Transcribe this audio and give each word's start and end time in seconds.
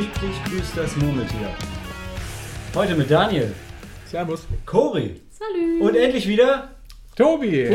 und 0.00 0.14
täglich 0.14 0.44
grüßt 0.44 0.76
das 0.76 0.96
Murmeltier. 0.96 1.54
Heute 2.74 2.94
mit 2.94 3.10
Daniel, 3.10 3.52
Servus. 4.06 4.46
Cori 4.64 5.20
Salü. 5.30 5.80
und 5.80 5.94
endlich 5.94 6.26
wieder. 6.26 6.70
Tobi! 7.16 7.68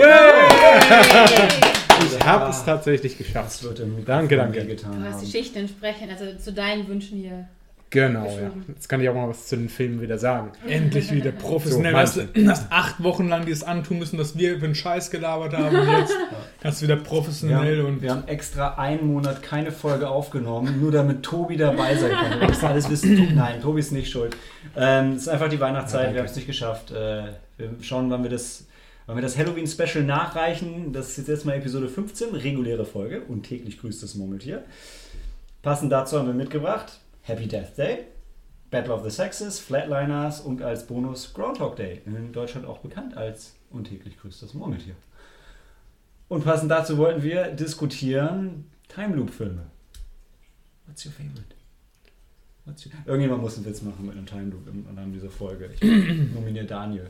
Ich 2.07 2.25
habe 2.25 2.49
es 2.49 2.65
tatsächlich 2.65 3.17
geschafft. 3.17 3.47
Das 3.47 3.63
wird 3.63 3.79
im 3.79 4.03
Danke, 4.05 4.37
danke. 4.37 4.61
wehgetan 4.61 5.01
Du 5.01 5.07
hast 5.07 5.21
die. 5.21 5.31
Schichten 5.31 5.59
entsprechend, 5.59 6.11
also 6.11 6.25
zu 6.37 6.51
deinen 6.51 6.87
Wünschen 6.87 7.19
hier. 7.19 7.47
Genau, 7.95 8.25
ja. 8.25 8.51
Jetzt 8.67 8.89
kann 8.89 8.99
ich 8.99 9.07
auch 9.07 9.15
mal 9.15 9.29
was 9.29 9.47
zu 9.47 9.55
den 9.55 9.69
Filmen 9.69 10.01
wieder 10.01 10.17
sagen. 10.17 10.51
Endlich 10.67 11.13
wieder 11.13 11.31
professionell. 11.31 11.93
So, 11.93 11.97
hast, 11.97 12.17
du 12.33 12.49
hast 12.49 12.69
acht 12.69 13.01
Wochen 13.01 13.29
lang 13.29 13.45
dieses 13.45 13.63
antun 13.63 13.99
müssen, 13.99 14.17
dass 14.17 14.37
wir 14.37 14.55
über 14.55 14.67
den 14.67 14.75
Scheiß 14.75 15.11
gelabert 15.11 15.53
haben. 15.53 15.73
Und 15.73 15.87
jetzt 15.99 16.13
kannst 16.61 16.81
du 16.81 16.87
wieder 16.87 16.97
professionell 16.97 17.77
haben, 17.79 17.85
und. 17.85 18.01
wir 18.01 18.11
haben 18.11 18.27
extra 18.27 18.73
einen 18.73 19.07
Monat 19.07 19.41
keine 19.41 19.71
Folge 19.71 20.09
aufgenommen, 20.09 20.81
nur 20.81 20.91
damit 20.91 21.23
Tobi 21.23 21.55
dabei 21.55 21.95
sein 21.95 22.11
kann. 22.11 22.39
Du 22.41 22.47
musst 22.47 22.65
alles 22.65 22.89
wissen. 22.89 23.33
Nein, 23.33 23.61
Tobi 23.61 23.79
ist 23.79 23.93
nicht 23.93 24.11
schuld. 24.11 24.35
Ähm, 24.75 25.13
es 25.13 25.21
ist 25.21 25.29
einfach 25.29 25.47
die 25.47 25.55
Ja, 25.55 25.61
Weihnachtszeit, 25.61 26.01
danke. 26.07 26.15
wir 26.15 26.19
haben 26.19 26.29
es 26.29 26.35
nicht 26.35 26.47
geschafft. 26.47 26.91
Äh, 26.91 27.23
wir 27.57 27.69
schauen, 27.79 28.09
wann 28.09 28.23
wir 28.23 28.29
das, 28.29 28.67
wann 29.05 29.15
wir 29.15 29.21
das 29.21 29.37
Halloween-Special 29.37 30.03
nachreichen. 30.03 30.91
Das 30.91 31.11
ist 31.11 31.17
jetzt 31.19 31.29
erstmal 31.29 31.55
Episode 31.55 31.87
15, 31.87 32.35
reguläre 32.35 32.83
Folge 32.83 33.21
und 33.21 33.43
täglich 33.43 33.79
grüßt 33.79 34.03
das 34.03 34.15
Murmeltier. 34.15 34.65
Passend 35.61 35.93
dazu 35.93 36.19
haben 36.19 36.27
wir 36.27 36.33
mitgebracht 36.33 36.99
Happy 37.25 37.47
Death 37.47 37.75
Day, 37.75 38.05
Battle 38.69 38.93
of 38.93 39.03
the 39.03 39.09
Sexes, 39.09 39.59
Flatliners 39.59 40.41
und 40.41 40.61
als 40.61 40.85
Bonus 40.85 41.33
Groundhog 41.33 41.75
Day. 41.75 42.03
In 42.05 42.31
Deutschland 42.31 42.67
auch 42.67 42.77
bekannt 42.77 43.17
als 43.17 43.55
und 43.71 43.85
täglich 43.85 44.19
grüßt 44.19 44.43
das 44.43 44.53
Murmeltier. 44.53 44.93
Und 46.27 46.43
passend 46.43 46.69
dazu 46.69 46.99
wollten 46.99 47.23
wir 47.23 47.47
diskutieren 47.47 48.65
Time 48.87 49.15
Loop 49.15 49.31
Filme. 49.31 49.63
What's 50.85 51.03
your 51.03 51.13
favorite? 51.13 51.55
What's 52.65 52.85
your... 52.85 52.91
Irgendjemand 53.05 53.41
muss 53.41 53.57
einen 53.57 53.65
Witz 53.65 53.81
machen 53.81 54.05
mit 54.05 54.15
einem 54.15 54.27
Time 54.27 54.51
Loop 54.51 54.67
im 54.67 54.85
Rahmen 54.95 55.11
dieser 55.11 55.31
Folge. 55.31 55.71
Ich 55.73 55.81
nominiere 56.33 56.65
Daniel. 56.65 57.09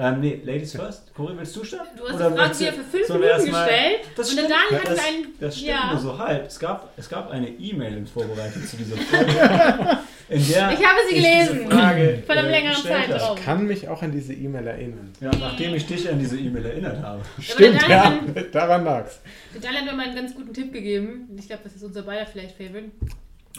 Ähm, 0.00 0.20
nee, 0.20 0.40
Ladies 0.44 0.76
first. 0.76 1.12
Cory, 1.12 1.34
willst 1.36 1.56
du 1.56 1.64
starten? 1.64 1.96
Du 1.98 2.04
hast 2.06 2.14
Oder 2.14 2.30
die 2.30 2.36
Frage 2.36 2.52
du- 2.52 2.58
dir 2.58 2.72
für 2.72 2.84
fünf 2.84 3.08
Minuten 3.08 3.46
gestellt. 3.46 4.00
Das 4.16 4.28
und 4.28 4.32
stimmt. 4.38 4.50
Daniel 4.50 4.70
Ja, 4.70 4.78
hat 4.78 4.88
das, 4.88 4.98
einen. 5.04 5.26
das 5.40 5.54
stimmt 5.56 5.68
ja. 5.70 5.92
nur 5.92 6.00
so 6.00 6.18
halb. 6.18 6.46
Es 6.46 6.58
gab, 6.60 6.92
es 6.96 7.08
gab 7.08 7.30
eine 7.32 7.48
E-Mail 7.48 7.96
in 7.96 8.06
Vorbereitung 8.06 8.64
zu 8.64 8.76
dieser 8.76 8.96
Folge. 8.96 9.32
in 10.28 10.48
der 10.48 10.72
Ich 10.72 10.86
habe 10.86 10.98
sie 11.08 11.14
gelesen. 11.16 11.68
Frage, 11.68 12.22
Vor 12.24 12.36
einem 12.36 12.46
äh, 12.46 12.50
längeren. 12.50 12.82
Zeitraum. 12.82 13.38
Ich 13.38 13.44
kann 13.44 13.66
mich 13.66 13.88
auch 13.88 14.00
an 14.00 14.12
diese 14.12 14.34
E-Mail 14.34 14.68
erinnern. 14.68 15.12
Ja, 15.20 15.30
nachdem 15.36 15.74
ich 15.74 15.84
dich 15.86 16.08
an 16.08 16.20
diese 16.20 16.38
E-Mail 16.38 16.66
erinnert 16.66 17.02
habe. 17.02 17.22
Stimmt, 17.40 17.82
ja. 17.88 18.20
Daniel, 18.24 18.50
Daran 18.52 18.84
lag's. 18.84 19.18
Daniel 19.60 19.80
hat 19.80 19.84
mir 19.86 19.92
mal 19.94 20.06
einen 20.06 20.14
ganz 20.14 20.32
guten 20.32 20.54
Tipp 20.54 20.72
gegeben. 20.72 21.28
Ich 21.36 21.48
glaube, 21.48 21.62
das 21.64 21.74
ist 21.74 21.82
unser 21.82 22.02
beider 22.02 22.24
vielleicht 22.26 22.56
Favorite. 22.56 22.90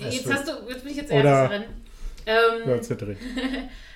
Jetzt, 0.10 0.32
hast 0.32 0.48
du, 0.48 0.52
jetzt 0.70 0.84
bin 0.84 0.92
ich 0.92 0.98
jetzt 1.00 1.12
Oder- 1.12 1.24
erstes 1.26 1.50
dran. 1.60 1.64
Ähm, 2.26 2.70
Ja, 2.90 2.96
dritt. 2.96 3.18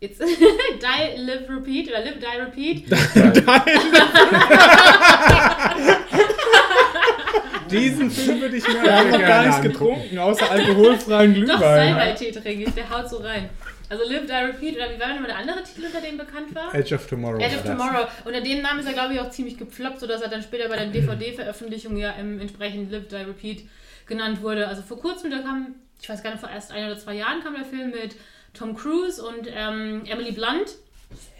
jetzt 0.00 0.20
Die, 0.20 1.20
Live, 1.20 1.48
Repeat 1.48 1.88
oder 1.88 2.00
Live, 2.04 2.18
Die, 2.18 2.40
Repeat. 2.40 2.84
Diesen 7.70 8.10
Film 8.10 8.40
würde 8.40 8.56
ich 8.56 8.66
mir 8.66 8.82
Wir 8.82 8.96
haben 8.96 9.10
noch 9.10 9.18
gerne 9.18 9.34
gar 9.34 9.46
nichts 9.46 9.60
getrunken, 9.60 10.18
außer 10.18 10.50
alkoholfreien 10.50 11.34
Doch, 11.34 11.40
Glühwein. 11.58 11.94
Salbei-Tee 11.94 12.30
trinke 12.32 12.64
ich, 12.64 12.74
der 12.74 12.88
haut 12.88 13.10
so 13.10 13.18
rein. 13.18 13.50
Also 13.90 14.04
Live, 14.10 14.26
Die, 14.26 14.32
Repeat 14.32 14.76
oder 14.76 14.94
wie 14.94 15.00
war 15.00 15.08
denn 15.08 15.20
mal 15.22 15.28
der 15.28 15.38
andere 15.38 15.62
Titel, 15.62 15.86
unter 15.86 16.00
dem 16.00 16.18
bekannt 16.18 16.54
war? 16.54 16.74
Edge 16.74 16.94
of 16.94 17.06
Tomorrow. 17.06 17.38
Edge 17.40 17.56
of. 17.56 17.64
Tomorrow. 17.64 18.06
Unter 18.24 18.40
dem 18.40 18.62
Namen 18.62 18.80
ist 18.80 18.86
er, 18.86 18.92
glaube 18.92 19.14
ich, 19.14 19.20
auch 19.20 19.30
ziemlich 19.30 19.58
gefloppt, 19.58 20.00
sodass 20.00 20.20
er 20.22 20.28
dann 20.28 20.42
später 20.42 20.68
bei 20.68 20.76
der 20.76 20.86
DVD-Veröffentlichung 20.86 21.96
ja 21.96 22.10
im 22.12 22.40
entsprechend 22.40 22.90
Live, 22.90 23.08
Die, 23.08 23.16
Repeat 23.16 23.62
genannt 24.06 24.42
wurde. 24.42 24.68
Also 24.68 24.82
vor 24.82 24.98
kurzem, 24.98 25.30
da 25.30 25.38
kam, 25.38 25.74
ich 26.00 26.08
weiß 26.08 26.22
gar 26.22 26.30
nicht, 26.30 26.40
vor 26.40 26.50
erst 26.50 26.72
ein 26.72 26.86
oder 26.86 26.98
zwei 26.98 27.14
Jahren 27.14 27.42
kam 27.42 27.54
der 27.54 27.64
Film 27.64 27.90
mit 27.90 28.16
Tom 28.54 28.76
Cruise 28.76 29.22
und 29.22 29.48
ähm, 29.52 30.02
Emily 30.06 30.32
Blunt. 30.32 30.76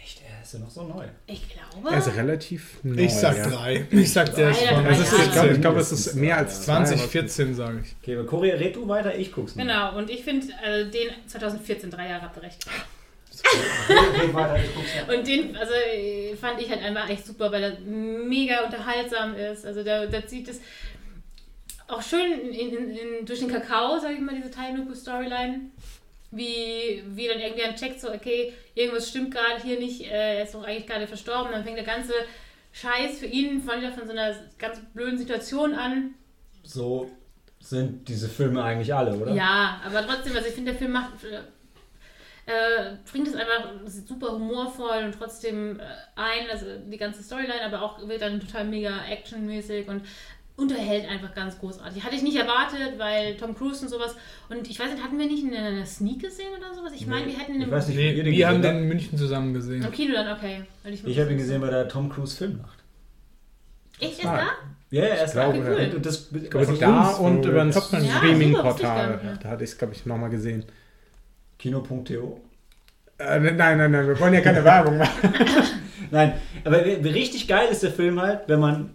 Echt, 0.01 0.21
er 0.27 0.41
ist 0.41 0.53
ja 0.53 0.59
noch 0.59 0.69
so 0.69 0.83
neu. 0.83 1.05
Ich 1.27 1.43
glaube. 1.49 1.89
Er 1.89 1.99
ist 1.99 2.15
relativ 2.15 2.83
neu. 2.83 3.01
Ich 3.01 3.13
sag 3.13 3.37
ja. 3.37 3.49
drei. 3.49 3.85
Ich 3.91 4.11
sag 4.11 4.33
der 4.33 4.49
ist 4.49 4.61
Drei 4.61 4.67
von 4.67 4.85
oder 4.85 4.91
Es 4.91 4.99
ist, 4.99 5.19
ich 5.19 5.31
glaube, 5.31 5.59
glaub, 5.59 5.77
es 5.77 5.91
ist 5.91 6.15
mehr 6.15 6.37
als 6.37 6.61
zwei, 6.63 6.83
2014, 6.83 7.55
sage 7.55 7.83
ich. 7.83 7.95
Okay, 8.01 8.25
Cory, 8.25 8.51
red 8.51 8.75
du 8.75 8.87
weiter, 8.87 9.15
ich 9.15 9.31
guck's 9.31 9.55
mal. 9.55 9.63
Genau, 9.63 9.97
und 9.97 10.09
ich 10.09 10.23
finde 10.23 10.47
äh, 10.63 10.85
den 10.89 11.09
2014, 11.27 11.91
drei 11.91 12.09
Jahre 12.09 12.23
habt 12.23 12.37
ihr 12.37 12.43
recht. 12.43 12.65
Und 15.07 15.27
den, 15.27 15.55
also 15.55 15.73
äh, 15.73 16.35
fand 16.35 16.61
ich 16.61 16.69
halt 16.69 16.83
einfach 16.83 17.09
echt 17.09 17.25
super, 17.25 17.51
weil 17.51 17.63
er 17.63 17.79
mega 17.79 18.65
unterhaltsam 18.65 19.35
ist. 19.35 19.65
Also 19.65 19.83
da, 19.83 20.05
da 20.05 20.25
zieht 20.25 20.47
es 20.47 20.59
auch 21.87 22.01
schön 22.01 22.31
in, 22.31 22.53
in, 22.53 22.89
in, 22.91 23.25
durch 23.25 23.39
den 23.39 23.49
Kakao, 23.49 23.99
sag 23.99 24.11
ich 24.13 24.19
mal, 24.19 24.35
diese 24.35 24.51
Time 24.51 24.77
Loop 24.77 24.95
Storyline. 24.95 25.71
Wie, 26.31 27.03
wie 27.07 27.27
dann 27.27 27.39
irgendwie 27.39 27.63
ein 27.63 27.75
checkt, 27.75 27.99
so, 27.99 28.11
okay, 28.11 28.53
irgendwas 28.75 29.09
stimmt 29.09 29.33
gerade 29.33 29.63
hier 29.63 29.79
nicht, 29.79 30.01
äh, 30.01 30.37
er 30.37 30.43
ist 30.43 30.53
doch 30.53 30.63
eigentlich 30.63 30.85
gerade 30.85 31.07
verstorben. 31.07 31.51
Dann 31.51 31.63
fängt 31.63 31.77
der 31.77 31.85
ganze 31.85 32.13
Scheiß 32.71 33.17
für 33.19 33.25
ihn 33.25 33.61
von, 33.61 33.81
von 33.93 34.05
so 34.05 34.11
einer 34.11 34.35
ganz 34.57 34.79
blöden 34.93 35.17
Situation 35.17 35.73
an. 35.73 36.13
So 36.63 37.09
sind 37.59 38.07
diese 38.07 38.29
Filme 38.29 38.63
eigentlich 38.63 38.93
alle, 38.93 39.15
oder? 39.15 39.33
Ja, 39.33 39.81
aber 39.85 40.05
trotzdem, 40.05 40.35
also 40.35 40.47
ich 40.47 40.53
finde, 40.53 40.71
der 40.71 40.79
Film 40.79 40.91
macht, 40.91 41.13
äh, 42.45 42.95
bringt 43.11 43.27
es 43.27 43.35
einfach 43.35 43.71
super 43.85 44.31
humorvoll 44.33 45.03
und 45.05 45.13
trotzdem 45.13 45.79
äh, 45.79 45.83
ein, 46.15 46.49
also 46.49 46.65
die 46.87 46.97
ganze 46.97 47.21
Storyline, 47.21 47.63
aber 47.63 47.81
auch 47.81 48.07
wird 48.07 48.21
dann 48.21 48.39
total 48.39 48.65
mega 48.65 49.05
actionmäßig 49.05 49.87
und 49.87 50.03
unterhält 50.59 51.07
einfach 51.09 51.33
ganz 51.33 51.57
großartig. 51.59 52.03
Hatte 52.03 52.15
ich 52.15 52.23
nicht 52.23 52.37
erwartet, 52.37 52.97
weil 52.97 53.35
Tom 53.37 53.55
Cruise 53.55 53.81
und 53.83 53.89
sowas. 53.89 54.15
Und 54.49 54.69
ich 54.69 54.79
weiß 54.79 54.91
nicht, 54.91 55.03
hatten 55.03 55.17
wir 55.17 55.25
nicht 55.27 55.45
eine 55.45 55.85
Sneak 55.85 56.21
gesehen 56.21 56.49
oder 56.57 56.73
sowas? 56.75 56.91
Ich 56.95 57.07
meine, 57.07 57.25
wir 57.25 57.37
hätten 57.37 57.53
ihn 57.55 57.61
Ich 57.61 57.67
im, 57.67 57.71
weiß 57.71 57.87
nicht, 57.87 57.97
Nee, 57.97 58.23
wir 58.25 58.47
haben 58.47 58.61
den 58.61 58.77
in 58.79 58.87
München 58.87 59.17
zusammen 59.17 59.53
gesehen. 59.53 59.83
im 59.83 59.91
Kino 59.91 60.13
dann, 60.13 60.35
okay. 60.37 60.63
Weil 60.83 60.93
Ich 60.93 61.19
habe 61.19 61.31
ihn 61.31 61.37
gesehen 61.37 61.61
bei 61.61 61.69
der 61.69 61.87
Tom 61.87 62.09
Cruise 62.09 62.35
Filmnacht. 62.37 62.77
Echt, 63.99 64.13
ist 64.13 64.23
da? 64.25 64.47
Ja, 64.91 65.03
ja, 65.03 65.07
er 65.09 65.25
ist 65.25 65.31
glaube, 65.33 65.59
da. 65.59 65.79
ja. 65.79 65.93
Und 65.93 66.05
das, 66.05 66.29
Ich 66.33 66.49
glaube, 66.49 66.57
also 66.67 66.75
da 66.77 67.09
uns, 67.09 67.19
und 67.19 67.45
über 67.45 67.61
ein 67.61 67.71
Top- 67.71 67.91
Ja, 67.91 67.99
ich 67.99 68.81
gar 68.81 69.09
nicht. 69.23 69.43
Da 69.45 69.49
hatte 69.49 69.63
ich 69.63 69.69
es, 69.71 69.77
glaube 69.77 69.93
ich, 69.93 70.05
nochmal 70.05 70.29
gesehen. 70.29 70.63
Kino.to. 71.59 72.41
Äh, 73.19 73.39
nein, 73.39 73.57
nein, 73.57 73.91
nein, 73.91 74.07
wir 74.07 74.19
wollen 74.19 74.33
ja 74.33 74.41
keine 74.41 74.63
Werbung 74.63 74.97
machen. 74.97 75.33
Nein, 76.09 76.33
aber 76.63 76.83
richtig 76.85 77.47
geil 77.47 77.67
ist 77.69 77.83
der 77.83 77.91
Film 77.91 78.19
halt, 78.19 78.41
wenn 78.47 78.59
man 78.59 78.89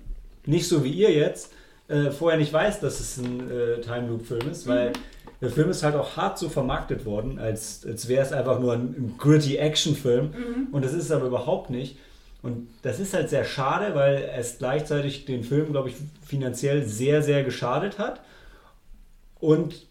nicht 0.47 0.69
so 0.69 0.84
wie 0.84 0.91
ihr 0.91 1.12
jetzt 1.12 1.53
äh, 1.88 2.10
vorher 2.10 2.38
nicht 2.38 2.53
weiß, 2.53 2.81
dass 2.81 3.00
es 3.00 3.19
ein 3.19 3.50
äh, 3.50 3.81
Time 3.81 4.09
Loop 4.09 4.27
Film 4.27 4.50
ist, 4.50 4.66
weil 4.66 4.93
der 5.41 5.50
Film 5.50 5.71
ist 5.71 5.82
halt 5.82 5.94
auch 5.94 6.16
hart 6.16 6.38
so 6.38 6.49
vermarktet 6.49 7.05
worden, 7.05 7.38
als, 7.38 7.84
als 7.87 8.09
wäre 8.09 8.25
es 8.25 8.32
einfach 8.32 8.60
nur 8.60 8.72
ein, 8.72 8.94
ein 8.97 9.15
gritty 9.19 9.56
Action-Film. 9.56 10.69
Und 10.72 10.84
das 10.84 10.93
ist 10.93 11.04
es 11.04 11.10
aber 11.10 11.27
überhaupt 11.27 11.71
nicht. 11.71 11.99
Und 12.43 12.69
das 12.83 13.00
ist 13.00 13.15
halt 13.15 13.31
sehr 13.31 13.44
schade, 13.44 13.94
weil 13.94 14.31
es 14.37 14.59
gleichzeitig 14.59 15.25
den 15.25 15.44
Film, 15.44 15.72
glaube 15.72 15.91
ich, 15.91 15.97
finanziell 16.27 16.84
sehr, 16.84 17.22
sehr 17.22 17.43
geschadet 17.43 17.99
hat. 17.99 18.21
Und 19.41 19.87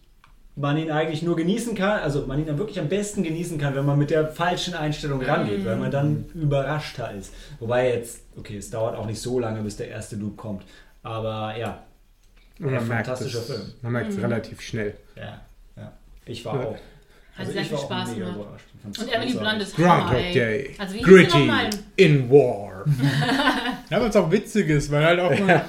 man 0.56 0.76
ihn 0.78 0.90
eigentlich 0.90 1.22
nur 1.22 1.34
genießen 1.36 1.74
kann, 1.74 2.00
also 2.00 2.26
man 2.26 2.38
ihn 2.38 2.46
dann 2.46 2.58
wirklich 2.58 2.78
am 2.78 2.88
besten 2.88 3.22
genießen 3.24 3.58
kann, 3.58 3.74
wenn 3.74 3.84
man 3.84 3.98
mit 3.98 4.10
der 4.10 4.28
falschen 4.28 4.74
Einstellung 4.74 5.20
rangeht, 5.22 5.64
weil 5.64 5.76
man 5.76 5.90
dann 5.90 6.26
überraschter 6.34 7.12
ist. 7.12 7.32
Wobei 7.58 7.88
jetzt, 7.94 8.20
okay, 8.36 8.56
es 8.58 8.70
dauert 8.70 8.96
auch 8.96 9.06
nicht 9.06 9.20
so 9.20 9.38
lange, 9.40 9.62
bis 9.62 9.76
der 9.76 9.88
erste 9.88 10.14
Loop 10.16 10.36
kommt. 10.36 10.62
Aber 11.02 11.56
ja, 11.58 11.82
Und 12.60 12.66
man 12.66 12.86
merkt 12.88 13.06
fantastischer 13.08 13.38
es, 13.40 13.46
Film. 13.46 13.62
Man 13.82 13.92
merkt 13.92 14.10
es 14.12 14.22
relativ 14.22 14.60
schnell. 14.60 14.94
ja, 15.16 15.40
ja. 15.76 15.92
Ich 16.24 16.44
war 16.44 16.54
Ja. 16.60 16.66
auch. 16.68 16.74
Hat 16.74 17.40
also 17.40 17.52
sehr 17.52 17.62
ich 17.62 17.68
viel 17.68 17.78
Spaß 17.78 18.14
gemacht. 18.14 18.36
Und 18.84 19.12
Emily. 19.12 19.32
Blunt 19.32 19.60
ist 19.62 19.76
Hammer, 19.76 19.96
Groundhog 20.02 20.18
ey. 20.24 20.32
Day. 20.34 20.70
Also 20.78 20.98
Gritty 21.02 21.50
in 21.96 22.30
War. 22.30 22.84
Ja, 23.90 24.06
es 24.06 24.16
auch 24.16 24.30
witzig 24.30 24.68
ist, 24.68 24.90
weil 24.92 25.04
halt 25.04 25.18
auch 25.20 25.36
mal, 25.40 25.64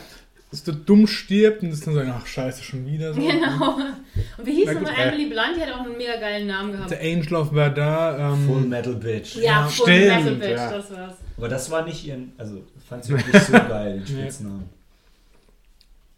dass 0.51 0.63
du 0.63 0.71
dumm 0.71 1.06
stirbt 1.07 1.63
und 1.63 1.71
das 1.71 1.81
dann 1.81 1.94
so, 1.95 2.01
ach 2.01 2.25
scheiße, 2.25 2.63
schon 2.63 2.86
wieder 2.86 3.13
so. 3.13 3.19
Genau. 3.21 3.75
Und 4.38 4.45
wie 4.45 4.56
hieß 4.56 4.74
nochmal 4.74 4.94
äh, 4.97 5.07
Emily 5.09 5.25
Blunt? 5.30 5.56
Die 5.57 5.62
hat 5.62 5.74
auch 5.74 5.86
einen 5.86 5.97
mega 5.97 6.15
geilen 6.18 6.47
Namen 6.47 6.71
gehabt. 6.71 6.92
Der 6.92 7.01
Angel 7.01 7.36
of 7.36 7.51
Verdun. 7.51 8.15
Ähm, 8.19 8.47
Full 8.47 8.62
Metal 8.62 8.95
Bitch. 8.95 9.36
Ja, 9.38 9.68
Full 9.68 9.86
stimmt, 9.88 10.24
Metal 10.24 10.36
Bitch, 10.36 10.57
ja. 10.57 10.71
das 10.71 10.92
war's. 10.92 11.15
Aber 11.38 11.50
das 11.50 11.69
war 11.71 11.83
nicht 11.86 12.06
ihren, 12.06 12.31
also 12.38 12.63
fand 12.88 13.03
sie 13.03 13.13
nicht 13.13 13.25
so 13.33 13.51
geil, 13.53 14.00
den. 14.00 14.07
Spitznamen. 14.07 14.69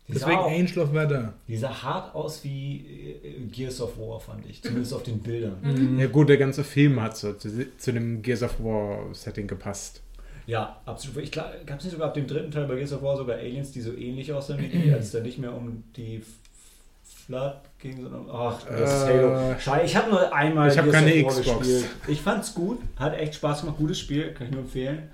Die 0.08 0.14
deswegen 0.14 0.38
auch- 0.38 0.50
Angel 0.52 0.80
of 0.80 0.92
Verdun. 0.92 1.30
Die 1.48 1.58
sah 1.58 1.84
hart 1.84 2.16
aus 2.16 2.42
wie 2.44 3.20
äh, 3.24 3.40
Gears 3.52 3.82
of 3.82 3.98
War, 3.98 4.20
fand 4.22 4.46
ich. 4.50 4.62
Zumindest 4.62 4.94
auf 4.94 5.04
den 5.04 5.20
Bildern. 5.20 5.58
Mhm. 5.64 6.00
Ja 6.00 6.08
gut, 6.08 6.30
der 6.30 6.38
ganze 6.38 6.64
Film 6.64 7.02
hat 7.02 7.18
so 7.18 7.34
zu, 7.34 7.76
zu 7.78 7.92
dem 7.92 8.22
Gears 8.22 8.44
of 8.44 8.60
War 8.64 9.14
Setting 9.14 9.48
gepasst. 9.48 10.02
Ja, 10.48 10.82
absolut. 10.86 11.22
Ich 11.24 11.32
gab 11.32 11.54
es 11.78 11.84
nicht 11.84 11.92
sogar 11.92 12.08
ab 12.08 12.14
dem 12.14 12.26
dritten 12.26 12.50
Teil 12.52 12.66
bei 12.66 12.76
Gears 12.76 12.94
of 12.94 13.02
War 13.04 13.18
sogar 13.18 13.36
Aliens, 13.38 13.72
die 13.74 13.82
so 13.82 13.94
ähnlich 13.94 14.32
aussehen 14.34 14.58
wie 14.60 14.70
die, 14.70 14.92
als 14.94 15.08
es 15.08 15.12
da 15.12 15.20
nicht 15.20 15.38
mehr 15.38 15.54
um 15.54 15.84
die 15.96 16.24
Flood 17.04 17.56
ging, 17.80 18.02
sondern. 18.02 18.26
Ach, 18.32 18.62
das 18.64 18.94
ist 19.04 19.10
Äh, 19.10 19.18
Halo. 19.24 19.60
Schade, 19.60 19.86
ich 19.86 19.96
habe 19.96 20.10
nur 20.10 20.34
einmal 20.34 20.72
ich 20.72 20.78
hab 20.78 20.86
Gears 20.86 20.98
keine 20.98 21.26
of 21.26 21.36
War 21.36 21.42
Xbox. 21.42 21.60
gespielt. 21.60 21.86
Ich 22.08 22.22
fand's 22.22 22.54
gut, 22.54 22.80
hat 22.96 23.14
echt 23.18 23.36
Spaß 23.36 23.62
gemacht, 23.62 23.78
gutes 23.78 24.00
Spiel, 24.00 24.34
kann 24.34 24.48
ich 24.48 24.54
nur 24.54 24.62
empfehlen. 24.62 25.10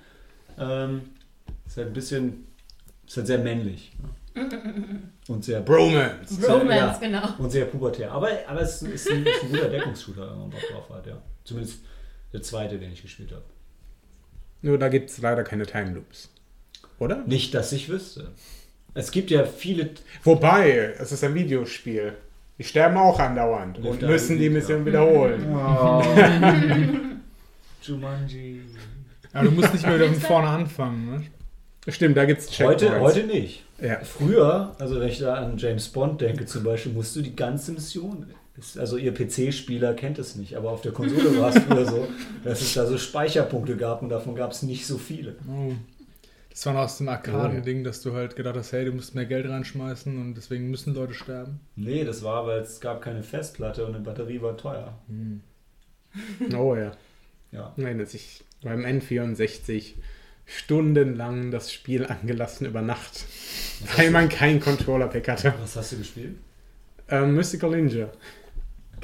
Ähm, 0.58 1.02
ist 1.66 1.76
halt 1.76 1.88
ein 1.88 1.92
bisschen. 1.92 2.46
Ist 3.06 3.16
halt 3.16 3.26
sehr 3.26 3.38
männlich. 3.38 3.92
Und 5.28 5.44
sehr 5.44 5.60
Bromance. 5.60 6.46
Romance, 6.46 6.70
ja. 6.70 6.98
genau. 7.00 7.28
Und 7.38 7.50
sehr 7.50 7.64
pubertär. 7.66 8.12
Aber, 8.12 8.28
aber 8.46 8.60
es 8.60 8.82
ist 8.82 9.10
ein, 9.10 9.24
ist 9.24 9.42
ein 9.42 9.50
guter 9.50 9.68
Deckungsshooter, 9.68 10.30
wenn 10.30 10.38
man 10.38 10.50
Bock 10.50 10.60
drauf 10.72 10.90
hat, 10.90 11.06
ja. 11.06 11.16
Zumindest 11.44 11.80
der 12.32 12.42
zweite, 12.42 12.78
den 12.78 12.92
ich 12.92 13.02
gespielt 13.02 13.30
habe. 13.32 13.42
Nur 14.64 14.78
da 14.78 14.88
gibt 14.88 15.10
es 15.10 15.18
leider 15.18 15.44
keine 15.44 15.66
Time 15.66 15.90
Loops. 15.90 16.30
Oder? 16.98 17.22
Nicht, 17.26 17.52
dass 17.52 17.70
ich 17.72 17.90
wüsste. 17.90 18.28
Es 18.94 19.10
gibt 19.10 19.30
ja 19.30 19.44
viele. 19.44 19.90
Wobei, 20.22 20.94
es 20.98 21.12
ist 21.12 21.22
ein 21.22 21.34
Videospiel. 21.34 22.14
Die 22.56 22.64
sterben 22.64 22.96
auch 22.96 23.18
andauernd 23.18 23.76
und 23.76 23.84
Lifter 23.84 24.06
müssen 24.06 24.38
die. 24.38 24.48
Mission 24.48 24.86
wiederholen. 24.86 25.54
Oh. 25.54 26.02
Jumanji. 27.82 28.62
Aber 29.34 29.44
du 29.44 29.50
musst 29.50 29.74
nicht 29.74 29.84
mehr 29.84 29.96
wieder 29.96 30.06
von 30.06 30.20
vorne 30.22 30.48
anfangen. 30.48 31.10
Ne? 31.10 31.92
Stimmt, 31.92 32.16
da 32.16 32.24
gibt 32.24 32.40
es 32.40 32.58
Heute, 32.60 33.00
heute 33.00 33.24
nicht. 33.24 33.64
Ja. 33.82 34.00
Früher, 34.00 34.74
also 34.78 34.98
wenn 34.98 35.08
ich 35.08 35.18
da 35.18 35.34
an 35.34 35.58
James 35.58 35.88
Bond 35.88 36.22
denke 36.22 36.46
zum 36.46 36.64
Beispiel, 36.64 36.92
musst 36.92 37.14
du 37.16 37.20
die 37.20 37.36
ganze 37.36 37.72
Mission. 37.72 38.32
Ist- 38.58 38.78
Also 38.78 38.96
ihr 38.96 39.12
PC-Spieler 39.12 39.94
kennt 39.94 40.18
es 40.18 40.36
nicht, 40.36 40.56
aber 40.56 40.70
auf 40.70 40.80
der 40.82 40.92
Konsole 40.92 41.38
war 41.38 41.54
es 41.54 41.62
früher 41.62 41.84
so, 41.86 42.08
dass 42.44 42.60
es 42.60 42.74
da 42.74 42.86
so 42.86 42.96
Speicherpunkte 42.98 43.76
gab 43.76 44.02
und 44.02 44.08
davon 44.10 44.34
gab 44.34 44.52
es 44.52 44.62
nicht 44.62 44.86
so 44.86 44.98
viele. 44.98 45.36
Oh. 45.48 45.72
Das 46.50 46.64
war 46.66 46.74
noch 46.74 46.82
aus 46.82 46.98
dem 46.98 47.08
Arkaden-Ding, 47.08 47.82
dass 47.82 48.00
du 48.00 48.12
halt 48.12 48.36
gedacht 48.36 48.54
hast, 48.56 48.70
hey, 48.72 48.84
du 48.84 48.92
musst 48.92 49.16
mehr 49.16 49.24
Geld 49.26 49.48
reinschmeißen 49.48 50.16
und 50.20 50.34
deswegen 50.36 50.70
müssen 50.70 50.94
Leute 50.94 51.12
sterben. 51.12 51.58
Nee, 51.74 52.04
das 52.04 52.22
war, 52.22 52.46
weil 52.46 52.60
es 52.60 52.80
gab 52.80 53.02
keine 53.02 53.24
Festplatte 53.24 53.84
und 53.84 53.96
eine 53.96 54.04
Batterie 54.04 54.40
war 54.40 54.56
teuer. 54.56 54.96
Oh 56.56 56.76
ja. 56.76 56.92
Ja. 57.50 57.72
Nein, 57.76 57.98
dass 57.98 58.14
ich 58.14 58.44
beim 58.62 58.84
N64 58.84 59.94
stundenlang 60.46 61.50
das 61.50 61.72
Spiel 61.72 62.06
angelassen 62.08 62.66
über 62.66 62.82
Nacht, 62.82 63.24
weil 63.96 64.10
man 64.10 64.28
keinen 64.28 64.60
Controller-Pack 64.60 65.28
hatte. 65.28 65.54
Was 65.60 65.76
hast 65.76 65.92
du 65.92 65.98
gespielt? 65.98 66.36
Ähm, 67.08 67.34
Mystical 67.34 67.70
Ninja. 67.70 68.08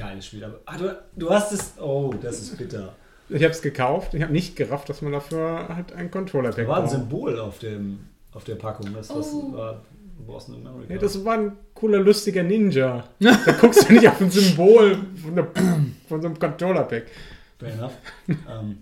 Geiles 0.00 0.26
Spiel. 0.26 0.44
Aber, 0.44 0.58
ah, 0.66 0.76
du, 0.76 0.96
du 1.16 1.30
hast 1.30 1.52
es. 1.52 1.74
Oh, 1.78 2.14
das 2.20 2.40
ist 2.40 2.56
bitter. 2.58 2.94
Ich 3.28 3.42
habe 3.44 3.52
es 3.52 3.62
gekauft. 3.62 4.14
Ich 4.14 4.22
habe 4.22 4.32
nicht 4.32 4.56
gerafft, 4.56 4.88
dass 4.88 5.02
man 5.02 5.12
dafür 5.12 5.68
halt 5.68 5.92
ein 5.92 6.10
Controller-Pack 6.10 6.64
Da 6.64 6.68
war 6.68 6.76
ein 6.78 6.82
braucht. 6.84 6.92
Symbol 6.94 7.38
auf, 7.38 7.58
dem, 7.60 8.00
auf 8.32 8.44
der 8.44 8.56
Packung. 8.56 8.92
Das 8.94 9.08
was 9.14 9.32
Oh. 9.32 9.52
war 9.52 9.82
Boston 10.26 10.66
America. 10.66 10.94
Ja, 10.94 10.98
das 11.00 11.24
war 11.24 11.34
ein 11.34 11.52
cooler, 11.74 11.98
lustiger 12.00 12.42
Ninja. 12.42 13.04
Da 13.20 13.52
guckst 13.60 13.88
du 13.88 13.92
nicht 13.92 14.08
auf 14.08 14.20
ein 14.20 14.30
Symbol 14.30 14.96
von, 15.22 15.34
der, 15.36 15.46
von 16.08 16.20
so 16.22 16.26
einem 16.28 16.38
Controller-Pack. 16.38 17.04
Fair 17.58 17.72
enough. 17.74 17.92
ähm, 18.28 18.78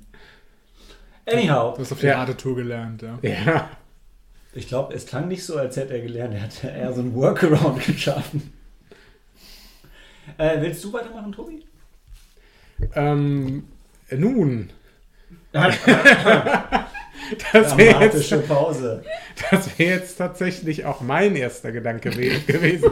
anyhow, 1.27 1.75
Du 1.75 1.81
hast 1.83 1.93
auf 1.93 2.01
der 2.01 2.11
Ja. 2.13 2.25
Tour 2.27 2.57
gelernt, 2.57 3.03
ja. 3.03 3.19
Ja. 3.23 3.71
ich 4.55 4.67
glaube, 4.69 4.95
es 4.95 5.05
klang 5.07 5.29
nicht 5.29 5.45
so, 5.45 5.57
als 5.57 5.77
hätte 5.77 5.95
er 5.95 6.01
gelernt. 6.01 6.35
Er 6.35 6.43
hat 6.43 6.65
eher 6.65 6.93
so 6.93 7.01
einen 7.01 7.15
Workaround 7.15 7.85
geschaffen. 7.87 8.53
Äh, 10.37 10.61
willst 10.61 10.85
du 10.85 10.93
weitermachen, 10.93 11.33
Tobi? 11.33 11.65
Ähm, 12.95 13.65
nun. 14.11 14.71
Das 17.53 17.77
wäre 17.77 18.05
jetzt, 18.05 18.49
Pause. 18.49 19.03
das 19.51 19.79
wär 19.79 19.87
jetzt 19.89 20.17
tatsächlich 20.17 20.87
auch 20.87 21.03
mein 21.03 21.37
erster 21.37 21.73
Gedanke 21.73 22.17
we- 22.17 22.41
gewesen. 22.47 22.91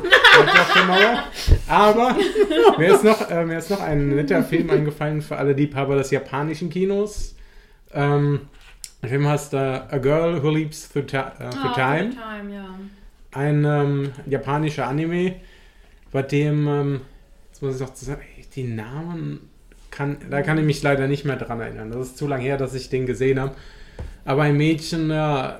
Aber 1.66 2.16
mir 2.76 2.94
ist, 2.94 3.02
noch, 3.02 3.30
äh, 3.30 3.44
mir 3.46 3.56
ist 3.58 3.70
noch 3.70 3.80
ein 3.80 4.08
netter 4.14 4.42
Film 4.44 4.68
eingefallen 4.68 5.22
für 5.22 5.36
alle 5.38 5.54
Liebhaber 5.54 5.96
des 5.96 6.10
japanischen 6.10 6.68
Kinos. 6.68 7.34
Ähm, 7.94 8.40
der 9.00 9.08
Film 9.08 9.26
heißt 9.26 9.54
äh, 9.54 9.56
A 9.56 9.98
Girl 9.98 10.42
Who 10.42 10.50
Leaps 10.50 10.90
Through, 10.90 11.06
Ti- 11.06 11.16
äh, 11.16 11.50
through 11.50 11.72
Ah, 11.76 11.96
Time. 11.96 12.10
Time, 12.10 12.54
ja. 12.54 12.66
ein 13.32 13.64
ähm, 13.64 14.12
japanischer 14.26 14.86
Anime, 14.86 15.36
bei 16.12 16.20
dem, 16.22 16.68
ähm, 16.68 17.00
jetzt 17.56 17.62
muss 17.62 17.74
ich 17.76 17.80
noch 17.80 17.96
sagen, 17.96 18.20
die 18.54 18.64
Namen, 18.64 19.48
kann, 19.90 20.18
da 20.28 20.42
kann 20.42 20.58
ich 20.58 20.64
mich 20.64 20.82
leider 20.82 21.08
nicht 21.08 21.24
mehr 21.24 21.36
dran 21.36 21.60
erinnern. 21.60 21.90
Das 21.90 22.08
ist 22.08 22.18
zu 22.18 22.26
lange 22.26 22.42
her, 22.42 22.58
dass 22.58 22.74
ich 22.74 22.90
den 22.90 23.06
gesehen 23.06 23.40
habe. 23.40 23.54
Aber 24.26 24.42
ein 24.42 24.58
Mädchen 24.58 25.10
äh, 25.10 25.54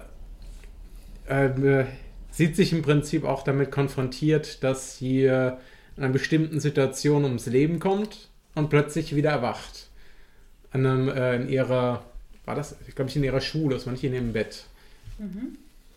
äh, 1.26 1.86
sieht 2.30 2.54
sich 2.54 2.74
im 2.74 2.82
Prinzip 2.82 3.24
auch 3.24 3.44
damit 3.44 3.70
konfrontiert, 3.70 4.62
dass 4.62 4.98
sie 4.98 5.22
äh, 5.22 5.52
in 5.96 6.02
einer 6.02 6.12
bestimmten 6.12 6.60
Situation 6.60 7.24
ums 7.24 7.46
Leben 7.46 7.78
kommt 7.78 8.28
und 8.54 8.68
plötzlich 8.68 9.16
wieder 9.16 9.30
erwacht. 9.30 9.88
An 10.72 10.84
einem, 10.84 11.08
äh, 11.08 11.36
in 11.36 11.48
ihrer, 11.48 12.04
war 12.44 12.54
das, 12.54 12.76
ich 12.86 12.94
glaube, 12.94 13.10
in 13.14 13.24
ihrer 13.24 13.40
Schule, 13.40 13.74
das 13.74 13.86
war 13.86 13.94
nicht 13.94 14.04
in 14.04 14.12
ihrem 14.12 14.34
Bett. 14.34 14.66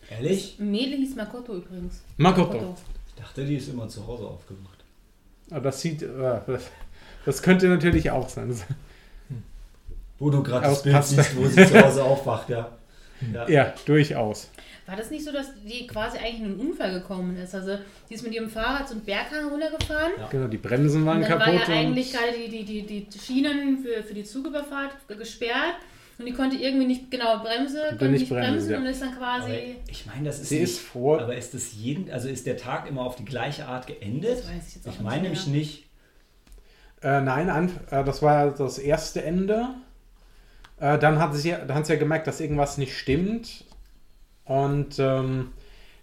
Ehrlich? 0.09 0.55
Mädel 0.59 0.99
hieß 0.99 1.17
Makoto 1.17 1.57
übrigens. 1.57 2.03
Makoto. 2.15 2.77
Ich 3.09 3.21
dachte, 3.21 3.45
die 3.45 3.57
ist 3.57 3.67
immer 3.67 3.89
zu 3.89 4.07
Hause 4.07 4.23
aufgewacht. 4.27 4.78
Ah, 5.51 5.59
Das 5.59 5.81
sieht, 5.81 6.01
äh, 6.03 6.39
das, 7.25 7.41
könnte 7.41 7.67
natürlich 7.67 8.11
auch 8.11 8.29
sein. 8.29 8.55
Wo 10.19 10.29
du 10.29 10.43
gerade 10.43 10.65
das 10.67 10.83
Bild 10.83 11.03
siehst, 11.03 11.37
wo 11.37 11.45
sie 11.47 11.65
zu 11.65 11.81
Hause 11.81 12.03
aufwacht, 12.03 12.49
ja. 12.49 12.69
ja. 13.33 13.47
Ja, 13.49 13.73
durchaus. 13.85 14.49
War 14.85 14.95
das 14.95 15.11
nicht 15.11 15.23
so, 15.23 15.31
dass 15.31 15.47
die 15.63 15.85
quasi 15.87 16.17
eigentlich 16.17 16.39
in 16.39 16.45
einen 16.45 16.59
Unfall 16.59 16.91
gekommen 16.91 17.37
ist? 17.37 17.53
Also, 17.53 17.77
die 18.09 18.15
ist 18.15 18.23
mit 18.23 18.33
ihrem 18.33 18.49
Fahrrad 18.49 18.87
so 18.89 18.95
einen 18.95 19.03
Berghang 19.05 19.47
runtergefahren. 19.49 20.13
Ja. 20.17 20.27
Genau, 20.27 20.47
die 20.47 20.57
Bremsen 20.57 21.05
waren 21.05 21.17
Und 21.21 21.29
dann 21.29 21.39
war 21.39 21.45
kaputt. 21.45 21.67
ja 21.67 21.73
und- 21.75 21.79
eigentlich 21.79 22.11
gerade 22.11 22.31
die, 22.49 22.65
die, 22.65 22.81
die, 22.85 23.05
die 23.05 23.19
Schienen 23.19 23.77
für, 23.83 24.03
für 24.03 24.13
die 24.15 24.23
Zugüberfahrt 24.23 24.91
gesperrt. 25.07 25.75
Und 26.19 26.25
die 26.25 26.33
konnte 26.33 26.57
irgendwie 26.57 26.85
nicht 26.85 27.09
genau 27.09 27.39
Bremse, 27.39 27.79
konnte 27.91 28.09
nicht 28.09 28.21
nicht 28.21 28.29
bremsen, 28.29 28.51
bremsen 28.51 28.71
ja. 28.71 28.77
und 28.77 28.85
ist 28.87 29.01
dann 29.01 29.13
Aber 29.15 29.17
quasi. 29.17 29.75
ich 29.89 30.05
meine, 30.05 30.25
das 30.25 30.41
ist 30.41 30.49
Sie 30.49 30.59
nicht, 30.59 30.71
ist 30.71 30.79
vor. 30.79 31.21
Aber 31.21 31.33
ist 31.33 31.53
das 31.53 31.73
jeden, 31.73 32.11
also 32.11 32.27
ist 32.27 32.45
der 32.45 32.57
Tag 32.57 32.89
immer 32.89 33.03
auf 33.03 33.15
die 33.15 33.23
gleiche 33.23 33.65
Art 33.65 33.87
geendet? 33.87 34.39
Das 34.39 34.49
weiß 34.49 34.67
ich 34.67 34.75
jetzt 34.75 34.87
auch 34.89 34.91
Ich 34.91 34.99
meine 34.99 35.21
nämlich 35.23 35.47
nicht. 35.47 35.85
Äh, 37.01 37.21
nein, 37.21 37.49
an, 37.49 37.71
äh, 37.89 38.03
das 38.03 38.21
war 38.21 38.51
das 38.51 38.77
erste 38.79 39.23
Ende. 39.23 39.69
Äh, 40.81 40.97
dann 40.99 41.19
hat 41.19 41.33
sie, 41.35 41.51
dann 41.51 41.73
hat 41.73 41.85
sie 41.85 41.93
ja 41.93 41.99
gemerkt, 41.99 42.27
dass 42.27 42.41
irgendwas 42.41 42.77
nicht 42.77 42.97
stimmt. 42.97 43.63
Und 44.43 44.99
ähm, 44.99 45.53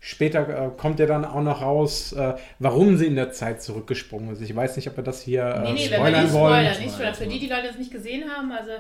später 0.01 0.49
äh, 0.49 0.71
kommt 0.79 0.99
ja 0.99 1.05
dann 1.05 1.27
auch 1.27 1.43
noch 1.43 1.61
raus, 1.61 2.15
äh, 2.15 2.37
warum 2.59 2.97
sie 2.97 3.05
in 3.05 3.17
der 3.17 3.33
Zeit 3.33 3.61
zurückgesprungen 3.61 4.31
ist. 4.33 4.41
Ich 4.41 4.57
weiß 4.57 4.77
nicht, 4.77 4.89
ob 4.89 4.97
wir 4.97 5.05
das 5.05 5.21
hier 5.21 5.45
äh, 5.45 5.61
Nee, 5.61 5.73
nee, 5.73 5.91
wenn 5.91 5.91
wir 5.91 5.97
spoilern 5.97 6.23
nicht 6.25 6.33
wollen. 6.33 6.65
spoilern, 6.65 6.83
nicht 6.83 6.95
spoilern. 6.95 7.15
Für 7.15 7.27
die, 7.27 7.39
die 7.39 7.49
Leute 7.49 7.67
das 7.69 7.77
nicht 7.79 7.91
gesehen 7.91 8.31
haben, 8.31 8.51
also 8.51 8.71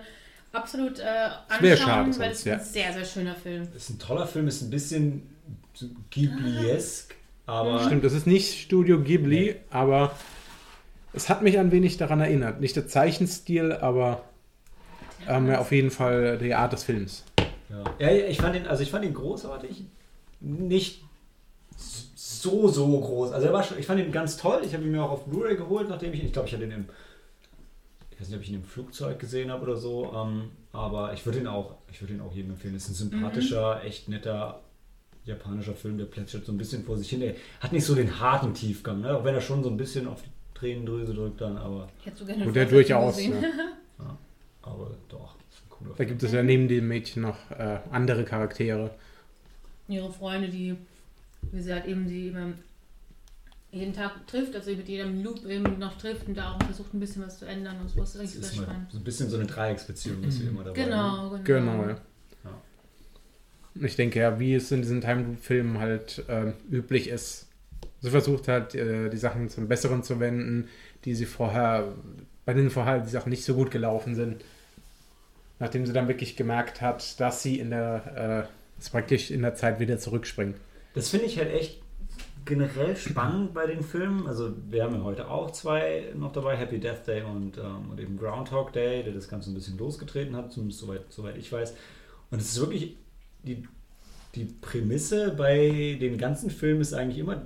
absolut 0.57 0.99
äh, 0.99 1.05
anschauen, 1.49 1.77
schade 1.77 2.19
weil 2.19 2.31
es 2.33 2.45
ein 2.47 2.49
ja. 2.51 2.59
sehr, 2.59 2.93
sehr 2.93 3.05
schöner 3.05 3.35
Film. 3.35 3.69
Ist 3.77 3.91
ein 3.91 3.99
toller 3.99 4.27
Film, 4.27 4.49
ist 4.49 4.63
ein 4.63 4.71
bisschen 4.71 5.23
Ghibli-esk, 6.11 7.15
aber 7.47 7.85
Stimmt, 7.85 8.05
das 8.05 8.13
ist 8.13 8.27
nicht 8.27 8.59
Studio 8.61 9.01
Ghibli, 9.01 9.57
aber 9.71 10.13
es 11.13 11.29
hat 11.29 11.43
mich 11.43 11.59
ein 11.59 11.71
wenig 11.71 11.97
daran 11.97 12.21
erinnert. 12.21 12.61
Nicht 12.61 12.77
der 12.77 12.87
Zeichenstil, 12.89 13.73
aber 13.73 14.23
ähm, 15.29 15.49
ja, 15.49 15.59
auf 15.59 15.73
jeden 15.73 15.91
Fall 15.91 16.39
die 16.39 16.55
Art 16.55 16.73
des 16.73 16.83
Films. 16.85 17.25
ja. 17.69 17.85
ja, 17.99 18.11
ich 18.29 18.39
fand 18.39 18.57
ihn, 18.57 18.67
also 18.67 18.83
ich 18.83 18.91
fand 18.91 19.05
ihn 19.05 19.15
großartig, 19.15 19.85
nicht 20.41 21.03
so 22.15 22.69
so 22.69 23.01
groß. 23.01 23.33
Also 23.33 23.47
er 23.47 23.53
war 23.53 23.63
schon, 23.63 23.79
ich 23.79 23.87
fand 23.87 24.01
ihn 24.01 24.13
ganz 24.13 24.37
toll. 24.37 24.61
Ich 24.65 24.73
habe 24.75 24.85
ihn 24.85 24.93
mir 24.93 25.03
auch 25.03 25.11
auf 25.11 25.25
Blu-ray 25.27 25.57
geholt, 25.57 25.89
nachdem 25.89 26.13
ich, 26.13 26.21
ihn- 26.21 26.27
ich 26.27 26.33
glaube, 26.33 26.49
ich 26.49 26.55
hatte 26.55 26.65
ihn 26.65 26.71
im, 26.71 26.85
ich 28.17 28.21
weiß 28.23 28.29
nicht, 28.29 28.37
ob 28.39 28.43
ich 28.43 28.49
ihn 28.49 28.55
im 28.57 28.65
Flugzeug 28.65 29.19
gesehen 29.19 29.51
habe 29.51 29.63
oder 29.63 29.77
so, 29.77 30.11
ähm, 30.17 30.51
aber 30.73 31.13
ich 31.13 31.25
würde 31.27 31.39
ihn 31.39 31.47
auch, 31.47 31.75
ich 31.93 32.01
würde 32.01 32.15
ihn 32.15 32.21
auch 32.23 32.33
jedem 32.33 32.53
empfehlen. 32.53 32.75
Es 32.75 32.89
ist 32.89 33.01
ein 33.01 33.11
sympathischer, 33.11 33.85
echt 33.85 34.09
netter 34.09 34.61
japanischer 35.25 35.75
Film, 35.75 35.99
der 35.99 36.05
plätschert 36.07 36.45
so 36.47 36.53
ein 36.53 36.57
bisschen 36.59 36.85
vor 36.85 36.97
sich 36.97 37.11
hin. 37.11 37.21
Er 37.21 37.35
hat 37.61 37.73
nicht 37.73 37.85
so 37.85 37.95
den 37.95 38.21
harten 38.21 38.55
Tiefgang, 38.55 39.01
ne? 39.01 39.15
auch 39.17 39.25
wenn 39.25 39.35
er 39.35 39.41
schon 39.41 39.63
so 39.63 39.69
ein 39.69 39.77
bisschen 39.77 40.07
auf 40.07 40.23
die 40.23 40.31
Tränendrüse 40.55 41.13
drückt 41.15 41.41
dann, 41.41 41.57
aber, 41.59 41.89
Ich 42.01 42.07
hätte 42.07 42.19
so 42.19 42.25
gerne 42.25 42.47
Und 42.47 42.55
der 42.57 42.67
durchaus. 42.67 43.17
gesehen. 43.17 43.35
Ja. 43.99 44.17
aber 44.63 44.91
doch, 45.09 45.35
ist 45.51 45.63
ein 45.65 45.71
cooler 45.71 45.91
Da 45.91 45.97
Film. 45.97 46.09
gibt 46.11 46.23
es 46.23 46.33
ja 46.33 46.43
neben 46.43 46.69
dem 46.69 46.87
Mädchen 46.89 47.23
noch 47.23 47.51
äh, 47.51 47.79
andere 47.91 48.25
Charaktere. 48.25 48.91
Ihre 49.89 50.13
Freunde, 50.13 50.49
die, 50.49 50.77
wie 51.51 51.61
sie 51.61 51.73
halt 51.73 51.87
eben 51.87 52.07
sie 52.07 52.29
immer 52.29 52.53
jeden 53.73 53.93
Tag 53.93 54.27
trifft, 54.27 54.55
also 54.55 54.71
mit 54.71 54.89
jedem 54.89 55.23
Loop 55.23 55.45
eben 55.45 55.79
noch 55.79 55.99
trifft 55.99 56.29
und 56.29 56.37
da 56.37 56.53
auch 56.53 56.63
versucht 56.63 56.95
ein 56.95 57.01
bisschen 57.01 57.23
was 57.27 57.39
zu 57.39 57.47
ändern 57.47 57.81
und 57.81 57.89
so 57.91 58.03
ist 58.03 58.15
Das 58.15 58.35
ist 58.35 58.57
mal 58.57 58.65
spannend. 58.65 58.91
so 58.91 58.99
ein 58.99 59.05
bisschen 59.05 59.29
so 59.29 59.37
eine 59.37 59.47
Dreiecksbeziehung, 59.47 60.23
ist 60.25 60.41
wie 60.43 60.47
immer 60.47 60.65
dabei. 60.65 60.83
Genau, 60.83 61.31
genau. 61.31 61.43
Genau, 61.45 61.83
ja. 61.89 61.97
Ja. 62.45 63.87
Ich 63.87 63.97
denke 63.97 64.21
ja, 64.21 64.39
wie 64.39 64.55
es 64.55 64.71
in 64.73 64.83
diesen 64.83 65.01
Time-Filmen 65.01 65.79
halt 65.79 66.25
ähm, 66.29 66.55
üblich 66.71 67.09
ist. 67.09 67.49
Sie 68.01 68.11
versucht 68.11 68.49
halt, 68.49 68.75
äh, 68.75 69.11
die 69.11 69.17
Sachen 69.17 69.49
zum 69.49 69.69
Besseren 69.69 70.03
zu 70.03 70.21
wenden, 70.21 70.69
die 71.05 71.15
sie 71.15 71.27
vorher, 71.27 71.93
bei 72.45 72.55
denen 72.55 72.71
vorher 72.71 73.01
die 73.01 73.11
Sachen 73.11 73.31
nicht 73.31 73.45
so 73.45 73.55
gut 73.55 73.71
gelaufen 73.71 74.15
sind. 74.15 74.43
Nachdem 75.59 75.87
sie 75.87 75.93
dann 75.93 76.07
wirklich 76.09 76.37
gemerkt 76.37 76.81
hat, 76.81 77.19
dass 77.21 77.43
sie 77.43 77.59
in 77.59 77.71
der, 77.71 78.49
äh, 78.49 78.91
praktisch 78.91 79.31
in 79.31 79.43
der 79.43 79.55
Zeit 79.55 79.81
wieder 79.81 79.99
zurückspringt. 79.99 80.57
Das 80.95 81.09
finde 81.11 81.27
ich 81.27 81.39
halt 81.39 81.51
echt 81.53 81.81
generell 82.47 82.97
spannend 82.97 83.53
bei 83.53 83.67
den 83.67 83.83
Filmen. 83.83 84.26
Also 84.26 84.53
wir 84.71 84.85
haben 84.85 84.95
ja 84.95 85.03
heute 85.03 85.29
auch 85.29 85.50
zwei 85.50 86.12
noch 86.15 86.33
dabei, 86.33 86.57
Happy 86.57 86.79
Death 86.79 87.07
Day 87.07 87.23
und, 87.23 87.59
ähm, 87.59 87.91
und 87.91 88.00
eben 88.00 88.17
Groundhog 88.17 88.73
Day, 88.73 89.03
der 89.03 89.12
das 89.12 89.29
Ganze 89.29 89.50
ein 89.50 89.55
bisschen 89.55 89.76
losgetreten 89.76 90.35
hat, 90.35 90.53
zumindest 90.53 90.81
soweit, 90.81 91.03
soweit 91.11 91.37
ich 91.37 91.53
weiß. 91.53 91.75
Und 92.31 92.41
es 92.41 92.53
ist 92.53 92.61
wirklich, 92.61 92.97
die, 93.43 93.65
die 94.35 94.45
Prämisse 94.45 95.35
bei 95.37 95.99
den 96.00 96.17
ganzen 96.17 96.50
Filmen 96.50 96.81
ist 96.81 96.95
eigentlich 96.95 97.19
immer, 97.19 97.43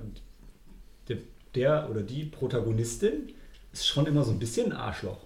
der, 1.09 1.17
der 1.55 1.89
oder 1.89 2.01
die 2.01 2.25
Protagonistin 2.25 3.33
ist 3.73 3.87
schon 3.87 4.05
immer 4.05 4.23
so 4.23 4.31
ein 4.31 4.39
bisschen 4.39 4.71
ein 4.71 4.77
Arschloch. 4.77 5.25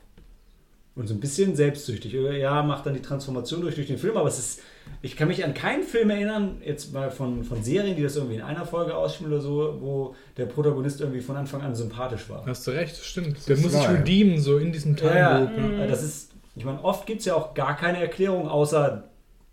Und 0.95 1.07
so 1.07 1.13
ein 1.13 1.19
bisschen 1.19 1.55
selbstsüchtig. 1.55 2.13
Ja, 2.13 2.63
macht 2.63 2.85
dann 2.85 2.93
die 2.93 3.01
Transformation 3.01 3.61
durch, 3.61 3.75
durch 3.75 3.87
den 3.87 3.97
Film, 3.97 4.15
aber 4.15 4.29
es 4.29 4.39
ist, 4.39 4.61
ich 5.01 5.15
kann 5.15 5.27
mich 5.27 5.43
an 5.45 5.53
keinen 5.53 5.83
Film 5.83 6.09
erinnern, 6.09 6.61
jetzt 6.65 6.93
mal 6.93 7.11
von, 7.11 7.43
von 7.43 7.63
Serien, 7.63 7.95
die 7.95 8.03
das 8.03 8.15
irgendwie 8.15 8.35
in 8.35 8.41
einer 8.41 8.65
Folge 8.65 8.95
ausspielen 8.95 9.31
oder 9.33 9.41
so, 9.41 9.77
wo 9.79 10.15
der 10.37 10.45
Protagonist 10.47 10.99
irgendwie 11.01 11.21
von 11.21 11.35
Anfang 11.37 11.61
an 11.61 11.75
sympathisch 11.75 12.29
war. 12.29 12.45
Hast 12.45 12.65
du 12.67 12.71
recht, 12.71 12.93
das 12.97 13.05
stimmt. 13.05 13.47
Der 13.47 13.55
ist 13.55 13.61
muss 13.63 13.73
sich 13.73 13.87
redeemen, 13.89 14.39
so 14.39 14.57
in 14.57 14.71
diesem 14.71 14.95
Time 14.95 15.15
Ja, 15.15 15.39
Loop. 15.39 15.51
ja. 15.57 15.71
Ja. 15.81 15.87
Das 15.87 16.01
ist, 16.03 16.31
ich 16.55 16.65
meine, 16.65 16.83
oft 16.83 17.05
gibt 17.05 17.19
es 17.19 17.25
ja 17.25 17.35
auch 17.35 17.53
gar 17.53 17.75
keine 17.77 17.99
Erklärung, 17.99 18.47
außer 18.47 19.03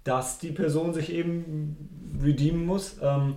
dass 0.05 0.39
die 0.39 0.51
Person 0.53 0.95
sich 0.95 1.13
eben 1.13 2.19
redeemen 2.23 2.65
muss. 2.65 2.97
Ähm, 3.03 3.37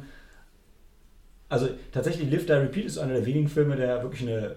also 1.50 1.70
tatsächlich 1.92 2.32
Live 2.32 2.46
Die 2.46 2.52
Repeat 2.54 2.86
ist 2.86 2.98
einer 2.98 3.14
der 3.14 3.26
wenigen 3.26 3.48
Filme, 3.48 3.76
der 3.76 4.02
wirklich 4.04 4.24
eine 4.28 4.56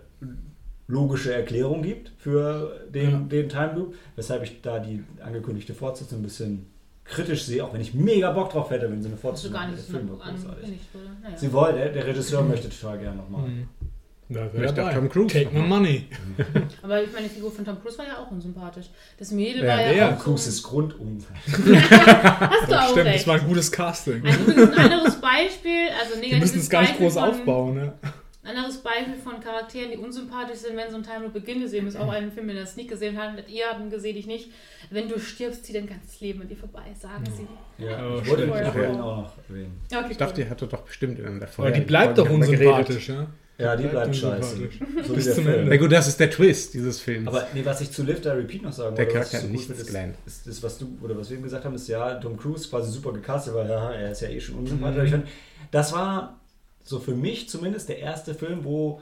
logische 0.86 1.34
Erklärung 1.34 1.82
gibt 1.82 2.12
für 2.18 2.80
den, 2.88 3.10
Ja. 3.10 3.18
den 3.18 3.48
Time 3.48 3.72
Loop, 3.74 3.94
weshalb 4.16 4.42
ich 4.42 4.62
da 4.62 4.78
die 4.78 5.04
angekündigte 5.22 5.74
Fortsetzung 5.74 6.20
ein 6.20 6.22
bisschen 6.22 6.66
kritisch 7.08 7.44
sehe, 7.44 7.64
auch 7.64 7.72
wenn 7.72 7.80
ich 7.80 7.94
mega 7.94 8.30
Bock 8.32 8.50
drauf 8.52 8.70
hätte, 8.70 8.90
wenn 8.90 9.00
sie 9.02 9.08
eine 9.08 9.16
Fortsetzung 9.16 9.52
gar 9.52 9.62
machen. 9.62 9.74
nicht 9.76 9.88
Der 9.88 9.94
Film 9.96 10.10
war 10.10 10.16
großartig. 10.18 10.68
Naja. 11.22 11.36
Sie 11.36 11.52
wollen, 11.52 11.76
der, 11.76 11.88
der 11.90 12.06
Regisseur 12.06 12.42
möchte 12.42 12.68
total 12.68 12.98
gerne 12.98 13.16
nochmal. 13.16 13.48
Mhm. 13.48 13.68
Da 14.30 14.52
wäre 14.52 14.68
auch 14.68 14.74
dabei. 14.74 14.92
Tom 14.92 15.08
Cruise 15.08 15.28
Take 15.32 15.58
my 15.58 15.66
money. 15.66 16.04
Aber 16.82 17.02
ich 17.02 17.10
meine, 17.10 17.28
die 17.28 17.34
Figur 17.34 17.50
von 17.50 17.64
Tom 17.64 17.80
Cruise 17.80 17.96
war 17.96 18.06
ja 18.06 18.18
auch 18.18 18.30
unsympathisch. 18.30 18.90
Das 19.18 19.30
Mädel 19.30 19.62
Ja, 19.64 19.68
war 19.70 19.80
ja, 19.80 19.92
der 19.94 20.06
auch 20.08 20.10
Tom 20.16 20.18
Cruise 20.24 20.44
so, 20.44 20.50
ist 20.50 20.62
Grundum. 20.64 21.24
Hast 21.46 22.70
du 22.70 22.78
auch 22.78 22.90
Stimmt, 22.90 23.06
recht. 23.06 23.20
das 23.20 23.26
war 23.26 23.40
ein 23.40 23.46
gutes 23.46 23.72
Casting. 23.72 24.22
Ein, 24.26 24.34
ein 24.58 24.74
anderes 24.78 25.18
Beispiel, 25.18 25.88
also 25.98 26.16
negatives 26.20 26.40
müssen 26.40 26.58
es 26.58 26.68
gar 26.68 26.82
nicht 26.82 26.90
Beispiel 26.98 27.06
groß 27.08 27.16
aufbauen. 27.16 27.74
Ne? 27.74 27.92
Ein 28.48 28.56
anderes 28.56 28.78
Beispiel 28.78 29.14
von 29.22 29.40
Charakteren, 29.40 29.90
die 29.90 29.98
unsympathisch 29.98 30.60
sind, 30.60 30.74
wenn 30.76 30.90
so 30.90 30.96
ein 30.96 31.02
Time 31.02 31.24
Loop 31.24 31.34
beginnt. 31.34 31.62
Das 31.62 31.72
ist 31.72 31.96
auch 31.98 32.10
ein 32.10 32.32
Film, 32.32 32.48
den 32.48 32.56
ihr 32.56 32.62
das 32.62 32.76
nicht 32.76 32.88
gesehen 32.88 33.18
habt. 33.18 33.46
Ihr 33.50 33.66
habt 33.68 33.80
ihn 33.80 33.90
gesehen, 33.90 34.16
ich 34.16 34.26
nicht. 34.26 34.50
Wenn 34.90 35.06
du 35.06 35.18
stirbst, 35.20 35.66
zieht 35.66 35.76
dein 35.76 35.86
ganzes 35.86 36.18
Leben 36.20 36.40
an 36.40 36.48
dir 36.48 36.56
vorbei, 36.56 36.84
sagen 36.98 37.24
sie. 37.26 37.46
Ja, 37.84 37.98
Oh, 38.08 38.20
ich 38.22 38.28
wollte 38.30 38.44
stimmt. 38.44 38.56
ich 38.68 38.74
wollte 38.74 38.92
ihn 38.92 39.00
auch 39.00 39.16
noch 39.18 39.32
erwähnen. 39.48 39.80
Ja, 39.92 40.00
okay, 40.00 40.08
Ich 40.12 40.16
dachte, 40.16 40.32
cool. 40.40 40.44
die 40.44 40.50
hatte 40.50 40.66
doch 40.66 40.80
bestimmt 40.80 41.18
in 41.18 41.26
einer 41.26 41.40
der 41.40 41.48
Aber 41.58 41.70
die 41.70 41.80
bleibt 41.82 42.16
doch 42.16 42.30
unsympathisch. 42.30 43.08
Ja? 43.10 43.26
Ja, 43.58 43.76
die 43.76 43.82
bleibt 43.82 44.12
Bleibt 44.12 44.16
scheiße. 44.16 44.54
unsympathisch. 44.54 45.06
So 45.06 45.14
Bis 45.14 45.24
wie 45.24 45.26
der 45.28 45.34
zum 45.34 45.44
Film. 45.44 45.58
Ende. 45.58 45.70
Na 45.70 45.76
gut, 45.76 45.92
das 45.92 46.08
ist 46.08 46.20
der 46.20 46.30
Twist 46.30 46.72
dieses 46.74 47.00
Films. 47.00 47.28
Aber 47.28 47.46
nee, 47.52 47.64
was 47.64 47.80
ich 47.82 47.90
zu 47.90 48.02
Live 48.04 48.20
Die 48.22 48.28
Repeat 48.28 48.62
noch 48.62 48.72
sagen 48.72 48.96
Der 48.96 49.04
wollte, 49.06 49.18
was 49.20 49.30
Charakter 49.30 49.48
ich 49.52 49.60
hat 49.60 49.68
gut 49.68 49.76
ist, 49.78 50.26
ist 50.26 50.46
das, 50.46 50.62
was 50.62 50.78
du 50.78 50.96
oder 51.02 51.18
was 51.18 51.28
wir 51.28 51.34
eben 51.36 51.44
gesagt 51.44 51.64
haben, 51.66 51.74
ist 51.74 51.88
ja, 51.88 52.14
Tom 52.14 52.38
Cruise 52.38 52.66
quasi 52.70 52.90
super 52.90 53.12
gecastet, 53.12 53.54
weil 53.54 53.68
ja, 53.68 53.90
er 53.92 54.12
ist 54.12 54.22
ja 54.22 54.28
eh 54.28 54.40
schon 54.40 54.54
unsympathisch. 54.60 55.00
Mhm. 55.00 55.04
Ich 55.06 55.10
fand, 55.12 55.26
das 55.70 55.92
war 55.92 56.37
so 56.88 56.98
für 56.98 57.14
mich 57.14 57.48
zumindest 57.48 57.88
der 57.88 57.98
erste 57.98 58.34
Film, 58.34 58.64
wo 58.64 59.00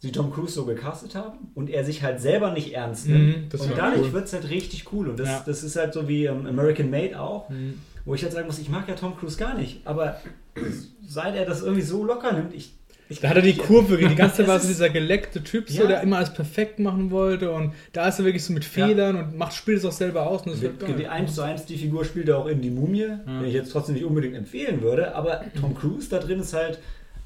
sie 0.00 0.12
Tom 0.12 0.32
Cruise 0.32 0.52
so 0.54 0.64
gecastet 0.64 1.14
haben 1.14 1.50
und 1.54 1.68
er 1.70 1.84
sich 1.84 2.02
halt 2.02 2.20
selber 2.20 2.52
nicht 2.52 2.72
ernst 2.74 3.06
nimmt. 3.08 3.52
Das 3.52 3.60
und 3.62 3.72
dadurch 3.76 4.02
cool. 4.06 4.12
wird 4.12 4.24
es 4.26 4.32
halt 4.32 4.48
richtig 4.50 4.92
cool. 4.92 5.08
Und 5.08 5.18
das, 5.18 5.28
Ja. 5.28 5.42
das 5.46 5.62
ist 5.62 5.76
halt 5.76 5.92
so 5.94 6.08
wie 6.08 6.24
ähm, 6.26 6.46
American 6.46 6.90
Made 6.90 7.20
auch, 7.20 7.48
Mhm. 7.50 7.78
wo 8.04 8.14
ich 8.14 8.22
halt 8.22 8.32
sagen 8.32 8.46
muss, 8.46 8.58
ich 8.58 8.68
mag 8.70 8.88
ja 8.88 8.94
Tom 8.94 9.16
Cruise 9.16 9.36
gar 9.38 9.54
nicht, 9.54 9.86
aber 9.86 10.20
seit 11.06 11.34
er 11.36 11.44
das 11.44 11.62
irgendwie 11.62 11.82
so 11.82 12.04
locker 12.04 12.32
nimmt, 12.32 12.54
ich. 12.54 12.74
Ich 13.10 13.20
Da 13.20 13.28
hat 13.28 13.36
er 13.36 13.42
die 13.42 13.56
Kurve, 13.56 13.96
die 13.98 14.14
ganze 14.14 14.38
Zeit 14.38 14.46
war 14.48 14.56
Es 14.56 14.62
so 14.62 14.68
dieser 14.68 14.88
geleckte 14.88 15.42
Typ, 15.44 15.68
so, 15.68 15.82
Ja. 15.82 15.88
der 15.88 16.00
immer 16.02 16.16
alles 16.16 16.32
perfekt 16.32 16.78
machen 16.78 17.10
wollte 17.10 17.50
und 17.52 17.74
da 17.92 18.08
ist 18.08 18.18
er 18.18 18.24
wirklich 18.24 18.44
so 18.44 18.52
mit 18.52 18.64
Ja. 18.64 18.86
Fehlern 18.86 19.16
und 19.16 19.36
macht, 19.36 19.52
spielt 19.54 19.78
es 19.78 19.84
auch 19.84 19.92
selber 19.92 20.26
aus. 20.26 20.42
Und 20.46 20.52
das 20.52 20.60
wird 20.62 20.80
Die 20.82 20.86
geil. 20.92 21.06
1 21.08 21.34
zu 21.34 21.42
1 21.42 21.66
die 21.66 21.76
Figur 21.76 22.04
spielt 22.04 22.28
er 22.28 22.38
auch 22.38 22.46
in 22.46 22.62
Die 22.62 22.70
Mumie, 22.70 23.00
Ja. 23.02 23.16
den 23.26 23.44
ich 23.44 23.52
jetzt 23.54 23.70
trotzdem 23.72 23.94
nicht 23.96 24.04
unbedingt 24.04 24.34
empfehlen 24.36 24.80
würde, 24.80 25.14
aber 25.14 25.42
Tom 25.60 25.74
Cruise 25.74 26.08
da 26.08 26.18
drin 26.18 26.40
ist 26.40 26.54
halt 26.54 26.78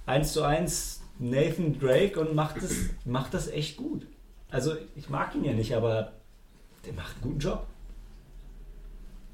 1 0.06 0.32
zu 0.32 0.42
1 0.42 1.00
Nathan 1.20 1.78
Drake 1.78 2.18
und 2.18 2.34
macht 2.34 2.56
das, 2.62 2.72
macht 3.04 3.32
das 3.34 3.48
echt 3.48 3.76
gut. 3.76 4.06
Also 4.50 4.72
ich 4.96 5.08
mag 5.10 5.34
ihn 5.34 5.44
ja 5.44 5.52
nicht, 5.52 5.74
aber 5.76 6.12
der 6.86 6.92
macht 6.94 7.14
einen 7.14 7.22
guten 7.22 7.38
Job. 7.40 7.66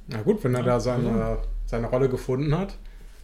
Na 0.08 0.22
gut, 0.22 0.42
wenn 0.44 0.54
er 0.54 0.62
da 0.62 0.80
seine, 0.80 1.38
seine 1.66 1.86
Rolle 1.86 2.08
gefunden 2.08 2.56
hat, 2.56 2.76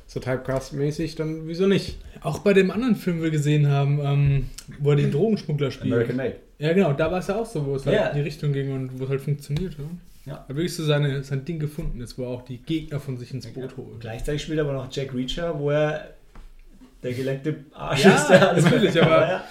so 0.07 0.21
Typecast-mäßig, 0.21 1.17
dann 1.17 1.47
wieso 1.49 1.67
nicht? 1.67 1.99
Auch 2.23 2.39
bei 2.41 2.53
dem 2.53 2.71
anderen 2.71 2.95
Film, 2.97 3.17
den 3.17 3.25
wir 3.25 3.31
gesehen 3.31 3.69
haben, 3.69 4.01
ähm, 4.03 4.47
wo 4.79 4.91
er 4.91 4.97
den 4.97 5.11
Drogenschmuggler 5.11 5.71
spielt. 5.71 5.93
American 5.93 6.17
Made. 6.17 6.37
Ja, 6.59 6.73
genau, 6.73 6.93
da 6.93 7.11
war 7.11 7.19
es 7.19 7.27
ja 7.27 7.37
auch 7.37 7.47
so, 7.47 7.65
wo 7.67 7.75
es 7.77 7.85
halt 7.87 7.97
Ja. 7.97 8.09
in 8.09 8.17
die 8.17 8.23
Richtung 8.23 8.53
ging 8.53 8.73
und 8.73 8.99
wo 8.99 9.05
es 9.05 9.11
halt 9.11 9.21
funktioniert. 9.21 9.75
Ja. 9.79 9.85
Ja. 10.33 10.45
Da 10.49 10.55
wirklich 10.57 10.75
so 10.75 10.85
seine, 10.85 11.23
sein 11.23 11.45
Ding 11.45 11.59
gefunden 11.61 12.01
ist, 12.01 12.19
wo 12.19 12.23
er 12.25 12.29
auch 12.31 12.43
die 12.43 12.59
Gegner 12.59 12.99
von 12.99 13.17
sich 13.17 13.33
ins 13.33 13.47
Boot 13.47 13.77
holt. 13.77 14.01
Gleichzeitig 14.01 14.43
spielt 14.43 14.59
aber 14.59 14.73
noch 14.73 14.89
Jack 14.91 15.15
Reacher, 15.15 15.57
wo 15.59 15.71
er 15.71 16.15
der 17.03 17.13
geleckte 17.13 17.57
Arsch 17.73 18.05
Ja, 18.05 18.15
ist. 18.17 18.31
Alles 18.31 18.65
natürlich, 18.65 19.01
aber 19.03 19.21
ja, 19.29 19.45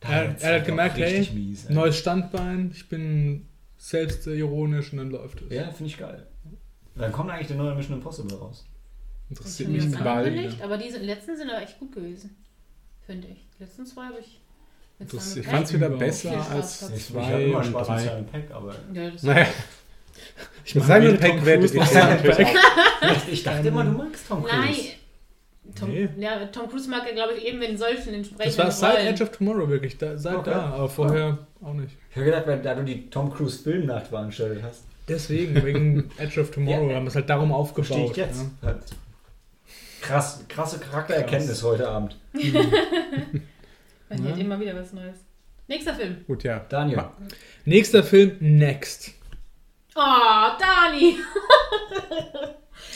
Er, 0.00 0.10
er 0.10 0.28
hat 0.30 0.42
halt 0.44 0.64
gemerkt, 0.64 0.96
hey, 0.98 1.28
mies, 1.34 1.66
ey. 1.66 1.74
neues 1.74 1.96
Standbein, 1.98 2.70
ich 2.74 2.88
bin 2.88 3.46
selbst 3.76 4.26
ironisch 4.26 4.92
und 4.92 4.98
dann 4.98 5.10
läuft 5.10 5.42
es. 5.42 5.54
Ja, 5.54 5.70
finde 5.70 5.90
ich 5.90 5.98
geil. 5.98 6.26
Dann 6.94 7.12
kommt 7.12 7.30
eigentlich 7.30 7.48
der 7.48 7.56
neue 7.56 7.74
Mission 7.74 7.96
Impossible 7.98 8.36
raus. 8.36 8.64
Interessiert 9.32 9.68
mich 9.70 9.92
was 9.92 10.02
Ball, 10.02 10.48
aber 10.62 10.76
diese 10.78 10.98
letzten 10.98 11.36
sind 11.36 11.50
aber 11.50 11.62
echt 11.62 11.78
gut 11.78 11.92
gewesen. 11.94 12.36
Finde 13.06 13.28
ich. 13.28 13.46
Die 13.58 13.62
letzten 13.64 13.86
zwei 13.86 14.04
habe 14.06 14.18
ich. 14.20 14.40
ich 15.00 15.46
fand 15.46 15.64
es 15.66 15.72
wieder 15.74 15.88
besser 15.90 16.50
als 16.50 16.80
gehabt. 16.80 16.96
Ich, 16.96 17.06
zwei 17.06 17.22
habe 17.22 17.42
immer 17.42 17.58
und 17.58 17.64
Spaß 17.66 17.88
mit 17.88 17.96
drei. 17.98 18.02
Simon 18.02 18.26
Peck, 18.26 18.50
aber 18.52 18.74
Ja, 18.92 19.10
das 19.10 19.22
Naja, 19.22 19.46
Ich 20.64 20.74
mach 20.74 20.84
Simon 20.86 21.18
Peck 21.18 21.44
Peck. 21.44 22.46
auch. 23.00 23.28
ich 23.32 23.42
dachte 23.42 23.68
immer, 23.68 23.84
du 23.84 23.90
magst 23.92 24.28
Tom 24.28 24.44
Cruise. 24.44 24.56
Nein. 24.56 24.76
Tom, 25.78 25.88
Nee. 25.90 26.08
ja, 26.18 26.44
Tom 26.46 26.68
Cruise 26.68 26.90
mag 26.90 27.06
er, 27.08 27.14
glaube 27.14 27.32
ich, 27.34 27.44
eben 27.46 27.62
in 27.62 27.78
solchen 27.78 28.12
entsprechenden 28.14 28.56
Das 28.56 28.58
war 28.58 28.70
seit 28.70 28.96
Rollen. 28.98 29.06
Edge 29.14 29.22
of 29.24 29.30
Tomorrow 29.30 29.68
wirklich, 29.68 29.96
da, 29.96 30.16
seit 30.18 30.36
Okay. 30.36 30.50
da, 30.50 30.60
aber 30.74 30.88
vorher 30.88 31.38
auch 31.62 31.72
nicht. 31.72 31.96
Ich 32.10 32.16
habe 32.16 32.26
gedacht, 32.26 32.46
wenn 32.46 32.62
da 32.62 32.74
du 32.74 32.84
die 32.84 33.08
Tom 33.08 33.32
Cruise 33.32 33.62
Filmnacht 33.62 34.08
veranstaltet 34.08 34.62
hast, 34.62 34.82
Deswegen, 35.08 35.64
wegen 35.64 36.10
Edge 36.18 36.40
of 36.40 36.50
Tomorrow, 36.52 36.90
Ja, 36.90 36.96
haben 36.96 37.04
wir 37.04 37.08
es 37.08 37.14
halt 37.16 37.28
darum 37.28 37.48
verstehe 37.74 37.96
aufgebaut. 37.96 38.10
ich 38.12 38.16
jetzt. 38.16 38.44
Ja. 38.62 38.78
Krass, 40.02 40.44
krasse 40.48 40.78
Charaktererkenntnis 40.80 41.62
heute 41.62 41.88
Abend. 41.88 42.16
Man 42.32 42.42
hört 44.24 44.36
Ja. 44.36 44.42
immer 44.44 44.58
wieder 44.60 44.74
was 44.76 44.92
Neues. 44.92 45.18
Nächster 45.68 45.94
Film. 45.94 46.16
Gut, 46.26 46.42
ja. 46.42 46.64
Daniel. 46.68 46.96
Ma- 46.96 47.12
Nächster 47.64 48.02
Film, 48.02 48.32
Next. 48.40 49.12
Oh, 49.94 50.00
Dani! 50.58 51.16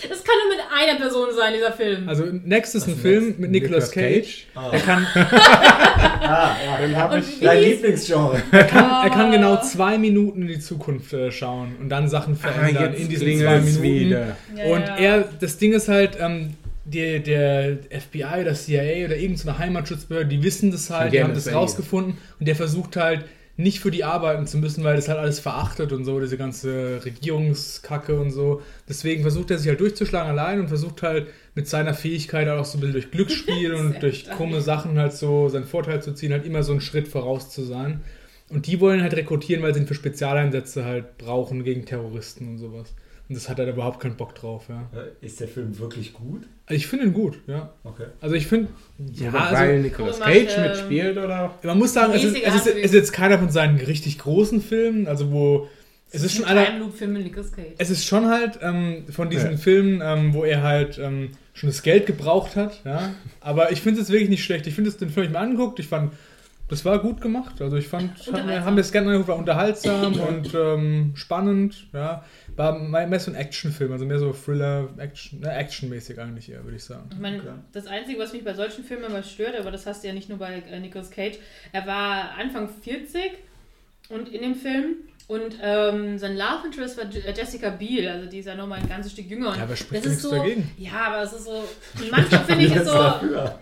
Es 0.02 0.24
kann 0.24 0.34
nur 0.46 0.56
mit 0.56 0.64
einer 0.74 0.98
Person 0.98 1.28
sein, 1.34 1.54
dieser 1.54 1.72
Film. 1.72 2.08
Also 2.08 2.24
Next 2.24 2.74
ist 2.74 2.86
Was 2.88 2.94
ein 2.94 3.00
Film 3.00 3.34
mit 3.38 3.50
Nicolas 3.52 3.90
Cage. 3.92 4.46
Ah, 4.54 4.70
Er 4.72 4.80
kann, 4.80 5.06
ah 5.14 6.56
ja. 6.64 6.78
Dann 6.80 6.96
habe 6.96 7.18
ich. 7.20 7.40
Dein 7.40 7.62
Lieblingsgenre. 7.62 8.42
er, 8.50 8.64
kann, 8.64 8.90
er 9.04 9.10
kann 9.10 9.28
Oh. 9.28 9.32
genau 9.32 9.60
zwei 9.62 9.96
Minuten 9.96 10.42
in 10.42 10.48
die 10.48 10.58
Zukunft 10.58 11.12
äh, 11.12 11.30
schauen 11.30 11.76
und 11.80 11.88
dann 11.88 12.08
Sachen 12.08 12.34
Ah, 12.42 12.48
verändern 12.48 12.94
in 12.94 13.08
jetzt 13.10 13.22
diesen 13.22 13.38
zwei 13.40 13.60
Minuten. 13.60 13.82
wieder. 13.82 14.36
Ja, 14.56 14.64
Und 14.74 14.80
ja. 14.82 14.96
er, 14.96 15.24
das 15.40 15.56
Ding 15.58 15.72
ist 15.72 15.88
halt, 15.88 16.16
ähm, 16.20 16.54
die, 16.86 17.20
der 17.22 17.78
FBI 17.90 18.40
oder 18.42 18.54
CIA 18.54 19.06
oder 19.06 19.16
irgendeine 19.16 19.58
Heimatschutzbehörde, 19.58 20.28
die 20.28 20.42
wissen 20.42 20.70
das 20.70 20.90
halt, 20.90 21.12
Die 21.12 21.22
haben 21.22 21.34
das 21.34 21.52
rausgefunden 21.52 22.16
und 22.38 22.46
der 22.46 22.56
versucht 22.56 22.96
halt 22.96 23.24
nicht 23.58 23.80
für 23.80 23.90
die 23.90 24.04
arbeiten 24.04 24.46
zu 24.46 24.58
müssen, 24.58 24.84
weil 24.84 24.96
das 24.96 25.08
halt 25.08 25.18
alles 25.18 25.40
verachtet 25.40 25.92
und 25.92 26.04
so, 26.04 26.20
diese 26.20 26.36
ganze 26.36 27.00
Regierungskacke 27.04 28.18
und 28.20 28.30
so. 28.30 28.60
Deswegen 28.86 29.22
versucht 29.22 29.50
er 29.50 29.58
sich 29.58 29.68
halt 29.68 29.80
durchzuschlagen 29.80 30.30
allein 30.30 30.60
und 30.60 30.68
versucht 30.68 31.02
halt 31.02 31.28
mit 31.54 31.66
seiner 31.66 31.94
Fähigkeit 31.94 32.48
auch 32.48 32.66
so 32.66 32.76
ein 32.76 32.80
bisschen 32.80 32.92
durch 32.92 33.10
Glücksspiel 33.10 33.72
und 33.74 34.02
durch 34.02 34.28
krumme 34.28 34.60
Sachen 34.60 34.98
halt 34.98 35.14
so 35.14 35.48
seinen 35.48 35.64
Vorteil 35.64 36.02
zu 36.02 36.12
ziehen, 36.12 36.32
halt 36.32 36.44
immer 36.44 36.62
so 36.62 36.72
einen 36.72 36.82
Schritt 36.82 37.08
voraus 37.08 37.48
zu 37.50 37.62
sein. 37.62 38.00
Und 38.50 38.66
die 38.66 38.78
wollen 38.80 39.02
halt 39.02 39.14
rekrutieren, 39.14 39.62
weil 39.62 39.74
sie 39.74 39.80
ihn 39.80 39.86
für 39.86 39.94
Spezialeinsätze 39.94 40.84
halt 40.84 41.16
brauchen 41.16 41.64
gegen 41.64 41.86
Terroristen 41.86 42.46
und 42.48 42.58
sowas. 42.58 42.94
Und 43.28 43.34
das 43.34 43.48
hat 43.48 43.58
er 43.58 43.68
überhaupt 43.68 44.00
keinen 44.00 44.16
Bock 44.16 44.34
drauf, 44.34 44.66
ja. 44.68 44.88
Ist 45.20 45.40
der 45.40 45.48
Film 45.48 45.76
wirklich 45.78 46.12
gut? 46.12 46.42
Also 46.66 46.76
ich 46.76 46.86
finde 46.86 47.06
ihn 47.06 47.12
gut, 47.12 47.38
ja. 47.46 47.72
Okay. 47.82 48.06
Also 48.20 48.36
ich 48.36 48.46
finde, 48.46 48.68
ja, 49.14 49.32
Ja, 49.32 49.32
also, 49.32 49.54
weil 49.56 49.82
Nicolas 49.82 50.20
Cage 50.20 50.56
ähm, 50.56 50.62
mitspielt 50.62 51.18
oder? 51.18 51.54
man 51.62 51.78
muss 51.78 51.92
sagen, 51.92 52.12
es 52.14 52.22
ist, 52.22 52.36
es, 52.36 52.54
ist, 52.54 52.66
es 52.68 52.74
ist 52.76 52.94
jetzt 52.94 53.12
keiner 53.12 53.38
von 53.38 53.50
seinen 53.50 53.78
richtig 53.78 54.18
großen 54.18 54.60
Filmen, 54.60 55.08
also 55.08 55.32
wo, 55.32 55.68
es 56.12 56.22
ist 56.22 56.36
schon 56.36 56.44
ein 56.44 56.56
einer, 56.56 56.90
es 57.78 57.90
ist 57.90 58.06
schon 58.06 58.28
halt 58.28 58.60
ähm, 58.62 59.04
von 59.10 59.28
diesen 59.28 59.52
Ja. 59.52 59.56
Filmen, 59.56 60.00
ähm, 60.02 60.34
wo 60.34 60.44
er 60.44 60.62
halt 60.62 60.98
ähm, 60.98 61.30
schon 61.52 61.68
das 61.68 61.82
Geld 61.82 62.06
gebraucht 62.06 62.54
hat, 62.54 62.80
ja. 62.84 63.12
Aber 63.40 63.72
ich 63.72 63.80
finde 63.80 64.00
es 64.00 64.10
wirklich 64.10 64.28
nicht 64.30 64.44
schlecht. 64.44 64.66
Ich 64.66 64.74
finde 64.74 64.90
es 64.90 64.98
den 64.98 65.10
Film 65.10 65.26
ich 65.26 65.32
mir 65.32 65.40
angeguckt, 65.40 65.80
ich 65.80 65.88
fand, 65.88 66.12
das 66.68 66.84
war 66.84 67.00
gut 67.00 67.20
gemacht. 67.20 67.60
Also 67.60 67.76
ich 67.76 67.88
fand, 67.88 68.12
haben 68.32 68.74
mir 68.74 68.80
das 68.80 68.92
gerne 68.92 69.08
angeguckt, 69.08 69.28
war 69.28 69.36
unterhaltsam 69.36 70.14
und 70.28 70.54
ähm, 70.54 71.12
spannend, 71.14 71.88
ja. 71.92 72.24
War 72.56 72.78
mehr 72.78 73.20
so 73.20 73.30
ein 73.30 73.34
Actionfilm, 73.36 73.92
also 73.92 74.04
mehr 74.06 74.18
so 74.18 74.32
Thriller, 74.32 74.88
Action, 74.98 75.40
ne, 75.40 75.52
actionmäßig 75.54 76.18
eigentlich 76.18 76.50
eher, 76.50 76.64
würde 76.64 76.76
ich 76.76 76.84
sagen. 76.84 77.08
Ich 77.12 77.18
meine, 77.18 77.38
Okay. 77.38 77.48
das 77.72 77.86
Einzige, 77.86 78.18
was 78.18 78.32
mich 78.32 78.44
bei 78.44 78.54
solchen 78.54 78.82
Filmen 78.82 79.04
immer 79.04 79.22
stört, 79.22 79.54
aber 79.60 79.70
das 79.70 79.84
hast 79.86 80.02
du 80.02 80.08
ja 80.08 80.14
nicht 80.14 80.28
nur 80.30 80.38
bei 80.38 80.62
äh, 80.70 80.80
Nicolas 80.80 81.10
Cage, 81.10 81.36
er 81.72 81.86
war 81.86 82.30
Anfang 82.38 82.68
40 82.82 83.32
und 84.08 84.28
in 84.30 84.40
dem 84.42 84.54
Film 84.54 84.96
Und 85.28 85.58
ähm, 85.60 86.18
sein 86.18 86.36
Love 86.36 86.66
Interest 86.66 86.96
war 86.96 87.04
Je- 87.10 87.20
Jessica 87.36 87.70
Biel, 87.70 88.08
also 88.08 88.26
die 88.30 88.38
ist 88.38 88.46
ja 88.46 88.54
nochmal 88.54 88.78
ein 88.78 88.88
ganzes 88.88 89.10
Stück 89.12 89.28
jünger. 89.28 89.48
Und 89.50 89.56
Ja, 89.56 89.64
aber 89.64 89.74
spricht 89.74 90.04
das 90.06 90.12
ist 90.12 90.22
nichts 90.22 90.22
so, 90.22 90.30
dagegen. 90.30 90.70
Ja, 90.78 91.08
aber 91.08 91.22
es 91.24 91.32
ist 91.32 91.44
so. 91.46 91.64
Manchmal 92.12 92.44
finde 92.44 92.64
ich 92.64 92.76
es 92.76 92.86
so. 92.86 92.92
dafür. 92.92 93.58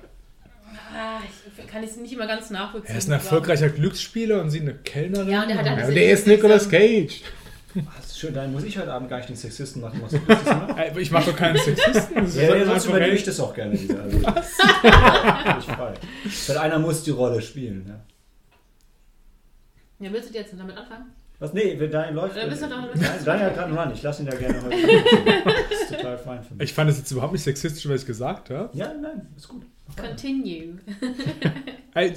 Ah, 0.97 1.21
ich 1.59 1.67
kann 1.67 1.83
es 1.83 1.97
nicht 1.97 2.13
immer 2.13 2.27
ganz 2.27 2.51
nachvollziehen. 2.51 2.93
Er 2.95 2.99
ist 2.99 3.09
ein 3.09 3.13
erfolgreicher 3.13 3.71
Glücksspieler 3.71 4.41
und 4.43 4.51
sie 4.51 4.61
eine 4.61 4.75
Kellnerin. 4.75 5.29
Ja, 5.31 5.43
und 5.43 5.51
er 5.51 5.57
hat 5.59 5.67
halt 5.71 5.79
Ja, 5.81 5.87
und 5.89 5.95
der 5.95 6.11
ist 6.13 6.27
Nicolas 6.27 6.69
Cage. 6.69 7.23
Schön, 8.25 8.33
dann 8.33 8.53
muss 8.53 8.65
ich 8.65 8.79
heute 8.79 8.91
Abend 8.91 9.11
gar 9.11 9.19
nicht 9.19 9.29
den 9.29 9.37
Sexisten 9.37 9.83
machen. 9.83 10.01
Was 10.03 10.13
du? 10.13 10.19
Ey, 10.77 10.97
Ich 11.03 11.11
mache 11.11 11.31
doch 11.31 11.37
keinen 11.37 11.59
Sexisten. 11.59 12.15
Das 12.25 12.37
Ja, 12.37 12.57
ja, 12.57 12.65
sonst 12.65 12.87
übernehme 12.87 13.13
ich 13.15 13.23
das 13.25 13.39
auch 13.39 13.53
gerne 13.53 13.79
wieder. 13.79 14.03
Also, 14.03 14.23
Was? 14.25 14.53
Ich 15.59 15.65
frei. 15.75 15.93
Weil 16.47 16.59
einer 16.59 16.79
muss 16.79 17.03
die 17.03 17.11
Rolle 17.11 17.43
spielen. 17.43 17.85
Ja. 17.87 18.01
Ja, 20.07 20.11
willst 20.13 20.31
du 20.31 20.35
jetzt 20.35 20.55
damit 20.59 20.75
anfangen? 20.75 21.13
Was? 21.39 21.53
Nee, 21.53 21.75
wenn 21.79 21.91
Daniel 21.91 22.15
läuft. 22.15 22.35
Oder 22.35 22.49
bist 22.49 22.63
du 22.63 22.67
doch- 22.69 22.95
Nein, 22.95 23.11
Daniel 23.27 23.47
hat 23.47 23.55
gerade 23.57 23.69
einen 23.69 23.79
Run. 23.79 23.93
Ich 23.93 24.03
lasse 24.03 24.23
ihn 24.23 24.29
ja 24.29 24.35
gerne 24.35 24.63
heute. 24.63 24.77
Das 25.71 25.81
ist 25.83 25.95
total 25.97 26.17
fein 26.17 26.43
für 26.43 26.55
mich. 26.55 26.63
Ich 26.71 26.75
fand 26.75 26.89
es 26.91 26.97
jetzt 26.97 27.11
überhaupt 27.11 27.35
nicht 27.35 27.43
sexistisch, 27.43 27.87
was 27.89 28.01
ich 28.01 28.07
gesagt 28.07 28.49
habe. 28.49 28.71
Ja, 28.73 28.91
nein, 28.95 29.29
ist 29.37 29.49
gut. 29.49 29.67
Continue. 29.97 30.79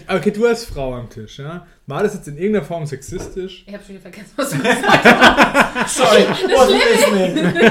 Okay, 0.08 0.32
du 0.32 0.48
als 0.48 0.66
Frau 0.66 0.96
am 0.96 1.08
Tisch, 1.08 1.38
ja? 1.38 1.68
War 1.86 2.02
das 2.02 2.16
jetzt 2.16 2.28
in 2.28 2.36
irgendeiner 2.36 2.66
Form 2.66 2.88
sexistisch? 2.88 3.64
Ich 3.68 3.74
habe 3.76 3.84
schon 3.84 3.94
wieder 3.94 4.02
vergessen, 4.02 4.32
was 4.36 4.50
du 4.50 4.58
gesagt 4.58 4.84
hast. 4.84 5.98
Sorry, 5.98 6.26
listening. 6.74 7.54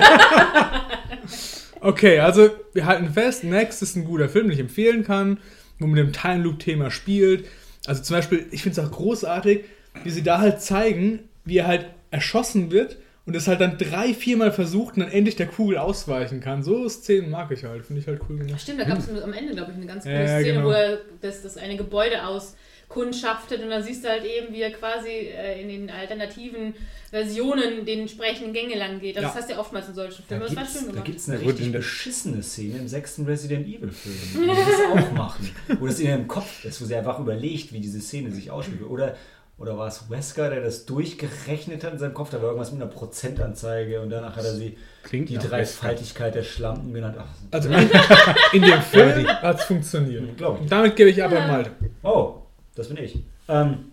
Okay, 1.80 2.20
also 2.20 2.50
wir 2.72 2.86
halten 2.86 3.12
fest, 3.12 3.42
Next 3.44 3.82
ist 3.82 3.96
ein 3.96 4.04
guter 4.04 4.28
Film, 4.28 4.46
den 4.46 4.54
ich 4.54 4.60
empfehlen 4.60 5.04
kann, 5.04 5.38
wo 5.78 5.86
man 5.86 5.96
mit 5.96 6.06
dem 6.06 6.12
Time 6.12 6.42
Loop 6.42 6.58
Thema 6.60 6.90
spielt. 6.90 7.46
Also 7.86 8.02
zum 8.02 8.16
Beispiel, 8.16 8.46
ich 8.50 8.62
finde 8.62 8.80
es 8.80 8.86
auch 8.86 8.90
großartig, 8.90 9.64
wie 10.02 10.10
sie 10.10 10.22
da 10.22 10.38
halt 10.38 10.60
zeigen, 10.62 11.28
wie 11.44 11.58
er 11.58 11.66
halt 11.66 11.86
erschossen 12.10 12.70
wird 12.70 12.98
und 13.26 13.34
es 13.36 13.48
halt 13.48 13.60
dann 13.60 13.76
drei, 13.76 14.14
viermal 14.14 14.52
versucht 14.52 14.94
und 14.96 15.00
dann 15.02 15.10
endlich 15.10 15.34
der 15.36 15.48
Kugel 15.48 15.78
ausweichen 15.78 16.40
kann. 16.40 16.62
So 16.62 16.88
Szenen 16.88 17.28
mag 17.30 17.50
ich 17.50 17.64
halt, 17.64 17.84
finde 17.84 18.00
ich 18.00 18.06
halt 18.06 18.20
cool 18.28 18.38
gemacht. 18.38 18.60
Stimmt, 18.60 18.80
da 18.80 18.84
gab 18.84 18.98
es 18.98 19.08
am 19.10 19.32
Ende, 19.32 19.52
glaube 19.54 19.72
ich, 19.72 19.76
eine 19.76 19.86
ganz 19.86 20.04
coole 20.04 20.14
Ja, 20.14 20.20
ja, 20.22 20.38
Szene, 20.40 20.52
genau. 20.54 20.66
wo 20.66 20.70
er 20.70 20.98
das, 21.20 21.42
das 21.42 21.56
eine 21.56 21.76
Gebäude 21.76 22.24
auskundschaftet 22.24 23.62
und 23.62 23.70
dann 23.70 23.82
siehst 23.82 24.04
du 24.04 24.08
halt 24.08 24.24
eben, 24.24 24.54
wie 24.54 24.62
er 24.62 24.70
quasi 24.72 25.08
äh, 25.08 25.60
in 25.60 25.68
den 25.68 25.90
alternativen 25.90 26.74
Versionen 27.10 27.84
den 27.84 28.00
entsprechenden 28.00 28.52
Gänge 28.52 28.76
lang 28.76 29.00
geht. 29.00 29.16
Also 29.16 29.28
Ja. 29.28 29.32
Das 29.34 29.42
hast 29.42 29.48
du 29.50 29.54
ja 29.54 29.60
oftmals 29.60 29.88
in 29.88 29.94
solchen 29.94 30.22
Da 30.28 30.36
Filmen. 30.38 30.42
Das 30.46 30.56
war 30.56 30.62
gibt's, 30.62 30.72
schön 30.78 30.84
da 30.86 30.90
gemacht. 30.92 31.04
gibt's 31.06 31.28
eine 31.28 31.40
richtig 31.40 31.72
beschissene 31.72 32.42
Szene 32.42 32.78
im 32.78 32.88
sechsten 32.88 33.24
Resident 33.24 33.66
Evil 33.66 33.90
Film, 33.90 34.14
wo 34.34 34.40
die 34.52 34.58
das 34.70 34.80
auch 35.04 35.12
machen. 35.12 35.50
Wo 35.80 35.86
das 35.86 35.98
in 36.00 36.06
ihrem 36.06 36.28
Kopf 36.28 36.64
ist, 36.64 36.80
wo 36.80 36.84
sie 36.84 36.94
einfach 36.94 37.18
überlegt, 37.18 37.72
wie 37.72 37.80
diese 37.80 38.00
Szene 38.00 38.30
sich 38.32 38.50
ausspielt. 38.50 38.82
Oder, 38.82 39.16
oder 39.58 39.78
war 39.78 39.88
es 39.88 40.10
Wesker, 40.10 40.50
der 40.50 40.60
das 40.60 40.84
durchgerechnet 40.84 41.82
hat 41.82 41.94
in 41.94 41.98
seinem 41.98 42.14
Kopf? 42.14 42.30
Da 42.30 42.38
war 42.38 42.48
irgendwas 42.48 42.72
mit 42.72 42.82
einer 42.82 42.90
Prozentanzeige 42.90 44.00
und 44.02 44.10
danach 44.10 44.36
hat 44.36 44.44
er 44.44 44.52
sie 44.54 44.76
Klingt 45.02 45.30
die 45.30 45.38
Dreifaltigkeit 45.38 46.34
der 46.34 46.42
Schlampen 46.42 46.92
genannt. 46.92 47.16
Ach, 47.18 47.26
Also 47.50 47.70
in, 47.70 47.88
in 48.52 48.62
dem 48.62 48.82
Film 48.82 49.26
hat 49.26 49.58
es 49.58 49.64
funktioniert. 49.64 50.36
Glaub 50.36 50.60
ich. 50.62 50.68
Damit 50.68 50.94
gebe 50.96 51.08
ich 51.10 51.22
aber 51.24 51.40
mal. 51.40 51.70
Oh, 52.02 52.34
das 52.74 52.88
bin 52.88 52.98
ich. 52.98 53.18
Ähm, 53.48 53.92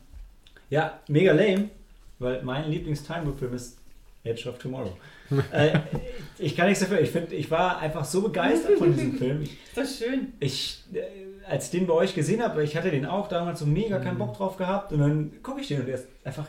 ja, 0.69 0.99
mega 1.07 1.31
lame, 1.31 1.69
weil 2.19 2.41
mein 2.43 2.69
Lieblings-Time-Loop-Film 2.69 3.53
ist 3.53 3.77
Edge 4.25 4.49
of 4.49 4.57
Tomorrow. 4.57 4.97
äh, 5.51 5.79
ich 6.39 6.55
kann 6.55 6.67
nichts 6.67 6.81
dafür. 6.81 6.99
Ich, 6.99 7.09
find, 7.11 7.31
ich 7.31 7.49
war 7.49 7.79
einfach 7.79 8.03
so 8.03 8.21
begeistert 8.21 8.77
von 8.77 8.93
diesem 8.93 9.13
Film. 9.17 9.41
Ich, 9.43 9.51
Ist 9.51 9.77
das 9.77 9.97
schön. 9.97 10.33
ich, 10.39 10.83
äh, 10.93 11.01
als 11.49 11.65
ich 11.65 11.71
den 11.71 11.87
bei 11.87 11.93
euch 11.93 12.13
gesehen 12.15 12.41
habe, 12.41 12.63
ich 12.63 12.75
hatte 12.77 12.91
den 12.91 13.05
auch 13.05 13.27
damals 13.27 13.59
so 13.59 13.65
mega 13.65 13.99
keinen 13.99 14.17
Bock 14.17 14.35
drauf 14.37 14.57
gehabt 14.57 14.91
und 14.93 14.99
dann 14.99 15.31
gucke 15.43 15.61
ich 15.61 15.67
den 15.67 15.81
und 15.81 15.87
der 15.87 15.95
ist 15.95 16.07
einfach 16.23 16.47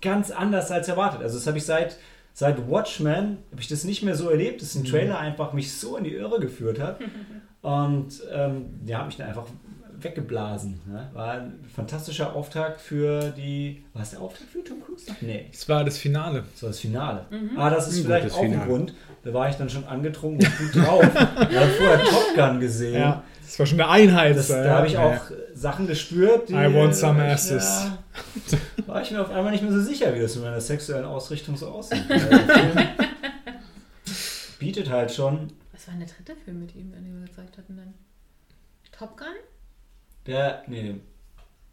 ganz 0.00 0.30
anders 0.30 0.70
als 0.70 0.88
erwartet. 0.88 1.22
Also 1.22 1.36
das 1.38 1.46
habe 1.46 1.58
ich 1.58 1.64
seit, 1.66 1.96
seit 2.32 2.68
Watchmen, 2.70 3.38
habe 3.50 3.60
ich 3.60 3.68
das 3.68 3.84
nicht 3.84 4.02
mehr 4.02 4.14
so 4.14 4.30
erlebt, 4.30 4.62
dass 4.62 4.74
ein 4.74 4.84
Trailer 4.84 5.18
einfach 5.18 5.52
mich 5.52 5.72
so 5.76 5.96
in 5.96 6.04
die 6.04 6.14
Irre 6.14 6.40
geführt 6.40 6.80
hat 6.80 6.98
und 7.62 8.22
ähm, 8.32 8.80
ja, 8.86 8.98
habe 8.98 9.06
mich 9.08 9.16
dann 9.16 9.28
einfach 9.28 9.46
weggeblasen. 10.02 10.80
Ne? 10.86 11.10
War 11.12 11.32
ein 11.32 11.60
fantastischer 11.74 12.34
Auftakt 12.34 12.80
für 12.80 13.30
die, 13.36 13.84
war 13.92 14.02
es 14.02 14.10
der 14.10 14.20
Auftakt 14.22 14.48
für 14.50 14.64
Tom 14.64 14.82
Cruise? 14.82 15.06
Nee, 15.20 15.46
Es 15.52 15.68
war 15.68 15.84
das 15.84 15.98
Finale. 15.98 16.44
das 16.52 16.62
war 16.62 16.70
das 16.70 16.80
Finale. 16.80 17.26
Ah, 17.56 17.68
das 17.70 17.88
ist 17.88 17.98
Ein 17.98 18.04
vielleicht 18.04 18.32
auch 18.34 18.40
ein 18.40 18.50
Finale. 18.52 18.66
Grund. 18.68 18.94
Da 19.22 19.34
war 19.34 19.50
ich 19.50 19.56
dann 19.56 19.68
schon 19.68 19.84
angetrunken 19.84 20.46
und 20.46 20.58
gut 20.72 20.82
drauf. 20.84 21.02
Ich 21.50 21.56
habe 21.56 21.68
vorher 21.76 22.00
Top 22.04 22.34
Gun 22.34 22.60
gesehen. 22.60 22.94
Ja, 22.94 23.22
das 23.50 23.58
war 23.58 23.66
schon 23.66 23.80
eine 23.80 23.90
Einheit. 23.90 24.36
Das, 24.36 24.48
ja. 24.48 24.62
da 24.62 24.76
habe 24.76 24.86
ich 24.86 24.92
Ja, 24.92 25.06
auch 25.16 25.30
Sachen 25.54 25.86
gespürt, 25.88 26.48
die. 26.48 26.52
I 26.52 26.72
want 26.72 26.94
some 26.94 27.18
ich, 27.26 27.32
asses. 27.32 27.64
Ja, 28.48 28.58
war 28.86 29.02
ich 29.02 29.10
mir 29.10 29.20
auf 29.20 29.30
einmal 29.30 29.50
nicht 29.50 29.62
mehr 29.62 29.72
so 29.72 29.80
sicher, 29.80 30.14
wie 30.14 30.20
das 30.20 30.36
mit 30.36 30.44
meiner 30.44 30.60
sexuellen 30.60 31.04
Ausrichtung 31.04 31.56
so 31.56 31.66
aussieht. 31.68 32.08
Der 32.08 32.18
bietet 34.58 34.88
halt 34.88 35.10
schon. 35.12 35.52
Was 35.72 35.88
war 35.88 35.94
denn 35.96 36.06
der 36.06 36.14
dritte 36.16 36.36
Film 36.44 36.60
mit 36.60 36.74
ihm, 36.76 36.92
den 36.92 37.20
wir 37.20 37.26
gezeigt 37.26 37.58
hatten 37.58 37.76
dann? 37.76 37.94
Top 38.92 39.16
Gun? 39.16 39.26
Der. 40.26 40.62
Nee. 40.68 40.96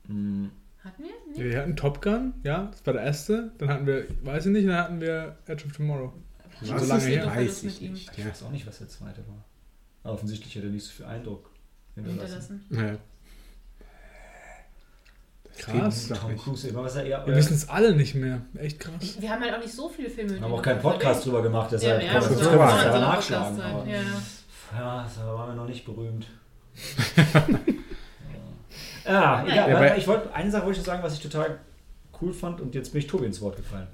Hm, 0.07 0.49
Hatten 0.83 1.03
wir? 1.03 1.11
Nee. 1.35 1.51
Wir 1.51 1.59
hatten 1.59 1.75
Top 1.75 2.01
Gun, 2.01 2.33
ja, 2.43 2.69
das 2.71 2.85
war 2.85 2.93
der 2.93 3.03
erste. 3.03 3.51
Dann 3.57 3.69
hatten 3.69 3.85
wir, 3.85 4.05
weiß 4.23 4.45
ich 4.47 4.51
nicht, 4.51 4.67
dann 4.67 4.77
hatten 4.77 5.01
wir 5.01 5.37
Edge 5.45 5.65
of 5.65 5.73
Tomorrow. 5.73 6.13
Was 6.61 6.81
so 6.81 6.87
lange 6.87 7.03
her. 7.03 7.25
Weiß 7.27 7.63
ich 7.63 7.81
ihm. 7.81 7.93
nicht. 7.93 8.09
ich 8.11 8.17
Ja. 8.23 8.29
weiß 8.29 8.43
auch 8.43 8.51
nicht, 8.51 8.65
was 8.65 8.79
der 8.79 8.87
zweite 8.87 9.27
war. 9.27 9.43
Aber 10.03 10.13
offensichtlich 10.13 10.55
hat 10.55 10.63
er 10.63 10.69
nicht 10.69 10.85
so 10.85 10.91
viel 10.91 11.05
Eindruck 11.05 11.51
hinterlassen. 12.05 12.65
Hinterlassen. 12.69 12.91
Ja. 12.93 12.97
Krass. 15.57 16.07
Tom. 16.09 16.37
Cruise, 16.37 16.67
immer 16.69 16.83
was 16.83 16.95
er 16.95 17.05
eher. 17.05 17.25
Wir 17.25 17.35
wissen 17.35 17.55
es 17.55 17.67
alle 17.67 17.95
nicht 17.95 18.13
mehr. 18.15 18.41
Echt 18.57 18.79
krass. 18.79 19.17
Wir 19.19 19.29
haben 19.31 19.41
halt 19.41 19.55
auch 19.55 19.59
nicht 19.59 19.73
so 19.73 19.89
viele 19.89 20.09
Filme 20.09 20.35
Wir 20.35 20.41
haben 20.41 20.53
auch 20.53 20.61
keinen 20.61 20.81
Podcast 20.81 21.25
drüber 21.25 21.41
gemacht, 21.41 21.71
Ja, 21.71 21.77
deshalb 21.77 22.03
ja, 22.03 22.13
war 22.13 22.21
können 22.21 22.39
wir 22.39 22.59
wahr. 22.59 22.85
ja 22.85 22.99
nachschlagen. 22.99 23.61
Aber, 23.61 23.83
sein, 23.85 23.89
Ja. 23.89 24.79
ja, 24.79 25.09
da 25.17 25.33
waren 25.33 25.49
wir 25.49 25.55
noch 25.55 25.67
nicht 25.67 25.83
berühmt. 25.85 26.27
ja, 29.05 29.43
egal. 29.45 29.69
Ja, 29.71 29.95
ich 29.95 30.07
wollte 30.07 30.33
eine 30.33 30.51
Sache 30.51 30.65
wollte 30.65 30.79
ich 30.79 30.85
sagen, 30.85 31.01
was 31.01 31.13
ich 31.13 31.21
total 31.21 31.57
cool 32.21 32.33
fand 32.33 32.61
und 32.61 32.75
jetzt 32.75 32.91
bin 32.91 32.99
ich 32.99 33.07
Tobi 33.07 33.25
ins 33.25 33.41
Wort 33.41 33.57
gefallen. 33.57 33.87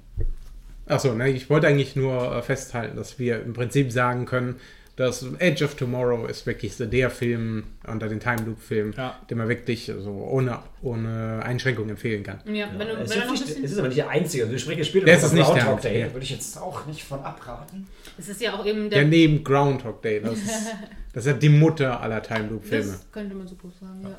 Achso, 0.86 1.14
ne, 1.14 1.30
ich 1.30 1.48
wollte 1.48 1.66
eigentlich 1.66 1.96
nur 1.96 2.36
äh, 2.36 2.42
festhalten, 2.42 2.96
dass 2.96 3.18
wir 3.18 3.42
im 3.42 3.54
Prinzip 3.54 3.90
sagen 3.90 4.26
können, 4.26 4.56
dass 4.96 5.26
Edge 5.40 5.64
of 5.64 5.74
Tomorrow 5.74 6.26
ist 6.26 6.46
wirklich 6.46 6.76
so 6.76 6.86
der 6.86 7.10
Film 7.10 7.64
unter 7.86 8.08
den 8.08 8.20
Time 8.20 8.42
Loop 8.46 8.60
Filmen, 8.60 8.94
Ja. 8.96 9.18
den 9.28 9.38
man 9.38 9.48
wirklich 9.48 9.86
so 9.98 10.10
ohne, 10.10 10.60
ohne 10.82 11.42
Einschränkung 11.44 11.88
empfehlen 11.88 12.22
kann. 12.22 12.40
Ja, 12.46 12.68
wenn 12.78 12.86
du, 12.88 12.94
es, 12.94 12.98
wenn 12.98 13.04
ist 13.04 13.14
du 13.14 13.18
noch 13.18 13.24
ein 13.26 13.30
nicht, 13.32 13.44
bisschen, 13.46 13.64
es 13.64 13.72
ist 13.72 13.78
aber 13.78 13.88
nicht 13.88 13.98
der 13.98 14.08
einzige. 14.08 14.42
Also 14.44 14.52
wir 14.52 14.58
sprechen 14.60 14.84
später 14.84 15.06
Das 15.06 15.18
über 15.18 15.26
ist 15.26 15.32
nicht 15.32 15.48
der 15.48 15.64
Groundhog 15.64 15.80
Day. 15.82 16.00
ja. 16.00 16.06
Da 16.06 16.12
würde 16.12 16.24
ich 16.24 16.30
jetzt 16.30 16.58
auch 16.58 16.86
nicht 16.86 17.02
von 17.02 17.20
abraten. 17.20 17.86
es 18.18 18.28
ist 18.28 18.40
ja 18.40 18.54
auch 18.58 18.64
eben 18.64 18.88
Der 18.88 19.00
der. 19.00 19.08
neben 19.08 19.42
Groundhog 19.42 20.00
Day, 20.02 20.20
das 20.20 20.34
ist, 20.34 20.44
das 21.12 21.26
ist 21.26 21.32
ja 21.32 21.36
die 21.38 21.48
Mutter 21.48 22.00
aller 22.00 22.22
Time 22.22 22.48
Loop 22.50 22.64
Filme. 22.64 22.92
Das 22.92 23.10
könnte 23.10 23.34
man 23.34 23.48
so 23.48 23.56
gut 23.56 23.72
sagen, 23.80 24.00
ja. 24.02 24.16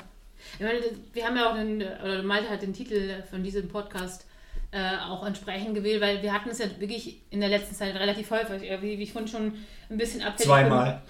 Ich 0.58 0.60
meine, 0.64 0.78
wir 1.12 1.24
haben 1.24 1.36
ja 1.36 1.50
auch 1.50 1.56
den, 1.56 1.82
oder 1.82 2.22
Malte 2.22 2.48
hat 2.50 2.60
den 2.62 2.72
Titel 2.74 3.14
von 3.30 3.42
diesem 3.42 3.66
Podcast 3.68 4.25
äh, 4.72 4.96
auch 5.08 5.24
entsprechend 5.26 5.74
gewählt, 5.74 6.00
weil 6.00 6.22
wir 6.22 6.32
hatten 6.32 6.50
es 6.50 6.58
ja 6.58 6.66
wirklich 6.78 7.22
in 7.30 7.40
der 7.40 7.48
letzten 7.48 7.74
Zeit 7.74 7.94
relativ 7.94 8.30
häufig, 8.30 8.62
wie, 8.82 8.98
wie 8.98 9.02
ich 9.02 9.12
vorhin 9.12 9.28
schon 9.28 9.52
ein 9.90 9.96
bisschen 9.98 10.22
abfällig 10.22 10.46
Zweimal. 10.48 11.02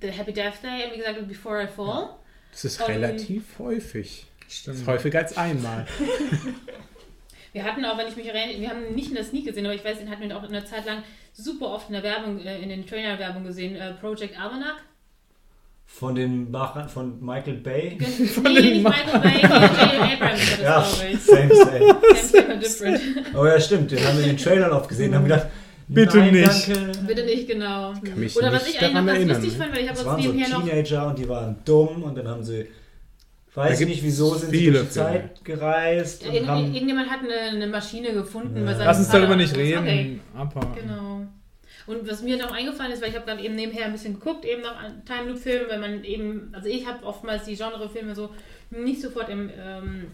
The 0.00 0.08
Happy 0.10 0.32
Death 0.32 0.62
Day 0.62 0.86
und 0.86 0.92
wie 0.94 0.98
gesagt 0.98 1.28
Before 1.28 1.62
I 1.62 1.66
Fall. 1.66 2.10
Das 2.52 2.64
ist 2.64 2.80
Und- 2.80 2.86
relativ 2.88 3.58
häufig. 3.58 4.26
Das 4.44 4.56
Stimmt. 4.58 4.76
ist 4.78 4.86
häufiger 4.86 5.18
als 5.18 5.36
einmal. 5.36 5.86
Wir 7.52 7.64
hatten 7.64 7.84
auch, 7.86 7.96
wenn 7.96 8.06
ich 8.08 8.16
mich 8.16 8.26
erinnere, 8.26 8.60
wir 8.60 8.68
haben 8.68 8.84
ihn 8.86 8.94
nicht 8.94 9.08
in 9.08 9.14
der 9.14 9.24
Sneak 9.24 9.46
gesehen, 9.46 9.64
aber 9.64 9.74
ich 9.74 9.82
weiß, 9.82 9.98
den 9.98 10.10
hatten 10.10 10.28
wir 10.28 10.36
auch 10.36 10.42
in 10.42 10.52
der 10.52 10.66
Zeit 10.66 10.84
lang 10.84 11.02
super 11.32 11.70
oft 11.70 11.88
in 11.88 11.94
der 11.94 12.02
Werbung, 12.02 12.38
äh, 12.40 12.60
in 12.60 12.68
den 12.68 12.86
Trailer-Werbung 12.86 13.44
gesehen. 13.44 13.76
Äh, 13.76 13.94
Project 13.94 14.38
Almanac. 14.38 14.76
Von 15.86 16.14
den 16.14 16.50
Machern 16.50 16.88
von 16.88 17.24
Michael 17.24 17.54
Bay. 17.54 17.98
Von 18.34 18.42
nee, 18.42 18.60
nicht 18.60 18.82
Michael 18.82 19.20
Bay, 19.20 19.40
J.J. 19.40 19.52
Abrams 19.52 20.58
war 20.58 20.62
Ja, 20.62 20.78
das, 20.80 20.98
glaube 20.98 21.12
ich. 21.12 21.20
same, 21.22 21.54
same. 21.54 21.96
Same, 22.14 22.46
same 22.46 22.58
different. 22.58 23.00
Oh 23.34 23.46
ja, 23.46 23.58
stimmt. 23.60 23.90
Den 23.92 24.04
haben 24.06 24.18
wir 24.18 24.24
in 24.24 24.30
den 24.30 24.36
Trailern 24.36 24.72
oft 24.72 24.88
gesehen. 24.88 25.14
Haben 25.14 25.24
gedacht, 25.24 25.46
Bitte 25.88 26.18
nein, 26.18 26.32
nicht. 26.34 26.68
Danke. 26.68 26.92
Bitte 27.06 27.24
nicht 27.24 27.46
genau. 27.48 27.92
Kann 27.92 28.18
mich 28.18 28.36
Oder 28.36 28.52
was 28.52 28.66
nicht 28.66 28.76
ich 28.76 28.82
eigentlich 28.82 28.94
noch 28.94 29.06
ganz 29.06 29.18
erinnern, 29.18 29.36
lustig 29.36 29.52
ne? 29.52 29.64
fand, 29.64 29.74
weil 29.74 29.82
ich 29.82 29.88
habe 29.88 29.98
uns 29.98 30.06
waren 30.06 30.22
so 30.22 30.28
nebenher 30.32 30.48
noch. 30.48 30.64
Teenager 30.64 31.06
und 31.06 31.18
die 31.18 31.28
waren 31.28 31.56
dumm 31.64 32.02
und 32.02 32.18
dann 32.18 32.28
haben 32.28 32.42
sie, 32.42 32.66
weiß 33.54 33.80
ich 33.80 33.86
nicht 33.86 34.02
wieso, 34.02 34.34
sind 34.34 34.50
sie 34.50 34.70
durch 34.70 34.82
die. 34.82 34.90
Zeit 34.90 35.44
gereist 35.44 36.26
und 36.26 36.48
haben 36.48 36.74
irgendjemand 36.74 37.08
hat 37.08 37.20
eine, 37.20 37.56
eine 37.56 37.66
Maschine 37.68 38.12
gefunden. 38.12 38.66
Ja. 38.66 38.76
Lass 38.76 38.98
uns 38.98 39.08
darüber 39.08 39.36
nicht 39.36 39.56
reden. 39.56 39.78
Okay, 39.78 40.20
Abhaken. 40.36 40.74
genau. 40.74 41.20
Und 41.86 42.08
was 42.08 42.22
mir 42.22 42.36
noch 42.36 42.52
eingefallen 42.52 42.92
ist, 42.92 43.02
weil 43.02 43.10
ich 43.10 43.16
habe 43.16 43.26
dann 43.26 43.38
eben 43.38 43.54
nebenher 43.54 43.84
ein 43.84 43.92
bisschen 43.92 44.14
geguckt, 44.14 44.44
eben 44.44 44.62
nach 44.62 44.82
Time 45.04 45.30
Loop 45.30 45.38
Filmen, 45.38 45.68
wenn 45.68 45.80
man 45.80 46.04
eben, 46.04 46.50
also 46.52 46.68
ich 46.68 46.86
habe 46.86 47.04
oftmals 47.04 47.44
die 47.44 47.56
Genrefilme 47.56 48.14
so 48.14 48.30
nicht 48.70 49.00
sofort 49.00 49.28
im, 49.28 49.50
ähm, 49.56 50.06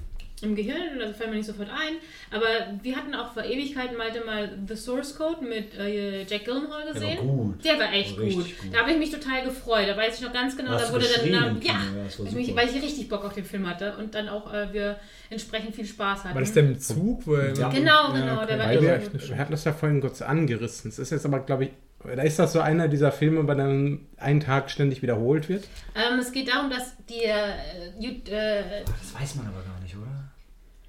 im 0.43 0.55
Gehirn, 0.57 1.01
also 1.01 1.13
fällt 1.15 1.31
mir 1.31 1.37
nicht 1.37 1.47
sofort 1.47 1.69
ein. 1.71 1.95
Aber 2.31 2.47
wir 2.83 2.97
hatten 2.97 3.15
auch 3.15 3.33
vor 3.33 3.45
Ewigkeiten 3.45 3.97
mal, 3.97 4.11
mal 4.27 4.51
The 4.67 4.75
Source 4.77 5.17
Code 5.17 5.45
mit 5.45 5.75
äh, 5.79 6.25
Jack 6.25 6.45
Gyllenhaal 6.45 6.83
Der 6.85 6.93
gesehen. 6.95 7.19
war 7.19 7.25
gut. 7.37 7.65
Der 7.65 7.79
war 7.79 7.93
echt 7.93 8.17
War 8.19 8.25
gut. 8.27 8.35
gut. 8.35 8.55
Da 8.73 8.79
habe 8.81 8.91
ich 8.93 8.99
mich 8.99 9.11
total 9.11 9.45
gefreut. 9.45 9.89
Da 9.89 9.97
weiß 9.97 10.17
ich 10.19 10.25
noch 10.25 10.33
ganz 10.33 10.57
genau, 10.57 10.71
Hast 10.73 10.89
da 10.89 10.93
wurde 10.93 11.05
dann. 11.05 11.15
geschrien 11.15 11.39
Na, 11.41 11.47
im 11.49 11.61
Kino? 11.61 11.73
ja, 11.75 11.81
Ja, 11.81 11.95
war 11.97 12.33
weil 12.33 12.41
ich, 12.41 12.47
super. 12.47 12.61
weil 12.61 12.69
ich 12.69 12.83
richtig 12.83 13.09
Bock 13.09 13.25
auf 13.25 13.33
den 13.35 13.45
Film 13.45 13.69
hatte 13.69 13.97
und 13.97 14.15
dann 14.15 14.29
auch 14.29 14.53
äh, 14.53 14.73
wir 14.73 14.97
entsprechend 15.31 15.75
viel 15.75 15.87
Spaß 15.87 16.25
hatten. 16.25 16.35
War 16.35 16.41
das 16.43 16.53
der 16.53 16.63
mit 16.65 16.83
Zug? 16.83 17.27
Wo 17.27 17.37
Ja. 17.37 17.69
Genau, 17.71 18.13
genau, 18.13 18.45
der 18.45 18.59
war 18.59 18.67
Weil 18.67 18.77
echt 18.79 18.83
wir, 18.83 18.99
gut. 19.11 19.29
wir 19.29 19.39
hatten 19.39 19.53
das 19.53 19.65
ja 19.65 19.73
vorhin 19.73 20.01
kurz 20.01 20.23
angerissen. 20.23 20.91
Es 20.91 20.99
ist 20.99 21.11
jetzt 21.11 21.25
aber, 21.25 21.41
glaube 21.41 21.65
ich, 21.65 21.71
da 22.05 22.23
ist 22.23 22.37
das 22.41 22.53
so 22.53 22.59
einer 22.61 22.89
dieser 22.89 23.13
Filme, 23.13 23.45
bei 23.45 23.55
dem 23.55 24.09
ein 24.17 24.41
Tag 24.41 24.71
ständig 24.73 25.03
wiederholt 25.03 25.49
wird. 25.49 25.65
Ähm, 25.95 26.19
es 26.19 26.33
geht 26.33 26.49
darum, 26.53 26.69
dass 26.69 26.97
die. 27.09 27.23
Äh, 27.23 27.53
äh, 28.01 28.83
Ach, 28.85 28.99
Das 29.01 29.21
weiß 29.21 29.37
man 29.37 29.47
aber 29.47 29.63
gar 29.63 29.81
nicht, 29.81 29.95
oder? 29.97 30.09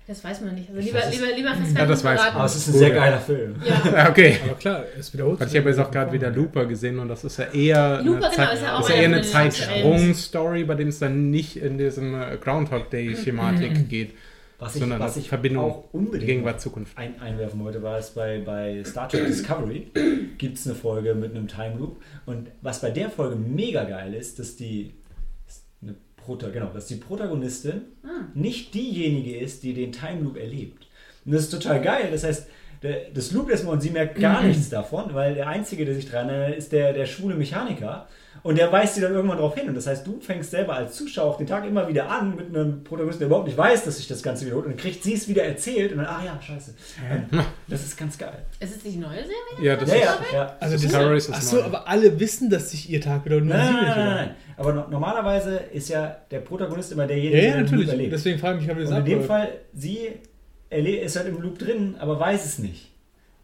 Das 0.06 0.24
weiß 0.24 0.42
man 0.42 0.56
nicht. 0.56 0.70
Also 0.70 0.80
Ich 0.82 0.88
lieber, 0.88 1.00
lieber, 1.10 1.36
lieber 1.36 1.54
fest 1.56 1.78
Ja, 1.78 1.86
das 1.86 2.04
weiß 2.04 2.20
verraten. 2.20 2.36
Aber 2.36 2.46
es 2.46 2.56
ist 2.56 2.68
ein 2.68 2.74
sehr 2.74 2.92
geiler 2.92 3.20
Film. 3.20 3.56
Ja. 3.86 4.10
okay. 4.10 4.38
Aber 4.44 4.56
klar, 4.56 4.84
es 5.00 5.14
wiederholt 5.14 5.40
Weil 5.40 5.48
ich 5.48 5.58
habe 5.58 5.70
jetzt 5.70 5.80
auch 5.80 5.92
gerade 5.92 6.12
wieder 6.12 6.30
Looper 6.30 6.66
gesehen 6.66 7.00
und 7.00 7.08
das 7.08 7.24
ist 7.24 7.38
ja 7.38 7.46
eher 7.46 8.02
Looper, 8.02 8.28
eine, 8.28 8.36
genau, 8.36 8.46
Zeit, 8.46 8.54
ist 8.54 8.62
ja 8.64 8.76
auch 8.76 8.80
ist 8.82 8.90
ja 8.90 8.96
einer 8.96 9.04
eher 9.04 9.10
von 9.10 9.14
eine 9.14 9.24
Zeitsprung-Story, 9.24 10.64
bei 10.66 10.76
dem 10.76 10.88
es 10.90 11.00
dann 11.00 11.30
nicht 11.30 11.58
in 11.58 11.78
diesem 11.78 12.16
äh, 12.16 12.38
Groundhog 12.38 12.90
Day-Thematik 12.90 13.88
geht, 13.90 14.14
Was 14.60 14.76
ich, 14.76 14.82
sondern 14.82 15.00
was 15.00 15.14
das 15.14 15.24
ich 15.24 15.30
Verbindung 15.30 15.64
auch 15.64 15.84
unbedingt 15.94 16.26
Gegenwart, 16.26 16.60
Zukunft. 16.60 16.98
ein, 16.98 17.20
einwerfen 17.22 17.64
wollte, 17.64 17.82
war 17.82 17.98
es 17.98 18.10
bei, 18.12 18.42
bei 18.46 18.84
Star 18.86 19.08
Trek 19.08 19.26
Discovery 19.28 19.88
gibt 20.38 20.58
es 20.58 20.66
eine 20.66 20.76
Folge 20.76 21.16
mit 21.16 21.32
einem 21.32 21.48
Time 21.48 21.76
Loop. 21.78 22.02
Und 22.26 22.50
was 22.62 22.82
bei 22.82 22.92
der 22.92 23.10
Folge 23.10 23.36
mega 23.36 23.84
geil 23.86 24.14
ist, 24.14 24.40
dass 24.40 24.56
die, 24.58 24.92
eine 25.03 25.03
Prota, 26.24 26.50
genau, 26.50 26.68
dass 26.74 26.88
die 26.88 26.96
Protagonistin 26.96 27.82
nicht 28.34 28.74
diejenige 28.74 29.38
ist, 29.38 29.64
die 29.64 29.74
den 29.74 29.92
Time 29.92 30.22
Loop 30.22 30.38
erlebt. 30.38 30.88
Und 31.26 31.34
das 31.34 31.44
ist 31.44 31.50
total 31.52 31.82
geil. 31.82 32.10
Das 32.12 32.24
heißt, 32.24 32.48
der, 32.82 33.10
das 33.14 33.32
loopt 33.32 33.50
erstmal 33.50 33.74
und 33.76 33.82
sie 33.82 33.92
merkt 33.92 34.20
gar 34.20 34.44
nichts 34.44 34.70
davon, 34.70 35.14
weil 35.14 35.36
der 35.36 35.48
Einzige, 35.48 35.86
der 35.86 35.96
sich 35.96 36.10
dran 36.10 36.28
erinnert, 36.30 36.58
ist 36.58 36.72
der, 36.72 36.94
der 36.94 37.06
schwule 37.06 37.36
Mechaniker. 37.36 38.08
Und 38.42 38.58
der 38.58 38.70
weist 38.74 38.96
sie 38.96 39.02
dann 39.02 39.14
irgendwann 39.14 39.38
darauf 39.38 39.56
hin. 39.56 39.70
Und 39.70 39.76
das 39.76 39.88
heißt, 39.88 40.06
du 40.06 40.20
fängst 40.20 40.52
selber 40.52 40.74
als 40.76 40.96
Zuschauer 40.98 41.30
auf 41.30 41.38
den 41.38 41.48
Tag 41.48 41.66
immer 41.66 41.88
wieder 41.88 42.10
an 42.10 42.36
mit 42.36 42.48
einem 42.50 42.84
Protagonisten, 42.84 43.20
der 43.22 43.28
überhaupt 43.28 43.48
nicht 43.48 43.58
weiß, 43.58 43.86
dass 43.86 43.96
sich 43.98 44.08
das 44.10 44.22
Ganze 44.22 44.46
wiederholt. 44.46 44.66
Und 44.66 44.72
dann 44.74 44.80
kriegt 44.80 45.02
sie 45.02 45.14
es 45.14 45.30
wieder 45.30 45.44
erzählt 45.44 45.94
und 45.94 46.00
dann, 46.00 46.08
ach 46.10 46.26
ja, 46.26 46.38
scheiße. 46.42 46.74
Das 47.70 47.84
ist 47.86 47.96
ganz 47.98 48.18
geil. 48.18 48.40
Ist 48.60 48.76
es 48.76 48.84
die 48.84 48.98
neue 48.98 49.20
Serie? 49.20 49.34
Ja, 49.62 49.76
das 49.78 49.90
Ja, 49.90 49.96
ist, 49.96 50.06
ja, 50.06 50.16
ja. 50.34 50.58
Also 50.60 50.74
Das 50.74 50.92
das 50.92 51.16
ist 51.16 51.30
das 51.30 51.38
Achso, 51.38 51.62
aber 51.64 51.88
alle 51.88 52.20
wissen, 52.20 52.50
dass 52.50 52.72
sich 52.72 52.90
ihr 52.90 53.00
Tag 53.00 53.24
wiederholt. 53.24 53.46
Nein, 53.46 53.74
nein, 53.74 53.86
nein, 53.86 54.16
nein. 54.16 54.36
Aber 54.58 54.74
no 54.74 54.86
normalerweise 54.90 55.58
ist 55.74 55.90
ja 55.90 56.18
der 56.32 56.40
Protagonist 56.40 56.92
immer 56.92 57.08
derjenige, 57.08 57.38
Ja, 57.38 57.44
ja, 57.44 57.50
der 57.50 57.56
den 57.58 57.64
natürlich. 57.66 57.86
Loop 57.88 57.96
erlebt. 57.96 58.14
Deswegen 58.14 58.40
frage 58.40 58.58
ich 58.60 58.64
mich, 58.64 58.72
ob 58.72 58.78
ihr 58.78 58.84
das 58.84 58.92
Und 58.92 58.98
in 59.00 59.06
dem. 59.06 59.24
Fall, 59.24 59.50
sie 59.74 60.10
ist 60.70 61.16
halt 61.16 61.28
im 61.28 61.42
Loop 61.42 61.60
drin, 61.60 61.96
aber 62.00 62.20
weiß 62.20 62.46
es 62.46 62.60
nicht. 62.60 62.90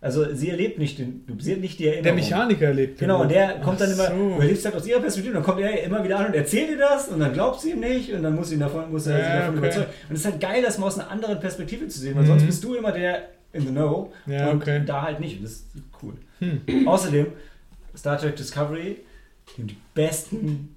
Also 0.02 0.34
sie 0.34 0.50
erlebt 0.50 0.80
nicht 0.80 0.98
den 0.98 1.26
Loop, 1.28 1.42
sie 1.42 1.52
hat 1.54 1.60
nicht 1.60 1.78
die 1.78 1.84
Der 1.84 1.96
Erinnerung. 1.96 2.16
Mechaniker 2.20 2.74
lebt. 2.74 3.00
Genau, 3.00 3.22
und 3.22 3.30
der 3.32 3.58
Ach 3.60 3.64
kommt 3.66 3.82
dann 3.82 3.92
immer, 3.92 4.08
so. 4.08 4.14
du 4.36 4.40
erlebst 4.42 4.64
halt 4.64 4.76
aus 4.76 4.88
ihrer 4.88 5.02
Perspektive, 5.02 5.34
dann 5.34 5.44
kommt 5.44 5.60
er 5.60 5.84
immer 5.84 6.02
wieder 6.04 6.20
an 6.20 6.28
und 6.28 6.36
erzählt 6.36 6.70
ihr 6.70 6.78
das 6.78 7.10
und 7.10 7.20
dann 7.20 7.34
glaubt 7.34 7.60
sie 7.60 7.72
ihm 7.72 7.82
nicht 7.82 8.14
und 8.14 8.24
dann 8.24 8.34
muss, 8.34 8.48
sie 8.48 8.54
ihn 8.56 8.62
davon, 8.62 8.90
muss 8.92 9.08
er 9.08 9.20
Ja, 9.20 9.26
sie 9.26 9.32
davon 9.40 9.50
okay. 9.58 9.58
überzeugen. 9.66 9.88
Und 10.08 10.16
es 10.16 10.20
ist 10.22 10.26
halt 10.32 10.40
geil, 10.40 10.62
das 10.64 10.78
mal 10.78 10.88
aus 10.88 10.98
einer 11.00 11.12
anderen 11.12 11.40
Perspektive 11.42 11.88
zu 11.90 12.00
sehen, 12.00 12.16
weil 12.16 12.26
sonst 12.26 12.46
bist 12.46 12.64
du 12.64 12.76
immer 12.76 12.94
der 12.94 13.24
in 13.52 13.64
the 13.64 13.72
know 13.72 14.14
Ja, 14.26 14.52
und 14.52 14.62
okay. 14.62 14.82
da 14.86 15.02
halt 15.02 15.20
nicht. 15.20 15.38
Und 15.38 15.44
das 15.44 15.52
ist 15.52 15.66
cool. 16.02 16.14
Außerdem, 16.88 17.28
Star 17.98 18.18
Trek 18.18 18.38
Discovery, 18.38 18.98
die 19.58 19.76
besten 19.94 20.76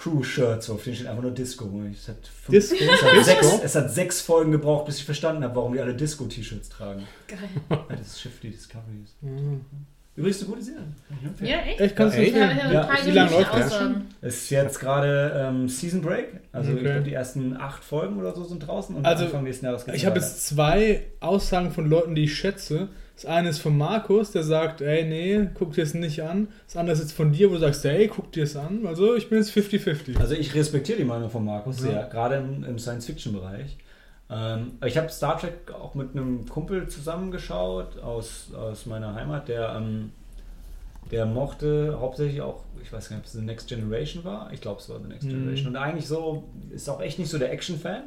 Crew-Shirts, 0.00 0.70
auf 0.70 0.82
denen 0.82 0.96
steht 0.96 1.08
einfach 1.08 1.22
nur 1.22 1.32
Disco. 1.32 1.70
Es 1.92 2.08
hat, 2.08 2.16
fünf, 2.26 2.56
Disco? 2.56 2.76
Es, 2.76 3.02
hat 3.02 3.24
sechs, 3.24 3.60
es 3.64 3.74
hat 3.74 3.90
sechs 3.90 4.20
Folgen 4.22 4.50
gebraucht, 4.50 4.86
bis 4.86 4.96
ich 4.98 5.04
verstanden 5.04 5.44
habe, 5.44 5.54
warum 5.56 5.74
die 5.74 5.80
alle 5.80 5.94
Disco-T-Shirts 5.94 6.70
tragen. 6.70 7.06
Geil. 7.28 7.38
Weil 7.68 7.96
das 7.98 8.18
Schiff 8.20 8.40
die 8.40 8.50
Discovery 8.50 9.02
ist. 9.04 9.16
Übrigens 10.16 10.40
eine 10.40 10.48
gute 10.50 10.62
Serie. 10.62 10.82
Kann 11.08 11.34
ich. 11.40 11.48
Ja, 11.48 11.58
echt? 11.58 11.80
Echt, 11.80 11.96
kannst 11.96 12.16
du 12.16 12.22
Echt? 12.22 12.34
Ja, 12.34 12.50
ja, 12.50 12.72
Ja. 12.72 12.88
Wie 13.04 13.10
lange 13.10 13.30
läuft 13.30 13.52
Aussagen. 13.52 14.06
Es 14.20 14.36
ist 14.42 14.50
jetzt 14.50 14.80
gerade 14.80 15.32
ähm, 15.34 15.68
Season 15.68 16.02
Break. 16.02 16.40
Also 16.52 16.70
ich 16.72 16.76
Okay. 16.76 16.84
glaube, 16.84 17.02
die 17.02 17.12
ersten 17.12 17.56
acht 17.56 17.84
Folgen 17.84 18.18
oder 18.18 18.34
so 18.34 18.44
sind 18.44 18.60
draußen 18.66 18.96
und 18.96 19.06
Also, 19.06 19.26
Anfang 19.26 19.44
nächsten 19.44 19.66
Jahres 19.66 19.84
geht's 19.84 19.96
Ich 19.96 20.06
habe 20.06 20.18
jetzt 20.18 20.46
zwei 20.46 21.04
Aussagen 21.20 21.70
von 21.70 21.88
Leuten, 21.88 22.14
die 22.14 22.24
ich 22.24 22.34
schätze. 22.36 22.88
Das 23.20 23.26
eine 23.30 23.50
ist 23.50 23.58
von 23.58 23.76
Markus, 23.76 24.30
der 24.30 24.42
sagt, 24.44 24.80
ey, 24.80 25.04
nee, 25.04 25.48
guck 25.52 25.72
dir 25.74 25.82
es 25.82 25.92
nicht 25.92 26.22
an. 26.22 26.48
Das 26.66 26.76
andere 26.78 26.94
ist 26.94 27.00
jetzt 27.02 27.12
von 27.12 27.32
dir, 27.32 27.50
wo 27.50 27.54
du 27.54 27.60
sagst, 27.60 27.84
ey, 27.84 28.08
guck 28.08 28.32
dir 28.32 28.44
es 28.44 28.56
an. 28.56 28.86
Also 28.86 29.14
ich 29.14 29.28
bin 29.28 29.36
jetzt 29.36 29.50
50-50. 29.50 30.18
Also 30.18 30.34
ich 30.34 30.54
respektiere 30.54 30.96
die 30.96 31.04
Meinung 31.04 31.28
von 31.28 31.44
Markus 31.44 31.82
Ja. 31.82 31.90
sehr, 31.90 32.04
gerade 32.04 32.36
im, 32.36 32.64
im 32.64 32.78
Science-Fiction-Bereich. 32.78 33.76
Ähm, 34.30 34.72
ich 34.86 34.96
habe 34.96 35.10
Star 35.10 35.38
Trek 35.38 35.70
auch 35.70 35.94
mit 35.94 36.12
einem 36.12 36.48
Kumpel 36.48 36.88
zusammengeschaut 36.88 37.98
aus, 37.98 38.54
aus 38.54 38.86
meiner 38.86 39.14
Heimat, 39.14 39.48
der, 39.48 39.74
ähm, 39.76 40.12
der 41.10 41.26
mochte 41.26 41.98
hauptsächlich 42.00 42.40
auch, 42.40 42.62
ich 42.82 42.90
weiß 42.90 43.10
gar 43.10 43.16
nicht, 43.16 43.24
ob 43.24 43.26
es 43.26 43.32
The 43.32 43.42
Next 43.42 43.68
Generation 43.68 44.24
war. 44.24 44.50
Ich 44.54 44.62
glaube, 44.62 44.80
es 44.80 44.88
war 44.88 44.98
The 44.98 45.08
Next 45.08 45.24
Mhm. 45.24 45.30
Generation. 45.32 45.66
Und 45.68 45.76
eigentlich 45.76 46.06
so, 46.06 46.44
ist 46.70 46.88
auch 46.88 47.02
echt 47.02 47.18
nicht 47.18 47.28
so 47.30 47.36
der 47.36 47.52
Action-Fan. 47.52 48.04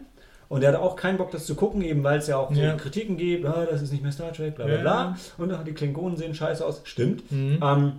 Und 0.54 0.62
er 0.64 0.72
hat 0.74 0.80
auch 0.80 0.96
keinen 0.96 1.18
Bock, 1.18 1.32
das 1.32 1.46
zu 1.48 1.56
gucken, 1.56 1.82
eben 1.82 2.04
weil 2.04 2.20
es 2.20 2.28
ja 2.28 2.38
auch 2.38 2.54
so 2.54 2.62
Ja. 2.62 2.76
Kritiken 2.76 3.18
gibt, 3.18 3.44
ah, 3.46 3.66
das 3.70 3.82
ist 3.82 3.92
nicht 3.92 4.04
mehr 4.04 4.12
Star 4.12 4.32
Trek, 4.32 4.56
bla 4.56 4.66
bla 4.66 4.78
bla. 4.78 5.18
Und 5.40 5.52
ah, 5.52 5.64
die 5.66 5.74
Klingonen 5.74 6.16
sehen 6.16 6.36
scheiße 6.36 6.64
aus. 6.64 6.82
Stimmt. 6.84 7.32
Mhm. 7.32 7.60
Ähm, 7.64 7.92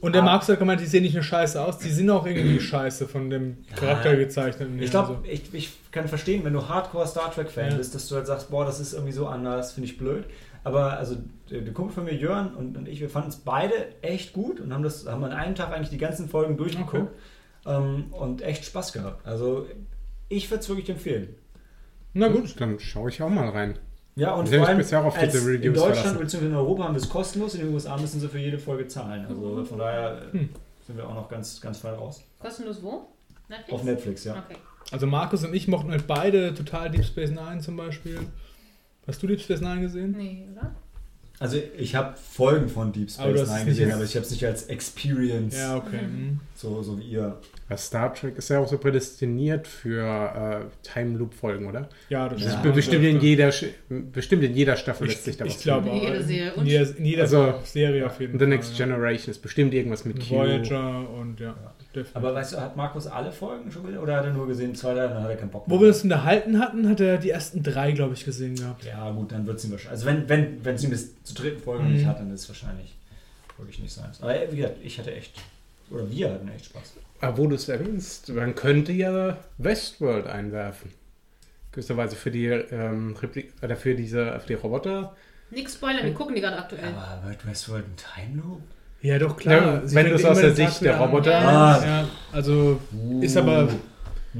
Und 0.00 0.14
der 0.14 0.22
Ah. 0.22 0.26
Markus 0.26 0.48
hat 0.48 0.60
gemeint, 0.60 0.80
die 0.80 0.86
sehen 0.86 1.02
nicht 1.02 1.14
nur 1.14 1.24
scheiße 1.24 1.60
aus, 1.60 1.78
die 1.78 1.90
sind 1.90 2.08
auch 2.08 2.24
irgendwie 2.24 2.60
scheiße 2.72 3.08
von 3.08 3.30
dem 3.30 3.56
Charakter 3.74 4.14
gezeichnet. 4.16 4.68
Ich 4.76 4.94
Also, 4.94 5.14
glaube, 5.14 5.28
ich, 5.28 5.52
ich 5.52 5.70
kann 5.90 6.06
verstehen, 6.06 6.44
wenn 6.44 6.52
du 6.52 6.68
Hardcore 6.68 7.06
Star 7.08 7.32
Trek-Fan 7.32 7.76
bist, 7.76 7.94
dass 7.96 8.08
du 8.08 8.14
halt 8.14 8.28
sagst, 8.28 8.48
boah, 8.50 8.64
das 8.64 8.78
ist 8.78 8.92
irgendwie 8.92 9.12
so 9.12 9.26
anders, 9.26 9.72
finde 9.72 9.88
ich 9.88 9.98
blöd. 9.98 10.24
Aber 10.62 10.98
also 10.98 11.16
der, 11.50 11.62
der 11.62 11.72
Kumpel 11.72 11.94
von 11.94 12.04
mir, 12.04 12.14
Jörn 12.14 12.54
und, 12.54 12.76
und 12.76 12.86
ich, 12.86 13.00
wir 13.00 13.08
fanden 13.10 13.30
es 13.30 13.36
beide 13.38 13.72
echt 14.02 14.32
gut 14.34 14.60
und 14.60 14.72
haben 14.72 14.84
das 14.84 15.04
haben 15.08 15.24
an 15.24 15.32
einem 15.32 15.56
Tag 15.56 15.72
eigentlich 15.72 15.90
die 15.90 15.98
ganzen 15.98 16.28
Folgen 16.28 16.56
durchgeguckt 16.56 17.12
ähm, 17.66 18.04
und 18.12 18.42
echt 18.42 18.64
Spaß 18.66 18.92
gehabt. 18.92 19.26
Also 19.26 19.66
ich 20.28 20.48
würde 20.50 20.60
es 20.60 20.68
wirklich 20.68 20.90
empfehlen. 20.90 21.34
Na 22.18 22.28
gut. 22.28 22.60
Dann 22.60 22.78
schaue 22.80 23.10
ich 23.10 23.22
auch 23.22 23.28
mal 23.28 23.48
rein. 23.48 23.78
Ja, 24.16 24.32
und 24.34 24.48
vor 24.48 24.66
allem 24.66 24.78
bisher 24.78 25.04
auf 25.04 25.16
als 25.16 25.32
diese 25.32 25.54
in 25.54 25.72
Deutschland 25.74 26.18
bzw. 26.18 26.46
in 26.46 26.54
Europa 26.54 26.84
haben 26.84 26.94
wir 26.94 27.00
es 27.00 27.08
kostenlos, 27.08 27.54
in 27.54 27.60
den 27.60 27.72
USA 27.72 27.96
müssen 27.96 28.18
sie 28.20 28.28
für 28.28 28.38
jede 28.40 28.58
Folge 28.58 28.88
zahlen. 28.88 29.24
Also 29.26 29.64
von 29.64 29.78
daher 29.78 30.22
äh, 30.34 30.38
Hm. 30.38 30.48
sind 30.86 30.96
wir 30.96 31.08
auch 31.08 31.14
noch 31.14 31.28
ganz, 31.28 31.60
ganz 31.60 31.78
fein 31.78 31.94
raus. 31.94 32.24
Kostenlos 32.40 32.82
wo? 32.82 33.06
Netflix? 33.48 33.72
Auf 33.72 33.84
Netflix, 33.84 34.24
ja. 34.24 34.32
Okay. 34.44 34.58
Also 34.90 35.06
Markus 35.06 35.44
und 35.44 35.54
ich 35.54 35.68
mochten 35.68 35.90
halt 35.92 36.06
beide 36.08 36.52
total 36.54 36.90
Deep 36.90 37.04
Space 37.04 37.30
Nine 37.30 37.60
zum 37.60 37.76
Beispiel. 37.76 38.18
Hast 39.06 39.22
du 39.22 39.26
Deep 39.28 39.40
Space 39.40 39.60
Nine 39.60 39.82
gesehen? 39.82 40.14
Nee, 40.18 40.46
oder? 40.52 40.72
Also 41.38 41.58
ich 41.76 41.94
habe 41.94 42.16
Folgen 42.16 42.68
von 42.68 42.90
Deep 42.92 43.10
Space 43.12 43.48
Nine 43.48 43.64
gesehen, 43.66 43.92
aber 43.92 44.02
ich 44.02 44.16
habe 44.16 44.24
es 44.24 44.32
nicht 44.32 44.44
als 44.44 44.64
Experience, 44.64 45.56
Ja, 45.56 45.76
okay. 45.76 46.02
Mhm. 46.02 46.40
so, 46.56 46.82
so 46.82 46.98
wie 46.98 47.04
ihr. 47.04 47.38
Star 47.76 48.14
Trek 48.14 48.38
ist 48.38 48.48
ja 48.48 48.60
auch 48.60 48.66
so 48.68 48.78
prädestiniert 48.78 49.66
für 49.68 50.00
äh, 50.02 50.64
Time 50.82 51.18
Loop 51.18 51.34
Folgen, 51.34 51.66
oder? 51.66 51.88
Ja, 52.08 52.28
das 52.28 52.42
Ja. 52.42 52.58
stimmt. 52.58 52.74
bestimmt, 52.74 53.04
in 53.04 53.20
jeder, 53.20 53.52
bestimmt 53.90 54.42
in 54.44 54.54
jeder 54.54 54.76
Staffel 54.76 55.06
lässt 55.06 55.24
sich 55.24 55.32
Ich, 55.34 55.38
da 55.38 55.44
was 55.44 55.56
ich 55.56 55.62
glaube 55.62 55.88
In 55.88 55.94
auch. 55.94 56.02
jeder 56.02 56.22
Serie. 56.22 56.52
In 56.56 56.66
jeder, 56.66 56.96
in 56.96 57.04
jeder 57.04 57.22
Also, 57.22 57.54
Serie 57.64 58.06
auf 58.06 58.18
jeden 58.20 58.32
The 58.34 58.38
Fall. 58.38 58.48
Next 58.48 58.76
Generation 58.76 59.30
ist 59.30 59.42
bestimmt 59.42 59.74
irgendwas 59.74 60.04
mit 60.06 60.18
Q. 60.26 60.36
Voyager 60.36 61.08
und 61.10 61.38
ja. 61.40 61.54
definitiv. 61.94 62.16
Aber 62.16 62.34
weißt 62.34 62.54
du, 62.54 62.56
hat 62.60 62.76
Markus 62.76 63.06
alle 63.06 63.32
Folgen 63.32 63.70
schon 63.70 63.82
gesehen 63.84 63.98
oder 63.98 64.16
hat 64.16 64.24
er 64.24 64.32
nur 64.32 64.46
gesehen 64.46 64.74
zwei, 64.74 64.94
drei 64.94 65.08
dann 65.08 65.22
hat 65.22 65.28
er 65.30 65.36
keinen 65.36 65.50
Bock 65.50 65.64
Wo 65.66 65.78
wir 65.80 65.88
uns 65.88 66.02
unterhalten 66.02 66.58
hatten, 66.60 66.88
hat 66.88 67.00
er 67.00 67.18
die 67.18 67.30
ersten 67.30 67.62
drei, 67.62 67.92
glaube 67.92 68.14
ich, 68.14 68.24
gesehen 68.24 68.54
gehabt. 68.56 68.84
Ja, 68.84 69.10
gut, 69.10 69.30
dann 69.32 69.46
wird 69.46 69.58
es 69.58 69.64
ihm 69.66 69.72
wahrscheinlich. 69.72 69.90
Also, 69.90 70.06
wenn 70.06 70.26
wenn 70.28 70.64
wenn 70.64 70.74
es 70.76 70.84
ihm 70.84 70.90
bis 70.90 71.22
zur 71.22 71.36
dritten 71.36 71.60
Folge 71.60 71.84
Mhm. 71.84 71.92
nicht 71.92 72.06
hat, 72.06 72.18
dann 72.18 72.30
ist 72.32 72.42
es 72.42 72.48
wahrscheinlich 72.48 72.94
wirklich 73.58 73.78
nicht 73.80 73.92
sein. 73.92 74.08
Aber 74.22 74.34
wie 74.50 74.56
gesagt, 74.56 74.76
ich 74.82 74.98
hatte 74.98 75.12
echt, 75.14 75.34
oder 75.90 76.10
wir 76.10 76.30
hatten 76.30 76.48
echt 76.48 76.64
Spaß. 76.66 76.94
Aber 77.20 77.38
wo 77.38 77.46
du 77.46 77.56
es 77.56 77.68
erwähnst, 77.68 78.28
man 78.30 78.54
könnte 78.54 78.92
ja 78.92 79.36
Westworld 79.58 80.26
einwerfen. 80.26 80.90
Gewisserweise 81.72 82.16
für 82.16 82.30
die, 82.30 82.46
ähm, 82.46 83.16
Replik 83.20 83.52
oder 83.62 83.76
für 83.76 83.94
diese 83.94 84.38
für 84.40 84.46
die 84.48 84.54
Roboter. 84.54 85.14
Nix 85.50 85.74
spoilern, 85.74 86.04
wir 86.04 86.14
gucken 86.14 86.34
die 86.34 86.40
gerade 86.40 86.58
aktuell. 86.58 86.84
Aber 86.96 87.28
wird 87.28 87.46
Westworld 87.46 87.84
ein 87.86 87.96
Time 87.96 88.42
Loop? 88.42 88.60
Ja, 89.00 89.18
doch, 89.18 89.36
klar. 89.36 89.54
Ja, 89.54 89.82
wenn 89.94 90.06
du 90.08 90.14
es 90.14 90.24
aus 90.24 90.40
der 90.40 90.52
Sicht 90.54 90.80
der. 90.82 90.98
Roboter. 90.98 91.30
Ja. 91.30 91.84
Ja, 91.84 92.08
also 92.32 92.80
ist 93.20 93.36
aber. 93.36 93.68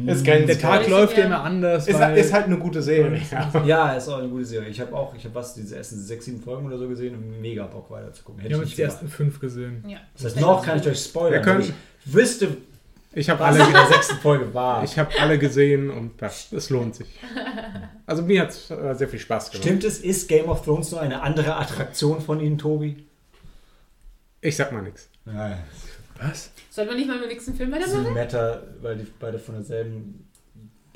Ist 0.07 0.25
kein 0.25 0.47
Der 0.47 0.59
Tag 0.59 0.83
Ist 0.83 0.91
läuft 0.91 1.17
ja- 1.17 1.25
immer 1.25 1.43
anders. 1.43 1.89
ist, 1.89 1.99
weil- 1.99 2.19
ist 2.19 2.33
halt 2.33 2.45
eine 2.45 2.59
gute 2.59 2.83
Serie. 2.83 3.21
Ja. 3.31 3.65
Ja, 3.65 3.93
ist 3.95 4.07
auch 4.09 4.19
eine 4.19 4.29
gute 4.29 4.45
Serie. 4.45 4.69
Ich 4.69 4.81
habe 4.81 4.95
auch, 4.95 5.15
ich 5.15 5.25
habe 5.25 5.35
was, 5.35 5.55
diese 5.55 5.77
ersten 5.77 5.97
sechs, 5.99 6.27
sieben 6.27 6.41
Folgen 6.43 6.67
oder 6.67 6.77
so 6.79 6.87
gesehen 6.89 7.15
und 7.15 7.41
mega 7.41 7.67
Bock 7.67 7.91
weiter 7.91 8.13
zu 8.13 8.23
gucken. 8.23 8.41
Hätte 8.43 8.53
ich 8.53 8.59
jetzt 8.59 8.67
nicht 8.69 8.79
die 8.79 8.83
ersten 8.83 9.09
fünf 9.09 9.41
gesehen. 9.41 9.83
Ja. 9.89 9.97
Das 10.15 10.27
heißt, 10.27 10.41
noch 10.41 10.65
kann 10.65 10.79
ich 10.79 10.87
euch 10.87 11.03
spoilern. 11.03 11.33
Wir 11.33 11.41
können- 11.41 11.61
ich 11.63 11.73
wüsste, 12.05 12.49
Ich 13.13 13.29
habe 13.31 13.41
was 13.41 13.57
in 13.57 13.63
alle, 13.63 13.73
der 13.73 13.87
sechsten 13.87 14.17
Folge 14.19 14.53
war. 14.55 14.85
ich 14.85 14.99
hab 14.99 15.13
alle 15.21 15.39
gesehen 15.39 15.91
und 15.91 16.21
ja, 16.21 16.29
es 16.29 16.71
lohnt 16.71 16.95
sich. 16.97 17.09
Also 18.07 18.23
mir 18.23 18.41
hat 18.41 18.49
es 18.51 18.71
äh, 18.71 18.95
sehr 18.95 19.07
viel 19.07 19.19
Spaß 19.19 19.51
gemacht. 19.51 19.65
Stimmt 19.67 19.85
es, 19.85 19.99
ist 19.99 20.29
Game 20.29 20.49
of 20.49 20.65
Thrones 20.65 20.91
nur 20.93 21.01
eine 21.03 21.21
andere 21.21 21.57
Attraktion 21.57 22.23
von 22.23 22.41
Ihnen, 22.41 22.57
Tobi? 22.57 23.05
Ich 24.41 24.57
sag 24.57 24.73
mal 24.73 24.81
nichts. 24.83 25.11
Was? 26.19 26.51
Sollen 26.71 26.89
wir 26.89 26.97
nicht 26.97 27.07
mal 27.07 27.17
mit 27.17 27.25
dem 27.25 27.29
nächsten 27.29 27.55
Film 27.55 27.71
Das 27.71 27.81
ist 27.81 27.89
weitermachen? 27.91 28.09
ein 28.09 28.15
Meta, 28.15 28.63
weil 28.81 28.97
die 28.97 29.07
beide 29.21 29.39
von 29.39 29.57
derselben 29.57 30.28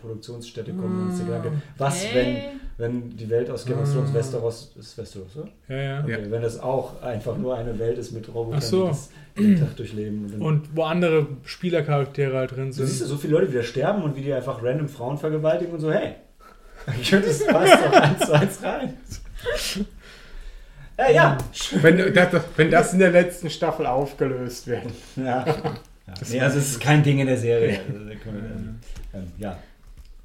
Produktionsstätte 0.02 0.72
kommen 0.72 1.02
und 1.02 1.08
uns 1.08 1.16
der 1.18 1.26
Gedanke, 1.26 1.62
was, 1.78 2.04
Okay. 2.04 2.42
wenn, 2.78 3.00
wenn 3.02 3.16
die 3.16 3.30
Welt 3.30 3.48
aus 3.50 3.64
Game 3.64 3.78
of 3.78 3.90
Thrones 3.92 4.12
Westeros 4.12 4.72
ist 4.78 4.98
Westeros, 4.98 5.36
oder? 5.36 5.48
Ja, 5.68 5.76
ja. 5.76 6.00
Okay, 6.02 6.10
Ja. 6.24 6.30
wenn 6.30 6.42
das 6.42 6.60
auch 6.60 7.00
einfach 7.02 7.38
nur 7.38 7.56
eine 7.56 7.78
Welt 7.78 7.96
ist 7.98 8.12
mit 8.12 8.28
Robotern, 8.34 8.60
so. 8.60 8.82
die 8.84 8.88
das 8.88 9.10
jeden 9.38 9.60
Tag 9.60 9.76
durchleben. 9.76 10.42
Und, 10.42 10.76
wo 10.76 10.82
andere 10.82 11.26
Spielercharaktere 11.44 12.36
halt 12.36 12.50
drin 12.50 12.66
du 12.66 12.72
siehst 12.72 12.80
ja 13.00 13.06
sind. 13.06 13.06
so 13.08 13.16
viele 13.16 13.34
Leute 13.34 13.50
wieder 13.52 13.62
sterben 13.62 14.02
und 14.02 14.16
wie 14.16 14.20
die 14.22 14.32
einfach 14.32 14.62
random 14.62 14.88
Frauen 14.88 15.16
vergewaltigen 15.16 15.72
und 15.72 15.80
so, 15.80 15.90
hey, 15.92 16.14
ich 17.00 17.10
könnte 17.10 17.28
das 17.28 17.46
passt 17.46 17.72
doch 17.84 17.92
eins 17.92 18.26
zu 18.26 18.32
eins 18.32 18.62
rein. 18.62 18.94
Ja, 20.98 21.10
ja. 21.10 21.38
Wenn 21.80 22.12
das, 22.14 22.42
wenn 22.56 22.70
das 22.70 22.92
in 22.92 22.98
der 22.98 23.10
letzten 23.10 23.50
Staffel 23.50 23.86
aufgelöst 23.86 24.66
wird. 24.66 24.82
Ja. 25.16 25.44
ja. 25.46 25.74
Nee, 26.30 26.40
also 26.40 26.58
es 26.58 26.72
ist 26.72 26.80
kein 26.80 27.02
Ding 27.02 27.18
in 27.18 27.26
der 27.26 27.38
Serie. 27.38 27.80
Also, 27.88 27.98
da 28.04 28.10
wir, 28.10 29.20
ähm, 29.20 29.32
ja. 29.38 29.58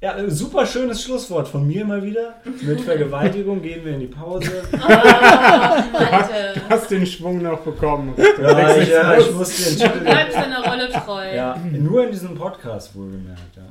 Ja, 0.00 0.16
äh, 0.16 0.30
super 0.30 0.64
schönes 0.64 1.02
Schlusswort 1.02 1.48
von 1.48 1.66
mir 1.66 1.84
mal 1.84 2.00
wieder. 2.02 2.34
Mit 2.62 2.80
Vergewaltigung 2.82 3.60
gehen 3.60 3.84
wir 3.84 3.94
in 3.94 4.00
die 4.00 4.06
Pause. 4.06 4.62
Oh, 4.72 5.92
Malte. 5.92 6.62
Hast 6.68 6.90
den 6.90 7.04
Schwung 7.06 7.42
noch 7.42 7.60
bekommen. 7.60 8.14
Ja, 8.40 8.76
ich, 8.76 8.88
ja, 8.88 9.18
ich 9.18 9.32
muss 9.32 9.56
den 9.56 9.76
Titel. 9.76 10.00
Bleib 10.00 10.32
deiner 10.32 10.64
Rolle 10.64 10.88
treu. 10.90 11.34
Ja, 11.34 11.56
nur 11.72 12.04
in 12.04 12.12
diesem 12.12 12.34
Podcast 12.36 12.94
wohlgemerkt, 12.94 13.56
ja. 13.56 13.62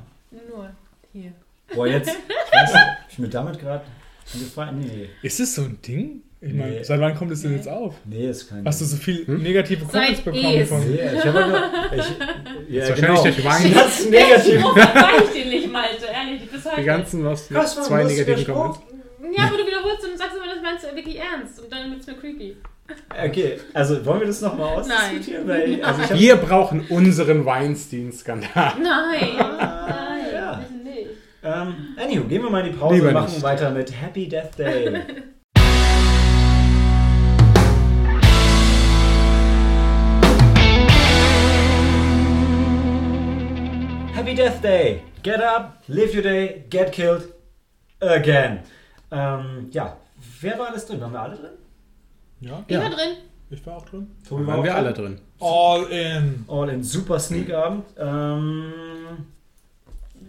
Nur 0.50 0.68
hier. 1.12 1.32
Boah, 1.74 1.86
jetzt, 1.86 2.08
ich 2.10 2.54
weiß 2.54 2.72
nicht, 2.74 2.84
ich 3.10 3.18
mir 3.18 3.28
damit 3.28 3.58
gerade 3.58 3.84
gefallen? 4.32 4.78
Nee, 4.80 5.08
Ist 5.22 5.40
es 5.40 5.54
so 5.54 5.62
ein 5.62 5.78
Ding? 5.82 6.22
Ich 6.40 6.52
meine, 6.54 6.70
Nee. 6.70 6.82
seit 6.84 7.00
wann 7.00 7.14
kommt 7.16 7.32
es 7.32 7.42
denn 7.42 7.50
Nee. 7.50 7.56
jetzt 7.56 7.68
auf? 7.68 7.94
nee, 8.04 8.28
ist 8.30 8.48
kein 8.48 8.64
Hast 8.64 8.80
du 8.80 8.84
so 8.84 8.96
viel 8.96 9.26
Hm? 9.26 9.42
negative 9.42 9.84
Comments 9.84 10.20
bekommen 10.20 10.44
es. 10.56 10.68
von. 10.68 10.80
Nee, 10.88 11.00
ich 11.16 11.24
habe 11.24 11.48
nur. 11.48 11.62
Ich, 11.98 12.04
ja, 12.74 12.82
ist 12.84 12.90
wahrscheinlich 12.90 13.20
durch 13.22 13.44
Wein. 13.44 13.72
Das 13.74 14.00
ist 14.00 14.10
negativ. 14.10 14.60
Spruch 14.60 14.78
verzeih 14.78 15.10
ich 15.24 15.30
dir 15.42 15.46
nicht, 15.50 15.72
Malte. 15.72 16.04
Ehrlich, 16.12 16.48
bis 16.50 16.64
heute. 16.64 16.80
Die 16.80 16.84
ganzen 16.86 17.24
was 17.24 17.52
Was 17.52 17.74
zwei 17.86 18.04
negativen 18.04 18.38
Spruch? 18.42 18.54
Comments. 18.54 18.80
Ja, 19.36 19.44
aber 19.48 19.56
du 19.58 19.66
wiederholst 19.66 20.04
und 20.08 20.16
sagst 20.16 20.36
immer, 20.36 20.46
das 20.54 20.62
meinst 20.62 20.84
du 20.84 20.94
wirklich 20.96 21.18
ernst. 21.18 21.60
Und 21.60 21.72
dann 21.72 21.90
wird 21.90 22.00
es 22.00 22.06
mir 22.06 22.14
creepy. 22.14 22.56
Okay, 23.26 23.58
also 23.74 24.06
wollen 24.06 24.20
wir 24.20 24.26
das 24.28 24.40
nochmal 24.40 24.76
ausdiskutieren? 24.78 25.46
Weil, 25.46 25.82
also 25.84 26.02
hab, 26.02 26.18
Wir 26.18 26.36
brauchen 26.36 26.86
unseren 26.88 27.44
Weinstein-Skandal. 27.44 28.72
Nein. 28.82 29.28
Nein. 29.36 30.20
ja. 30.32 30.64
Nicht. 30.82 31.10
ähm, 31.44 31.74
anywho, 31.98 32.24
gehen 32.28 32.42
wir 32.44 32.48
mal 32.50 32.64
in 32.64 32.72
die 32.72 32.78
Pause 32.78 32.94
Lieber 32.94 33.08
und 33.08 33.14
machen 33.14 33.32
nicht. 33.32 33.42
weiter 33.42 33.70
mit 33.70 33.92
Happy 34.00 34.28
Death 34.28 34.56
Day. 34.58 35.00
Happy 44.18 44.34
Death 44.34 44.60
Day. 44.60 45.02
Get 45.22 45.40
up, 45.40 45.84
live 45.88 46.12
your 46.12 46.22
day, 46.24 46.64
get 46.70 46.90
killed 46.90 47.32
again. 48.00 48.60
Ähm, 49.12 49.68
ja, 49.70 49.96
wer 50.40 50.58
war 50.58 50.70
alles 50.70 50.86
drin? 50.86 51.00
Waren 51.00 51.12
wir 51.12 51.20
alle 51.20 51.36
drin? 51.36 51.50
Ja, 52.40 52.64
Ich 52.66 52.76
war 52.76 52.90
drin. 52.90 53.16
ich 53.48 53.64
war 53.66 53.76
auch 53.76 53.88
drin. 53.88 54.10
Tobi 54.28 54.44
Waren 54.44 54.58
auch 54.58 54.64
wir 54.64 54.72
drin? 54.72 54.84
alle 54.84 54.92
drin. 54.92 55.20
All 55.38 55.84
in. 55.84 56.44
All 56.48 56.68
in 56.68 56.82
super 56.82 57.20
Sneak-Abend. 57.20 57.84
Ähm, 57.96 58.72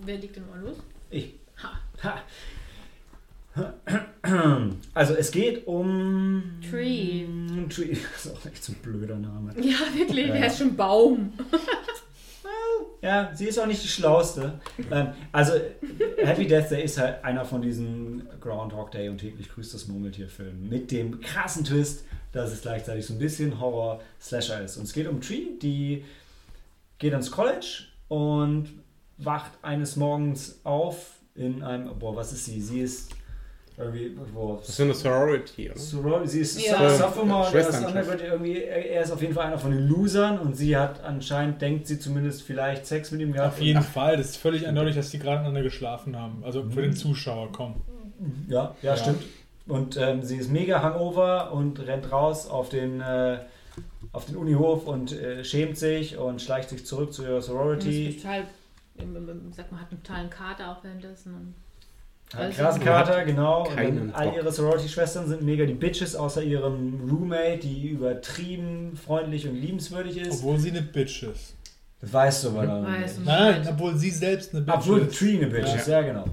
Wer 0.05 0.17
liegt 0.17 0.35
denn 0.35 0.47
mal 0.47 0.59
los? 0.59 0.77
ich. 1.09 1.33
Ha. 1.63 1.71
Ha. 2.03 2.21
Also 4.93 5.15
es 5.15 5.31
geht 5.31 5.65
um... 5.65 6.43
Tree. 6.69 7.25
Tree. 7.69 7.97
Das 8.13 8.25
ist 8.27 8.35
auch 8.37 8.45
echt 8.45 8.63
so 8.63 8.71
ein 8.73 8.75
blöder 8.83 9.15
Name. 9.15 9.51
Ja, 9.59 9.79
wirklich. 9.97 10.27
Ja, 10.27 10.33
Der 10.35 10.45
ist 10.47 10.59
schon 10.59 10.75
Baum. 10.75 11.33
Ja, 13.01 13.31
sie 13.33 13.45
ist 13.45 13.57
auch 13.57 13.65
nicht 13.65 13.83
die 13.83 13.87
Schlauste. 13.87 14.59
ähm, 14.91 15.13
also 15.31 15.53
Happy 16.17 16.47
Death 16.47 16.69
Day 16.69 16.83
ist 16.83 16.97
halt 16.97 17.23
einer 17.23 17.45
von 17.45 17.61
diesen 17.61 18.27
Groundhog 18.41 18.91
Day 18.91 19.07
und 19.07 19.19
täglich 19.19 19.49
grüßt 19.49 19.73
das 19.73 19.87
Murmeltier-Filmen. 19.87 20.67
Mit 20.67 20.91
dem 20.91 21.21
krassen 21.21 21.63
Twist, 21.63 22.03
dass 22.33 22.51
es 22.51 22.61
gleichzeitig 22.61 23.05
so 23.05 23.13
ein 23.13 23.19
bisschen 23.19 23.59
Horror-Slasher 23.59 24.63
ist. 24.63 24.77
Und 24.77 24.83
es 24.83 24.93
geht 24.93 25.07
um 25.07 25.21
Tree, 25.21 25.57
die 25.61 26.03
geht 26.97 27.13
ans 27.13 27.31
College 27.31 27.85
und 28.09 28.69
wacht 29.17 29.51
eines 29.61 29.95
Morgens 29.95 30.59
auf 30.63 31.13
in 31.35 31.63
einem... 31.63 31.97
Boah, 31.97 32.15
was 32.15 32.33
ist 32.33 32.45
sie? 32.45 32.59
Sie 32.61 32.81
ist 32.81 33.11
irgendwie... 33.79 34.09
Boah, 34.33 34.57
Das 34.59 34.69
ist 34.69 34.77
so 34.77 34.83
eine 34.83 34.93
Sorority, 34.93 35.69
oder? 35.71 35.79
Sorority, 35.79 36.27
sie 36.29 36.39
ist 36.41 36.65
Ja. 36.65 36.89
Sophomore, 36.89 37.49
der 37.51 37.61
ist 37.61 37.67
Schwesternschaft. 37.67 37.95
Undergrad, 37.95 38.21
irgendwie, 38.21 38.61
er 38.63 39.01
ist 39.01 39.11
auf 39.11 39.21
jeden 39.21 39.33
Fall 39.33 39.45
einer 39.47 39.57
von 39.57 39.71
den 39.71 39.87
Losern 39.87 40.37
und 40.39 40.55
sie 40.55 40.75
hat 40.77 41.03
anscheinend, 41.03 41.61
denkt 41.61 41.87
sie 41.87 41.97
zumindest 41.99 42.43
vielleicht 42.43 42.85
Sex 42.85 43.11
mit 43.11 43.21
ihm 43.21 43.31
gehabt. 43.33 43.53
Auf 43.53 43.61
jeden 43.61 43.81
Fall. 43.81 44.17
Das 44.17 44.27
ist 44.31 44.37
völlig 44.37 44.67
eindeutig, 44.67 44.95
dass 44.95 45.09
die 45.09 45.19
gerade 45.19 45.37
miteinander 45.37 45.63
geschlafen 45.63 46.15
haben. 46.19 46.43
Also 46.43 46.63
für 46.69 46.81
den 46.81 46.93
Zuschauer, 46.93 47.49
komm. 47.51 47.75
Ja, 48.47 48.75
ja, 48.81 48.91
Ja. 48.93 48.97
stimmt. 48.97 49.23
Und 49.67 49.97
ähm, 49.97 50.23
sie 50.23 50.37
ist 50.37 50.51
mega 50.51 50.81
hangover 50.81 51.51
und 51.53 51.79
rennt 51.85 52.11
raus 52.11 52.47
auf 52.49 52.69
den, 52.69 53.01
äh, 53.01 53.37
auf 54.11 54.25
den 54.25 54.35
Unihof 54.35 54.87
und 54.87 55.11
äh, 55.13 55.43
schämt 55.43 55.77
sich 55.77 56.17
und 56.17 56.41
schleicht 56.41 56.69
sich 56.69 56.85
zurück 56.87 57.13
zu 57.13 57.21
ihrer 57.21 57.35
Das 57.35 57.45
ist 57.45 57.51
Sorority. 57.51 58.17
total, 58.17 58.43
sag 59.55 59.71
mal, 59.71 59.79
hat 59.81 59.91
einen 59.91 60.01
totalen 60.03 60.29
Kater 60.31 60.71
auch 60.71 60.83
währenddessen. 60.83 61.33
Und 61.35 61.53
Hat 62.33 62.41
einen 62.41 62.53
krassen 62.53 62.83
Kater, 62.83 63.25
genau. 63.25 63.67
Und 63.67 63.75
dann 63.77 64.11
all 64.13 64.33
ihre 64.35 64.51
Sorority-Schwestern 64.51 65.27
sind 65.27 65.41
mega 65.41 65.65
die 65.65 65.73
Bitches, 65.73 66.15
außer 66.15 66.43
ihrem 66.43 67.09
Roommate, 67.09 67.57
die 67.59 67.89
übertrieben 67.89 68.95
freundlich 68.95 69.47
und 69.47 69.55
liebenswürdig 69.55 70.17
ist. 70.17 70.39
Obwohl 70.39 70.59
sie 70.59 70.69
eine 70.69 70.81
Bitch 70.83 71.23
ist. 71.23 71.55
Das 72.01 72.13
weißt 72.13 72.43
du 72.45 72.49
aber 72.49 72.63
noch 72.65 72.87
Weiß 72.87 73.17
nicht. 73.17 73.25
Nein, 73.27 73.67
obwohl 73.69 73.95
sie 73.97 74.11
selbst 74.11 74.53
eine 74.53 74.63
Bitch 74.63 74.75
Obwohl 74.77 74.99
ist. 75.01 75.17
Tree 75.17 75.37
eine 75.37 75.47
Bitch 75.47 75.75
ist, 75.75 75.87
ja 75.87 76.01
genau. 76.01 76.25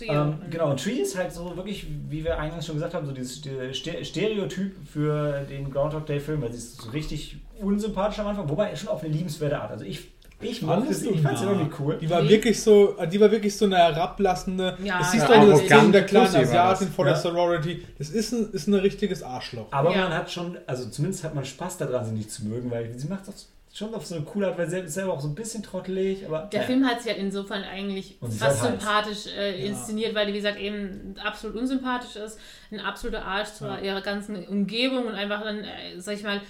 Ähm, 0.00 0.38
genau, 0.50 0.72
und 0.72 0.82
Tree 0.82 0.94
ist 0.94 1.16
halt 1.16 1.32
so 1.32 1.56
wirklich, 1.56 1.86
wie 2.10 2.24
wir 2.24 2.36
eingangs 2.36 2.66
schon 2.66 2.74
gesagt 2.74 2.94
haben, 2.94 3.06
so 3.06 3.12
dieses 3.12 3.36
Ste- 3.36 3.72
Ste- 3.72 4.04
Stereotyp 4.04 4.74
für 4.92 5.42
den 5.48 5.70
Groundhog 5.70 6.04
Day 6.04 6.18
Film, 6.18 6.42
weil 6.42 6.50
sie 6.50 6.58
ist 6.58 6.82
so 6.82 6.90
richtig 6.90 7.36
unsympathisch 7.60 8.18
am 8.18 8.26
Anfang, 8.26 8.48
wobei 8.48 8.74
schon 8.74 8.88
auf 8.88 9.04
eine 9.04 9.12
liebenswerte 9.14 9.56
Art. 9.60 9.70
Also 9.70 9.84
ich, 9.84 10.08
ich 10.50 10.62
mochte 10.62 10.92
sie, 10.94 11.10
ich 11.10 11.20
fand 11.20 11.38
sie 11.38 11.44
irgendwie 11.44 11.70
cool. 11.80 11.98
Die 12.00 12.08
war 12.10 12.22
Nee. 12.22 12.28
wirklich 12.30 12.62
so, 12.62 12.96
die 13.12 13.20
war 13.20 13.30
wirklich 13.30 13.56
so 13.56 13.64
eine 13.64 13.76
herablassende. 13.76 14.76
Ja, 14.82 14.98
das 14.98 15.12
siehst 15.12 15.28
du 15.28 15.32
das 15.32 15.66
Ding 15.66 15.92
der 15.92 16.04
kleinen 16.06 16.34
Asiatin 16.36 16.88
vor 16.88 17.06
Ja. 17.06 17.12
der 17.12 17.20
Sorority. 17.20 17.84
Das 17.98 18.10
ist 18.10 18.32
ein, 18.32 18.50
ist 18.52 18.66
ein 18.68 18.74
richtiges 18.74 19.22
Arschloch. 19.22 19.66
Aber 19.70 19.92
Ja. 19.94 20.02
man 20.04 20.14
hat 20.14 20.30
schon, 20.30 20.56
also 20.66 20.88
zumindest 20.88 21.24
hat 21.24 21.34
man 21.34 21.44
Spaß 21.44 21.78
daran, 21.78 22.04
sie 22.06 22.12
nicht 22.12 22.30
zu 22.30 22.44
mögen, 22.44 22.70
weil 22.70 22.92
sie 22.98 23.08
macht 23.08 23.28
das 23.28 23.48
schon 23.72 23.92
auf 23.92 24.06
so 24.06 24.14
eine 24.14 24.24
coole 24.24 24.46
Art, 24.46 24.56
weil 24.56 24.70
sie 24.70 24.78
ist 24.78 24.94
selber 24.94 25.14
auch 25.14 25.20
so 25.20 25.26
ein 25.26 25.34
bisschen 25.34 25.60
trottelig, 25.64 26.24
aber 26.24 26.48
Der 26.52 26.60
ja. 26.60 26.66
Film 26.66 26.86
hat 26.86 27.02
sich 27.02 27.10
halt 27.10 27.20
insofern 27.20 27.64
eigentlich 27.64 28.18
fast 28.38 28.62
halt 28.62 28.78
sympathisch 28.80 29.26
äh, 29.36 29.66
inszeniert, 29.66 30.14
weil 30.14 30.26
die, 30.28 30.32
wie 30.32 30.36
gesagt, 30.36 30.60
eben 30.60 31.16
absolut 31.24 31.56
unsympathisch 31.56 32.14
ist, 32.14 32.38
ein 32.70 32.78
absoluter 32.78 33.24
Arsch 33.24 33.48
zu 33.54 33.64
Ja. 33.64 33.78
ihrer 33.80 34.00
ganzen 34.00 34.46
Umgebung 34.46 35.06
und 35.06 35.14
einfach 35.16 35.42
dann, 35.42 35.58
äh, 35.64 35.98
sag 35.98 36.14
ich 36.14 36.22
mal, 36.22 36.40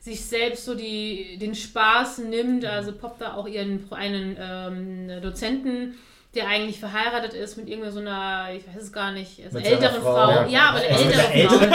sich 0.00 0.24
selbst 0.24 0.64
so 0.64 0.74
die, 0.74 1.38
den 1.38 1.54
Spaß 1.54 2.18
nimmt. 2.18 2.64
Also 2.64 2.92
poppt 2.92 3.20
da 3.20 3.34
auch 3.34 3.46
ihren 3.46 3.86
einen 3.90 4.36
ähm, 4.40 5.22
Dozenten, 5.22 5.98
der 6.34 6.46
eigentlich 6.46 6.78
verheiratet 6.78 7.32
ist 7.34 7.56
mit 7.56 7.68
irgendeiner 7.68 7.92
so 7.92 8.00
einer, 8.00 8.48
ich 8.54 8.66
weiß 8.68 8.82
es 8.82 8.92
gar 8.92 9.12
nicht, 9.12 9.42
also 9.44 9.58
älteren 9.58 10.00
Frau. 10.02 10.14
Frau. 10.14 10.30
Ja. 10.30 10.46
Ja, 10.46 10.60
aber 10.68 10.78
eine 10.78 10.88
ältere 10.88 11.68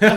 der 0.00 0.10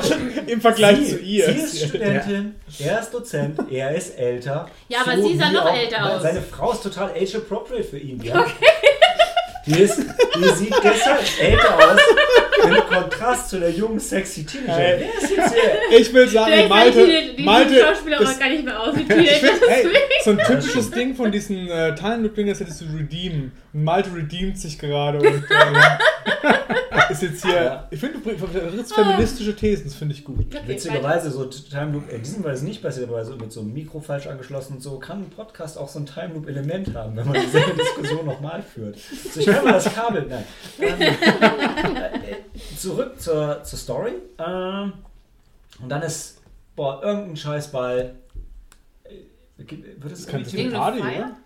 Frau. 0.00 0.14
Im 0.46 0.60
Vergleich 0.60 0.98
sie, 0.98 1.08
zu 1.10 1.18
ihr. 1.18 1.46
Sie 1.46 1.52
ist 1.58 1.88
Studentin, 1.88 2.54
er 2.78 3.00
ist 3.00 3.10
Dozent, 3.12 3.58
er 3.70 3.94
ist 3.94 4.18
älter. 4.18 4.68
Ja, 4.88 5.00
aber 5.04 5.20
sie 5.20 5.36
sah 5.36 5.50
noch 5.50 5.66
auch- 5.66 5.76
älter 5.76 6.14
aus. 6.14 6.22
Seine 6.22 6.40
Frau 6.42 6.72
ist 6.72 6.82
total 6.82 7.10
age-appropriate 7.10 7.84
für 7.84 7.98
ihn. 7.98 8.22
Ja? 8.22 8.46
Die, 9.66 9.80
ist, 9.80 9.98
die 9.98 10.48
sieht 10.54 10.74
deshalb 10.82 11.20
älter 11.40 11.76
aus, 11.76 12.00
im 12.64 12.74
Kontrast 12.86 13.50
zu 13.50 13.60
der 13.60 13.70
jungen, 13.70 13.98
sexy 13.98 14.44
Teenager. 14.44 14.74
Hey. 14.74 15.00
Wer 15.00 15.22
ist 15.22 15.36
jetzt 15.36 15.54
hier? 15.54 15.98
Ich 15.98 16.12
will 16.12 16.28
sagen, 16.28 16.52
Vielleicht 16.52 16.68
Malte, 16.68 17.06
die, 17.06 17.36
die, 17.36 17.42
Malte 17.42 17.74
die 17.74 17.80
Schauspielerin 17.80 18.26
ist, 18.26 18.40
gar 18.40 18.48
nicht 18.48 18.64
mehr 18.64 18.80
aus 18.80 18.96
wie 18.96 19.04
Teenager. 19.04 19.32
find, 19.32 19.60
hey, 19.68 19.86
so 20.24 20.30
ein 20.30 20.38
typisches 20.38 20.90
Ding 20.90 21.14
von 21.14 21.32
diesen 21.32 21.68
äh, 21.68 21.94
Time-Loop-Ding, 21.94 22.46
das 22.46 22.60
hättest 22.60 22.80
du 22.80 22.84
redeemen. 22.96 23.52
Und 23.72 23.84
Malte 23.84 24.14
redeemt 24.14 24.58
sich 24.58 24.78
gerade 24.78 25.18
und 25.18 25.26
ähm, 25.26 25.76
ist 27.10 27.22
jetzt 27.22 27.44
hier. 27.44 27.86
Ich 27.90 28.00
finde, 28.00 28.18
du 28.18 28.46
vertrittst 28.46 28.94
feministische 28.94 29.54
Thesen, 29.54 29.84
das 29.84 29.94
finde 29.94 30.14
ich 30.14 30.24
gut. 30.24 30.46
Okay, 30.54 30.60
Witzigerweise, 30.66 31.30
so 31.30 31.44
Time 31.44 31.92
Loop, 31.92 32.10
in 32.10 32.22
diesem 32.22 32.42
Fall 32.42 32.52
ist 32.52 32.60
es 32.60 32.64
nicht 32.64 32.82
passiert, 32.82 33.08
aber 33.08 33.24
so 33.24 33.36
mit 33.36 33.52
so 33.52 33.60
einem 33.60 33.72
Mikro 33.72 34.00
falsch 34.00 34.26
angeschlossen 34.26 34.74
und 34.74 34.82
so, 34.82 34.98
kann 34.98 35.22
ein 35.22 35.30
Podcast 35.30 35.78
auch 35.78 35.88
so 35.88 35.98
ein 35.98 36.06
Time 36.06 36.34
Loop-Element 36.34 36.94
haben, 36.94 37.16
wenn 37.16 37.26
man 37.26 37.40
dieselbe 37.40 37.72
Diskussion 37.78 38.26
nochmal 38.26 38.62
führt. 38.62 38.96
So, 38.98 39.40
ich 39.40 39.46
kann 39.46 39.64
mal 39.64 39.72
das 39.74 39.92
Kabel, 39.94 40.26
nein. 40.28 40.44
Zurück 42.76 43.20
zur, 43.20 43.62
zur 43.64 43.78
Story. 43.78 44.12
Ähm, 44.38 44.92
und 45.82 45.88
dann 45.88 46.02
ist, 46.02 46.40
boah, 46.76 47.02
irgendein 47.02 47.36
Scheißball. 47.36 48.14
äh, 49.04 49.10
Wird 49.98 50.12
es 50.12 50.26
kann 50.26 50.40
irgendwie- 50.40 50.56
Irgendeine 50.58 51.00
Party, 51.00 51.16
oder? 51.18 51.36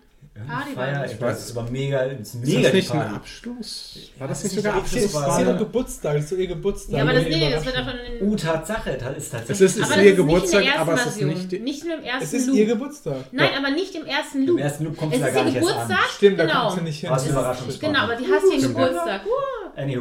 Party 0.47 0.71
Feier, 0.73 0.95
war 0.97 1.05
ich 1.05 1.11
das. 1.11 1.21
weiß, 1.21 1.37
das 1.37 1.49
ist 1.51 1.57
aber 1.57 1.69
mega, 1.69 2.05
das 2.05 2.19
ist 2.19 2.35
Ist 2.35 2.45
mega 2.45 2.61
das 2.63 2.71
die 2.71 2.77
nicht 2.77 2.91
ein. 2.91 3.13
Abschluss? 3.15 3.93
Ja, 4.15 4.19
War 4.21 4.27
das 4.27 4.41
das 4.41 4.43
nicht 4.51 4.57
ist 4.57 4.63
sogar 4.63 4.73
nicht 4.75 4.83
Abschluss? 4.83 5.03
Abschluss, 5.03 5.21
Das 5.23 5.29
war- 5.31 5.39
ist 5.41 5.47
ihr 5.47 5.53
Geburtstag, 5.65 6.15
das 6.15 6.23
ist 6.25 6.31
ihr 6.39 6.47
Geburtstag. 6.47 6.95
Ja, 6.97 7.01
aber 7.03 7.13
das, 7.13 7.23
nee, 7.23 7.51
das 7.51 7.65
wird 7.65 7.75
Überraschung. 7.75 7.99
auch 7.99 8.21
in 8.21 8.27
Uh, 8.29 8.35
Tatsache, 8.35 8.97
das 8.97 9.09
ist 9.11 9.17
Es 9.25 9.29
tatsächlich. 9.29 9.61
ist, 9.61 9.77
ist 9.77 9.83
aber 9.83 9.93
das 9.95 10.03
ihr 10.03 10.09
ist 10.11 10.17
Geburtstag, 10.17 10.63
aber 10.79 10.93
es 10.93 11.05
ist 11.05 11.21
nicht 11.21 11.51
die, 11.51 11.59
Nicht 11.59 11.85
nur 11.85 11.97
im 11.97 12.03
ersten 12.03 12.23
Es 12.23 12.33
ist 12.33 12.47
Loop. 12.47 12.55
ihr 12.57 12.65
Geburtstag. 12.65 13.15
Nein, 13.31 13.49
aber 13.57 13.69
nicht 13.71 13.93
im 13.95 14.05
ersten 14.05 14.45
Loop. 14.47 14.57
Im 14.57 14.63
ersten 14.63 14.83
Loop 14.85 14.97
kommst 14.97 15.15
es 15.15 15.19
du 15.19 15.23
da 15.23 15.27
ist 15.29 15.33
gar 15.35 15.41
ihr 15.43 15.45
nicht 15.51 15.55
erst 15.55 15.69
an. 15.69 15.77
Geburtstag. 15.87 16.09
Stimmt, 16.17 16.39
da 16.39 16.45
genau. 16.45 16.61
kommst 16.63 16.77
du 16.77 16.81
nicht 16.83 16.99
hin. 16.99 17.09
Was 17.11 17.15
Das 17.21 17.25
ist- 17.25 17.31
Überraschungsparty. 17.31 17.85
Genau, 17.93 17.99
aber 18.03 18.15
die 18.15 18.25
hast 18.25 18.43
ihren 18.45 18.59
Stimmt. 18.59 18.75
Geburtstag. 18.75 19.21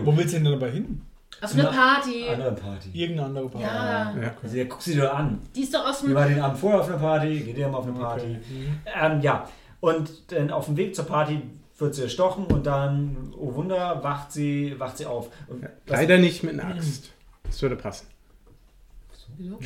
Wo 0.05 0.17
willst 0.17 0.33
du 0.35 0.41
denn 0.41 0.45
dabei 0.53 0.71
hin? 0.71 1.03
Auf 1.43 1.53
eine 1.55 1.65
Party. 1.65 2.25
andere 2.33 2.53
Party. 2.53 2.89
Irgendeine 2.93 3.27
andere 3.27 3.49
Party. 3.49 3.65
Ja. 3.67 4.15
ja. 4.23 4.35
Also, 4.43 4.57
ja, 4.57 4.65
guck 4.69 4.81
sie 4.81 4.95
dir 4.95 5.13
an. 5.13 5.41
Die 5.57 5.63
ist 5.63 5.75
doch 5.75 5.85
aus 5.85 6.03
Wir 6.03 6.11
dem. 6.11 6.15
waren 6.15 6.29
den 6.29 6.41
Abend 6.41 6.59
vorher 6.59 6.81
auf 6.81 6.89
einer 6.89 6.99
Party, 6.99 7.41
geht 7.41 7.59
ihr 7.59 7.67
mal 7.69 7.79
auf 7.79 7.85
eine 7.85 7.95
Party. 7.95 8.23
Okay. 8.27 8.39
Mhm. 8.49 8.79
Ähm, 9.13 9.21
ja, 9.23 9.49
und 9.83 10.11
dann 10.33 10.51
auf 10.51 10.65
dem 10.67 10.77
Weg 10.79 10.95
zur 10.97 11.05
Party 11.07 11.43
wird 11.79 11.95
sie 11.95 12.03
erstochen 12.05 12.47
und 12.47 12.65
dann, 12.67 13.35
oh 13.37 13.55
Wunder, 13.55 14.03
wacht 14.03 14.31
sie, 14.33 14.75
wacht 14.79 14.97
sie 14.99 15.05
auf. 15.07 15.29
Und 15.49 15.67
Leider 15.87 16.17
nicht 16.19 16.43
mit 16.45 16.59
einer 16.59 16.75
Axt. 16.77 17.11
Das 17.45 17.61
würde 17.61 17.77
passen. 17.77 18.07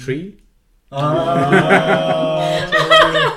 Tree? 0.04 0.32
Ah, 0.90 2.58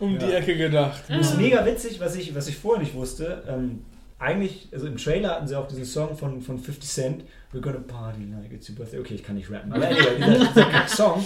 Um 0.00 0.18
die 0.18 0.26
Ja. 0.26 0.38
Ecke 0.38 0.56
gedacht. 0.56 1.02
Das 1.08 1.30
ist 1.30 1.36
mega 1.36 1.64
witzig, 1.64 2.00
was 2.00 2.16
ich, 2.16 2.34
was 2.34 2.48
ich 2.48 2.56
vorher 2.56 2.82
nicht 2.82 2.94
wusste. 2.94 3.44
Ähm, 3.48 3.84
eigentlich, 4.18 4.68
also 4.72 4.86
im 4.86 4.96
Trailer 4.96 5.30
hatten 5.36 5.46
sie 5.46 5.54
auch 5.56 5.68
diesen 5.68 5.84
Song 5.84 6.16
von, 6.16 6.40
von 6.42 6.58
50 6.58 6.90
Cent, 6.90 7.24
We're 7.52 7.60
gonna 7.60 7.78
party 7.78 8.26
like 8.40 8.50
it's 8.52 8.68
your 8.68 8.74
birthday. 8.76 8.98
Okay, 8.98 9.14
ich 9.14 9.22
kann 9.22 9.36
nicht 9.36 9.48
rappen, 9.50 9.72
aber 9.72 9.86
anyway, 9.86 10.16
dieser, 10.16 10.38
dieser 10.48 10.64
Kack-Song. 10.64 11.24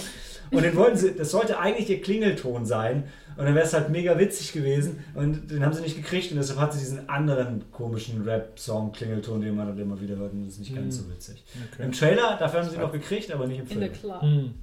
Und 0.51 0.63
den 0.63 0.75
wollten 0.75 0.97
sie, 0.97 1.15
das 1.15 1.31
sollte 1.31 1.59
eigentlich 1.59 1.89
ihr 1.89 2.01
Klingelton 2.01 2.65
sein. 2.65 3.03
Und 3.37 3.45
dann 3.45 3.55
wäre 3.55 3.65
es 3.65 3.73
halt 3.73 3.89
mega 3.89 4.17
witzig 4.19 4.51
gewesen. 4.51 5.03
Und 5.15 5.49
den 5.49 5.63
haben 5.63 5.71
sie 5.73 5.81
nicht 5.81 5.95
gekriegt 5.95 6.31
und 6.31 6.37
deshalb 6.37 6.59
hat 6.59 6.73
sie 6.73 6.79
diesen 6.79 7.07
anderen 7.07 7.63
komischen 7.71 8.23
Rap-Song, 8.23 8.91
Klingelton, 8.91 9.41
den 9.41 9.55
man 9.55 9.67
dann 9.67 9.79
immer 9.79 9.99
wieder 10.01 10.17
hört. 10.17 10.33
Und 10.33 10.43
das 10.45 10.53
ist 10.55 10.59
nicht 10.59 10.75
ganz 10.75 10.97
Hm. 10.97 11.03
so 11.05 11.09
witzig. 11.11 11.43
Okay. 11.73 11.83
Im 11.83 11.91
Trailer, 11.93 12.35
dafür 12.37 12.61
haben 12.61 12.69
sie 12.69 12.75
ihn 12.75 12.81
noch 12.81 12.91
gekriegt, 12.91 13.31
aber 13.31 13.47
nicht 13.47 13.59
im 13.59 13.63
In 13.67 13.69
the 13.69 13.75
Film. 13.75 13.93
club. 13.93 14.21
Hm. 14.21 14.53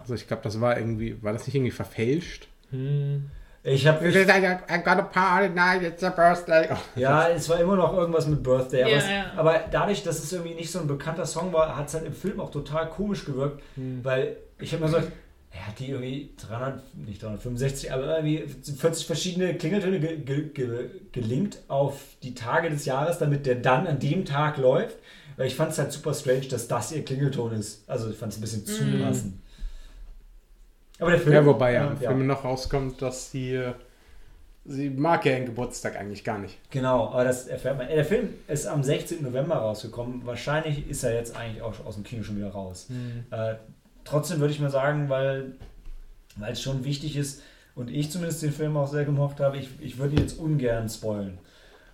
Also 0.00 0.14
ich 0.14 0.26
glaube, 0.26 0.42
das 0.42 0.60
war 0.60 0.76
irgendwie, 0.78 1.22
war 1.22 1.32
das 1.32 1.46
nicht 1.46 1.54
irgendwie 1.54 1.70
verfälscht? 1.70 2.48
Hm. 2.70 3.30
Ich 3.66 3.86
habe 3.86 4.06
I 4.06 4.12
got 4.84 4.98
a 4.98 5.02
party 5.02 5.48
night, 5.48 5.82
it's 5.82 6.02
a 6.04 6.10
birthday. 6.10 6.68
Oh. 6.70 6.76
Ja, 6.96 7.28
es 7.30 7.48
war 7.48 7.58
immer 7.60 7.76
noch 7.76 7.94
irgendwas 7.96 8.26
mit 8.26 8.42
Birthday. 8.42 8.82
Aber, 8.82 8.90
Ja, 8.90 8.96
es, 8.98 9.08
ja. 9.08 9.24
aber 9.36 9.60
dadurch, 9.70 10.02
dass 10.02 10.22
es 10.22 10.30
irgendwie 10.34 10.54
nicht 10.54 10.70
so 10.70 10.80
ein 10.80 10.86
bekannter 10.86 11.24
Song 11.24 11.50
war, 11.54 11.74
hat 11.74 11.88
es 11.88 11.94
halt 11.94 12.04
im 12.04 12.12
Film 12.12 12.40
auch 12.40 12.50
total 12.50 12.90
komisch 12.90 13.24
gewirkt. 13.24 13.62
Hm. 13.76 14.00
Weil 14.02 14.36
ich 14.58 14.72
habe 14.72 14.84
mir 14.84 14.88
so, 14.90 14.96
er 14.96 15.66
hat 15.68 15.78
die 15.78 15.90
irgendwie 15.90 16.30
300, 16.48 16.94
nicht 16.96 17.22
365, 17.22 17.92
aber 17.92 18.16
irgendwie 18.16 18.38
40 18.38 19.06
verschiedene 19.06 19.54
Klingeltöne 19.54 20.00
ge 20.00 20.16
ge 20.18 20.48
ge 20.52 20.90
gelinkt 21.12 21.58
auf 21.68 22.00
die 22.22 22.34
Tage 22.34 22.70
des 22.70 22.84
Jahres, 22.84 23.18
damit 23.18 23.46
der 23.46 23.56
dann 23.56 23.86
an 23.86 23.98
dem 24.00 24.24
Tag 24.24 24.56
läuft. 24.56 24.96
Weil 25.36 25.46
ich 25.48 25.54
fand 25.56 25.72
es 25.72 25.78
halt 25.78 25.90
super 25.92 26.14
strange, 26.14 26.46
dass 26.48 26.68
das 26.68 26.92
ihr 26.92 27.04
Klingelton 27.04 27.52
ist. 27.52 27.88
Also 27.88 28.10
ich 28.10 28.16
fand 28.16 28.32
es 28.32 28.38
ein 28.38 28.40
bisschen 28.40 28.64
zu 28.66 28.84
Mhm. 28.84 29.02
passend. 29.02 29.34
Aber 31.00 31.10
der 31.10 31.20
Film. 31.20 31.34
Ja, 31.34 31.44
wobei 31.44 31.72
ja 31.72 31.88
im 31.90 32.00
ja, 32.00 32.10
Film 32.10 32.26
noch 32.26 32.44
rauskommt, 32.44 33.02
dass 33.02 33.32
sie, 33.32 33.60
sie 34.64 34.90
mag 34.90 35.24
ja 35.26 35.32
ihren 35.32 35.46
Geburtstag 35.46 35.96
eigentlich 35.96 36.22
gar 36.22 36.38
nicht. 36.38 36.56
Genau, 36.70 37.08
aber 37.08 37.24
das 37.24 37.48
erfährt 37.48 37.78
man. 37.78 37.88
Äh, 37.88 37.96
Der 37.96 38.04
Film 38.04 38.28
ist 38.46 38.66
am 38.66 38.82
16. 38.84 39.22
November 39.22 39.56
rausgekommen. 39.56 40.24
Wahrscheinlich 40.24 40.88
ist 40.88 41.02
er 41.02 41.14
jetzt 41.14 41.36
eigentlich 41.36 41.62
auch 41.62 41.84
aus 41.84 41.94
dem 41.96 42.04
Kino 42.04 42.22
schon 42.22 42.36
wieder 42.36 42.50
raus. 42.50 42.86
Hm. 42.88 43.24
Äh, 43.30 43.56
trotzdem 44.04 44.40
würde 44.40 44.52
ich 44.52 44.60
mal 44.60 44.70
sagen, 44.70 45.08
weil 45.08 45.52
weil 46.36 46.52
es 46.52 46.62
schon 46.62 46.84
wichtig 46.84 47.16
ist 47.16 47.42
und 47.76 47.90
ich 47.90 48.10
zumindest 48.10 48.42
den 48.42 48.52
Film 48.52 48.76
auch 48.76 48.88
sehr 48.88 49.04
gemocht 49.04 49.40
habe, 49.40 49.56
ich, 49.56 49.68
ich 49.80 49.98
würde 49.98 50.14
ihn 50.16 50.20
jetzt 50.22 50.38
ungern 50.38 50.88
spoilen. 50.88 51.38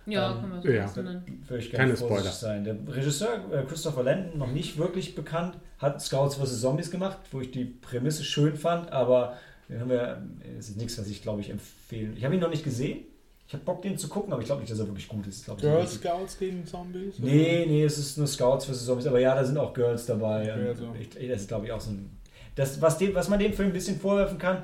Ja, 0.07 0.31
Ähm, 0.31 0.39
kann 0.41 0.49
man 0.49 0.61
so 0.63 0.67
ja. 0.69 0.95
Würde 0.95 1.23
ich 1.59 1.71
Keine 1.71 1.93
gerne 1.93 1.97
vorsichtig 1.97 2.07
Spoiler. 2.07 2.31
sein. 2.31 2.63
Der 2.63 2.75
Regisseur 2.95 3.39
äh, 3.51 3.63
Christopher 3.65 4.01
Landon, 4.03 4.39
noch 4.39 4.51
nicht 4.51 4.77
wirklich 4.79 5.13
bekannt, 5.13 5.55
hat 5.77 6.01
Scouts 6.01 6.35
vs. 6.35 6.59
Zombies 6.61 6.89
gemacht, 6.89 7.17
wo 7.31 7.39
ich 7.41 7.51
die 7.51 7.65
Prämisse 7.65 8.23
schön 8.23 8.55
fand, 8.55 8.91
aber 8.91 9.37
den 9.69 9.79
haben 9.79 9.89
wir, 9.89 10.21
äh, 10.43 10.57
es 10.57 10.69
ist 10.69 10.77
nichts, 10.77 10.97
was 10.97 11.07
ich 11.07 11.21
glaube 11.21 11.41
ich 11.41 11.51
empfehlen. 11.51 12.15
Ich 12.17 12.25
habe 12.25 12.33
ihn 12.33 12.41
noch 12.41 12.49
nicht 12.49 12.63
gesehen. 12.63 13.01
Ich 13.51 13.53
habe 13.55 13.65
Bock, 13.65 13.81
den 13.81 13.97
zu 13.97 14.07
gucken, 14.07 14.31
aber 14.31 14.41
ich 14.41 14.45
glaube 14.45 14.61
nicht, 14.61 14.71
dass 14.71 14.79
er 14.79 14.87
wirklich 14.87 15.09
gut 15.09 15.27
ist. 15.27 15.39
Ich 15.39 15.45
glaub, 15.45 15.59
Girl 15.59 15.85
Scouts 15.85 16.39
gegen 16.39 16.65
Zombies? 16.65 17.19
Nee, 17.19 17.65
nee, 17.67 17.83
es 17.83 17.97
ist 17.97 18.17
nur 18.17 18.25
Scouts 18.25 18.63
vs. 18.63 18.85
Zombies, 18.85 19.07
aber 19.07 19.19
ja, 19.19 19.35
da 19.35 19.43
sind 19.43 19.57
auch 19.57 19.73
Girls 19.73 20.05
dabei. 20.05 20.43
Okay, 20.53 20.61
Und 20.61 20.67
also. 20.69 20.95
ich, 20.97 21.27
das 21.27 21.41
ist, 21.41 21.47
glaube 21.49 21.65
ich, 21.65 21.73
auch 21.73 21.81
so 21.81 21.91
ein. 21.91 22.09
Das, 22.55 22.81
was, 22.81 22.97
dem, 22.97 23.13
was 23.13 23.27
man 23.27 23.39
dem 23.39 23.51
Film 23.51 23.71
ein 23.71 23.73
bisschen 23.73 23.99
vorwerfen 23.99 24.37
kann, 24.37 24.63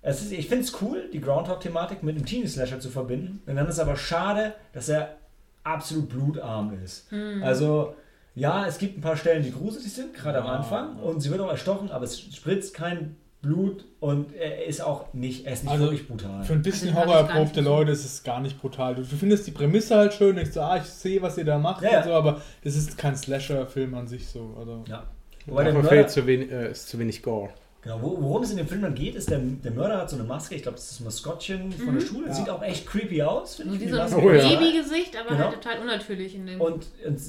es 0.00 0.22
ist, 0.22 0.32
ich 0.32 0.48
finde 0.48 0.64
es 0.64 0.80
cool, 0.80 1.10
die 1.12 1.20
Groundhog-Thematik 1.20 2.02
mit 2.02 2.16
dem 2.16 2.24
Teenie-Slasher 2.24 2.80
zu 2.80 2.88
verbinden. 2.88 3.42
Und 3.44 3.54
dann 3.54 3.68
ist 3.68 3.78
aber 3.78 3.96
schade, 3.96 4.54
dass 4.72 4.88
er 4.88 5.16
absolut 5.62 6.08
blutarm 6.08 6.72
ist. 6.82 7.10
Hm. 7.10 7.42
Also, 7.42 7.96
ja, 8.34 8.66
es 8.66 8.78
gibt 8.78 8.96
ein 8.96 9.02
paar 9.02 9.18
Stellen, 9.18 9.42
die 9.42 9.52
gruselig 9.52 9.92
sind, 9.92 10.14
gerade 10.14 10.38
am 10.38 10.46
Ja, 10.46 10.52
Anfang. 10.54 10.96
ja. 10.96 11.02
Und 11.02 11.20
sie 11.20 11.30
wird 11.30 11.42
auch 11.42 11.50
erstochen, 11.50 11.90
aber 11.90 12.06
es 12.06 12.18
spritzt 12.18 12.72
kein 12.72 13.14
Blut 13.46 13.84
und 14.00 14.34
er 14.34 14.66
ist 14.66 14.80
auch 14.82 15.12
nicht, 15.14 15.46
er 15.46 15.52
ist 15.52 15.62
nicht 15.64 15.72
Also, 15.72 15.84
wirklich 15.84 16.08
brutal. 16.08 16.42
Für 16.44 16.52
ein 16.54 16.62
bisschen 16.62 16.92
gar 16.94 17.06
horrorerprobte 17.06 17.60
Leute 17.60 17.92
ist 17.92 18.04
es 18.04 18.22
gar 18.24 18.40
nicht 18.40 18.60
brutal. 18.60 18.94
Du, 18.96 19.02
du 19.02 19.16
findest 19.16 19.46
die 19.46 19.52
Prämisse 19.52 19.96
halt 19.96 20.12
schön, 20.14 20.34
denkst 20.36 20.52
so, 20.52 20.60
ah, 20.60 20.76
ich 20.78 20.84
sehe, 20.84 21.22
was 21.22 21.38
ihr 21.38 21.44
da 21.44 21.58
macht 21.58 21.82
Ja, 21.82 21.90
ja. 21.92 21.98
und 21.98 22.04
so, 22.04 22.12
aber 22.12 22.42
das 22.64 22.74
ist 22.76 22.98
kein 22.98 23.14
Slasher-Film 23.16 23.94
an 23.94 24.06
sich 24.08 24.26
so. 24.28 24.54
Also, 24.58 24.84
ja. 24.88 25.04
Wobei 25.46 25.64
der 25.64 25.72
Mörder, 25.74 25.88
fehlt 25.88 26.10
zu 26.10 26.26
wenig, 26.26 26.50
äh, 26.50 26.70
ist 26.72 26.88
zu 26.88 26.98
wenig 26.98 27.22
Gore. 27.22 27.50
Genau, 27.82 28.02
wo- 28.02 28.20
worum 28.20 28.42
es 28.42 28.50
in 28.50 28.56
dem 28.56 28.66
Film 28.66 28.82
dann 28.82 28.96
geht, 28.96 29.14
ist, 29.14 29.30
der, 29.30 29.38
der 29.38 29.70
Mörder 29.70 29.98
hat 29.98 30.10
so 30.10 30.16
eine 30.16 30.24
Maske, 30.24 30.56
ich 30.56 30.62
glaube, 30.62 30.74
das 30.76 30.86
ist 30.90 30.98
das 30.98 31.04
Maskottchen 31.04 31.70
von 31.70 31.94
der 31.94 32.00
Schule, 32.04 32.26
Ja. 32.26 32.34
sieht 32.34 32.50
auch 32.50 32.62
echt 32.62 32.84
creepy 32.84 33.22
aus, 33.22 33.54
finde 33.56 33.76
ich. 33.76 33.80
wie 33.82 33.88
so 33.88 34.00
ein. 34.00 34.12
Oh. 34.12 34.20
Babygesicht, 34.22 35.16
aber 35.16 35.30
Genau. 35.36 35.44
halt 35.50 35.62
total 35.62 35.78
unnatürlich 35.82 36.34
in 36.34 36.46
dem. 36.46 36.60
Und, 36.60 36.86
und 37.06 37.20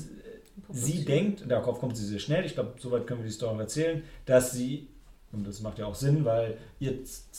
sie 0.72 1.06
denkt, 1.06 1.44
darauf 1.48 1.80
kommt 1.80 1.96
sie 1.96 2.06
sehr 2.06 2.18
schnell, 2.20 2.44
ich 2.46 2.56
glaube, 2.56 2.74
soweit 2.80 3.06
können 3.06 3.20
wir 3.22 3.28
die 3.28 3.32
Story 3.34 3.60
erzählen, 3.60 4.02
dass 4.26 4.52
sie, 4.52 4.88
und 5.34 5.46
das 5.46 5.62
macht 5.62 5.78
ja 5.80 5.86
auch 5.86 5.96
Sinn, 5.96 6.24
weil 6.26 6.58
ihr 6.80 6.94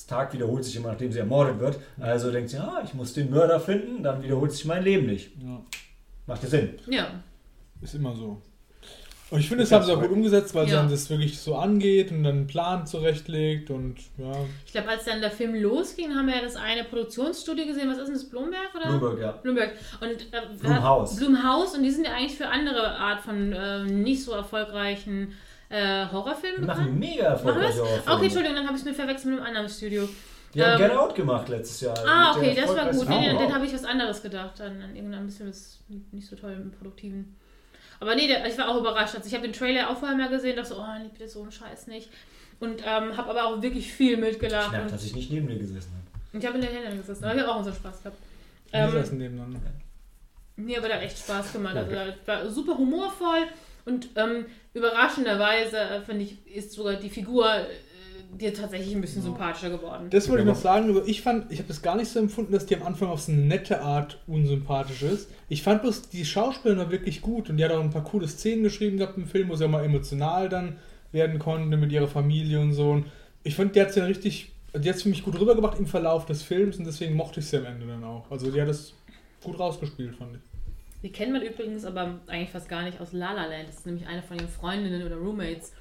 Tag 0.07 0.33
wiederholt 0.33 0.65
sich 0.65 0.77
immer, 0.77 0.89
nachdem 0.89 1.11
sie 1.13 1.19
ermordet 1.19 1.59
wird, 1.59 1.79
also 2.01 2.31
denkt 2.31 2.51
sie, 2.51 2.59
ah, 2.59 2.83
ich 2.85 2.95
muss 2.95 3.13
den 3.15 3.31
Mörder 3.31 3.59
finden, 3.61 4.03
dann 4.03 4.23
wiederholt 4.23 4.53
sich 4.53 4.65
mein 4.65 4.83
Leben 4.85 5.07
nicht. 5.07 5.31
ja, 5.43 5.61
Macht 6.27 6.43
ja 6.43 6.49
Sinn. 6.49 6.75
ja. 6.89 7.09
ist 7.81 7.95
immer 7.95 8.15
so. 8.15 8.41
Und 9.31 9.41
ich 9.41 9.49
finde, 9.49 9.65
das 9.65 9.73
haben 9.73 9.85
sie 9.85 9.93
auch 9.93 10.01
gut 10.01 10.11
umgesetzt, 10.11 10.55
weil 10.55 10.65
sie 10.67 10.73
Ja. 10.73 10.79
dann 10.81 10.91
das 10.91 11.11
wirklich 11.11 11.39
so 11.39 11.55
angeht 11.57 12.11
und 12.11 12.23
dann 12.25 12.35
einen 12.37 12.47
Plan 12.47 12.87
zurechtlegt 12.87 13.69
und 13.71 13.97
ja. 14.17 14.33
Ich 14.65 14.73
glaube, 14.73 14.89
als 14.89 15.05
dann 15.05 15.21
der 15.21 15.31
Film 15.31 15.55
losging, 15.55 16.15
haben 16.15 16.29
wir 16.29 16.37
ja 16.37 16.43
das 16.43 16.57
eine 16.57 16.85
Produktionsstudio 16.85 17.67
gesehen. 17.67 17.91
Was 17.91 17.99
ist 17.99 18.07
denn 18.07 18.15
das? 18.15 18.25
Blumberg 18.29 18.75
oder? 18.75 18.89
Bloomberg, 18.99 19.21
ja. 19.21 19.33
Bloomberg. 19.33 19.73
Und, 20.01 20.33
äh, 20.33 20.41
Blumhaus. 20.59 21.17
Blumhaus. 21.17 21.75
Und 21.75 21.83
die 21.83 21.91
sind 21.91 22.07
ja 22.07 22.15
eigentlich 22.15 22.37
für 22.39 22.49
andere 22.49 22.93
Art 22.93 23.21
von 23.21 23.53
äh, 23.53 23.85
nicht 23.85 24.25
so 24.25 24.33
erfolgreichen 24.33 25.35
äh, 25.71 26.07
Horrorfilmen 26.11 26.61
Die 26.63 26.67
machen 26.67 26.99
mega 26.99 27.15
wir 27.23 27.23
erfolgreiche 27.25 27.69
das? 27.69 27.79
Horrorfilme. 27.79 28.15
Okay, 28.15 28.25
Entschuldigung, 28.25 28.57
dann 28.57 28.67
habe 28.67 28.77
ich 28.77 28.83
es 28.83 28.89
mir 28.89 28.95
verwechselt 28.95 29.27
mit 29.27 29.39
einem 29.39 29.47
anderen 29.47 29.69
Studio. 29.69 30.09
Die 30.55 30.63
haben 30.65 30.81
Ähm, 30.83 30.89
Get 30.89 30.97
Out 30.97 31.15
gemacht 31.15 31.49
letztes 31.49 31.81
Jahr. 31.83 31.99
Ah, 32.07 32.35
okay, 32.35 32.55
das 32.55 32.75
war 32.75 32.91
gut. 32.91 33.09
Nee, 33.09 33.31
Frau. 33.33 33.39
den 33.39 33.55
habe 33.55 33.67
ich 33.67 33.75
was 33.75 33.85
anderes 33.85 34.23
gedacht. 34.23 34.61
An, 34.61 34.81
an 34.83 34.97
irgendein 34.97 35.27
bisschen 35.27 35.49
was 35.49 35.81
nicht 36.13 36.27
so 36.27 36.37
toll 36.37 36.53
im 36.53 36.71
Produktiven. 36.71 37.37
Aber 38.01 38.15
nee, 38.15 38.27
der, 38.29 38.47
ich 38.47 38.57
war 38.57 38.69
auch 38.69 38.79
überrascht. 38.81 39.15
Also 39.17 39.27
ich 39.27 39.35
habe 39.35 39.43
den 39.43 39.53
Trailer 39.53 39.91
auch 39.91 39.99
vorher 39.99 40.17
mal 40.17 40.29
gesehen, 40.29 40.57
dachte 40.57 40.71
so, 40.71 40.77
oh, 40.81 40.85
nee, 41.03 41.09
bitte 41.13 41.29
so 41.29 41.43
einen 41.43 41.53
Scheiß 41.53 41.89
nicht. 41.89 42.09
Und 42.61 42.81
ähm, 42.87 43.17
habe 43.17 43.31
aber 43.31 43.45
auch 43.45 43.61
wirklich 43.63 43.93
viel 43.93 44.17
mitgelacht. 44.17 44.71
Schnappt, 44.71 44.85
Und 44.85 44.93
dass 44.93 45.05
ich 45.05 45.15
nicht 45.15 45.31
neben 45.31 45.49
dir 45.49 45.59
gesessen 45.59 45.91
habe. 45.93 46.39
ich 46.39 46.47
habe 46.47 46.57
in 46.57 46.63
der 46.63 46.71
Hände 46.73 46.97
gesessen, 46.97 47.25
aber 47.25 47.35
ich 47.35 47.41
habe 47.43 47.53
auch 47.53 47.59
unseren 47.59 47.75
Spaß 47.75 48.03
gehabt. 48.03 48.19
Die 48.73 48.77
Ähm, 48.77 48.91
saßen 48.91 49.19
nebeneinander. 49.19 49.61
Nee, 50.57 50.77
aber 50.77 50.89
hat 50.89 51.03
echt 51.03 51.19
Spaß 51.19 51.53
gemacht. 51.53 51.77
Also, 51.77 51.91
der 51.91 52.15
war 52.27 52.49
super 52.51 52.77
humorvoll 52.77 53.45
und 53.89 54.11
ähm, 54.17 54.47
überraschenderweise, 54.75 55.79
äh, 55.79 56.01
finde 56.03 56.25
ich, 56.25 56.37
ist 56.55 56.73
sogar 56.73 56.95
die 56.95 57.11
Figur 57.11 57.47
äh, 57.47 57.67
dir 58.39 58.53
tatsächlich 58.53 58.95
ein 58.95 59.01
bisschen 59.01 59.23
sympathischer 59.23 59.71
geworden. 59.71 60.09
Das 60.11 60.29
wollte 60.29 60.43
ich 60.43 60.47
Ja, 60.47 60.53
noch 60.53 60.61
sagen, 60.61 60.89
also 60.89 61.03
ich 61.07 61.23
fand, 61.23 61.51
ich 61.51 61.59
habe 61.59 61.69
das 61.69 61.81
gar 61.81 61.97
nicht 61.97 62.09
so 62.09 62.19
empfunden, 62.19 62.53
dass 62.53 62.67
die 62.67 62.77
am 62.77 62.83
Anfang 62.83 63.09
auf 63.09 63.23
so 63.23 63.33
eine 63.33 63.41
nette 63.43 63.81
Art 63.81 64.19
unsympathisch 64.27 65.03
ist. 65.03 65.31
Ich 65.49 65.63
fand 65.63 65.83
bloß, 65.83 66.11
die 66.11 66.25
Schauspielerin 66.25 66.79
war 66.79 66.91
wirklich 66.91 67.23
gut 67.23 67.49
und 67.49 67.57
die 67.57 67.65
hat 67.65 67.73
auch 67.73 67.81
ein 67.81 67.91
paar 67.91 68.05
coole 68.05 68.29
Szenen 68.29 68.63
geschrieben 68.63 68.99
gehabt 68.99 69.17
im 69.17 69.27
Film, 69.27 69.49
wo 69.49 69.57
sie 69.57 69.65
auch 69.65 69.71
mal 69.71 69.85
emotional 69.85 70.49
dann 70.49 70.77
werden 71.11 71.39
konnte 71.39 71.77
mit 71.79 71.91
ihrer 71.91 72.09
Familie 72.09 72.61
und 72.61 72.75
so. 72.75 72.91
Und 72.91 73.07
ich 73.45 73.55
fand, 73.55 73.75
die 73.75 73.81
hat 73.81 73.93
sie 73.95 74.01
richtig, 74.01 74.53
die 74.75 74.89
hat 74.89 74.97
es 74.97 75.03
für 75.03 75.09
mich 75.09 75.25
gut 75.25 75.41
rübergebracht 75.41 75.79
im 75.79 75.87
Verlauf 75.87 76.27
des 76.27 76.43
Films 76.43 76.77
und 76.77 76.85
deswegen 76.87 77.17
mochte 77.17 77.41
ich 77.41 77.47
sie 77.47 77.57
am 77.57 77.65
Ende 77.65 77.87
dann 77.87 78.05
auch. 78.05 78.31
Also 78.31 78.51
die 78.51 78.61
hat 78.61 78.69
das 78.69 78.93
gut 79.43 79.59
rausgespielt, 79.59 80.15
fand 80.17 80.37
ich. 80.37 80.48
Die 81.03 81.13
kennt 81.13 81.33
man 81.33 81.43
übrigens 81.43 81.85
aber 81.85 82.19
eigentlich 82.27 82.51
fast 82.51 82.69
gar 82.69 82.83
nicht 82.83 83.01
aus 83.01 83.13
La 83.13 83.33
La 83.33 83.47
Land. 83.47 83.69
Das 83.69 83.77
ist 83.77 83.87
nämlich 83.87 84.07
eine 84.07 84.23
von 84.23 84.37
ihren 84.37 84.49
Freundinnen 84.49 85.05
oder 85.07 85.17
Roommates 85.17 85.73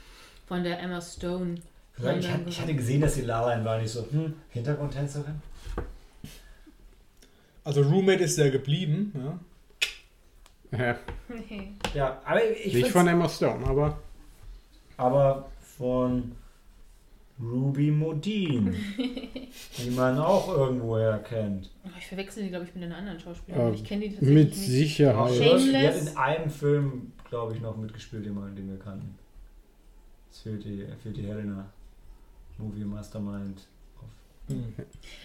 von 0.46 0.64
der 0.64 0.80
Emma 0.80 1.02
Stone. 1.02 1.56
Ich, 1.98 2.04
hatte- 2.30 2.44
ich 2.48 2.62
hatte 2.62 2.76
gesehen, 2.76 3.02
dass 3.02 3.16
sie 3.16 3.22
Lala 3.22 3.64
war, 3.66 3.80
nicht 3.82 3.90
so, 3.92 4.06
hm, 4.12 4.36
Hintergrundtänzerin? 4.52 5.42
Also 7.64 7.82
Roommate 7.82 8.24
ist 8.24 8.38
ja 8.38 8.50
geblieben, 8.50 9.12
ja. 9.16 9.40
Ja, 10.78 10.96
Ja, 11.94 12.22
aber 12.26 12.44
ich 12.52 12.74
nicht 12.74 12.90
von 12.92 13.08
Emma 13.08 13.28
Stone, 13.30 13.66
aber 13.66 13.98
aber 14.98 15.50
von 15.78 16.34
Ruby 17.40 17.92
Modine, 17.92 18.74
die 18.98 19.90
man 19.92 20.18
auch 20.18 20.48
irgendwoher 20.50 21.20
kennt. 21.20 21.70
Oh, 21.86 21.90
ich 21.98 22.08
verwechsel 22.08 22.44
die, 22.44 22.50
glaube 22.50 22.66
ich, 22.66 22.74
mit 22.74 22.84
einer 22.84 22.98
anderen 22.98 23.20
Schauspielerin. 23.20 23.74
Äh, 23.74 23.76
ich 23.76 23.84
kenne 23.84 24.02
die 24.02 24.16
tatsächlich 24.16 24.36
Mit 24.36 24.50
nicht. 24.50 24.60
Sicherheit. 24.60 25.36
Shameless. 25.36 25.64
Die 25.70 25.78
hat 25.78 25.96
in 25.96 26.18
einem 26.18 26.50
Film, 26.50 27.12
glaube 27.30 27.54
ich, 27.54 27.62
noch 27.62 27.78
mitgespielt, 27.78 28.26
den 28.26 28.34
wir, 28.34 28.50
den 28.50 28.70
wir 28.70 28.80
kannten. 28.80 29.18
Es 30.32 30.40
fehlt 30.40 30.64
die, 30.64 30.86
fehlt 31.02 31.18
die 31.18 31.28
Helena. 31.28 31.70
Movie 32.58 32.84
Mastermind. 32.84 33.68
Hm. 34.48 34.74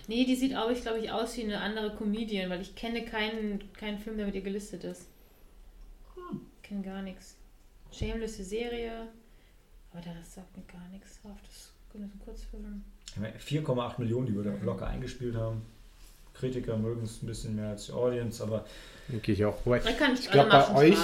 Nee, 0.07 0.25
die 0.27 0.37
sieht 0.37 0.55
auch, 0.55 0.71
ich 0.71 0.83
glaube 0.83 0.99
ich, 0.99 1.11
aus 1.11 1.37
wie 1.37 1.45
eine 1.45 1.61
andere 1.61 1.95
Comedian, 1.97 2.51
weil 2.51 2.61
ich 2.61 2.75
kenne 2.75 3.05
keinen, 3.05 3.73
keinen 3.73 3.99
Film, 3.99 4.19
der 4.19 4.27
mit 4.27 4.35
ihr 4.35 4.43
gelistet 4.43 4.85
ist. 4.85 5.09
Ich 6.57 6.63
kenne 6.69 6.83
gar 6.83 7.03
nichts. 7.03 7.37
Shameless 7.91 8.37
die 8.37 8.43
Serie. 8.43 9.09
Aber 9.93 10.03
das 10.03 10.35
sagt 10.35 10.57
mir 10.57 10.65
gar 10.65 10.87
nichts. 10.89 11.21
Auf 11.25 11.41
das 11.43 11.72
das 11.95 12.03
ist 12.03 12.15
ein 12.15 12.21
Kurzfilm. 12.25 12.83
4,8 13.67 13.93
Millionen, 13.99 14.27
die 14.27 14.35
wir 14.35 14.43
da 14.45 14.53
locker 14.65 14.87
eingespielt 14.87 15.37
haben. 15.37 15.63
Kritiker 16.35 16.77
mögen 16.77 17.03
es 17.05 17.23
ein 17.23 17.27
bisschen 17.27 17.57
mehr 17.57 17.71
als 17.71 17.87
die 17.87 17.93
Audience, 17.93 18.43
aber 18.43 18.65
Denke 19.09 19.33
ich 19.33 19.45
auch. 19.45 19.57
Kann 19.65 20.15
Ich 20.15 20.31
glaube, 20.31 20.49
bei 20.51 20.75
euch, 20.75 20.97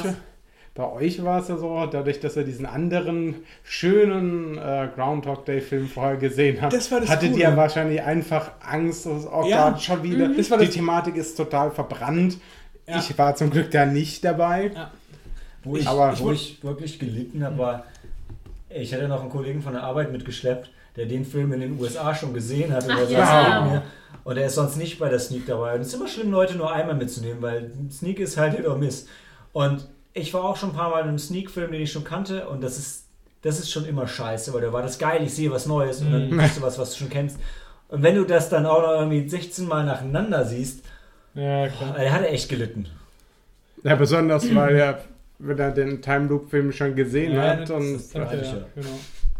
bei 0.74 0.90
euch 0.90 1.22
war 1.22 1.40
es 1.42 1.48
ja 1.48 1.56
so, 1.58 1.84
dadurch, 1.86 2.20
dass 2.20 2.36
ihr 2.36 2.44
diesen 2.44 2.64
anderen 2.64 3.34
schönen 3.64 4.56
äh, 4.56 4.88
Groundhog 4.94 5.44
Day-Film 5.44 5.88
vorher 5.88 6.16
gesehen 6.16 6.60
habt, 6.62 6.72
Das 6.72 6.88
das 6.88 7.08
hattet 7.08 7.32
Coole. 7.32 7.42
ihr 7.42 7.56
wahrscheinlich 7.56 8.00
einfach 8.02 8.52
Angst, 8.60 9.04
dass 9.06 9.26
oh 9.26 9.44
Ja. 9.46 9.70
Gott, 9.70 9.82
schon 9.82 10.02
wieder. 10.02 10.28
Das 10.28 10.50
war 10.50 10.58
die 10.58 10.66
das- 10.66 10.74
Thematik 10.74 11.16
ist 11.16 11.36
total 11.36 11.70
verbrannt. 11.72 12.38
Ja. 12.86 12.98
Ich 12.98 13.18
war 13.18 13.34
zum 13.36 13.50
Glück 13.50 13.70
da 13.70 13.84
nicht 13.84 14.24
dabei. 14.24 14.70
wo 15.64 15.76
ich, 15.76 15.86
Aber- 15.86 16.18
wo 16.20 16.30
ich 16.32 16.62
wirklich 16.64 16.98
gelitten 16.98 17.44
habe, 17.44 17.58
war, 17.58 17.84
ich 18.70 18.94
hatte 18.94 19.06
noch 19.08 19.20
einen 19.20 19.30
Kollegen 19.30 19.60
von 19.60 19.74
der 19.74 19.82
Arbeit 19.82 20.10
mitgeschleppt, 20.12 20.70
der 20.98 21.06
den 21.06 21.24
Film 21.24 21.52
in 21.52 21.60
den 21.60 21.80
USA 21.80 22.14
schon 22.14 22.34
gesehen 22.34 22.72
hat. 22.72 22.84
Und, 22.84 22.90
Ach 22.92 22.98
der 22.98 23.06
saß 23.08 23.16
ja. 23.72 23.82
und 24.24 24.36
er 24.36 24.46
ist 24.46 24.54
sonst 24.56 24.76
nicht 24.76 24.98
bei 24.98 25.08
der 25.08 25.18
Sneak 25.18 25.46
dabei. 25.46 25.74
Und 25.74 25.80
es 25.80 25.88
ist 25.88 25.94
immer 25.94 26.08
schlimm, 26.08 26.30
Leute 26.30 26.56
nur 26.56 26.70
einmal 26.72 26.94
mitzunehmen, 26.96 27.40
weil 27.40 27.70
Sneak 27.90 28.18
ist 28.20 28.36
halt 28.36 28.54
Hit 28.56 28.66
or 28.66 28.76
Miss. 28.76 29.06
Und 29.52 29.88
ich 30.12 30.34
war 30.34 30.44
auch 30.44 30.56
schon 30.56 30.70
ein 30.70 30.76
paar 30.76 30.90
Mal 30.90 31.00
in 31.02 31.08
einem 31.08 31.18
Sneak-Film, 31.18 31.72
den 31.72 31.80
ich 31.82 31.92
schon 31.92 32.04
kannte, 32.04 32.48
und 32.48 32.62
das 32.62 32.76
ist, 32.78 33.04
das 33.42 33.58
ist 33.60 33.70
schon 33.70 33.84
immer 33.86 34.06
scheiße, 34.08 34.52
weil 34.52 34.60
da 34.62 34.72
war 34.72 34.82
das 34.82 34.98
geil, 34.98 35.20
ich 35.22 35.32
sehe 35.32 35.50
was 35.50 35.66
Neues 35.66 36.00
und 36.00 36.12
dann 36.12 36.28
Mhm. 36.28 36.40
siehst 36.40 36.58
du 36.58 36.62
was, 36.62 36.78
was 36.78 36.92
du 36.92 36.98
schon 36.98 37.08
kennst. 37.10 37.38
Und 37.88 38.02
wenn 38.02 38.16
du 38.16 38.24
das 38.24 38.48
dann 38.50 38.66
auch 38.66 38.82
noch 38.82 38.98
irgendwie 39.00 39.28
16 39.28 39.66
Mal 39.68 39.84
nacheinander 39.86 40.44
siehst, 40.44 40.84
Ja, 41.34 41.68
klar. 41.68 41.96
er 41.96 42.12
hatte 42.12 42.28
echt 42.28 42.48
gelitten. 42.48 42.86
Ja, 43.84 43.94
besonders, 43.94 44.52
weil 44.54 44.74
er, 44.76 45.04
wenn 45.38 45.58
er 45.58 45.70
den 45.70 46.02
Time 46.02 46.26
Loop-Film 46.26 46.72
schon 46.72 46.96
gesehen 46.96 47.34
Ja, 47.34 47.42
hat. 47.50 47.60
das- 47.62 47.70
Und, 47.70 48.00
er, 48.14 48.22
ja. 48.34 48.42
ja, 48.42 48.58
genau. 48.74 48.88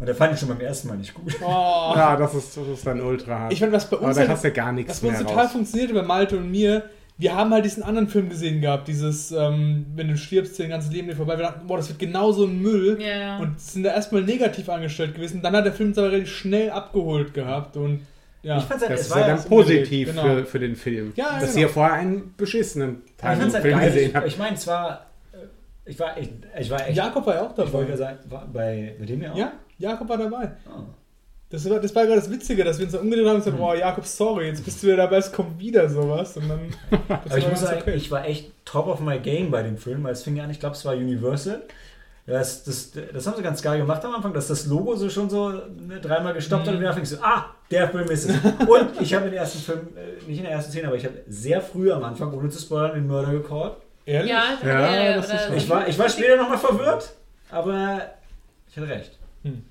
Und 0.01 0.07
er 0.09 0.15
fand 0.15 0.33
ihn 0.33 0.37
schon 0.39 0.49
beim 0.49 0.61
ersten 0.61 0.89
Mal 0.89 0.97
nicht 0.97 1.13
gut. 1.15 1.35
Oh. 1.43 1.93
ja, 1.97 2.17
das 2.17 2.35
ist, 2.35 2.57
das 2.57 2.67
ist 2.69 2.87
dann 2.87 3.01
ultra 3.01 3.39
hart. 3.41 3.53
Ich 3.53 3.59
fand, 3.59 3.73
was 3.73 3.91
bei 3.91 3.97
Aber 3.97 4.07
uns, 4.07 4.15
da 4.17 4.21
halt- 4.23 4.31
hast 4.31 4.45
du 4.45 4.51
gar 4.53 4.73
nichts 4.73 4.91
was 4.93 5.01
bei 5.01 5.09
uns 5.09 5.19
mehr 5.19 5.27
total 5.27 5.45
raus. 5.45 5.53
funktionierte 5.53 5.95
bei 5.95 6.03
Malte 6.03 6.37
und 6.37 6.51
mir, 6.51 6.85
wir 7.17 7.35
haben 7.35 7.53
halt 7.53 7.65
diesen 7.65 7.83
anderen 7.83 8.07
Film 8.09 8.29
gesehen 8.29 8.61
gehabt, 8.61 8.87
dieses, 8.87 9.33
ähm, 9.33 9.87
wenn 9.97 10.07
du 10.07 10.17
stirbst, 10.17 10.59
dein 10.61 10.69
ganzes 10.69 10.93
Leben 10.93 11.09
dir 11.09 11.17
vorbei. 11.17 11.37
Wir 11.37 11.47
dachten, 11.47 11.67
boah, 11.67 11.79
das 11.79 11.89
wird 11.89 11.99
genauso 11.99 12.45
ein 12.47 12.63
Müll. 12.63 12.97
Ja, 13.01 13.17
ja. 13.19 13.39
Und 13.39 13.59
sind 13.61 13.83
da 13.83 13.91
erstmal 13.93 14.23
negativ 14.23 14.69
angestellt 14.69 15.17
gewesen. 15.17 15.43
Dann 15.43 15.57
hat 15.57 15.65
der 15.65 15.73
Film 15.73 15.91
es 15.91 15.99
aber 15.99 16.13
relativ 16.13 16.33
schnell 16.33 16.71
abgeholt 16.71 17.35
gehabt 17.35 17.77
und 17.77 18.03
ja. 18.45 18.57
Ich 18.59 18.65
fand's 18.65 18.83
halt, 18.83 18.93
Das 18.93 19.01
es 19.01 19.07
ist 19.09 19.13
war 19.13 19.21
ja 19.23 19.29
ja 19.31 19.35
dann 19.35 19.45
positiv 19.47 20.11
genau. 20.11 20.23
für, 20.23 20.45
für 20.47 20.59
den 20.61 20.77
Film. 20.77 21.13
Ja, 21.17 21.41
dass 21.41 21.51
genau. 21.55 21.61
ihr 21.63 21.69
vorher 21.69 21.95
einen 21.95 22.35
beschissenen 22.37 23.03
Ich 23.05 23.17
Time 23.17 23.37
fand's 23.37 23.55
halt 23.55 23.65
Loop-Film 23.65 23.79
geil. 23.81 23.89
gesehen 23.91 24.09
Ich, 24.11 24.15
habt. 24.15 24.27
ich 24.29 24.39
meine, 24.39 24.57
zwar, 24.57 25.07
äh, 25.33 25.37
ich 25.91 25.99
war 25.99 26.17
echt, 26.17 26.31
ich 26.61 26.71
war 26.71 26.87
echt, 26.87 26.97
Jakob 26.97 27.27
war 27.27 27.35
ja 27.35 27.43
auch 27.43 27.51
ich 27.51 27.57
wollte 27.73 27.73
dabei. 27.73 27.91
ja 27.91 27.97
sagen, 27.97 28.19
war 28.29 28.47
bei, 28.47 28.95
bei 29.01 29.07
dem 29.07 29.23
ja 29.23 29.33
auch? 29.33 29.37
Ja, 29.37 29.53
Jakob 29.79 30.09
war 30.09 30.19
dabei. 30.19 30.53
Ah. 30.67 30.85
Das 31.51 31.69
war, 31.71 31.81
das 31.81 31.95
war 31.95 32.05
gerade 32.05 32.21
das 32.21 32.31
Witzige, 32.31 32.63
dass 32.63 32.79
wir 32.79 32.85
uns 32.85 32.93
dann 32.93 33.03
umgedreht 33.03 33.27
haben 33.27 33.37
und 33.37 33.45
gesagt, 33.45 33.57
boah, 33.57 33.75
Jakob, 33.75 34.05
sorry, 34.05 34.49
jetzt 34.49 34.63
bist 34.65 34.83
du 34.83 34.89
wieder 34.89 34.99
dabei, 34.99 35.17
es 35.17 35.33
kommt 35.33 35.59
wieder 35.59 35.89
sowas. 35.89 36.37
Und 36.37 36.49
dann. 36.49 36.61
Das 37.09 37.33
Aber 37.33 37.39
ich 37.39 37.45
war 37.45 37.51
muss 37.51 37.61
sagen, 37.61 37.91
ich 37.95 38.11
war 38.11 38.27
echt 38.27 38.53
top 38.67 38.87
of 38.87 39.01
my 39.01 39.19
game 39.19 39.51
bei 39.51 39.63
dem 39.63 39.79
Film, 39.79 40.05
weil 40.05 40.13
es 40.13 40.23
fing 40.23 40.37
ja 40.37 40.45
an, 40.45 40.51
ich 40.51 40.61
glaube, 40.61 40.77
es 40.77 40.85
war 40.85 40.95
Universal. 40.95 41.63
Das, 42.27 42.63
das, 42.65 42.93
das 42.93 43.27
haben 43.27 43.37
sie 43.39 43.43
ganz 43.43 43.63
geil 43.63 43.79
gemacht 43.79 44.05
am 44.05 44.15
Anfang, 44.15 44.35
dass 44.35 44.49
das 44.49 44.67
Logo 44.67 44.95
so 44.97 45.09
schon 45.09 45.31
so 45.31 45.49
ne, 45.51 45.99
dreimal 46.03 46.35
gestoppt 46.35 46.67
hat 46.67 46.75
und 46.75 46.81
wieder 46.81 46.93
fängst 46.93 47.13
du, 47.13 47.17
ah, 47.23 47.55
der 47.71 47.89
Film 47.89 48.11
ist 48.11 48.29
es. 48.29 48.37
Und 48.67 49.01
ich 49.01 49.15
habe 49.15 49.25
in 49.25 49.31
den 49.31 49.41
ersten 49.41 49.61
Film, 49.61 49.89
äh, 49.97 50.23
nicht 50.29 50.37
in 50.37 50.45
der 50.45 50.53
ersten 50.53 50.71
Szene, 50.71 50.89
aber 50.89 50.97
ich 50.97 51.07
habe 51.07 51.15
sehr 51.27 51.63
früh 51.63 51.91
am 51.91 52.05
Anfang, 52.05 52.31
ohne 52.35 52.51
zu 52.51 52.61
spoilern, 52.61 52.93
den 52.97 53.07
Mörder 53.07 53.33
gecallt. 53.33 53.77
Ehrlich? 54.05 54.31
ja, 54.31 54.59
Ja, 54.63 55.05
ja, 55.05 55.17
das 55.17 55.31
ist 55.31 55.51
Ich 55.57 55.71
war, 55.71 55.89
ich 55.89 55.99
war 55.99 56.11
später 56.11 56.37
nochmal 56.37 56.59
verwirrt, 56.59 57.15
aber 57.51 58.03
ich 58.71 58.77
hatte 58.77 58.89
recht. 58.89 59.18
Hm. 59.43 59.63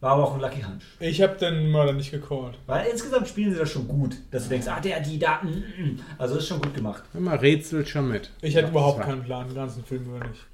War 0.00 0.12
aber 0.12 0.24
auch 0.24 0.34
ein 0.34 0.40
Lucky 0.40 0.60
Hunch. 0.60 0.82
Ich 1.00 1.22
habe 1.22 1.36
den 1.36 1.70
Mörder 1.70 1.94
nicht 1.94 2.10
gecallt. 2.10 2.58
Weil 2.66 2.86
insgesamt 2.88 3.26
spielen 3.26 3.52
sie 3.52 3.58
das 3.58 3.70
schon 3.70 3.88
gut, 3.88 4.16
dass 4.30 4.42
du 4.44 4.50
denkst, 4.50 4.68
ah, 4.68 4.78
der, 4.78 5.00
die, 5.00 5.18
da, 5.18 5.40
mm, 5.42 5.48
mm. 5.48 6.00
also 6.18 6.36
ist 6.36 6.46
schon 6.46 6.60
gut 6.60 6.74
gemacht. 6.74 7.02
Immer 7.14 7.40
rätselt 7.40 7.88
schon 7.88 8.10
mit. 8.10 8.30
Ich 8.42 8.54
hatte 8.54 8.66
Ja, 8.66 8.70
überhaupt 8.70 9.00
keinen 9.00 9.24
Plan, 9.24 9.46
den 9.48 9.54
ganzen 9.54 9.82
Film 9.82 10.04
über 10.04 10.26
nicht. 10.26 10.44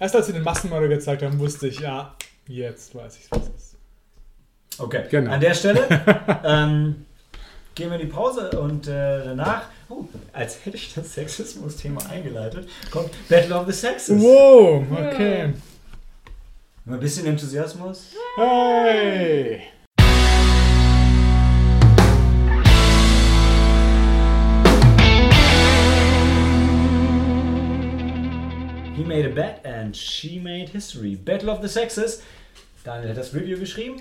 Erst 0.00 0.16
als 0.16 0.26
sie 0.26 0.32
den 0.32 0.42
Massenmörder 0.42 0.88
gezeigt 0.88 1.22
haben, 1.22 1.38
wusste 1.38 1.68
ich, 1.68 1.78
ja, 1.78 2.16
jetzt 2.48 2.94
weiß 2.96 3.16
ich, 3.18 3.30
was 3.30 3.42
es 3.42 3.48
ist. 3.54 3.76
Okay, 4.78 5.04
Genau. 5.08 5.30
an 5.30 5.40
der 5.40 5.54
Stelle 5.54 5.86
ähm, 6.44 7.06
gehen 7.76 7.90
wir 7.90 8.00
in 8.00 8.08
die 8.08 8.12
Pause 8.12 8.50
und 8.58 8.88
äh, 8.88 9.24
danach, 9.24 9.68
oh, 9.88 10.04
als 10.32 10.64
hätte 10.66 10.76
ich 10.76 10.92
das 10.94 11.14
Sexismus-Thema 11.14 12.04
eingeleitet, 12.10 12.68
kommt 12.90 13.10
Battle 13.28 13.54
of 13.54 13.66
the 13.66 13.72
Sexes. 13.72 14.20
Wow, 14.20 14.84
okay. 14.90 15.54
Ein 16.88 17.00
bisschen 17.00 17.26
Enthusiasmus. 17.26 18.14
Hey! 18.36 19.62
He 28.94 29.02
made 29.02 29.26
a 29.26 29.34
bet 29.34 29.62
and 29.64 29.96
she 29.96 30.38
made 30.38 30.68
history. 30.68 31.16
Battle 31.16 31.50
of 31.50 31.60
the 31.60 31.68
Sexes. 31.68 32.22
Daniel 32.84 33.08
hat 33.08 33.16
das 33.16 33.34
Review 33.34 33.58
geschrieben. 33.58 33.96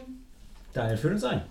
Daniel, 0.74 0.98
führt 0.98 1.14
uns 1.14 1.24
ein. 1.24 1.42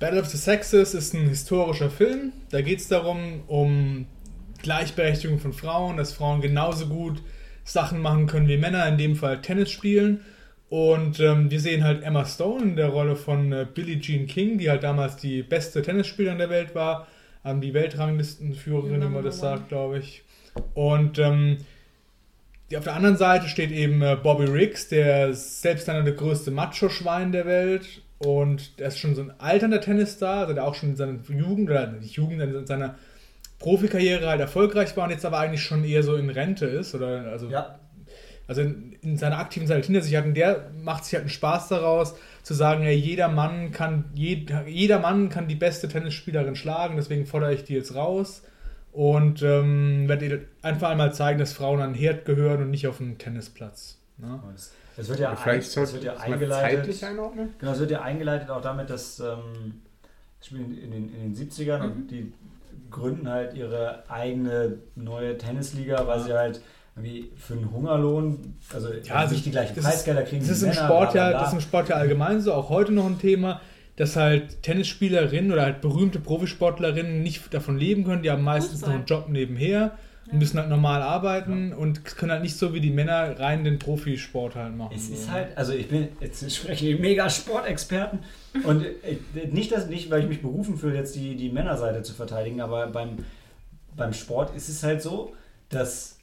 Battle 0.00 0.20
of 0.20 0.26
the 0.26 0.38
Sexes 0.38 0.92
ist 0.92 1.14
ein 1.14 1.28
historischer 1.28 1.88
Film. 1.88 2.32
Da 2.50 2.62
geht 2.62 2.80
es 2.80 2.88
darum, 2.88 3.44
um 3.46 4.06
Gleichberechtigung 4.60 5.38
von 5.38 5.52
Frauen, 5.52 5.96
dass 5.98 6.12
Frauen 6.12 6.40
genauso 6.40 6.88
gut 6.88 7.22
Sachen 7.62 8.02
machen 8.02 8.26
können 8.26 8.48
wie 8.48 8.56
Männer, 8.56 8.88
in 8.88 8.98
dem 8.98 9.14
Fall 9.14 9.40
Tennis 9.40 9.70
spielen. 9.70 10.24
Und 10.70 11.18
ähm, 11.20 11.50
wir 11.50 11.60
sehen 11.60 11.82
halt 11.82 12.02
Emma 12.02 12.26
Stone 12.26 12.62
in 12.62 12.76
der 12.76 12.88
Rolle 12.88 13.16
von 13.16 13.52
äh, 13.52 13.66
Billie 13.72 14.00
Jean 14.00 14.26
King, 14.26 14.58
die 14.58 14.68
halt 14.68 14.82
damals 14.82 15.16
die 15.16 15.42
beste 15.42 15.80
Tennisspielerin 15.80 16.38
der 16.38 16.50
Welt 16.50 16.74
war, 16.74 17.06
ähm, 17.44 17.60
die 17.60 17.72
Weltranglistenführerin, 17.72 19.00
wie 19.00 19.06
man 19.06 19.24
das 19.24 19.42
one. 19.42 19.50
sagt, 19.50 19.68
glaube 19.68 19.98
ich. 19.98 20.24
Und 20.74 21.18
ähm, 21.18 21.58
die, 22.70 22.76
auf 22.76 22.84
der 22.84 22.94
anderen 22.94 23.16
Seite 23.16 23.48
steht 23.48 23.70
eben 23.70 24.02
äh, 24.02 24.16
Bobby 24.22 24.44
Riggs, 24.44 24.88
der 24.88 25.28
ist 25.28 25.62
selbsternannte 25.62 26.14
größte 26.14 26.50
Macho-Schwein 26.50 27.32
der 27.32 27.46
Welt. 27.46 28.02
Und 28.18 28.72
er 28.78 28.88
ist 28.88 28.98
schon 28.98 29.14
so 29.14 29.22
ein 29.22 29.32
alternder 29.38 29.80
Tennisstar, 29.80 30.40
also 30.40 30.52
der 30.52 30.64
auch 30.64 30.74
schon 30.74 30.90
in 30.90 30.96
seiner 30.96 31.18
Jugend, 31.28 31.70
oder 31.70 31.86
nicht 31.86 32.16
Jugend, 32.16 32.42
in 32.42 32.66
seiner 32.66 32.96
Profikarriere 33.58 34.28
halt 34.28 34.40
erfolgreich 34.40 34.96
war 34.96 35.04
und 35.04 35.10
jetzt 35.10 35.24
aber 35.24 35.38
eigentlich 35.38 35.62
schon 35.62 35.84
eher 35.84 36.02
so 36.02 36.16
in 36.16 36.28
Rente 36.28 36.66
ist. 36.66 36.94
Oder 36.94 37.26
also, 37.30 37.48
Ja. 37.48 37.78
Also 38.48 38.62
in, 38.62 38.96
in 39.02 39.16
seiner 39.16 39.38
aktiven 39.38 39.68
Zeit 39.68 39.84
hinter 39.84 40.00
sich 40.00 40.16
hat. 40.16 40.24
Und 40.24 40.34
der 40.34 40.70
macht 40.82 41.04
sich 41.04 41.14
halt 41.14 41.22
einen 41.22 41.30
Spaß 41.30 41.68
daraus, 41.68 42.16
zu 42.42 42.54
sagen, 42.54 42.82
ja, 42.82 42.90
jeder 42.90 43.28
Mann 43.28 43.70
kann, 43.70 44.06
jed, 44.14 44.52
jeder 44.66 44.98
Mann 44.98 45.28
kann 45.28 45.46
die 45.46 45.54
beste 45.54 45.86
Tennisspielerin 45.86 46.56
schlagen, 46.56 46.96
deswegen 46.96 47.26
fordere 47.26 47.54
ich 47.54 47.64
die 47.64 47.74
jetzt 47.74 47.94
raus. 47.94 48.42
Und 48.90 49.42
ähm, 49.42 50.08
werde 50.08 50.26
ihr 50.26 50.40
einfach 50.62 50.88
einmal 50.88 51.12
zeigen, 51.12 51.38
dass 51.38 51.52
Frauen 51.52 51.80
an 51.80 51.92
den 51.92 52.00
Herd 52.00 52.24
gehören 52.24 52.62
und 52.62 52.70
nicht 52.70 52.88
auf 52.88 53.00
einen 53.00 53.18
Tennisplatz. 53.18 53.98
Ne? 54.16 54.40
Es 54.96 55.08
wird 55.08 55.20
ja, 55.20 55.38
ein, 55.38 55.62
sollte 55.62 55.92
wird 55.92 56.04
ja 56.04 56.14
das 56.14 56.22
eingeleitet. 56.22 57.00
Genau, 57.58 57.72
es 57.72 57.78
wird 57.78 57.90
ja 57.90 58.00
eingeleitet 58.00 58.50
auch 58.50 58.62
damit, 58.62 58.90
dass 58.90 59.20
ähm, 59.20 59.82
das 60.38 60.48
spielen 60.48 60.76
in 60.76 60.90
den, 60.90 61.14
in 61.14 61.34
den 61.34 61.36
70ern 61.36 61.82
und 61.82 62.10
die 62.10 62.32
gründen 62.90 63.28
halt 63.28 63.54
ihre 63.54 64.02
eigene 64.08 64.78
neue 64.96 65.36
Tennisliga, 65.36 66.06
weil 66.06 66.20
sie 66.20 66.32
halt 66.32 66.62
irgendwie 66.98 67.30
für 67.36 67.54
einen 67.54 67.70
Hungerlohn, 67.70 68.56
also 68.72 68.88
also 69.10 69.34
nicht 69.34 69.46
die 69.46 69.50
gleichen 69.50 69.80
Preisgelder 69.80 70.22
kriegen 70.22 70.40
Das 70.40 70.50
ist, 70.50 70.62
im 70.62 70.70
Männer, 70.70 70.84
Sport 70.84 71.14
ja, 71.14 71.32
das 71.32 71.48
ist 71.48 71.54
im 71.54 71.60
Sport 71.60 71.88
ja 71.88 71.96
allgemein 71.96 72.40
so, 72.40 72.52
auch 72.52 72.68
heute 72.68 72.92
noch 72.92 73.06
ein 73.06 73.18
Thema, 73.18 73.60
dass 73.96 74.16
halt 74.16 74.62
Tennisspielerinnen 74.62 75.52
oder 75.52 75.62
halt 75.62 75.80
berühmte 75.80 76.20
Profisportlerinnen 76.20 77.22
nicht 77.22 77.52
davon 77.52 77.78
leben 77.78 78.04
können. 78.04 78.22
Die 78.22 78.30
haben 78.30 78.42
meistens 78.42 78.82
noch 78.82 78.90
einen 78.90 79.06
Job 79.06 79.28
nebenher 79.28 79.92
und 80.30 80.38
müssen 80.38 80.58
halt 80.58 80.68
normal 80.68 81.02
arbeiten 81.02 81.72
und 81.72 82.04
können 82.04 82.30
halt 82.30 82.42
nicht 82.42 82.56
so 82.56 82.74
wie 82.74 82.80
die 82.80 82.90
Männer 82.90 83.40
rein 83.40 83.64
den 83.64 83.78
Profisport 83.78 84.54
halt 84.54 84.76
machen. 84.76 84.94
Es 84.94 85.08
so. 85.08 85.14
ist 85.14 85.30
halt, 85.30 85.56
also 85.56 85.72
ich 85.72 85.88
bin, 85.88 86.08
jetzt 86.20 86.54
spreche 86.54 86.86
ich 86.86 87.00
mega 87.00 87.28
Sportexperten 87.28 88.20
und 88.64 88.84
äh, 88.84 89.18
nicht, 89.50 89.72
dass, 89.72 89.88
nicht, 89.88 90.10
weil 90.10 90.22
ich 90.22 90.28
mich 90.28 90.42
berufen 90.42 90.76
fühle, 90.76 90.96
jetzt 90.96 91.16
die, 91.16 91.34
die 91.34 91.50
Männerseite 91.50 92.02
zu 92.02 92.12
verteidigen, 92.12 92.60
aber 92.60 92.86
beim, 92.88 93.24
beim 93.96 94.12
Sport 94.12 94.54
ist 94.54 94.68
es 94.68 94.82
halt 94.82 95.02
so, 95.02 95.32
dass 95.70 96.17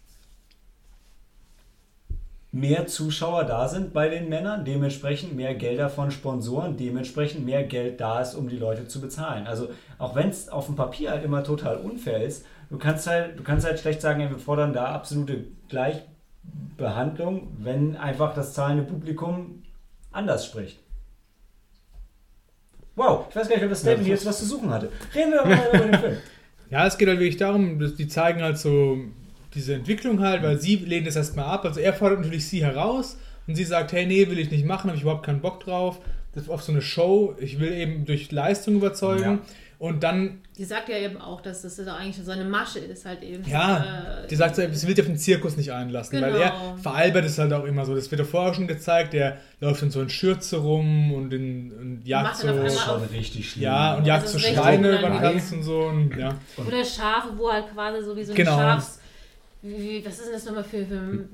mehr 2.56 2.88
Zuschauer 2.88 3.44
da 3.44 3.68
sind 3.68 3.92
bei 3.92 4.08
den 4.08 4.30
Männern, 4.30 4.64
dementsprechend 4.64 5.36
mehr 5.36 5.56
Gelder 5.56 5.90
von 5.90 6.10
Sponsoren, 6.10 6.78
dementsprechend 6.78 7.46
mehr 7.46 7.64
Geld 7.64 8.00
da 8.00 8.22
ist, 8.22 8.34
um 8.34 8.48
die 8.48 8.58
Leute 8.58 8.88
zu 8.88 9.02
bezahlen. 9.02 9.46
Also 9.46 9.68
auch 9.98 10.16
wenn 10.16 10.30
es 10.30 10.48
auf 10.48 10.68
dem 10.68 10.78
Papier 10.78 11.12
halt 11.12 11.26
immer 11.26 11.44
total 11.44 11.76
unfair 11.76 12.24
ist, 12.24 12.46
du 12.70 12.78
kannst 12.78 13.08
halt, 13.08 13.38
du 13.38 13.44
kannst 13.44 13.66
halt 13.66 13.78
schlecht 13.78 14.00
sagen, 14.00 14.22
ey, 14.22 14.30
wir 14.30 14.40
fordern 14.40 14.72
da 14.72 14.86
absolute 14.86 15.48
Gleichbehandlung, 15.68 17.50
wenn 17.58 17.98
einfach 17.98 18.34
das 18.34 18.54
zahlende 18.54 18.86
Publikum 18.86 19.64
anders 20.14 20.46
spricht. 20.46 20.80
Wow, 22.96 23.26
ich 23.30 23.36
weiß 23.36 23.50
gar 23.50 23.56
nicht, 23.58 23.66
ob 23.66 23.72
das 23.72 23.82
Statement 23.82 24.08
jetzt 24.08 24.26
was 24.26 24.40
zu 24.40 24.46
suchen 24.46 24.70
hatte. 24.70 24.90
Reden 25.14 25.34
wir 25.34 25.46
mal 25.46 25.68
über 25.74 25.86
den 25.88 26.00
Film. 26.00 26.18
Ja, 26.72 26.88
es 26.88 26.98
geht 26.98 27.08
halt 27.08 27.20
wirklich 27.20 27.38
darum, 27.38 27.78
dass 27.78 27.94
die 27.94 28.08
zeigen 28.08 28.42
halt 28.42 28.58
so 28.58 28.98
diese 29.56 29.74
Entwicklung 29.74 30.20
halt, 30.22 30.44
weil 30.44 30.60
sie 30.60 30.76
lehnt 30.76 31.08
es 31.08 31.16
erstmal 31.16 31.46
ab. 31.46 31.66
Also 31.66 31.80
er 31.80 31.94
fordert 31.94 32.20
natürlich 32.22 32.48
sie 32.48 32.64
heraus 32.64 33.18
und 33.48 33.56
sie 33.56 33.64
sagt, 33.64 33.92
hey, 33.94 34.06
nee, 34.06 34.30
will 34.30 34.40
ich 34.40 34.52
nicht 34.52 34.66
machen, 34.66 34.88
habe 34.90 34.98
ich 34.98 35.02
überhaupt 35.04 35.26
keinen 35.26 35.42
Bock 35.42 35.62
drauf. 35.62 36.00
Das 36.34 36.44
ist 36.44 36.50
auf 36.50 36.62
so 36.64 36.72
eine 36.74 36.82
Show, 36.82 37.34
ich 37.40 37.60
will 37.60 37.72
eben 37.72 38.06
durch 38.06 38.32
Leistung 38.32 38.76
überzeugen. 38.76 39.24
Ja. 39.24 39.40
Und 39.78 40.04
dann, 40.04 40.40
Die 40.58 40.64
sagt 40.64 40.88
ja 40.88 40.98
eben 40.98 41.18
auch, 41.18 41.42
dass 41.42 41.62
das 41.62 41.78
eigentlich 41.80 42.16
so 42.26 42.32
eine 42.32 42.46
Masche 42.46 42.80
ist, 42.80 43.06
halt 43.06 43.22
eben. 43.24 43.44
ja, 43.46 44.24
äh, 44.24 44.28
die 44.28 44.36
sagt, 44.38 44.56
so, 44.56 44.62
sie 44.62 44.88
will 44.88 44.96
sich 44.96 45.02
auf 45.02 45.06
den 45.08 45.18
Zirkus 45.18 45.58
nicht 45.58 45.74
einlassen, 45.74 46.22
weil 46.22 46.32
Genau. 46.32 46.44
er 46.44 46.78
veralbert 46.82 47.26
es 47.26 47.38
halt 47.38 47.52
auch 47.52 47.66
immer 47.66 47.86
so. 47.86 47.94
Das 47.94 48.10
wird 48.10 48.20
ja 48.20 48.26
vorher 48.26 48.54
schon 48.54 48.68
gezeigt, 48.68 49.12
der 49.12 49.38
läuft 49.60 49.82
in 49.84 49.92
so 49.92 50.02
in 50.02 50.10
Schürze 50.10 50.58
rum 50.58 51.14
und, 51.14 51.34
in, 51.34 51.72
und 51.74 52.08
jagt 52.08 52.38
so. 52.38 52.48
Das 52.48 52.80
schon 52.82 53.04
richtig 53.04 53.50
schlimm. 53.52 53.64
Ja, 53.64 53.96
und 53.96 54.06
jagt 54.06 54.24
Also 54.28 54.38
so 54.40 54.46
recht 54.48 54.58
über 54.80 55.10
den. 55.10 55.20
Tanz 55.20 55.52
und 55.52 55.64
so. 55.64 55.80
Und, 55.82 56.16
ja. 56.18 56.36
Oder 56.58 56.84
Schafe, 56.86 57.30
wo 57.36 57.52
halt 57.52 57.66
quasi 57.74 58.04
so 58.04 58.16
wie 58.16 58.24
so 58.24 58.32
ein 58.32 58.36
Genau. 58.38 58.58
Schafs. 58.58 59.00
Wie, 59.66 60.06
was 60.06 60.20
ist 60.20 60.26
denn 60.26 60.34
das 60.34 60.46
nochmal 60.46 60.64
für, 60.64 60.86
für, 60.86 61.28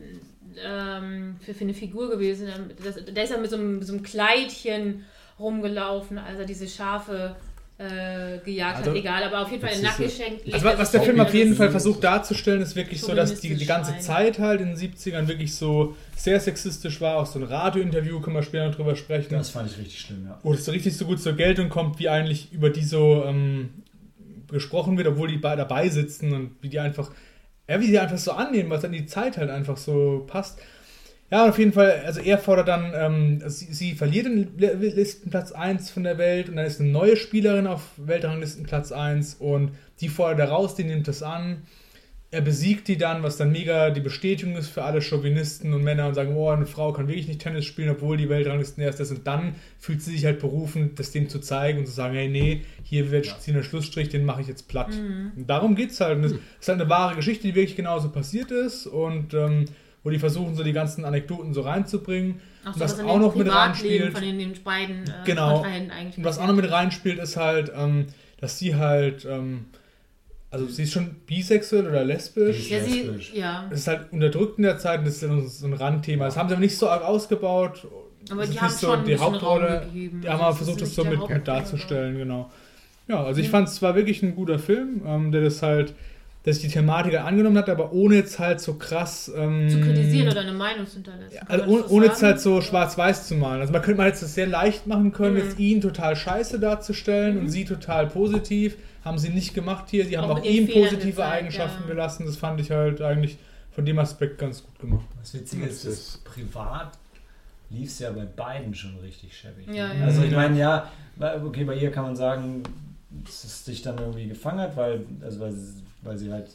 ähm, 0.65 1.35
für, 1.41 1.53
für 1.53 1.63
eine 1.63 1.73
Figur 1.73 2.09
gewesen? 2.09 2.47
Das, 2.83 2.95
der 3.05 3.23
ist 3.23 3.29
ja 3.29 3.37
mit 3.37 3.49
so 3.49 3.57
einem, 3.57 3.83
so 3.83 3.93
einem 3.93 4.03
Kleidchen 4.03 5.03
rumgelaufen, 5.37 6.17
als 6.17 6.39
er 6.39 6.45
diese 6.45 6.67
Schafe 6.67 7.35
äh, 7.77 8.37
gejagt 8.45 8.77
Also, 8.77 8.91
hat. 8.91 8.97
Egal, 8.97 9.23
aber 9.23 9.41
auf 9.41 9.51
jeden 9.51 9.61
Fall 9.61 9.71
ist 9.71 9.81
so-. 9.81 10.53
Also 10.53 10.65
was, 10.65 10.77
was 10.77 10.91
der 10.91 11.01
Film 11.01 11.19
auf 11.19 11.33
jeden 11.33 11.55
Fall 11.55 11.71
versucht 11.71 12.03
da. 12.03 12.17
darzustellen, 12.17 12.61
ist 12.61 12.75
wirklich 12.75 13.01
so, 13.01 13.13
dass 13.13 13.39
die, 13.41 13.55
die 13.55 13.65
ganze 13.65 13.97
Zeit 13.99 14.39
halt 14.39 14.61
in 14.61 14.75
den 14.75 14.77
70ern 14.77 15.27
wirklich 15.27 15.55
so 15.55 15.95
sehr 16.15 16.39
sexistisch 16.39 17.01
war. 17.01 17.17
Auch 17.17 17.25
so 17.25 17.39
ein 17.39 17.43
Radiointerview, 17.43 18.21
können 18.21 18.35
wir 18.35 18.43
später 18.43 18.67
noch 18.67 18.75
drüber 18.75 18.95
sprechen. 18.95 19.29
Das 19.31 19.49
fand 19.49 19.71
ich 19.71 19.77
richtig 19.77 19.99
schlimm, 19.99 20.25
ja. 20.27 20.39
wo 20.43 20.53
das 20.53 20.63
so 20.63 20.71
richtig 20.71 20.95
so 20.95 21.05
gut 21.05 21.21
zur 21.21 21.33
Geltung 21.33 21.69
kommt, 21.69 21.99
wie 21.99 22.07
eigentlich 22.07 22.53
über 22.53 22.69
die 22.69 22.83
so 22.83 23.23
ähm, 23.25 23.71
gesprochen 24.49 24.97
wird, 24.97 25.07
obwohl 25.07 25.29
die 25.29 25.37
bei, 25.37 25.55
dabei 25.55 25.89
sitzen 25.89 26.33
und 26.33 26.51
wie 26.61 26.69
die 26.69 26.79
einfach, 26.79 27.11
ja, 27.71 27.79
wie 27.79 27.87
die 27.87 27.99
einfach 27.99 28.17
so 28.17 28.33
annehmen, 28.33 28.69
was 28.69 28.81
dann 28.81 28.91
die 28.91 29.05
Zeit 29.05 29.37
halt 29.37 29.49
einfach 29.49 29.77
so 29.77 30.25
passt. 30.27 30.59
Ja, 31.31 31.47
auf 31.47 31.57
jeden 31.57 31.71
Fall, 31.71 32.03
also 32.05 32.19
er 32.19 32.37
fordert 32.37 32.67
dann, 32.67 32.91
ähm, 32.93 33.49
sie, 33.49 33.73
sie 33.73 33.93
verliert 33.93 34.25
den 34.25 34.57
Listenplatz 34.57 35.53
1 35.53 35.89
von 35.89 36.03
der 36.03 36.17
Welt 36.17 36.49
und 36.49 36.57
dann 36.57 36.65
ist 36.65 36.81
eine 36.81 36.89
neue 36.89 37.15
Spielerin 37.15 37.67
auf 37.67 37.83
Weltranglistenplatz 37.95 38.91
1 38.91 39.35
und 39.35 39.71
die 40.01 40.09
fordert 40.09 40.39
er 40.39 40.49
raus, 40.49 40.75
die 40.75 40.83
nimmt 40.83 41.07
das 41.07 41.23
an. 41.23 41.61
Er 42.33 42.39
besiegt 42.39 42.87
die 42.87 42.97
dann, 42.97 43.23
was 43.23 43.35
dann 43.35 43.51
mega 43.51 43.89
die 43.89 43.99
Bestätigung 43.99 44.55
ist 44.55 44.69
für 44.69 44.83
alle 44.83 45.01
Chauvinisten 45.01 45.73
und 45.73 45.83
Männer 45.83 46.07
und 46.07 46.13
sagen, 46.13 46.33
oh, 46.33 46.47
eine 46.49 46.65
Frau 46.65 46.93
kann 46.93 47.09
wirklich 47.09 47.27
nicht 47.27 47.41
Tennis 47.41 47.65
spielen, 47.65 47.89
obwohl 47.89 48.15
die 48.15 48.29
Weltranglisten 48.29 48.81
erst 48.81 49.01
ist. 49.01 49.11
Und 49.11 49.27
dann 49.27 49.55
fühlt 49.77 50.01
sie 50.01 50.11
sich 50.11 50.23
halt 50.23 50.39
berufen, 50.39 50.95
das 50.95 51.11
dem 51.11 51.27
zu 51.27 51.39
zeigen 51.39 51.79
und 51.79 51.87
zu 51.87 51.91
sagen, 51.91 52.15
hey, 52.15 52.29
nee, 52.29 52.61
hier 52.83 53.11
wird 53.11 53.25
Ja. 53.25 53.37
ziehen 53.37 53.55
der 53.55 53.63
Schlussstrich, 53.63 54.07
den 54.07 54.23
mache 54.23 54.39
ich 54.41 54.47
jetzt 54.47 54.69
platt. 54.69 54.95
Mhm. 54.95 55.33
Und 55.35 55.49
darum 55.49 55.75
geht 55.75 55.91
es 55.91 55.99
halt. 55.99 56.15
Und 56.15 56.21
das 56.23 56.31
ist 56.31 56.67
halt 56.69 56.79
eine 56.79 56.89
wahre 56.89 57.15
Geschichte, 57.17 57.43
die 57.47 57.53
wirklich 57.55 57.75
genauso 57.75 58.07
passiert 58.09 58.49
ist 58.49 58.87
und 58.87 59.33
ähm, 59.33 59.65
wo 60.03 60.09
die 60.09 60.17
versuchen, 60.17 60.55
so 60.55 60.63
die 60.63 60.73
ganzen 60.73 61.03
Anekdoten 61.03 61.53
so 61.53 61.61
reinzubringen. 61.61 62.39
Und 62.65 62.75
so, 62.75 62.79
was 62.79 62.97
was 62.97 63.05
auch 63.05 63.19
noch 63.19 63.35
mit 63.35 63.53
reinspielt. 63.53 64.13
von 64.13 64.21
den, 64.21 64.39
den 64.39 64.53
beiden 64.63 65.03
äh, 65.03 65.11
Genau. 65.25 65.63
Und 65.63 66.23
was 66.23 66.39
auch 66.39 66.47
noch 66.47 66.55
mit 66.55 66.71
reinspielt, 66.71 67.19
ist 67.19 67.35
halt, 67.35 67.73
ähm, 67.75 68.05
dass 68.39 68.57
sie 68.57 68.75
halt, 68.75 69.25
ähm, 69.29 69.65
also 70.51 70.67
sie 70.67 70.83
ist 70.83 70.91
schon 70.91 71.15
bisexuell 71.25 71.87
oder 71.87 72.03
lesbisch. 72.03 72.69
Ja, 72.69 72.79
sie, 72.83 73.09
ja. 73.33 73.65
Das 73.69 73.79
ist 73.79 73.87
halt 73.87 74.11
unterdrückt 74.11 74.57
in 74.57 74.63
der 74.63 74.77
Zeit 74.77 74.99
und 74.99 75.05
das 75.05 75.15
ist 75.15 75.23
dann 75.23 75.47
so 75.47 75.65
ein 75.65 75.73
Randthema. 75.73 76.25
Das 76.25 76.37
haben 76.37 76.49
sie 76.49 76.53
aber 76.55 76.61
nicht 76.61 76.77
so 76.77 76.89
arg 76.89 77.03
ausgebaut. 77.03 77.87
Aber 78.29 78.41
Das 78.41 78.49
die 78.51 78.55
ist 78.57 78.61
haben 78.61 78.69
so 78.73 78.87
schon 78.87 79.05
die 79.05 79.17
Hauptrolle. 79.17 79.87
Die 79.93 80.09
haben 80.09 80.21
Also 80.27 80.43
aber 80.43 80.49
es 80.51 80.57
versucht, 80.57 80.81
das 80.81 80.93
so 80.95 81.03
mit, 81.05 81.27
mit 81.29 81.47
darzustellen, 81.47 82.17
genau. 82.17 82.51
Ja, 83.07 83.23
also 83.23 83.41
ich 83.41 83.47
Mhm. 83.47 83.51
fand 83.51 83.67
es 83.69 83.81
war 83.81 83.95
wirklich 83.95 84.21
ein 84.21 84.35
guter 84.35 84.59
Film, 84.59 85.01
ähm, 85.05 85.31
der 85.31 85.41
das 85.41 85.61
halt, 85.63 85.93
dass 86.43 86.59
die 86.59 86.67
Thematik 86.69 87.19
angenommen 87.19 87.57
hat, 87.57 87.69
aber 87.69 87.91
ohne 87.93 88.15
jetzt 88.15 88.37
halt 88.39 88.59
so 88.61 88.73
krass 88.75 89.31
ähm, 89.35 89.69
Zu 89.69 89.79
kritisieren 89.81 90.27
oder 90.29 90.41
eine 90.41 90.53
Meinung 90.53 90.85
zu 90.85 90.95
hinterlassen. 90.95 91.33
ja, 91.35 91.41
also 91.47 91.65
ohne, 91.65 91.87
ohne 91.87 92.05
jetzt 92.07 92.21
halt 92.23 92.39
so 92.39 92.61
schwarz-weiß 92.61 93.27
zu 93.27 93.35
malen. 93.35 93.61
Also 93.61 93.73
man 93.73 93.81
könnte 93.81 93.97
mal 93.99 94.07
jetzt 94.07 94.21
das 94.23 94.33
sehr 94.35 94.47
leicht 94.47 94.85
machen 94.87 95.11
können, 95.13 95.35
Mhm. 95.35 95.41
jetzt 95.43 95.59
ihn 95.59 95.81
total 95.81 96.15
scheiße 96.15 96.59
darzustellen 96.59 97.37
und 97.39 97.49
sie 97.49 97.63
total 97.65 98.07
positiv. 98.07 98.75
Haben 99.03 99.17
sie 99.17 99.29
nicht 99.29 99.53
gemacht 99.53 99.85
hier. 99.89 100.05
Sie 100.05 100.17
haben 100.17 100.29
Auch 100.29 100.39
auch, 100.39 100.43
ihm 100.45 100.67
positive 100.67 101.07
gezeigt, 101.11 101.19
Eigenschaften 101.33 101.81
ja. 101.83 101.87
gelassen. 101.87 102.25
Das 102.25 102.37
fand 102.37 102.59
ich 102.61 102.69
halt 102.71 103.01
eigentlich 103.01 103.37
von 103.71 103.85
dem 103.85 103.97
Aspekt 103.99 104.37
ganz 104.37 104.63
gut 104.63 104.77
gemacht. 104.79 105.05
Das 105.19 105.33
Witzige 105.33 105.65
ist, 105.65 105.85
dass 105.85 106.17
privat 106.23 106.91
lief 107.69 107.89
es 107.89 107.99
ja 107.99 108.11
bei 108.11 108.25
beiden 108.25 108.75
schon 108.75 108.97
richtig 108.97 109.35
schäbig. 109.35 109.67
Ja, 109.67 109.93
ja. 109.93 110.03
Also 110.05 110.23
ich 110.23 110.31
Ja. 110.31 110.37
meine, 110.37 110.59
ja, 110.59 110.91
okay, 111.43 111.63
bei 111.63 111.75
ihr 111.75 111.89
kann 111.91 112.03
man 112.03 112.15
sagen, 112.15 112.63
dass 113.25 113.43
es 113.43 113.65
sich 113.65 113.81
dann 113.81 113.97
irgendwie 113.97 114.27
gefangen 114.27 114.59
hat, 114.59 114.75
weil, 114.75 115.05
also 115.21 115.39
weil, 115.39 115.51
sie, 115.53 115.73
weil 116.01 116.17
sie 116.17 116.31
halt, 116.31 116.47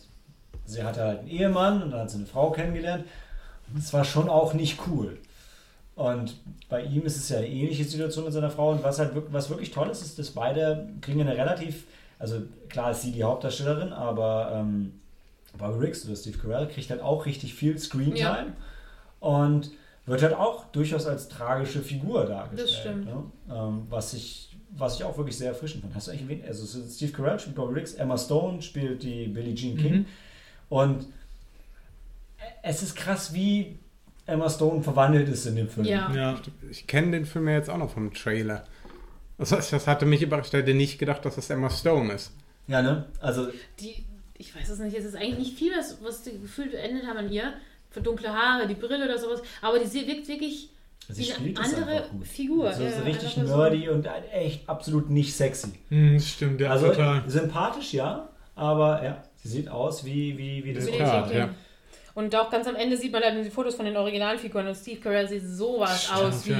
sie 0.66 0.82
hatte 0.82 1.00
halt 1.02 1.20
einen 1.20 1.28
Ehemann 1.28 1.82
und 1.82 1.90
dann 1.90 2.00
hat 2.00 2.10
sie 2.10 2.18
eine 2.18 2.26
Frau 2.26 2.50
kennengelernt. 2.50 3.04
Und 3.72 3.78
es 3.78 3.92
war 3.92 4.04
schon 4.04 4.28
auch 4.28 4.52
nicht 4.54 4.78
cool. 4.86 5.18
Und 5.96 6.36
bei 6.68 6.82
ihm 6.82 7.06
ist 7.06 7.16
es 7.16 7.30
ja 7.30 7.38
eine 7.38 7.48
ähnliche 7.48 7.84
Situation 7.84 8.24
mit 8.26 8.32
seiner 8.34 8.50
Frau. 8.50 8.72
Und 8.72 8.84
was 8.84 8.98
halt 8.98 9.14
wirk- 9.14 9.32
was 9.32 9.48
wirklich 9.48 9.70
toll 9.70 9.88
ist, 9.88 10.02
ist, 10.02 10.18
dass 10.18 10.30
beide 10.30 10.86
kriegen 11.00 11.22
eine 11.22 11.34
relativ, 11.36 11.84
also 12.18 12.42
klar 12.68 12.90
ist 12.92 13.02
sie 13.02 13.12
die 13.12 13.22
Hauptdarstellerin, 13.24 13.92
aber 13.92 14.52
ähm, 14.54 14.92
Bobby 15.58 15.78
Riggs 15.86 16.04
oder 16.06 16.16
Steve 16.16 16.38
Carell 16.38 16.68
kriegt 16.68 16.90
halt 16.90 17.00
auch 17.00 17.26
richtig 17.26 17.54
viel 17.54 17.78
Screentime 17.78 18.18
Ja. 18.18 18.46
und 19.20 19.70
wird 20.06 20.22
halt 20.22 20.34
auch 20.34 20.66
durchaus 20.66 21.06
als 21.06 21.28
tragische 21.28 21.80
Figur 21.82 22.26
dargestellt. 22.26 22.68
Das 22.68 22.76
stimmt. 22.76 23.04
Ne? 23.06 23.22
Ähm, 23.50 23.86
was, 23.90 24.14
ich, 24.14 24.56
was 24.70 24.96
ich 24.96 25.04
auch 25.04 25.16
wirklich 25.18 25.36
sehr 25.36 25.48
erfrischend 25.48 25.82
fand. 25.82 25.94
Hast 25.94 26.06
du 26.06 26.12
eigentlich 26.12 26.22
erwähnt? 26.22 26.44
Also 26.46 26.64
Steve 26.88 27.12
Carell 27.12 27.38
spielt 27.38 27.56
Bobby 27.56 27.74
Riggs, 27.74 27.94
Emma 27.94 28.16
Stone 28.16 28.62
spielt 28.62 29.02
die 29.02 29.26
Billie 29.26 29.54
Jean 29.54 29.76
King. 29.76 29.94
Mhm. 29.94 30.06
Und 30.68 31.06
es 32.62 32.82
ist 32.82 32.94
krass, 32.96 33.32
wie 33.34 33.78
Emma 34.26 34.48
Stone 34.50 34.82
verwandelt 34.82 35.28
ist 35.28 35.46
in 35.46 35.56
dem 35.56 35.68
Film. 35.68 35.86
Ja. 35.86 36.12
Ja. 36.14 36.40
Ich 36.70 36.86
kenne 36.86 37.12
den 37.12 37.24
Film 37.26 37.48
ja 37.48 37.54
jetzt 37.54 37.70
auch 37.70 37.78
noch 37.78 37.90
vom 37.90 38.12
Trailer. 38.12 38.64
Das, 39.38 39.50
das 39.50 39.86
hatte 39.86 40.06
mich 40.06 40.22
überrascht. 40.22 40.54
Ich 40.54 40.60
hätte 40.60 40.74
nicht 40.74 40.98
gedacht, 40.98 41.24
dass 41.24 41.36
das 41.36 41.50
Emma 41.50 41.70
Stone 41.70 42.12
ist. 42.12 42.32
Ja, 42.68 42.82
ne? 42.82 43.04
Also, 43.20 43.48
Die, 43.80 44.04
ich 44.38 44.54
weiß 44.54 44.68
es 44.68 44.78
nicht, 44.78 44.96
es 44.96 45.04
ist 45.04 45.16
eigentlich 45.16 45.38
nicht 45.38 45.58
viel, 45.58 45.72
was, 45.76 45.98
was 46.02 46.22
die 46.22 46.38
gefühlt 46.40 46.72
beendet 46.72 47.06
haben 47.06 47.18
an 47.18 47.30
ihr. 47.30 47.52
Für 47.90 48.00
dunkle 48.00 48.32
Haare, 48.32 48.66
die 48.66 48.74
Brille 48.74 49.04
oder 49.04 49.18
sowas. 49.18 49.42
Aber 49.62 49.78
die 49.78 49.86
sie 49.86 50.06
wirkt 50.06 50.28
wirklich 50.28 50.70
sie 51.08 51.22
wie 51.22 51.30
spielt 51.30 51.58
eine 51.58 51.66
andere. 51.66 52.04
Figur. 52.24 52.72
So 52.72 52.84
ist 52.84 52.98
ja, 52.98 53.02
richtig 53.02 53.38
einfach 53.38 53.52
so. 53.52 53.56
nerdy 53.56 53.88
und 53.88 54.08
echt 54.32 54.68
absolut 54.68 55.10
nicht 55.10 55.34
sexy. 55.34 55.72
Hm, 55.88 56.14
das 56.14 56.28
stimmt, 56.28 56.60
ja, 56.60 56.70
also 56.70 56.88
total. 56.88 57.22
sympathisch, 57.28 57.92
ja, 57.94 58.28
aber 58.54 59.04
ja, 59.04 59.22
sie 59.36 59.48
sieht 59.48 59.68
aus 59.68 60.04
wie, 60.04 60.36
wie, 60.36 60.64
wie 60.64 60.74
das 60.74 60.88
Ja, 60.88 61.30
ja. 61.30 61.50
Und 62.16 62.34
auch 62.34 62.50
ganz 62.50 62.66
am 62.66 62.76
Ende 62.76 62.96
sieht 62.96 63.12
man 63.12 63.20
dann 63.20 63.42
die 63.42 63.50
Fotos 63.50 63.74
von 63.74 63.84
den 63.84 63.94
Originalfiguren 63.94 64.66
und 64.66 64.74
Steve 64.74 64.98
Carell 65.00 65.28
sieht 65.28 65.46
sowas 65.46 66.10
aus 66.10 66.46
ja, 66.46 66.56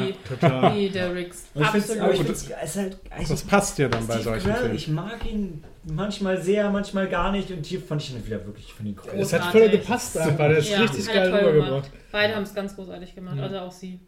wie, 0.75 0.91
der 0.91 1.15
Riggs. 1.15 1.47
Absolut. 1.59 2.29
es 2.29 2.43
ist 2.43 2.77
halt, 2.77 2.99
Das 3.05 3.11
eigentlich 3.11 3.47
passt 3.49 3.79
ja 3.79 3.89
dann 3.89 4.07
bei 4.07 4.13
Steve 4.17 4.25
solchen 4.25 4.47
Carell, 4.49 4.61
Filmen. 4.61 4.77
ich 4.77 4.89
mag 4.89 5.25
ihn 5.25 5.65
manchmal 5.85 6.43
sehr, 6.43 6.69
manchmal 6.71 7.09
gar 7.09 7.33
nicht 7.33 7.51
und 7.51 7.65
hier 7.65 7.81
fand 7.81 8.03
ich 8.03 8.13
ihn 8.13 8.27
wieder 8.27 8.45
wirklich 8.45 8.71
von 8.71 8.85
den 8.85 8.97
großen. 8.97 9.19
Das 9.19 9.33
hat 9.33 9.41
Großartig. 9.41 9.61
voll 9.71 9.79
gepasst 9.79 10.19
einfach. 10.19 10.37
Der 10.49 10.59
ist 10.59 10.69
Ja, 10.71 10.81
richtig 10.83 11.07
geil 11.07 11.33
er 11.33 11.49
rübergebracht. 11.49 11.91
Beide 12.13 12.35
haben 12.37 12.43
es 12.43 12.55
ganz 12.55 12.77
großartig 12.77 13.15
gemacht, 13.15 13.39
Ja. 13.39 13.43
also 13.45 13.59
auch 13.61 13.73
sie. 13.73 13.99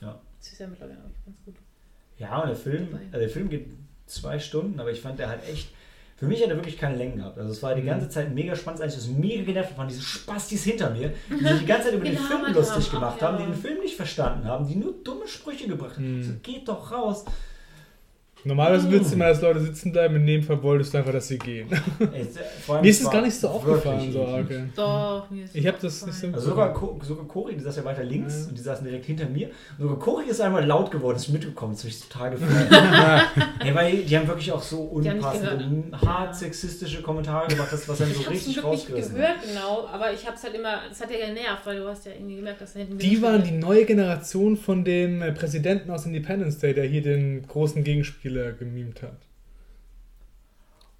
Ja. 0.00 0.18
Sie 0.38 0.52
ist 0.52 0.58
ja 0.58 0.66
mittlerweile 0.68 1.00
auch 1.00 1.24
ganz 1.26 1.36
gut. 1.44 1.56
Ja, 2.16 2.38
und 2.40 2.48
der 2.48 2.56
Film, 2.56 2.98
also 3.12 3.18
der 3.18 3.28
Film 3.28 3.50
geht 3.50 3.66
zwei 4.06 4.38
Stunden, 4.38 4.80
aber 4.80 4.90
ich 4.90 5.02
fand 5.02 5.18
der 5.18 5.28
halt 5.28 5.46
echt. 5.46 5.68
Für 6.16 6.26
mich 6.26 6.40
hat 6.42 6.50
er 6.50 6.56
wirklich 6.56 6.78
keine 6.78 6.96
Längen 6.96 7.16
gehabt. 7.16 7.36
Also 7.38 7.50
es 7.50 7.62
war 7.62 7.74
die 7.74 7.82
Mhm. 7.82 7.86
ganze 7.86 8.08
Zeit 8.08 8.32
mega 8.32 8.54
spannend, 8.54 8.80
als 8.82 8.94
ich 8.96 9.00
das 9.00 9.08
mega 9.08 9.42
genervt 9.44 9.76
waren 9.76 9.88
diese 9.88 10.02
Spastis 10.02 10.62
hinter 10.64 10.90
mir, 10.90 11.12
die 11.28 11.44
sich 11.44 11.58
die 11.60 11.66
ganze 11.66 11.88
Zeit 11.88 11.94
über 11.96 12.04
den 12.04 12.16
Film 12.16 12.52
lustig 12.54 12.90
gemacht 12.90 13.20
ja. 13.20 13.26
haben, 13.28 13.38
die 13.38 13.44
den 13.44 13.54
Film 13.54 13.80
nicht 13.80 13.96
verstanden 13.96 14.44
haben, 14.46 14.66
die 14.68 14.76
nur 14.76 14.94
dumme 15.02 15.26
Sprüche 15.26 15.66
gebracht 15.66 15.96
haben. 15.96 16.18
Mhm. 16.18 16.22
So, 16.22 16.32
geht 16.42 16.68
doch 16.68 16.92
raus. 16.92 17.24
Normalerweise 18.44 18.90
willst 18.90 19.10
du 19.10 19.14
immer, 19.16 19.28
dass 19.28 19.40
Leute 19.40 19.60
sitzen 19.60 19.90
bleiben, 19.92 20.16
in 20.16 20.26
dem 20.26 20.42
Fall 20.42 20.62
wolltest 20.62 20.92
du 20.92 20.98
einfach, 20.98 21.12
dass 21.12 21.28
sie 21.28 21.38
gehen. 21.38 21.68
Ey, 22.12 22.26
Mir 22.82 22.90
ist 22.90 23.02
es 23.02 23.10
gar 23.10 23.22
nicht 23.22 23.34
so 23.34 23.48
aufgefallen, 23.48 24.12
so 24.12 24.26
arg. 24.26 24.46
Doch, 24.76 25.30
mir 25.30 25.44
ist 25.44 25.54
Ich 25.56 25.66
habe 25.66 25.78
das 25.80 26.04
nicht 26.06 26.18
so 26.18 26.26
Also 26.28 26.48
sogar, 26.50 26.72
Ko- 26.74 26.98
sogar 27.02 27.26
Cori, 27.26 27.54
die 27.56 27.62
saß 27.62 27.76
ja 27.76 27.84
weiter 27.84 28.04
links 28.04 28.42
Ja. 28.42 28.48
und 28.48 28.58
die 28.58 28.62
saßen 28.62 28.84
direkt 28.86 29.06
hinter 29.06 29.26
mir. 29.28 29.48
Und 29.78 29.84
sogar 29.88 29.98
Cori 29.98 30.26
ist 30.28 30.40
einmal 30.40 30.64
laut 30.64 30.90
geworden, 30.90 31.16
ist 31.16 31.28
mitgekommen, 31.28 31.72
das 31.72 31.80
habe 31.82 31.88
ich 31.90 32.00
total 32.08 32.30
gefreut. 32.32 32.68
hey, 33.60 33.74
weil 33.74 33.96
die 33.98 34.16
haben 34.16 34.28
wirklich 34.28 34.52
auch 34.52 34.62
so 34.62 34.80
unpassende, 34.82 35.84
hart 36.04 36.36
sexistische 36.36 37.02
Kommentare 37.02 37.48
gemacht, 37.48 37.68
das, 37.72 37.88
was 37.88 37.98
dann 37.98 38.12
so 38.12 38.20
Ich 38.20 38.30
richtig 38.30 38.62
rausgerissen 38.62 39.12
hat. 39.12 39.20
gehört, 39.20 39.36
genau, 39.48 39.86
aber 39.90 40.12
ich 40.12 40.26
hab's 40.26 40.42
halt 40.44 40.54
immer, 40.54 40.80
das 40.88 41.00
hat 41.00 41.10
ja 41.10 41.26
genervt, 41.26 41.64
weil 41.64 41.78
du 41.78 41.88
hast 41.88 42.04
ja 42.06 42.12
irgendwie 42.12 42.36
gemerkt, 42.36 42.60
dass 42.60 42.74
da 42.74 42.80
hinten 42.80 42.98
Die 42.98 43.22
waren 43.22 43.42
die 43.42 43.52
neue 43.52 43.84
Generation 43.84 44.56
von 44.56 44.84
dem 44.84 45.22
äh, 45.22 45.32
Präsidenten 45.32 45.90
aus 45.90 46.04
Independence 46.06 46.58
Day, 46.58 46.74
der 46.74 46.84
hier 46.84 47.02
den 47.02 47.46
großen 47.46 47.82
Gegenspieler 47.84 48.33
gemimt 48.52 49.02
hat. 49.02 49.16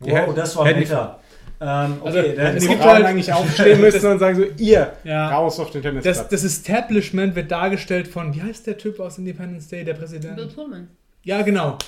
Wow, 0.00 0.34
das 0.34 0.56
war 0.56 0.64
Meta. 0.64 1.20
Ähm, 1.60 1.96
okay, 2.00 2.18
Also, 2.18 2.36
dann 2.36 2.56
es 2.56 2.66
gibt 2.68 2.82
halt- 2.84 3.04
eigentlich 3.06 3.32
aufstehen 3.32 3.80
müssen 3.80 4.06
und 4.10 4.18
sagen 4.18 4.36
so, 4.36 4.44
ihr, 4.58 4.92
Ja. 5.04 5.30
raus 5.30 5.58
auf 5.60 5.70
den 5.70 5.82
Tennisplatz. 5.82 6.18
Das, 6.18 6.28
das 6.28 6.44
Establishment 6.44 7.34
wird 7.36 7.50
dargestellt 7.50 8.08
von, 8.08 8.34
wie 8.34 8.42
heißt 8.42 8.66
der 8.66 8.76
Typ 8.76 8.98
aus 9.00 9.18
Independence 9.18 9.68
Day, 9.68 9.84
der 9.84 9.92
Bill 9.94 10.00
Präsident? 10.02 10.54
Pullman. 10.54 10.88
Ja, 11.22 11.42
genau. 11.42 11.78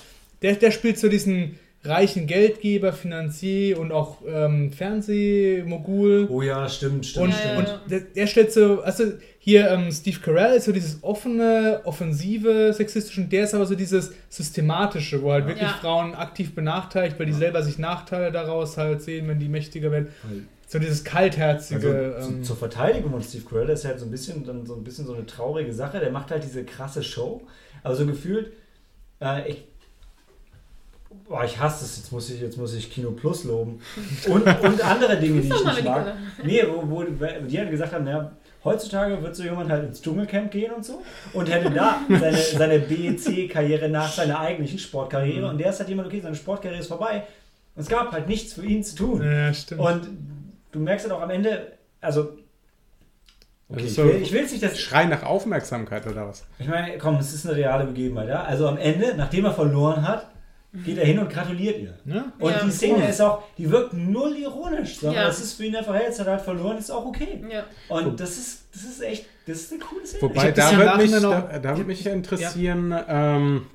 Der, 0.40 0.54
der 0.54 0.70
spielt 0.70 0.98
so 0.98 1.08
diesen 1.08 1.58
reichen 1.88 2.26
Geldgeber, 2.26 2.92
Finanzier 2.92 3.78
und 3.78 3.92
auch 3.92 4.18
ähm, 4.26 4.72
Fernsehmogul. 4.72 6.28
Oh 6.30 6.42
ja, 6.42 6.68
stimmt, 6.68 7.06
stimmt, 7.06 7.26
Und, 7.26 7.32
Ja, 7.32 7.52
ja, 7.52 7.58
und 7.58 7.66
ja. 7.66 7.80
der, 7.90 8.00
der 8.00 8.26
stellt 8.26 8.52
so, 8.52 8.82
also 8.82 9.04
hier 9.38 9.70
ähm, 9.70 9.90
Steve 9.92 10.18
Carell 10.20 10.56
ist 10.56 10.64
so 10.64 10.72
dieses 10.72 11.02
offene, 11.02 11.80
offensive, 11.84 12.72
sexistische 12.72 13.20
und 13.20 13.32
der 13.32 13.44
ist 13.44 13.54
aber 13.54 13.66
so 13.66 13.74
dieses 13.74 14.12
systematische, 14.28 15.22
wo 15.22 15.32
halt 15.32 15.46
wirklich 15.46 15.62
Ja. 15.62 15.78
Frauen 15.80 16.14
aktiv 16.14 16.54
benachteiligt, 16.54 17.18
weil 17.18 17.26
die 17.26 17.32
selber 17.32 17.62
sich 17.62 17.78
Nachteile 17.78 18.32
daraus 18.32 18.76
halt 18.76 19.02
sehen, 19.02 19.28
wenn 19.28 19.38
die 19.38 19.48
mächtiger 19.48 19.90
werden. 19.92 20.08
So 20.68 20.80
dieses 20.80 21.04
kaltherzige. 21.04 22.14
Also, 22.16 22.28
ähm, 22.28 22.42
zur 22.42 22.56
Verteidigung 22.56 23.12
von 23.12 23.22
Steve 23.22 23.44
Carell 23.48 23.68
ist 23.68 23.84
halt 23.84 24.00
so 24.00 24.06
ein 24.06 24.10
bisschen 24.10 24.44
dann 24.44 24.66
so 24.66 24.74
ein 24.74 24.82
bisschen 24.82 25.06
so 25.06 25.14
eine 25.14 25.24
traurige 25.24 25.72
Sache. 25.72 26.00
Der 26.00 26.10
macht 26.10 26.32
halt 26.32 26.42
diese 26.42 26.64
krasse 26.64 27.04
Show, 27.04 27.42
aber 27.84 27.94
so 27.94 28.04
gefühlt, 28.04 28.52
äh, 29.20 29.48
ich, 29.48 29.64
boah, 31.28 31.44
ich 31.44 31.58
hasse 31.58 31.84
es. 31.84 31.96
Jetzt 31.96 32.12
muss 32.12 32.30
ich 32.30 32.40
jetzt 32.40 32.56
muss 32.58 32.74
ich 32.74 32.90
Kino 32.90 33.10
Plus 33.12 33.44
loben 33.44 33.80
und, 34.28 34.46
und 34.46 34.84
andere 34.84 35.16
Dinge, 35.20 35.40
die 35.40 35.48
ich 35.48 35.64
nicht 35.64 35.84
mag. 35.84 36.14
Nee, 36.44 36.62
wo, 36.68 36.88
wo 36.90 37.02
die 37.04 37.58
halt 37.58 37.70
gesagt 37.70 37.92
haben, 37.92 38.06
ja, 38.06 38.32
heutzutage 38.64 39.22
wird 39.22 39.34
so 39.36 39.42
jemand 39.44 39.70
halt 39.70 39.86
ins 39.88 40.02
Dschungelcamp 40.02 40.50
gehen 40.50 40.72
und 40.72 40.84
so 40.84 41.02
und 41.32 41.50
hätte 41.50 41.70
da 41.70 42.00
seine, 42.08 42.36
seine 42.36 42.78
BEC-Karriere 42.80 43.88
nach 43.88 44.12
seiner 44.12 44.40
eigentlichen 44.40 44.78
Sportkarriere 44.78 45.48
und 45.48 45.58
der 45.58 45.70
ist 45.70 45.78
halt 45.78 45.88
jemand, 45.88 46.08
okay, 46.08 46.20
seine 46.20 46.36
Sportkarriere 46.36 46.80
ist 46.80 46.88
vorbei. 46.88 47.24
Und 47.74 47.82
es 47.82 47.88
gab 47.88 48.10
halt 48.12 48.26
nichts 48.28 48.54
für 48.54 48.64
ihn 48.64 48.82
zu 48.82 48.96
tun. 48.96 49.22
ja, 49.22 49.52
stimmt. 49.52 49.80
Und 49.80 50.08
du 50.72 50.78
merkst 50.80 51.06
halt 51.06 51.14
auch 51.16 51.22
am 51.22 51.30
Ende, 51.30 51.72
also. 52.00 52.36
Okay, 53.68 53.82
Also 53.82 53.86
ich, 53.86 53.94
so- 53.94 54.04
will, 54.04 54.22
ich 54.22 54.32
will 54.32 54.40
jetzt 54.42 54.52
nicht 54.52 54.62
das. 54.64 54.78
Schrei 54.78 55.04
nach 55.06 55.22
Aufmerksamkeit 55.24 56.06
oder 56.06 56.28
was? 56.28 56.44
Ich 56.58 56.68
meine, 56.68 56.96
komm, 56.98 57.16
es 57.16 57.34
ist 57.34 57.46
eine 57.46 57.56
reale 57.56 57.84
Begebenheit, 57.84 58.28
ja? 58.28 58.44
Also 58.44 58.68
am 58.68 58.76
Ende, 58.78 59.14
nachdem 59.16 59.44
er 59.44 59.52
verloren 59.52 60.06
hat, 60.06 60.28
geht 60.84 60.98
er 60.98 61.04
hin 61.06 61.18
und 61.18 61.30
gratuliert 61.30 61.78
ihr. 61.78 61.94
ja? 62.04 62.32
Und 62.38 62.50
Ja. 62.52 62.64
die 62.64 62.70
Szene 62.70 63.08
ist 63.08 63.20
auch, 63.20 63.42
die 63.56 63.70
wirkt 63.70 63.92
null 63.94 64.36
ironisch, 64.36 64.96
sondern 64.98 65.22
Ja. 65.22 65.26
das 65.28 65.40
ist 65.40 65.54
für 65.54 65.64
ihn 65.64 65.76
einfach, 65.76 65.94
hey, 65.94 66.04
jetzt 66.04 66.18
hat 66.20 66.26
er 66.26 66.34
halt 66.34 66.42
verloren, 66.42 66.78
ist 66.78 66.90
auch 66.90 67.04
okay. 67.06 67.42
Ja. 67.50 67.64
Und 67.88 68.18
das 68.20 68.36
ist, 68.36 68.64
das 68.72 68.82
ist 68.84 69.02
echt, 69.02 69.26
das 69.46 69.58
ist 69.58 69.72
eine 69.72 69.80
coole 69.82 70.06
Szene. 70.06 70.22
Wobei, 70.22 70.50
da 70.52 70.76
würde 70.76 70.96
mich, 71.02 71.10
da, 71.12 71.58
da 71.58 71.70
würde 71.76 71.84
mich 71.84 72.06
interessieren, 72.06 72.94
ähm, 73.08 73.66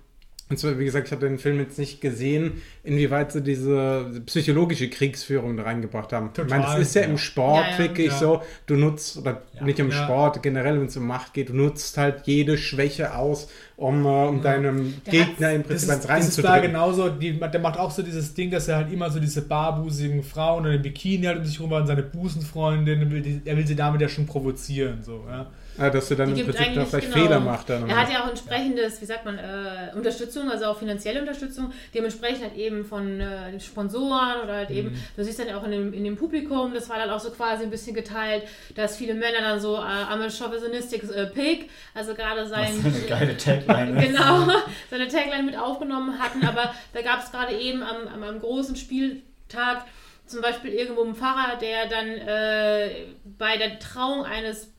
und 0.51 0.57
zwar, 0.57 0.77
wie 0.77 0.85
gesagt, 0.85 1.07
ich 1.07 1.11
habe 1.13 1.27
den 1.27 1.39
Film 1.39 1.59
jetzt 1.59 1.79
nicht 1.79 2.01
gesehen, 2.01 2.61
inwieweit 2.83 3.31
sie 3.31 3.41
diese 3.41 4.21
psychologische 4.25 4.89
Kriegsführung 4.89 5.55
da 5.57 5.63
reingebracht 5.63 6.11
haben. 6.13 6.29
ich 6.31 6.37
meine, 6.43 6.61
das 6.63 6.65
Total, 6.65 6.81
ist 6.81 6.95
ja, 6.95 7.01
ja. 7.03 7.07
im 7.07 7.17
Sport 7.17 7.65
Ja, 7.65 7.71
ja. 7.71 7.77
wirklich 7.79 8.07
Ja. 8.11 8.17
so, 8.19 8.41
du 8.65 8.75
nutzt, 8.75 9.17
oder 9.17 9.41
Ja. 9.55 9.63
nicht 9.63 9.79
im 9.79 9.89
Ja. 9.89 10.03
Sport, 10.03 10.43
generell, 10.43 10.79
wenn 10.79 10.87
es 10.87 10.97
um 10.97 11.07
Macht 11.07 11.33
geht, 11.33 11.49
du 11.49 11.53
nutzt 11.55 11.97
halt 11.97 12.27
jede 12.27 12.57
Schwäche 12.57 13.15
aus, 13.15 13.47
um, 13.77 14.05
äh, 14.05 14.07
um 14.27 14.41
deinem 14.43 14.93
Der 15.05 15.13
Gegner 15.25 15.53
im 15.53 15.63
Prinzip 15.63 15.89
ans 15.89 16.05
das 16.05 16.27
ist 16.27 16.43
da 16.43 16.49
reinzudrücken. 16.51 16.61
genauso, 16.73 17.09
die, 17.09 17.39
der 17.39 17.59
macht 17.61 17.79
auch 17.79 17.89
so 17.91 18.03
dieses 18.03 18.33
Ding, 18.33 18.51
dass 18.51 18.67
er 18.67 18.75
halt 18.75 18.91
immer 18.91 19.09
so 19.09 19.19
diese 19.19 19.41
barbusigen 19.41 20.21
Frauen 20.21 20.63
oder 20.63 20.73
den 20.73 20.81
Bikini 20.81 21.25
halt 21.25 21.39
um 21.39 21.45
sich 21.45 21.59
rum 21.61 21.71
hat 21.73 21.81
und 21.81 21.87
seine 21.87 22.03
Busenfreundin, 22.03 23.09
will 23.09 23.21
die, 23.21 23.41
er 23.45 23.55
will 23.57 23.65
sie 23.65 23.75
damit 23.75 24.01
ja 24.01 24.09
schon 24.09 24.25
provozieren, 24.25 25.01
so, 25.01 25.23
ja. 25.29 25.49
Ja, 25.77 25.89
dass 25.89 26.09
du 26.09 26.15
dann 26.15 26.33
Die 26.33 26.41
im 26.41 26.47
Prinzip 26.47 26.73
da 26.75 26.85
vielleicht 26.85 27.13
genau. 27.13 27.25
Fehler 27.25 27.39
macht. 27.39 27.69
Dann 27.69 27.89
Er 27.89 28.01
hat 28.01 28.11
ja 28.11 28.23
auch 28.23 28.29
entsprechendes, 28.29 29.01
wie 29.01 29.05
sagt 29.05 29.25
man, 29.25 29.37
äh, 29.37 29.95
Unterstützung, 29.95 30.49
also 30.51 30.65
auch 30.65 30.77
finanzielle 30.77 31.21
Unterstützung, 31.21 31.71
dementsprechend 31.93 32.43
halt 32.43 32.55
eben 32.57 32.83
von 32.85 33.19
äh, 33.19 33.59
Sponsoren 33.59 34.41
oder 34.43 34.53
halt 34.55 34.69
Mhm. 34.69 34.75
eben, 34.75 35.03
du 35.15 35.23
siehst 35.23 35.39
dann 35.39 35.47
ja 35.47 35.57
auch 35.57 35.63
in 35.63 35.71
dem, 35.71 35.93
in 35.93 36.03
dem 36.03 36.17
Publikum, 36.17 36.73
das 36.73 36.89
war 36.89 36.97
dann 36.97 37.09
auch 37.09 37.19
so 37.19 37.31
quasi 37.31 37.63
ein 37.63 37.69
bisschen 37.69 37.95
geteilt, 37.95 38.43
dass 38.75 38.97
viele 38.97 39.13
Männer 39.13 39.41
dann 39.41 39.59
so 39.59 39.75
äh, 39.77 39.79
I'm 39.79 40.21
a 40.21 40.29
chauvinistic 40.29 41.03
äh, 41.03 41.25
pig, 41.27 41.69
also 41.93 42.13
gerade 42.13 42.45
sein... 42.47 42.69
Was 42.83 42.95
eine 42.95 43.05
geile 43.07 43.37
Tagline. 43.37 44.03
ist. 44.03 44.07
genau, 44.11 44.47
seine 44.89 45.07
Tagline 45.07 45.43
mit 45.43 45.57
aufgenommen 45.57 46.19
hatten, 46.19 46.45
aber 46.45 46.73
da 46.93 47.01
gab 47.01 47.23
es 47.23 47.31
gerade 47.31 47.55
eben 47.57 47.81
am, 47.81 48.07
am, 48.13 48.23
am 48.23 48.39
großen 48.39 48.75
Spieltag 48.75 49.85
zum 50.25 50.41
Beispiel 50.41 50.71
irgendwo 50.71 51.03
einen 51.03 51.15
Pfarrer, 51.15 51.57
der 51.59 51.87
dann 51.87 52.07
äh, 52.07 52.89
bei 53.37 53.57
der 53.57 53.79
Trauung 53.79 54.23
eines 54.23 54.71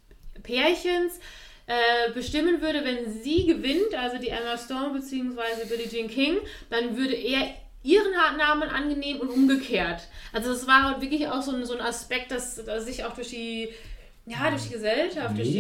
Pärchens 0.43 1.18
äh, 1.66 2.11
bestimmen 2.12 2.61
würde, 2.61 2.84
wenn 2.84 3.12
sie 3.22 3.47
gewinnt, 3.47 3.95
also 3.97 4.18
die 4.18 4.28
Emma 4.28 4.57
Stone 4.59 4.93
bzw. 4.95 5.66
Billie 5.68 5.88
Jean 5.88 6.09
King, 6.09 6.38
dann 6.70 6.97
würde 6.97 7.14
er 7.14 7.55
ihren 7.84 8.12
Namen 8.36 8.68
angenehm 8.68 9.18
und 9.20 9.28
umgekehrt. 9.30 10.03
Also 10.32 10.53
es 10.53 10.66
war 10.66 10.84
halt 10.84 11.01
wirklich 11.01 11.26
auch 11.28 11.43
so 11.43 11.53
ein, 11.53 11.64
so 11.64 11.74
ein 11.74 11.80
Aspekt, 11.80 12.30
dass, 12.30 12.64
dass 12.64 12.84
sich 12.86 13.05
auch 13.05 13.14
durch 13.14 13.30
die 13.30 13.68
ja, 14.24 14.51
durch 14.51 14.62
die 14.62 14.74
Gesellschaft, 14.74 15.36
durch 15.36 15.49
die. 15.51 15.59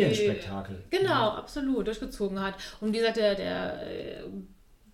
Genau, 0.90 1.30
absolut, 1.30 1.84
durchgezogen 1.84 2.40
hat. 2.40 2.54
Und 2.80 2.92
wie 2.92 2.98
gesagt, 2.98 3.16
der, 3.16 3.34
der 3.34 3.82
äh, 3.88 4.22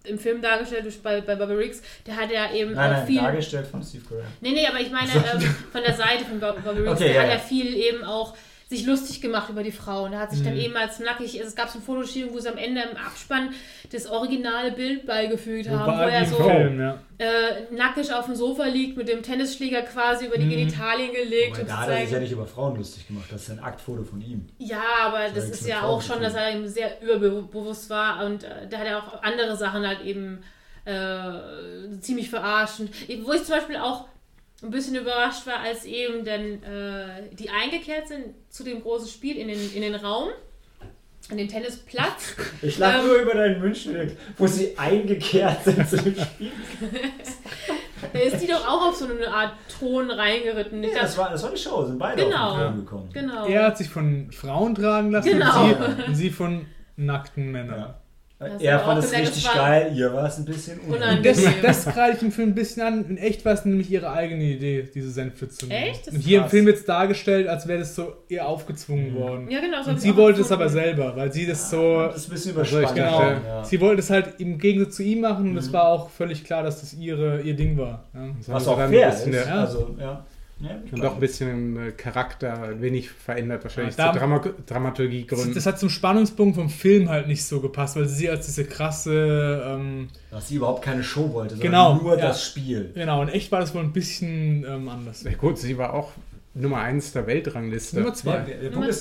im 0.09 0.19
Film 0.19 0.41
dargestellt 0.41 0.85
durch, 0.85 1.03
bei, 1.03 1.21
bei 1.21 1.35
Bobby 1.35 1.53
Riggs, 1.53 1.83
der 2.07 2.17
hat 2.17 2.31
ja 2.33 2.51
eben 2.53 2.73
Nein, 2.73 2.91
auch 2.93 2.97
nein, 2.99 3.07
viel. 3.07 3.21
dargestellt 3.21 3.67
von 3.67 3.83
Steve 3.83 4.05
Carell. 4.09 4.25
Nee, 4.41 4.53
nee, 4.53 4.67
aber 4.67 4.81
ich 4.81 4.91
meine 4.91 5.11
ähm, 5.13 5.41
von 5.71 5.83
der 5.83 5.95
Seite 5.95 6.25
von 6.25 6.41
Bob- 6.41 6.65
Bobby 6.65 6.81
Riggs, 6.89 6.93
Okay, 6.93 7.13
der 7.13 7.15
ja, 7.15 7.23
hat 7.25 7.29
ja. 7.31 7.39
viel 7.39 7.75
eben 7.77 8.05
auch 8.05 8.35
sich 8.69 8.85
lustig 8.85 9.23
gemacht 9.23 9.49
über 9.49 9.63
die 9.63 9.73
Frau. 9.73 10.05
Und 10.05 10.13
er 10.13 10.19
hat 10.21 10.31
sich 10.31 10.41
Mhm. 10.41 10.45
dann 10.45 10.57
eben 10.59 10.77
als 10.77 11.01
nackig, 11.01 11.41
es 11.41 11.55
gab 11.57 11.71
so 11.71 11.79
ein 11.79 11.83
Fotoshooting, 11.83 12.35
wo 12.35 12.39
sie 12.39 12.51
am 12.51 12.59
Ende 12.59 12.83
im 12.83 12.97
Abspann 12.99 13.55
das 13.91 14.07
originale 14.07 14.73
Bild 14.73 15.07
beigefügt 15.07 15.71
haben, 15.71 15.97
wo 15.99 16.03
er 16.03 16.27
so 16.27 16.37
Film, 16.37 16.79
ja. 16.79 16.99
äh, 17.19 17.73
nackig 17.75 18.13
auf 18.13 18.27
dem 18.27 18.35
Sofa 18.35 18.67
liegt, 18.67 18.99
mit 18.99 19.09
dem 19.09 19.23
Tennisschläger 19.23 19.81
quasi 19.83 20.27
über 20.27 20.37
die 20.37 20.45
Mhm. 20.45 20.51
Genitalien 20.51 21.13
gelegt. 21.15 21.53
Aber 21.55 21.63
und 21.63 21.69
da 21.71 21.77
hat 21.79 21.89
er 21.89 22.01
sich 22.03 22.11
ja 22.11 22.21
nicht 22.21 22.33
über 22.33 22.47
Frauen 22.47 22.77
lustig 22.77 23.07
gemacht. 23.07 23.27
Das 23.31 23.43
ist 23.43 23.51
ein 23.51 23.61
Aktfoto 23.61 24.03
von 24.05 24.21
ihm. 24.21 24.47
Ja, 24.59 24.83
aber 25.03 25.31
das 25.35 25.45
nichts 25.47 25.63
ist 25.63 25.67
ja 25.69 25.85
auch 25.85 26.03
schon, 26.03 26.21
dass 26.21 26.35
er 26.35 26.55
eben 26.55 26.69
sehr 26.69 27.01
überbewusst 27.01 27.89
war 27.89 28.27
und 28.27 28.45
äh, 28.45 28.69
da 28.69 28.79
hat 28.79 28.87
er 28.87 28.99
auch 28.99 29.23
andere 29.23 29.57
Sachen 29.57 29.87
halt 29.87 30.03
eben 30.05 30.43
äh, 30.85 32.01
ziemlich 32.01 32.31
verarschend. 32.31 32.91
Wo 33.25 33.33
ich 33.33 33.45
zum 33.45 33.55
Beispiel 33.55 33.77
auch 33.77 34.09
ein 34.63 34.71
bisschen 34.71 34.97
überrascht 34.97 35.47
war, 35.47 35.61
als 35.61 35.85
eben 35.85 36.25
dann 36.25 36.63
äh, 36.63 37.35
die 37.35 37.49
eingekehrt 37.51 38.09
sind 38.09 38.35
zu 38.49 38.65
dem 38.65 38.83
großen 38.83 39.09
Spiel 39.09 39.37
in 39.37 39.49
den, 39.49 39.73
in 39.75 39.83
den 39.83 39.95
Raum, 39.95 40.29
an 41.31 41.37
den 41.37 41.49
Tennisplatz. 41.49 42.35
Ich 42.63 42.79
lache 42.79 42.99
Ähm. 43.01 43.07
nur 43.07 43.17
über 43.19 43.35
deinen 43.35 43.63
Wünschen, 43.63 44.17
wo 44.37 44.47
sie 44.49 44.77
eingekehrt 44.77 45.63
sind 45.65 45.89
zu 45.89 45.97
dem 45.99 46.17
Spiel. 46.17 46.51
Da 48.13 48.19
ist 48.21 48.41
die 48.41 48.47
doch 48.47 48.67
auch 48.67 48.89
auf 48.89 48.95
so 48.95 49.07
eine 49.07 49.27
Art 49.29 49.55
Thron 49.77 50.09
reingeritten. 50.11 50.83
Ja, 50.85 51.01
das, 51.03 51.19
war, 51.19 51.31
das 51.31 51.43
war 51.43 51.51
die 51.51 51.57
Show, 51.57 51.85
sind 51.85 51.99
beide 51.99 52.23
Genau. 52.25 52.51
auf 52.53 52.57
den 52.57 52.63
Thron 52.63 52.77
gekommen. 52.85 53.11
genau. 53.13 53.47
Er 53.47 53.65
hat 53.67 53.77
sich 53.79 53.89
von 53.89 54.31
Frauen 54.31 54.75
tragen 54.77 55.11
lassen 55.11 55.31
Genau. 55.33 55.65
und, 55.65 55.77
sie, 55.97 56.03
und 56.07 56.15
sie 56.15 56.31
von 56.31 56.67
nackten 56.97 57.51
Männern. 57.51 57.79
Ja. 57.81 58.01
Das 58.41 58.63
Er 58.63 58.79
fand 58.79 59.03
es 59.03 59.13
richtig 59.13 59.53
geil, 59.53 59.91
ihr 59.97 60.13
war 60.15 60.27
es 60.29 60.39
ein 60.39 60.45
bisschen 60.45 60.79
unangenehm. 60.81 61.17
Und 61.45 61.65
das, 61.65 61.85
kreide 61.87 62.17
ich 62.17 62.23
im 62.23 62.31
Film 62.31 62.51
ein 62.51 62.55
bisschen 62.55 62.83
an. 62.85 63.05
In 63.09 63.19
echt 63.19 63.45
war 63.45 63.53
es 63.53 63.65
nämlich 63.65 63.91
ihre 63.91 64.13
eigene 64.13 64.45
Idee, 64.45 64.89
diese 64.95 65.11
Senfe 65.11 65.49
zu 65.49 65.67
nehmen. 65.67 65.83
Echt? 65.89 66.07
Das 66.07 66.15
Und 66.15 66.21
hier 66.21 66.37
im 66.37 66.43
krass. 66.43 66.51
Film 66.53 66.67
wird 66.67 66.77
es 66.77 66.85
dargestellt, 66.85 67.49
als 67.49 67.67
wäre 67.67 67.81
das 67.81 67.97
so 67.97 68.13
ihr 68.29 68.47
aufgezwungen 68.47 69.13
worden. 69.17 69.51
Ja, 69.51 69.61
genau. 69.61 69.83
so 69.83 69.91
Und 69.91 70.01
sie 70.01 70.17
wollte 70.17 70.43
es 70.43 70.53
aber 70.53 70.69
selber, 70.69 71.17
weil 71.17 71.33
sie 71.33 71.47
das 71.47 71.69
so. 71.69 72.03
Das 72.03 72.17
ist 72.19 72.29
ein 72.29 72.31
bisschen 72.31 72.57
Also 72.57 72.79
überspannt. 72.79 72.97
Genau. 72.97 73.23
ja. 73.45 73.65
Sie 73.65 73.81
wollte 73.81 74.01
es 74.03 74.11
halt 74.11 74.35
im 74.39 74.57
Gegensatz 74.59 74.95
zu 74.95 75.03
ihm 75.03 75.21
machen 75.23 75.47
und 75.47 75.53
Mhm. 75.53 75.59
es 75.59 75.73
war 75.73 75.89
auch 75.89 76.09
völlig 76.09 76.45
klar, 76.45 76.63
dass 76.63 76.81
das 76.81 76.95
ihre, 76.95 77.41
ihr 77.41 77.55
Ding 77.55 77.77
war. 77.77 78.05
Ja. 78.15 78.21
Was 78.47 78.67
haben 78.69 78.73
auch 78.75 78.89
fair 78.89 79.09
ein 79.09 79.11
bisschen 79.15 79.33
ist. 79.35 79.47
der- 79.47 79.55
Also, 79.59 79.97
ja. 79.99 80.25
Ja 80.61 80.71
Und 80.91 81.05
doch 81.05 81.15
ein 81.15 81.21
bisschen 81.21 81.77
äh, 81.77 81.91
Charakter 81.93 82.63
ein 82.63 82.81
wenig 82.83 83.11
verändert, 83.11 83.63
wahrscheinlich 83.65 83.97
Ja, 83.97 84.07
zu 84.13 84.13
da- 84.13 84.19
Drama 84.19 84.41
Dramaturgiegründen. 84.67 85.55
Das 85.55 85.67
hat 85.67 85.79
zum 85.79 85.91
Spannungspunkt 85.91 86.57
vom 86.57 86.69
Film 86.71 87.09
halt 87.09 87.27
nicht 87.29 87.45
so 87.45 87.61
gepasst, 87.61 87.97
weil 87.97 88.09
sie 88.09 88.29
als 88.29 88.47
diese 88.47 88.65
krasse. 88.65 89.63
Ähm, 89.67 90.09
Dass 90.31 90.49
sie 90.49 90.57
überhaupt 90.57 90.83
keine 90.83 91.03
Show 91.05 91.33
wollte, 91.33 91.55
sondern 91.57 91.71
Genau, 91.71 91.95
nur 92.03 92.17
ja. 92.19 92.27
das 92.29 92.45
Spiel. 92.45 92.91
genau, 92.95 93.23
in 93.23 93.29
echt 93.29 93.53
war 93.53 93.61
das 93.61 93.75
wohl 93.75 93.83
ein 93.83 93.93
bisschen 93.93 94.65
ähm, 94.69 94.89
anders. 94.89 95.23
Ja, 95.23 95.33
gut, 95.33 95.59
sie 95.59 95.79
war 95.79 95.95
auch 95.95 96.13
Nummer 96.61 96.79
1 96.79 97.13
der 97.13 97.27
Weltrangliste. 97.27 97.99
Nummer 98.01 98.15
zwei. 98.15 98.45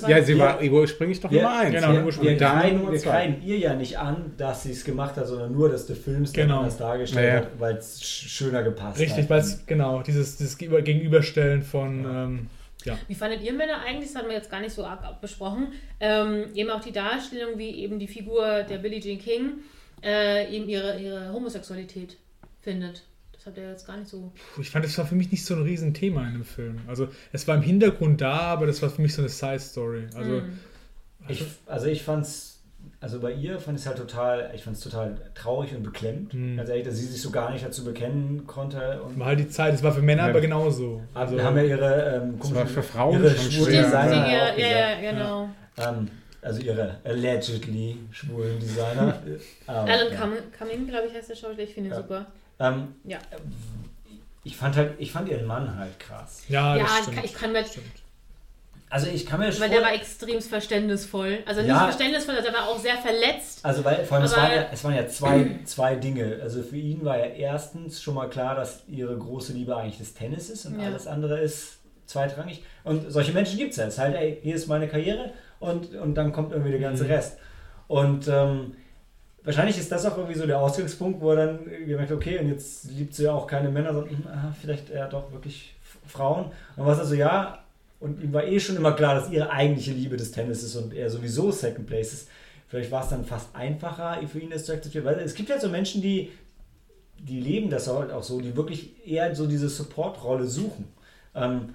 Ja. 0.08 0.18
Ja, 0.18 0.24
sie 0.24 0.38
war 0.38 0.62
ursprünglich 0.62 1.20
doch 1.20 1.32
wir- 1.32 1.42
Nummer 1.42 1.60
1. 1.60 1.72
genau, 1.74 1.94
wir, 1.94 2.06
ursprünglich. 2.06 2.40
wir, 2.40 2.74
Nummer 2.74 2.92
wir 2.92 3.00
kreiden 3.02 3.42
ihr 3.44 3.58
ja 3.58 3.74
nicht 3.74 3.98
an, 3.98 4.34
dass 4.38 4.64
sie 4.64 4.72
es 4.72 4.84
gemacht 4.84 5.16
hat, 5.18 5.28
sondern 5.28 5.52
nur, 5.52 5.70
dass 5.70 5.86
der 5.88 5.96
Film 5.96 6.24
es 6.24 6.34
Genau. 6.34 6.60
anders 6.60 6.78
dargestellt 6.78 7.26
Ja, 7.28 7.34
ja. 7.34 7.40
hat, 7.42 7.60
weil 7.60 7.76
es 7.78 8.00
sch- 8.02 8.28
schöner 8.30 8.64
gepasst 8.64 9.00
Richtig, 9.00 9.24
hat. 9.24 9.30
weil 9.30 9.40
es, 9.42 9.66
genau, 9.66 10.02
dieses, 10.04 10.38
dieses 10.38 10.58
Gegenüber- 10.58 10.82
Gegenüberstellen 10.82 11.64
von, 11.64 12.04
Ja. 12.04 12.24
ähm, 12.26 12.48
ja. 12.86 12.98
Wie 13.08 13.16
fandet 13.16 13.42
ihr 13.42 13.54
Männer 13.54 13.80
eigentlich, 13.86 14.10
das 14.12 14.16
hatten 14.18 14.30
wir 14.30 14.36
jetzt 14.36 14.52
gar 14.52 14.62
nicht 14.62 14.74
so 14.74 14.86
arg 14.86 15.20
besprochen, 15.20 15.70
ähm, 16.00 16.46
eben 16.54 16.70
auch 16.70 16.82
die 16.82 16.92
Darstellung, 16.92 17.58
wie 17.58 17.72
eben 17.72 17.98
die 18.00 18.08
Figur 18.08 18.64
der 18.64 18.78
Billie 18.78 19.00
Jean 19.02 19.20
King 19.20 19.50
äh, 20.04 20.56
eben 20.56 20.70
ihre, 20.70 21.00
ihre 21.00 21.34
Homosexualität 21.34 22.18
findet? 22.62 23.02
Habt 23.48 23.58
ihr 23.58 23.70
jetzt 23.70 23.88
gar 23.88 23.98
nicht 23.98 24.10
so. 24.10 24.32
Puh, 24.56 24.62
Ich 24.62 24.70
fand, 24.70 24.84
das 24.86 24.98
war 24.98 25.06
für 25.06 25.16
mich 25.16 25.32
nicht 25.32 25.44
so 25.46 25.56
ein 25.56 25.64
Riesenthema 25.64 26.28
in 26.28 26.34
dem 26.34 26.44
Film. 26.46 26.80
Also, 26.88 27.08
es 27.32 27.48
war 27.48 27.56
im 27.56 27.62
Hintergrund 27.64 28.22
da, 28.22 28.38
aber 28.40 28.68
das 28.68 28.82
war 28.82 28.90
für 28.90 29.02
mich 29.02 29.14
so 29.16 29.22
eine 29.22 29.30
Side-Story. 29.30 30.08
Also, 30.16 30.42
Hm. 30.42 30.60
Ich, 31.30 31.44
also 31.66 31.88
ich 31.88 32.04
fand's, 32.04 32.62
also 33.02 33.20
bei 33.20 33.34
ihr 33.34 33.60
fand 33.60 33.78
ich 33.78 33.84
es 33.84 33.88
halt 33.88 33.98
total, 33.98 34.50
ich 34.56 34.64
fand 34.64 34.78
es 34.78 34.84
total 34.84 35.18
traurig 35.36 35.76
und 35.76 35.84
beklemmt. 35.84 36.34
Mhm. 36.34 36.56
Ganz 36.58 36.70
ehrlich, 36.70 36.86
dass 36.86 36.96
sie 36.96 37.06
sich 37.06 37.22
so 37.22 37.32
gar 37.32 37.52
nicht 37.52 37.66
dazu 37.66 37.84
bekennen 37.84 38.48
konnte. 38.48 39.02
Und 39.02 39.20
war 39.20 39.28
halt 39.28 39.40
die 39.40 39.50
Zeit, 39.50 39.74
es 39.74 39.84
war 39.84 39.92
für 39.92 40.02
Männer 40.02 40.24
Ja. 40.24 40.30
aber 40.30 40.40
genauso. 40.42 41.02
also, 41.14 41.20
Also, 41.20 41.36
wir 41.38 41.44
haben 41.44 41.58
ja 41.58 41.64
ihre 41.64 42.16
ähm, 42.24 42.36
Das 42.40 42.54
war 42.56 42.66
für 42.66 42.84
Frauen 42.84 43.22
ihre 43.24 43.36
schwulen. 43.36 43.72
Designer 43.84 44.14
ja, 44.16 44.28
ja, 44.28 44.56
gesagt. 44.56 45.04
ja, 45.04 45.12
genau. 45.12 45.50
Ähm, 45.78 46.08
also 46.42 46.62
ihre 46.62 46.96
allegedly 47.04 47.98
schwulen 48.12 48.60
Designer. 48.60 49.22
ähm, 49.26 49.40
Alan 49.68 50.12
ja. 50.12 50.18
Cumming, 50.20 50.40
Cumming 50.58 50.88
glaube 50.88 51.08
ich, 51.08 51.14
heißt 51.14 51.30
der 51.30 51.36
Schauspieler. 51.36 51.64
Ich 51.68 51.74
finde 51.74 51.90
ihn 51.90 51.94
Ja. 51.94 52.02
super. 52.02 52.26
Ähm, 52.60 52.96
Ja. 53.04 53.20
Ich 54.44 54.56
fand 54.56 54.78
halt, 54.78 54.94
ich 54.98 55.12
fand 55.12 55.28
ihren 55.30 55.46
Mann 55.46 55.78
halt 55.78 56.00
krass. 56.00 56.44
ja, 56.48 56.76
ja, 56.78 56.84
das 56.84 56.92
ich 56.92 56.98
stimmt. 57.02 57.16
kann, 57.18 57.26
ich 57.26 57.34
kann 57.34 57.52
mir. 57.52 57.66
Also 58.90 59.08
ich 59.08 59.26
kann 59.26 59.42
mir 59.42 59.52
schon. 59.52 59.62
Weil 59.64 59.70
der 59.70 59.82
war 59.82 59.94
extrem 59.94 60.42
verständnisvoll. 60.42 61.40
Also 61.46 61.60
nicht 61.60 61.70
Ja. 61.70 61.84
verständnisvoll, 61.84 62.36
also 62.36 62.48
er 62.48 62.54
war 62.54 62.70
auch 62.70 62.80
sehr 62.80 62.96
verletzt. 62.98 63.60
Also 63.66 63.84
weil 63.84 64.06
vor 64.06 64.16
allem 64.18 64.26
es 64.26 64.38
waren, 64.38 64.52
ja, 64.54 64.66
es 64.72 64.84
waren 64.86 64.96
ja 64.96 65.08
zwei, 65.08 65.60
zwei 65.66 65.96
Dinge. 65.98 66.40
Also 66.42 66.64
für 66.64 66.78
ihn 66.78 67.04
war 67.04 67.18
ja 67.18 67.26
erstens 67.26 68.02
schon 68.02 68.14
mal 68.16 68.30
klar, 68.30 68.56
dass 68.56 68.84
ihre 68.88 69.18
große 69.18 69.52
Liebe 69.52 69.76
eigentlich 69.76 69.98
das 69.98 70.14
Tennis 70.14 70.50
ist 70.50 70.66
und 70.66 70.80
Ja. 70.80 70.86
alles 70.86 71.06
andere 71.06 71.40
ist 71.42 71.80
zweitrangig. 72.06 72.64
Und 72.86 73.12
solche 73.12 73.34
Menschen 73.34 73.58
gibt 73.58 73.72
es 73.72 73.78
ja. 73.78 73.88
Es 73.88 73.96
ist 73.96 74.00
halt, 74.00 74.16
ey, 74.16 74.40
hier 74.42 74.56
ist 74.56 74.68
meine 74.68 74.88
Karriere 74.88 75.34
und, 75.60 75.94
und 75.96 76.16
dann 76.16 76.32
kommt 76.32 76.54
irgendwie 76.54 76.72
der 76.72 76.80
ganze 76.80 77.04
Mhm. 77.04 77.10
Rest. 77.12 77.38
Und 77.90 78.30
ähm, 78.30 78.76
wahrscheinlich 79.48 79.78
ist 79.78 79.92
das 79.92 80.06
auch 80.06 80.18
irgendwie 80.18 80.38
so 80.38 80.46
der 80.46 80.60
Ausgangspunkt, 80.60 81.22
wo 81.22 81.32
er 81.32 81.48
dann 81.48 81.60
gemerkt 81.64 82.12
hat, 82.12 82.18
okay, 82.18 82.38
und 82.38 82.50
jetzt 82.50 82.92
liebt 82.92 83.16
sie 83.16 83.24
ja 83.24 83.32
auch 83.32 83.48
keine 83.48 83.70
Männer, 83.70 83.94
sondern 83.94 84.18
hm, 84.18 84.28
ah, 84.28 84.54
vielleicht 84.60 84.90
eher 84.90 85.08
doch 85.08 85.32
wirklich 85.32 85.74
Frauen. 86.06 86.52
Und 86.76 86.86
was 86.86 87.00
also 87.00 87.16
ja, 87.16 87.60
und 88.02 88.22
ihm 88.22 88.34
war 88.34 88.44
eh 88.44 88.60
schon 88.60 88.76
immer 88.76 88.92
klar, 88.92 89.16
dass 89.16 89.32
ihre 89.32 89.50
eigentliche 89.50 89.92
Liebe 89.92 90.18
des 90.18 90.32
Tennis 90.32 90.64
ist 90.64 90.76
und 90.76 90.94
er 90.94 91.10
sowieso 91.10 91.52
Second 91.52 91.88
Place 91.88 92.14
ist. 92.14 92.30
Vielleicht 92.68 92.92
war 92.92 93.04
es 93.04 93.10
dann 93.10 93.24
fast 93.24 93.56
einfacher 93.56 94.20
für 94.28 94.40
ihn 94.40 94.50
das 94.50 94.66
zu 94.66 94.74
akzeptieren, 94.74 95.06
weil 95.06 95.20
es 95.20 95.34
gibt 95.34 95.48
ja 95.48 95.58
so 95.58 95.70
Menschen, 95.70 96.02
die, 96.02 96.30
die 97.18 97.40
leben 97.40 97.70
das 97.70 97.88
halt 97.88 98.12
auch 98.12 98.24
so, 98.24 98.42
die 98.42 98.58
wirklich 98.58 99.08
eher 99.08 99.34
so 99.34 99.48
diese 99.48 99.70
Support-Rolle 99.70 100.46
suchen. 100.46 100.90
Ähm, 101.34 101.74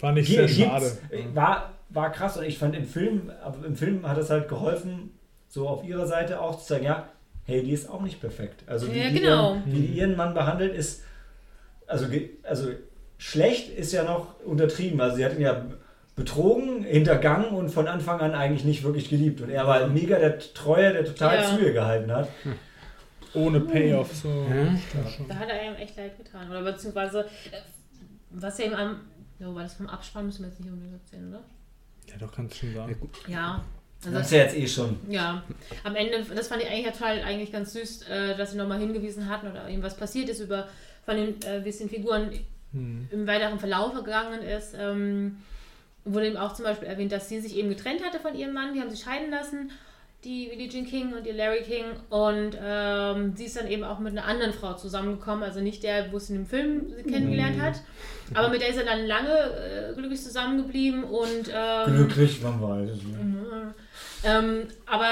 War 0.00 0.12
nicht 0.12 0.28
sehr 0.28 0.46
schade. 0.46 0.92
War, 1.32 1.72
war 1.88 2.12
krass 2.12 2.36
und 2.36 2.44
ich 2.44 2.58
fand 2.58 2.76
im 2.76 2.84
Film, 2.84 3.32
aber 3.42 3.64
im 3.64 3.76
Film 3.76 4.06
hat 4.06 4.18
es 4.18 4.28
halt 4.28 4.48
geholfen, 4.48 5.17
so 5.48 5.68
auf 5.68 5.84
ihrer 5.84 6.06
Seite 6.06 6.40
auch 6.40 6.58
zu 6.60 6.66
sagen, 6.74 6.84
ja, 6.84 7.08
hey, 7.44 7.62
die 7.62 7.72
ist 7.72 7.88
auch 7.88 8.02
nicht 8.02 8.20
perfekt. 8.20 8.62
Also 8.66 8.92
wie, 8.92 8.98
Ja, 9.00 9.08
die, 9.10 9.20
genau. 9.20 9.54
ihren, 9.54 9.66
wie 9.66 9.80
die 9.80 9.98
ihren 9.98 10.16
Mann 10.16 10.34
behandelt, 10.34 10.74
ist, 10.74 11.02
also, 11.86 12.06
also 12.42 12.68
schlecht 13.16 13.70
ist 13.70 13.92
ja 13.92 14.04
noch 14.04 14.38
untertrieben. 14.44 15.00
Also 15.00 15.16
sie 15.16 15.24
hat 15.24 15.34
ihn 15.34 15.40
ja 15.40 15.64
betrogen, 16.14 16.82
hintergangen 16.82 17.50
und 17.50 17.70
von 17.70 17.88
Anfang 17.88 18.20
an 18.20 18.34
eigentlich 18.34 18.64
nicht 18.64 18.82
wirklich 18.82 19.08
geliebt. 19.08 19.40
Und 19.40 19.50
er 19.50 19.66
war 19.66 19.74
halt 19.80 19.92
mega 19.92 20.18
der 20.18 20.38
Treue, 20.38 20.92
der 20.92 21.04
total 21.04 21.36
Ja. 21.36 21.44
zu 21.56 21.64
ihr 21.64 21.72
gehalten 21.72 22.12
hat. 22.12 22.28
Ohne 23.34 23.60
Payoff. 23.60 24.14
So. 24.14 24.28
Schon. 24.28 25.28
Da 25.28 25.34
hat 25.36 25.48
er 25.48 25.62
ihm 25.70 25.74
echt 25.76 25.96
leid 25.96 26.16
getan. 26.18 26.50
Oder 26.50 26.62
beziehungsweise, 26.62 27.20
äh, 27.24 27.58
was 28.30 28.58
er 28.58 28.66
ihm 28.66 28.74
am. 28.74 29.00
Ja, 29.38 29.54
war 29.54 29.62
das 29.62 29.74
vom 29.74 29.86
Abspann, 29.86 30.26
müssen 30.26 30.42
wir 30.42 30.48
jetzt 30.48 30.58
nicht 30.60 30.70
unbedingt 30.72 31.00
erzählen, 31.00 31.28
oder? 31.28 31.40
Ja, 32.08 32.14
doch, 32.18 32.32
kannst 32.32 32.54
du 32.54 32.66
schon 32.66 32.74
sagen. 32.74 33.10
Ja. 33.28 33.64
Das 34.00 34.06
Also, 34.14 34.20
ist 34.20 34.30
ja 34.32 34.38
jetzt 34.38 34.56
eh 34.56 34.66
schon. 34.68 34.98
ja, 35.08 35.42
am 35.84 35.96
Ende, 35.96 36.24
das 36.34 36.48
fand 36.48 36.62
ich 36.62 36.68
eigentlich 36.68 36.92
total 36.92 37.20
eigentlich 37.22 37.50
ganz 37.50 37.72
süß, 37.72 38.02
äh, 38.08 38.36
dass 38.36 38.52
sie 38.52 38.56
nochmal 38.58 38.78
hingewiesen 38.78 39.28
hatten 39.28 39.48
oder 39.50 39.68
ihm 39.68 39.82
was 39.82 39.96
passiert 39.96 40.28
ist 40.28 40.40
über 40.40 40.68
von 41.04 41.16
den, 41.16 41.42
äh, 41.42 41.64
wie 41.64 41.70
es 41.70 41.78
den 41.78 41.88
Figuren 41.88 42.30
Hm. 42.72 43.08
im 43.10 43.26
weiteren 43.26 43.58
Verlauf 43.58 43.94
gegangen 43.94 44.42
ist. 44.42 44.74
Ähm, 44.78 45.38
wurde 46.04 46.26
eben 46.28 46.36
auch 46.36 46.52
zum 46.54 46.64
Beispiel 46.66 46.86
erwähnt, 46.86 47.12
dass 47.12 47.28
sie 47.28 47.40
sich 47.40 47.56
eben 47.56 47.70
getrennt 47.70 48.04
hatte 48.04 48.20
von 48.20 48.34
ihrem 48.36 48.52
Mann, 48.52 48.74
die 48.74 48.80
haben 48.80 48.90
sich 48.90 49.00
scheiden 49.00 49.30
lassen, 49.30 49.70
die 50.24 50.48
Billie 50.48 50.68
Jean 50.68 50.84
King 50.86 51.12
und 51.14 51.24
die 51.24 51.30
Larry 51.30 51.62
King. 51.62 51.84
Und 52.10 52.56
ähm, 52.60 53.34
sie 53.36 53.44
ist 53.44 53.56
dann 53.56 53.68
eben 53.68 53.84
auch 53.84 53.98
mit 54.00 54.12
einer 54.12 54.26
anderen 54.26 54.52
Frau 54.52 54.74
zusammengekommen, 54.74 55.44
also 55.44 55.60
nicht 55.60 55.82
der, 55.82 56.12
wo 56.12 56.18
sie 56.18 56.34
in 56.34 56.40
dem 56.40 56.46
Film 56.46 56.92
kennengelernt 57.08 57.60
hat, 57.60 57.82
aber 58.34 58.48
mit 58.48 58.60
der 58.60 58.68
ist 58.70 58.78
er 58.78 58.84
dann 58.84 59.06
lange 59.06 59.30
äh, 59.30 59.94
glücklich 59.94 60.22
zusammengeblieben 60.22 61.04
und 61.04 61.50
ähm, 61.54 61.94
Glücklich, 61.94 62.42
man 62.42 62.60
weiß 62.60 62.90
es 62.90 63.02
nicht. 63.02 63.16
ähm, 64.24 64.66
aber 64.86 65.08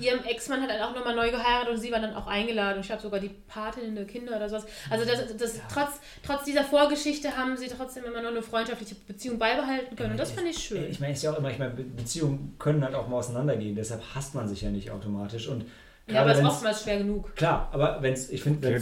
ihrem 0.00 0.24
Ex-Mann 0.24 0.62
hat 0.62 0.70
dann 0.70 0.80
auch 0.82 0.94
nochmal 0.94 1.14
neu 1.14 1.30
geheiratet 1.30 1.68
und 1.74 1.78
sie 1.80 1.92
war 1.92 2.00
dann 2.00 2.14
auch 2.14 2.26
eingeladen. 2.26 2.80
Ich 2.80 2.86
glaube 2.86 3.02
sogar 3.02 3.20
die 3.20 3.30
Patin 3.48 3.94
der 3.94 4.04
Kinder 4.06 4.36
oder 4.36 4.48
sowas. 4.48 4.66
Also 4.90 5.04
das, 5.04 5.36
das, 5.36 5.60
trotz, 5.72 6.00
trotz 6.24 6.44
dieser 6.44 6.64
Vorgeschichte 6.64 7.36
haben 7.36 7.56
sie 7.56 7.68
trotzdem 7.68 8.04
immer 8.04 8.22
noch 8.22 8.30
eine 8.30 8.42
freundschaftliche 8.42 8.94
Beziehung 9.06 9.38
beibehalten 9.38 9.94
können. 9.96 10.12
Und 10.12 10.20
das 10.20 10.32
fand 10.32 10.46
ich 10.48 10.58
schön. 10.58 10.90
Ich 10.90 11.00
meine, 11.00 11.12
es 11.12 11.18
ist 11.18 11.24
ja 11.24 11.32
auch 11.32 11.38
immer, 11.38 11.50
ich 11.50 11.58
meine, 11.58 11.72
Be- 11.74 11.82
Beziehungen 11.84 12.54
können 12.58 12.82
halt 12.84 12.94
auch 12.94 13.08
mal 13.08 13.18
auseinandergehen, 13.18 13.74
deshalb 13.76 14.02
hasst 14.14 14.34
man 14.34 14.48
sich 14.48 14.62
ja 14.62 14.70
nicht 14.70 14.90
automatisch. 14.90 15.48
Und 15.48 15.64
Ja, 16.08 16.22
aber 16.22 16.32
es 16.32 16.38
ist 16.40 16.44
oftmals 16.44 16.82
schwer 16.82 16.98
genug. 16.98 17.36
Klar, 17.36 17.68
aber 17.72 17.98
wenn 18.00 18.14
es, 18.14 18.30
ich 18.30 18.42
finde, 18.42 18.62
wenn 18.66 18.74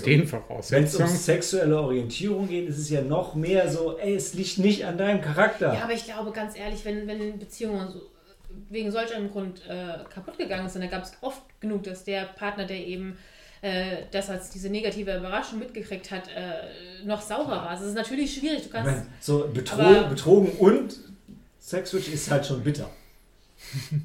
es 0.85 0.95
um, 0.97 1.03
um 1.03 1.09
sexuelle 1.09 1.79
Orientierung 1.81 2.49
geht, 2.49 2.69
ist 2.69 2.79
es 2.79 2.89
ja 2.89 3.03
noch 3.03 3.35
mehr 3.35 3.69
so, 3.71 3.99
ey, 3.99 4.14
es 4.14 4.33
liegt 4.35 4.59
nicht 4.59 4.87
an 4.87 4.97
deinem 4.97 5.21
Charakter. 5.21 5.75
Ja, 5.75 5.83
aber 5.85 5.93
ich 5.93 6.05
glaube 6.05 6.31
ganz 6.33 6.57
ehrlich, 6.59 6.85
wenn, 6.87 7.07
wenn 7.07 7.39
Beziehungen 7.39 7.89
so, 7.93 8.01
wegen 8.69 8.91
solch 8.91 9.15
einem 9.15 9.31
Grund 9.31 9.63
äh, 9.69 9.99
kaputt 10.13 10.39
gegangen 10.39 10.69
sind, 10.69 10.83
da 10.83 10.89
gab 10.89 11.03
es 11.05 11.13
oft 11.21 11.43
genug, 11.61 11.83
dass 11.85 12.05
der 12.05 12.25
Partner, 12.25 12.65
der 12.67 12.87
eben 12.87 13.17
äh, 13.63 14.03
das 14.11 14.31
als 14.31 14.51
diese 14.51 14.71
negative 14.71 15.17
Überraschung 15.17 15.59
mitgekriegt 15.59 16.11
hat, 16.11 16.29
äh, 16.29 17.05
noch 17.05 17.21
saurer 17.21 17.49
war. 17.49 17.69
Also 17.71 17.85
es 17.85 17.91
ist 17.91 17.97
natürlich 17.97 18.35
schwierig. 18.35 18.65
Du 18.65 18.69
kannst 18.71 18.91
meine, 18.91 19.07
so 19.21 19.49
betro 19.53 19.81
Aber- 19.83 20.05
betrogen 20.09 20.53
und 20.59 20.97
Sexswitch 21.61 22.09
ist 22.09 22.31
halt 22.31 22.47
schon 22.47 22.63
bitter. 22.63 22.89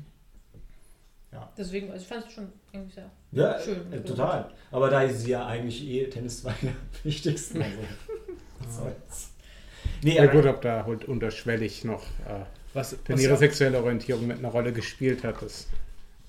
deswegen, 1.57 1.91
also 1.91 2.01
ich 2.01 2.07
fand 2.07 2.25
es 2.25 2.33
schon 2.33 2.47
irgendwie 2.71 2.93
sehr 2.95 3.09
Ja, 3.31 3.59
Schön. 3.59 3.91
äh, 3.93 4.01
total. 4.01 4.51
Aber 4.71 4.89
da 4.89 5.01
ist 5.03 5.21
sie 5.21 5.31
ja 5.31 5.45
eigentlich 5.45 5.83
eh 5.87 6.05
Tennis 6.07 6.43
war 6.43 6.53
ja 6.61 6.69
am 6.69 6.75
wichtigsten. 7.03 7.61
Also, 7.61 7.77
was 8.59 8.75
soll's. 8.77 9.29
Nee, 10.01 10.15
Ja 10.15 10.25
gut, 10.25 10.45
ob 10.45 10.61
da 10.61 10.85
halt 10.85 11.05
unterschwellig 11.05 11.83
noch 11.85 12.03
äh, 12.27 12.43
Was, 12.73 12.97
was 13.07 13.21
ihre 13.21 13.33
ja- 13.33 13.37
sexuelle 13.37 13.81
Orientierung 13.81 14.27
mit 14.27 14.39
einer 14.39 14.49
Rolle 14.49 14.73
gespielt 14.73 15.23
hat. 15.23 15.41
Das, 15.41 15.67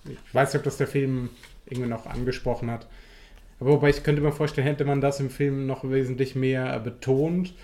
ich 0.09 0.35
weiß 0.35 0.53
nicht, 0.53 0.59
ob 0.61 0.65
das 0.65 0.77
der 0.77 0.87
Film 0.87 1.31
irgendwie 1.67 1.89
noch 1.89 2.07
angesprochen 2.07 2.71
hat. 2.71 2.87
Aber 3.61 3.71
wobei 3.71 3.89
ich 3.91 4.03
könnte 4.03 4.21
mir 4.21 4.33
vorstellen, 4.33 4.67
hätte 4.67 4.85
man 4.85 5.01
das 5.01 5.21
im 5.21 5.31
Film 5.31 5.67
noch 5.67 5.89
wesentlich 5.89 6.35
mehr 6.35 6.79
betont, 6.81 7.55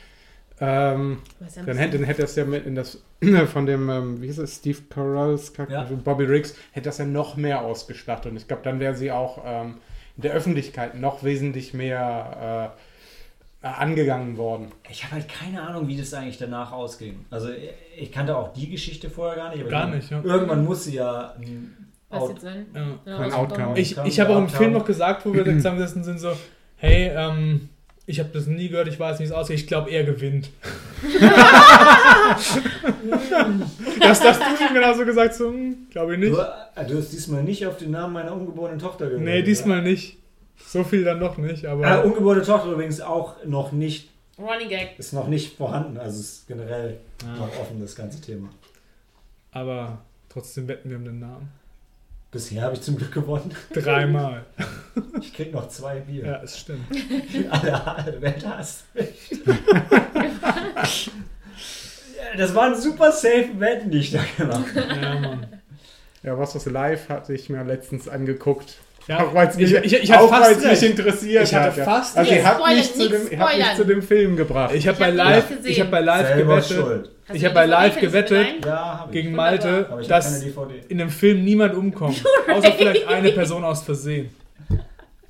ähm, 0.63 1.19
dann 1.67 1.77
hätte, 1.79 2.05
hätte 2.05 2.21
das 2.23 2.37
ja 2.37 2.45
mit 2.45 2.67
in 2.67 2.75
das 2.75 3.03
von 3.53 3.65
dem, 3.67 3.89
ähm, 3.89 4.21
wie 4.23 4.27
hieß 4.27 4.39
es, 4.39 4.57
Steve 4.57 4.79
Carells 4.91 5.53
Charakter, 5.55 5.75
Ja. 5.75 5.81
also 5.83 5.97
Bobby 5.97 6.25
Riggs, 6.25 6.55
hätte 6.73 6.85
das 6.91 6.99
ja 6.99 7.07
noch 7.07 7.37
mehr 7.37 7.63
ausgestattet. 7.63 8.31
Und 8.33 8.37
ich 8.37 8.47
glaube, 8.47 8.63
dann 8.63 8.79
wäre 8.79 8.95
sie 8.95 9.11
auch 9.11 9.43
ähm, 9.45 9.77
in 10.17 10.23
der 10.23 10.33
Öffentlichkeit 10.33 10.95
noch 11.01 11.25
wesentlich 11.25 11.73
mehr 11.75 12.75
äh, 12.77 12.81
angegangen 13.63 14.37
worden. 14.39 14.69
ich 14.91 15.05
habe 15.05 15.17
halt 15.17 15.29
keine 15.29 15.61
Ahnung, 15.61 15.87
wie 15.87 15.97
das 15.97 16.15
eigentlich 16.15 16.39
danach 16.39 16.73
ausging. 16.73 17.27
Also 17.31 17.49
ich 17.99 18.11
kannte 18.11 18.35
auch 18.37 18.53
die 18.55 18.71
Geschichte 18.71 19.11
vorher 19.11 19.37
gar 19.37 19.51
nicht. 19.51 19.61
Aber 19.61 19.71
Gar 19.71 19.89
nicht, 19.89 20.11
ja. 20.11 20.23
Irgendwann 20.23 20.65
muss 20.65 20.85
sie 20.85 20.95
ja 20.95 21.35
ein 21.39 21.77
Was 22.09 22.23
Out- 22.23 22.31
jetzt 22.31 22.43
sein? 22.43 22.67
Ja. 22.75 22.81
Ja, 22.81 22.89
Kein 23.19 23.33
ausgekommen. 23.33 23.35
Outcome. 23.69 23.79
Ich, 23.79 23.97
ich 23.99 24.21
habe 24.21 24.35
auch 24.35 24.39
im 24.39 24.49
Film 24.49 24.73
noch 24.73 24.85
gesagt, 24.87 25.27
wo 25.27 25.35
wir 25.35 25.45
da 25.45 25.53
zusammengesessen 25.53 26.05
sind, 26.05 26.19
so, 26.21 26.33
hey, 26.77 27.11
ähm, 27.15 27.69
ich 28.07 28.19
habe 28.19 28.31
das 28.33 28.47
nie 28.47 28.69
gehört, 28.69 28.89
ich 28.89 28.99
weiß, 28.99 29.21
wie 29.21 29.25
es 29.25 29.31
aussieht, 29.33 29.57
ich 29.57 29.67
glaube, 29.67 29.91
er 29.91 30.05
gewinnt. 30.05 30.51
das 34.01 34.21
hast 34.25 34.41
du 34.41 34.65
ihm 34.65 34.75
genauso 34.75 35.05
gesagt, 35.05 35.35
so, 35.35 35.53
glaube 35.91 36.15
ich 36.15 36.21
Du, 36.21 36.29
nicht. 36.31 36.39
äh, 36.77 36.85
du 36.87 36.97
hast 36.99 37.13
diesmal 37.13 37.43
nicht 37.43 37.67
auf 37.67 37.77
den 37.77 37.91
Namen 37.93 38.13
meiner 38.15 38.33
ungeborenen 38.33 38.79
Tochter 38.79 39.07
gehört. 39.07 39.23
Nee, 39.23 39.43
diesmal 39.43 39.83
nicht. 39.83 40.17
So 40.67 40.85
viel 40.85 41.05
dann 41.05 41.19
noch 41.19 41.37
nicht, 41.39 41.65
Äh, 41.65 41.69
aber 41.69 42.05
ungeborene 42.05 42.43
Tochter 42.43 42.71
übrigens 42.73 43.01
auch 43.01 43.45
noch 43.45 43.73
nicht, 43.73 44.09
Running 44.39 44.69
Gag. 44.69 44.99
ist 44.99 45.13
noch 45.13 45.27
nicht 45.29 45.57
vorhanden. 45.57 45.99
Also 45.99 46.21
es 46.21 46.33
ist 46.33 46.49
generell 46.49 46.99
Ah. 47.25 47.37
noch 47.37 47.59
offen, 47.61 47.81
das 47.81 47.95
ganze 47.97 48.21
Thema. 48.21 48.49
aber 49.53 49.99
trotzdem 50.29 50.69
wetten 50.69 50.89
wir 50.91 50.97
um 50.97 51.05
den 51.05 51.19
Namen. 51.19 51.49
Bisher 52.31 52.63
habe 52.63 52.75
ich 52.77 52.81
zum 52.83 52.97
Glück 52.97 53.11
gewonnen. 53.13 53.53
Dreimal. 53.75 54.45
Ich 55.21 55.35
krieg 55.35 55.53
noch 55.53 55.69
zwei 55.69 55.99
Bier. 55.99 56.25
Ja, 56.25 56.43
es 56.45 56.57
stimmt. 56.61 56.87
Alle, 57.51 57.87
alle 57.87 58.23
Welt 58.23 58.47
hasst 58.47 58.85
mich. 58.95 59.41
das 62.37 62.55
waren 62.55 62.81
super 62.81 63.11
safe 63.13 63.49
Wetten, 63.59 63.91
die 63.91 63.99
ich 63.99 64.13
da 64.13 64.21
gemacht 64.37 64.65
habe. 64.77 65.01
Ja, 65.03 65.19
Mann. 65.21 65.47
Ja, 66.23 66.39
was 66.39 66.53
das 66.53 66.67
live 66.67 67.09
hatte 67.09 67.33
ich 67.35 67.49
mir 67.49 67.65
letztens 67.65 68.07
angeguckt. 68.09 68.77
Ja, 69.07 69.25
auch 69.27 69.35
weil 69.35 69.49
es 69.49 69.57
mich, 69.57 69.73
ich- 69.75 69.93
ich- 70.05 70.15
auch 70.15 70.29
fast 70.29 70.65
mich 70.65 70.83
interessiert 70.83 71.45
Ich 71.45 71.55
hatte 71.55 71.83
fast 71.83 72.17
also 72.17 72.33
ihr 72.33 72.45
habt 72.45 72.67
mich, 72.69 72.93
zu 72.93 72.99
nicht 72.99 73.13
dem, 73.13 73.33
ihr 73.33 73.39
habt 73.41 73.57
mich 73.59 73.75
zu 73.75 73.85
dem 73.85 74.03
Film 74.03 74.37
gebracht. 74.37 74.75
Ich 74.75 74.87
habe 74.87 74.99
bei 74.99 75.07
hab 75.09 75.15
live, 75.17 75.45
ich 75.65 75.81
habe 75.81 75.91
bei 75.91 76.01
live 76.01 76.27
Selber 76.29 76.61
gewettet, 76.61 77.11
ich 77.33 77.41
du 77.41 77.45
habe 77.47 77.55
bei 77.55 77.67
live 77.67 77.95
DVD 77.95 78.07
gewettet 78.07 78.47
Ja, 78.67 78.99
hab 79.01 79.13
gegen. 79.13 79.33
Malte, 79.33 79.89
dass 80.07 80.45
in 80.89 80.99
dem 80.99 81.09
Film 81.11 81.45
niemand 81.45 81.75
umkommt. 81.75 82.23
Außer 82.53 82.73
vielleicht 82.73 83.09
eine 83.09 83.33
Person 83.33 83.65
aus 83.65 83.83
Versehen. 83.83 84.31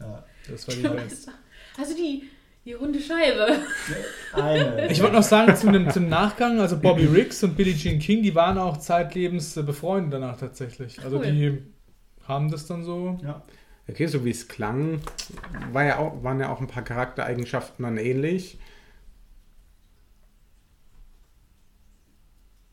Ja. 0.00 0.24
Das 0.50 0.66
war 0.68 0.74
die 0.74 0.82
du 1.92 1.96
die, 1.96 2.24
die 2.64 2.72
runde 2.74 2.98
Scheibe? 3.00 3.56
Eine. 4.34 4.88
Ich 4.90 5.00
wollte 5.00 5.14
noch 5.14 5.22
sagen, 5.22 5.54
zum, 5.56 5.72
dem- 5.72 5.90
zum 5.90 6.08
Nachgang, 6.08 6.60
also 6.60 6.76
Bobby 6.78 7.04
Riggs 7.06 7.42
und 7.44 7.56
Billie 7.56 7.74
Jean 7.76 7.98
King, 7.98 8.22
die 8.22 8.34
waren 8.34 8.58
auch 8.58 8.76
zeitlebens 8.78 9.56
äh, 9.56 9.62
befreundet 9.62 10.12
danach 10.14 10.36
tatsächlich. 10.38 10.98
Also 11.02 11.18
Cool. 11.18 11.26
die 11.26 11.58
haben 12.26 12.50
das 12.50 12.66
dann 12.66 12.84
so. 12.84 13.18
ja. 13.22 13.42
Okay, 13.90 14.06
so 14.06 14.24
wie 14.24 14.30
es 14.30 14.46
klang, 14.46 15.00
war 15.72 15.84
ja 15.84 15.98
auch, 15.98 16.22
waren 16.22 16.40
ja 16.40 16.50
auch 16.50 16.60
ein 16.60 16.68
paar 16.68 16.84
Charaktereigenschaften 16.84 17.84
dann 17.84 17.98
ähnlich. 17.98 18.58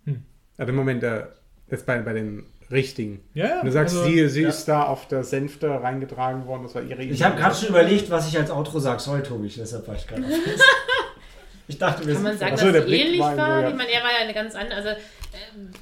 Hm. 0.06 0.24
Also 0.58 0.70
im 0.70 0.76
Moment, 0.76 1.04
äh, 1.04 1.26
jetzt 1.70 1.86
bei, 1.86 2.00
bei 2.00 2.14
den 2.14 2.46
richtigen. 2.70 3.22
Ja, 3.34 3.46
ja. 3.48 3.64
Du 3.64 3.72
sagst, 3.72 3.96
also, 3.96 4.08
sie, 4.08 4.28
sie 4.30 4.44
ja. 4.44 4.50
ist 4.50 4.66
da 4.66 4.84
auf 4.84 5.08
der 5.08 5.24
Sänfte 5.24 5.70
reingetragen 5.70 6.46
worden, 6.46 6.64
das 6.64 6.76
war 6.76 6.84
ihre 6.84 7.04
Ich 7.04 7.24
habe 7.24 7.36
gerade 7.36 7.56
schon 7.56 7.70
überlegt, 7.70 8.10
was 8.10 8.28
ich 8.28 8.38
als 8.38 8.52
Outro 8.52 8.80
sage. 8.80 9.00
Sorry, 9.00 9.24
Tobi, 9.24 9.48
deshalb 9.48 9.88
war 9.88 9.96
ich 9.96 10.06
gerade. 10.06 10.24
Ich 11.70 11.78
dachte, 11.78 12.08
wir 12.08 12.14
Kann 12.14 12.24
man 12.24 12.32
sind 12.32 12.40
sagen, 12.40 12.58
so, 12.58 12.72
dass 12.72 12.74
der 12.74 12.86
es 12.86 12.92
ähnlich 12.92 13.20
war 13.20 13.36
war? 13.36 13.58
so, 13.58 13.62
ja. 13.64 13.70
Ich 13.70 13.76
meine, 13.76 13.92
er 13.92 14.02
war 14.02 14.12
ja 14.12 14.20
eine 14.24 14.34
ganz 14.34 14.56
andere. 14.56 14.76
Also, 14.78 14.90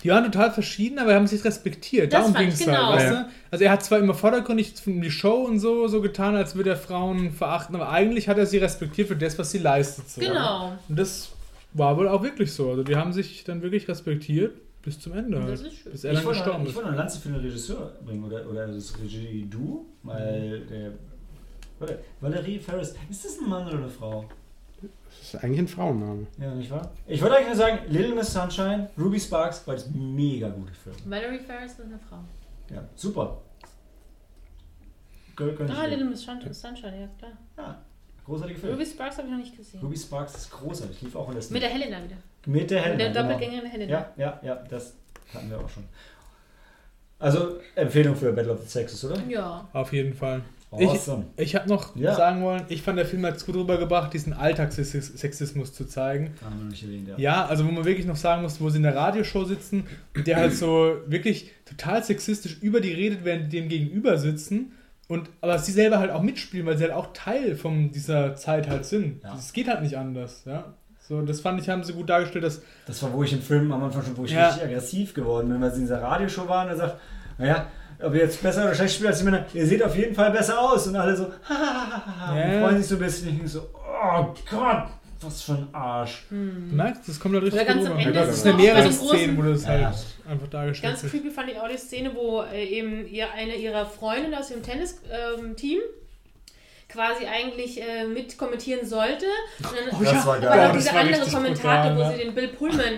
Die 0.03 0.09
waren 0.09 0.23
total 0.23 0.51
verschieden, 0.51 0.99
aber 0.99 1.13
haben 1.15 1.27
sich 1.27 1.43
respektiert. 1.43 2.13
Das 2.13 2.21
Darum 2.21 2.33
ging 2.33 2.47
ich 2.47 2.53
es 2.55 2.65
genau. 2.65 2.87
halt, 2.87 2.99
weißt 2.99 3.11
du? 3.11 3.29
Also 3.51 3.65
er 3.65 3.71
hat 3.71 3.83
zwar 3.83 3.99
immer 3.99 4.13
vordergründig 4.13 4.73
die 4.85 5.11
Show 5.11 5.45
und 5.45 5.59
so, 5.59 5.87
so 5.87 6.01
getan, 6.01 6.35
als 6.35 6.55
würde 6.55 6.71
er 6.71 6.77
Frauen 6.77 7.31
verachten, 7.31 7.75
aber 7.75 7.89
eigentlich 7.89 8.27
hat 8.27 8.37
er 8.37 8.45
sie 8.45 8.57
respektiert 8.57 9.07
für 9.07 9.15
das, 9.15 9.37
was 9.39 9.51
sie 9.51 9.59
leistet. 9.59 10.09
So. 10.09 10.21
genau. 10.21 10.77
Und 10.87 10.99
das 10.99 11.29
war 11.73 11.97
wohl 11.97 12.07
auch 12.07 12.23
wirklich 12.23 12.53
so. 12.53 12.69
Also 12.71 12.83
die 12.83 12.95
haben 12.95 13.13
sich 13.13 13.43
dann 13.43 13.61
wirklich 13.61 13.87
respektiert 13.87 14.55
bis 14.81 14.99
zum 14.99 15.13
Ende. 15.13 15.39
Das 15.39 15.61
Halt. 15.61 15.71
ist 15.71 15.79
schön. 15.79 15.91
Bis 15.91 16.03
er 16.03 16.11
Ich 16.11 16.17
dann 16.17 16.25
wollte, 16.25 16.39
gestorben 16.39 16.63
ich 16.63 16.69
ist. 16.69 16.75
wollte 16.75 16.89
eine 16.89 16.97
Lanze 16.97 17.19
für 17.19 17.29
den 17.29 17.37
Regisseur 17.41 17.91
bringen 18.05 18.23
oder, 18.23 18.47
oder 18.49 18.67
das 18.67 18.93
Regie-Du, 19.01 19.85
weil 20.03 20.61
der. 20.69 20.91
Warte, 21.79 21.99
Valerie 22.21 22.59
Ferris, 22.59 22.95
ist 23.09 23.25
das 23.25 23.39
ein 23.39 23.49
Mann 23.49 23.67
oder 23.67 23.79
eine 23.79 23.89
Frau? 23.89 24.25
Das 25.25 25.33
ist 25.33 25.43
eigentlich 25.43 25.59
ein 25.59 25.67
Frauenname. 25.67 26.27
Ja, 26.39 26.53
nicht 26.53 26.69
wahr? 26.69 26.91
Ich 27.07 27.19
wollte 27.19 27.35
eigentlich 27.37 27.47
nur 27.47 27.55
sagen, 27.55 27.79
Little 27.87 28.13
Miss 28.13 28.31
Sunshine, 28.31 28.89
Ruby 28.95 29.19
Sparks, 29.19 29.59
beides 29.61 29.89
mega 29.91 30.49
gute 30.49 30.71
Filme. 30.71 30.99
Valerie 31.05 31.39
Ferris 31.39 31.71
ist 31.71 31.81
eine 31.81 31.97
Frau. 31.97 32.19
Ja, 32.71 32.83
super. 32.95 33.41
Ich 35.37 35.41
Ah, 35.41 35.83
dir. 35.83 35.87
Little 35.89 36.05
Miss 36.05 36.21
Sunshine, 36.23 37.01
ja 37.01 37.07
klar. 37.17 37.31
Ja, 37.57 37.81
großartige 38.23 38.59
Film. 38.59 38.73
Ruby 38.73 38.85
Sparks 38.85 39.17
habe 39.17 39.27
ich 39.27 39.31
noch 39.33 39.39
nicht 39.39 39.57
gesehen. 39.57 39.79
Ruby 39.81 39.97
Sparks 39.97 40.35
ist 40.35 40.51
großartig, 40.51 41.01
lief 41.01 41.15
auch 41.15 41.27
in 41.29 41.39
der 41.39 41.43
Mit 41.51 41.61
der 41.63 41.69
Helena 41.69 42.03
wieder. 42.03 42.17
Mit 42.45 42.69
der 42.69 42.77
Mit 42.81 42.85
Helena. 42.85 42.97
der 42.97 43.09
genau. 43.23 43.33
Doppelgängerin 43.33 43.69
Helena. 43.71 43.91
Ja, 43.91 44.13
ja, 44.17 44.39
ja, 44.43 44.55
das 44.69 44.93
hatten 45.33 45.49
wir 45.49 45.59
auch 45.59 45.69
schon. 45.69 45.85
Also, 47.17 47.59
Empfehlung 47.73 48.15
für 48.15 48.31
Battle 48.31 48.53
of 48.53 48.61
the 48.61 48.67
Sexes, 48.67 49.03
oder? 49.05 49.19
Ja. 49.27 49.67
Auf 49.73 49.91
jeden 49.91 50.13
Fall. 50.13 50.41
Awesome. 50.71 51.25
Ich, 51.37 51.43
ich 51.45 51.55
habe 51.55 51.69
noch 51.69 51.95
Ja. 51.95 52.13
sagen 52.15 52.41
wollen, 52.43 52.63
ich 52.67 52.81
fand 52.81 52.97
der 52.97 53.05
Film 53.05 53.25
hat 53.25 53.37
es 53.37 53.45
gut 53.45 53.55
rübergebracht, 53.55 54.13
diesen 54.13 54.33
Alltagssexismus 54.33 55.73
zu 55.73 55.85
zeigen. 55.85 56.31
Haben 56.43 56.59
wir 56.59 56.65
nicht 56.69 56.83
erwähnt, 56.83 57.07
ja. 57.09 57.17
Ja, 57.17 57.45
also 57.45 57.65
wo 57.65 57.71
man 57.71 57.85
wirklich 57.85 58.05
noch 58.05 58.15
sagen 58.15 58.41
muss, 58.41 58.59
wo 58.59 58.69
sie 58.69 58.77
in 58.77 58.83
der 58.83 58.95
Radioshow 58.95 59.45
sitzen, 59.45 59.85
der 60.25 60.37
halt 60.37 60.53
so 60.53 60.95
wirklich 61.07 61.51
total 61.65 62.03
sexistisch 62.03 62.57
über 62.61 62.81
die 62.81 62.91
redet, 62.91 63.23
während 63.23 63.51
die 63.53 63.59
dem 63.59 63.69
gegenüber 63.69 64.17
sitzen. 64.17 64.71
Und, 65.07 65.29
aber 65.41 65.59
sie 65.59 65.71
selber 65.71 65.99
halt 65.99 66.09
auch 66.11 66.23
mitspielen, 66.23 66.65
weil 66.65 66.77
sie 66.77 66.83
halt 66.85 66.93
auch 66.93 67.13
Teil 67.13 67.55
von 67.55 67.91
dieser 67.91 68.35
Zeit 68.35 68.67
halt 68.67 68.85
sind. 68.85 69.23
Ja. 69.23 69.35
Es 69.37 69.53
geht 69.53 69.67
halt 69.67 69.81
nicht 69.83 69.97
anders, 69.97 70.43
ja. 70.45 70.73
So, 71.07 71.21
das 71.21 71.39
fand 71.41 71.61
ich, 71.61 71.69
haben 71.69 71.83
sie 71.83 71.93
gut 71.93 72.09
dargestellt, 72.09 72.43
dass 72.43 72.61
Das 72.87 73.03
war, 73.03 73.13
wo 73.13 73.21
ich 73.21 73.31
im 73.31 73.41
Film 73.41 73.71
am 73.71 73.83
Anfang 73.83 74.01
schon, 74.03 74.17
wo 74.17 74.25
ich 74.25 74.31
Ja. 74.31 74.47
richtig 74.47 74.63
aggressiv 74.65 75.13
geworden 75.13 75.49
bin, 75.49 75.61
weil 75.61 75.69
sie 75.69 75.77
in 75.77 75.83
dieser 75.83 76.01
Radioshow 76.01 76.49
waren 76.49 76.65
und 76.65 76.73
er 76.73 76.77
sagt, 76.77 76.97
naja, 77.37 77.67
ob 78.01 78.13
ihr 78.13 78.21
jetzt 78.21 78.41
besser 78.41 78.63
oder 78.65 78.75
schlecht 78.75 78.95
spielt 78.95 79.09
als 79.09 79.19
die 79.19 79.25
Männer, 79.25 79.45
ihr 79.53 79.65
seht 79.65 79.81
auf 79.83 79.95
jeden 79.95 80.13
Fall 80.15 80.31
besser 80.31 80.59
aus. 80.59 80.87
Und 80.87 80.95
alle 80.95 81.15
so, 81.15 81.31
hahaha, 81.47 82.31
und 82.33 82.61
freuen 82.61 82.77
sich 82.77 82.87
so 82.87 82.95
ein 82.95 82.99
bisschen. 82.99 83.29
Ich 83.29 83.37
denk 83.37 83.49
so, 83.49 83.69
oh 83.73 84.33
Gott, 84.49 84.83
was 85.21 85.41
für 85.43 85.53
ein 85.53 85.67
Arsch. 85.71 86.23
du 86.29 86.35
merkst, 86.75 87.07
das 87.07 87.19
kommt 87.19 87.33
halt 87.35 87.45
richtig 87.45 87.61
Oder 87.61 87.73
ganz 87.73 87.85
am. 87.89 87.97
Ende 87.97 88.19
ist 88.19 88.29
das 88.29 88.45
noch 88.45 88.51
ja 88.51 88.57
mehrere 88.57 88.91
Szenen, 88.91 89.37
wo 89.37 89.41
das 89.43 89.63
Ja, 89.63 89.69
halt 89.69 89.81
ja. 89.81 90.31
einfach 90.31 90.47
dargestellt 90.47 90.93
Ganz 91.01 91.11
creepy 91.11 91.29
fand 91.31 91.49
ich 91.49 91.57
auch 91.59 91.67
die 91.69 91.77
Szene, 91.77 92.11
wo 92.13 92.41
äh, 92.43 92.63
eben 92.65 93.07
ihr, 93.07 93.31
eine 93.33 93.55
ihrer 93.55 93.85
Freundinnen 93.85 94.35
aus 94.35 94.49
dem 94.49 94.61
Tennis-Team 94.61 95.79
quasi 96.87 97.25
eigentlich 97.25 97.81
äh, 97.81 98.05
mit 98.05 98.37
kommentieren 98.37 98.85
sollte. 98.85 99.25
Und 99.59 99.65
dann 99.65 99.99
Oh 99.99 100.03
ja, 100.03 100.11
Das 100.13 100.25
war 100.27 100.39
geil. 100.39 100.49
war 100.49 100.57
Boah, 100.57 100.67
noch 100.67 100.73
das 100.75 100.83
dieser 100.83 100.99
andere 100.99 101.29
Kommentator, 101.31 101.91
brutal, 101.91 101.97
wo 101.97 102.03
ne? 102.03 102.11
sie 102.17 102.23
den 102.23 102.35
Bill 102.35 102.47
Pullman, 102.49 102.93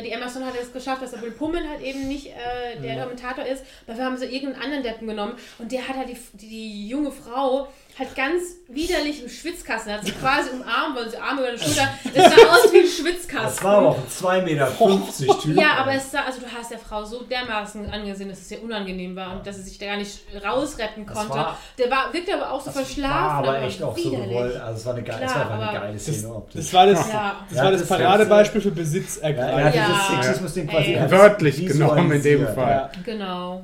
die 0.00 0.10
Emma 0.10 0.28
Stone 0.28 0.46
hat 0.46 0.54
es 0.60 0.72
geschafft, 0.72 1.02
dass 1.02 1.10
der 1.10 1.18
Bill 1.18 1.32
Pullman 1.32 1.68
halt 1.68 1.82
eben 1.82 2.08
nicht 2.08 2.28
äh, 2.28 2.80
der 2.80 3.02
Kommentator 3.02 3.44
ist. 3.44 3.64
Dafür 3.86 4.04
haben 4.04 4.16
sie 4.16 4.26
irgendeinen 4.26 4.62
anderen 4.62 4.82
Deppen 4.82 5.06
genommen 5.06 5.34
und 5.58 5.70
der 5.70 5.86
hat 5.86 5.96
halt 5.96 6.08
die, 6.08 6.16
die, 6.32 6.48
die 6.48 6.88
junge 6.88 7.12
Frau 7.12 7.68
halt 7.98 8.14
ganz 8.16 8.42
widerlich 8.68 9.22
im 9.22 9.28
Schwitzkasten, 9.28 9.92
hat 9.92 10.04
sie 10.04 10.12
quasi 10.12 10.48
umarmt, 10.50 10.96
weil 10.96 11.10
sie 11.10 11.18
Arme 11.18 11.42
über 11.42 11.50
die 11.52 11.58
Schulter, 11.58 11.88
es 12.14 12.24
sah 12.24 12.48
aus 12.50 12.72
wie 12.72 12.78
ein 12.80 12.86
Schwitzkasten. 12.86 13.44
Das 13.44 13.62
war 13.62 13.76
aber 13.78 13.88
auch 13.90 13.98
ein 13.98 14.04
2,50 14.08 14.42
Meter 14.44 15.38
Typ. 15.40 15.56
Ja, 15.56 15.74
aber 15.78 15.92
es 15.92 16.10
sah, 16.10 16.22
also 16.24 16.40
du 16.40 16.46
hast 16.46 16.70
der 16.70 16.78
Frau 16.78 17.04
so 17.04 17.22
dermaßen 17.24 17.90
angesehen, 17.90 18.30
dass 18.30 18.40
es 18.40 18.50
ihr 18.50 18.62
unangenehm 18.62 19.14
war 19.14 19.32
und 19.36 19.46
dass 19.46 19.56
sie 19.56 19.62
sich 19.62 19.76
da 19.78 19.86
gar 19.86 19.96
nicht 19.98 20.20
rausretten 20.42 21.04
Das 21.04 21.14
konnte. 21.16 21.34
war- 21.34 21.58
der 21.76 21.90
war, 21.90 22.12
wirkte 22.14 22.32
aber 22.34 22.50
auch 22.52 22.60
so 22.60 22.66
Das 22.66 22.74
verschlafen. 22.76 23.14
war 23.14 23.32
aber 23.56 23.62
echt 23.62 23.82
auch 23.82 23.96
so 23.96 24.04
widerlich. 24.10 24.28
gewollt. 24.30 24.56
Also 24.56 24.78
es 24.78 24.86
war 24.86 24.94
eine, 24.94 25.02
geile, 25.02 25.24
es 25.26 25.34
war 25.34 25.44
Klar, 25.44 25.50
eine 25.58 25.68
aber 25.70 25.78
geile 25.80 25.92
Das, 25.92 26.02
Szene 26.02 26.34
optisch. 26.34 26.60
das 26.64 26.72
war 26.74 26.86
das, 26.86 27.08
Ja. 27.12 27.36
das, 27.50 27.58
war 27.58 27.70
das 27.72 27.80
das 27.80 27.88
Paradebeispiel 27.90 28.60
für 28.62 28.68
er 28.68 28.70
hat 28.70 28.78
Besitzergreifung. 28.78 29.60
Ja. 29.74 29.86
dieses 29.86 30.08
Sexismus-Ding 30.24 30.66
quasi 30.68 30.84
Ey. 30.94 30.98
einfach 30.98 31.18
Wörtlich 31.18 31.66
genommen 31.66 32.12
in 32.12 32.22
dem. 32.22 32.46
Fall. 32.54 32.90
Ja. 32.94 33.02
Genau. 33.04 33.62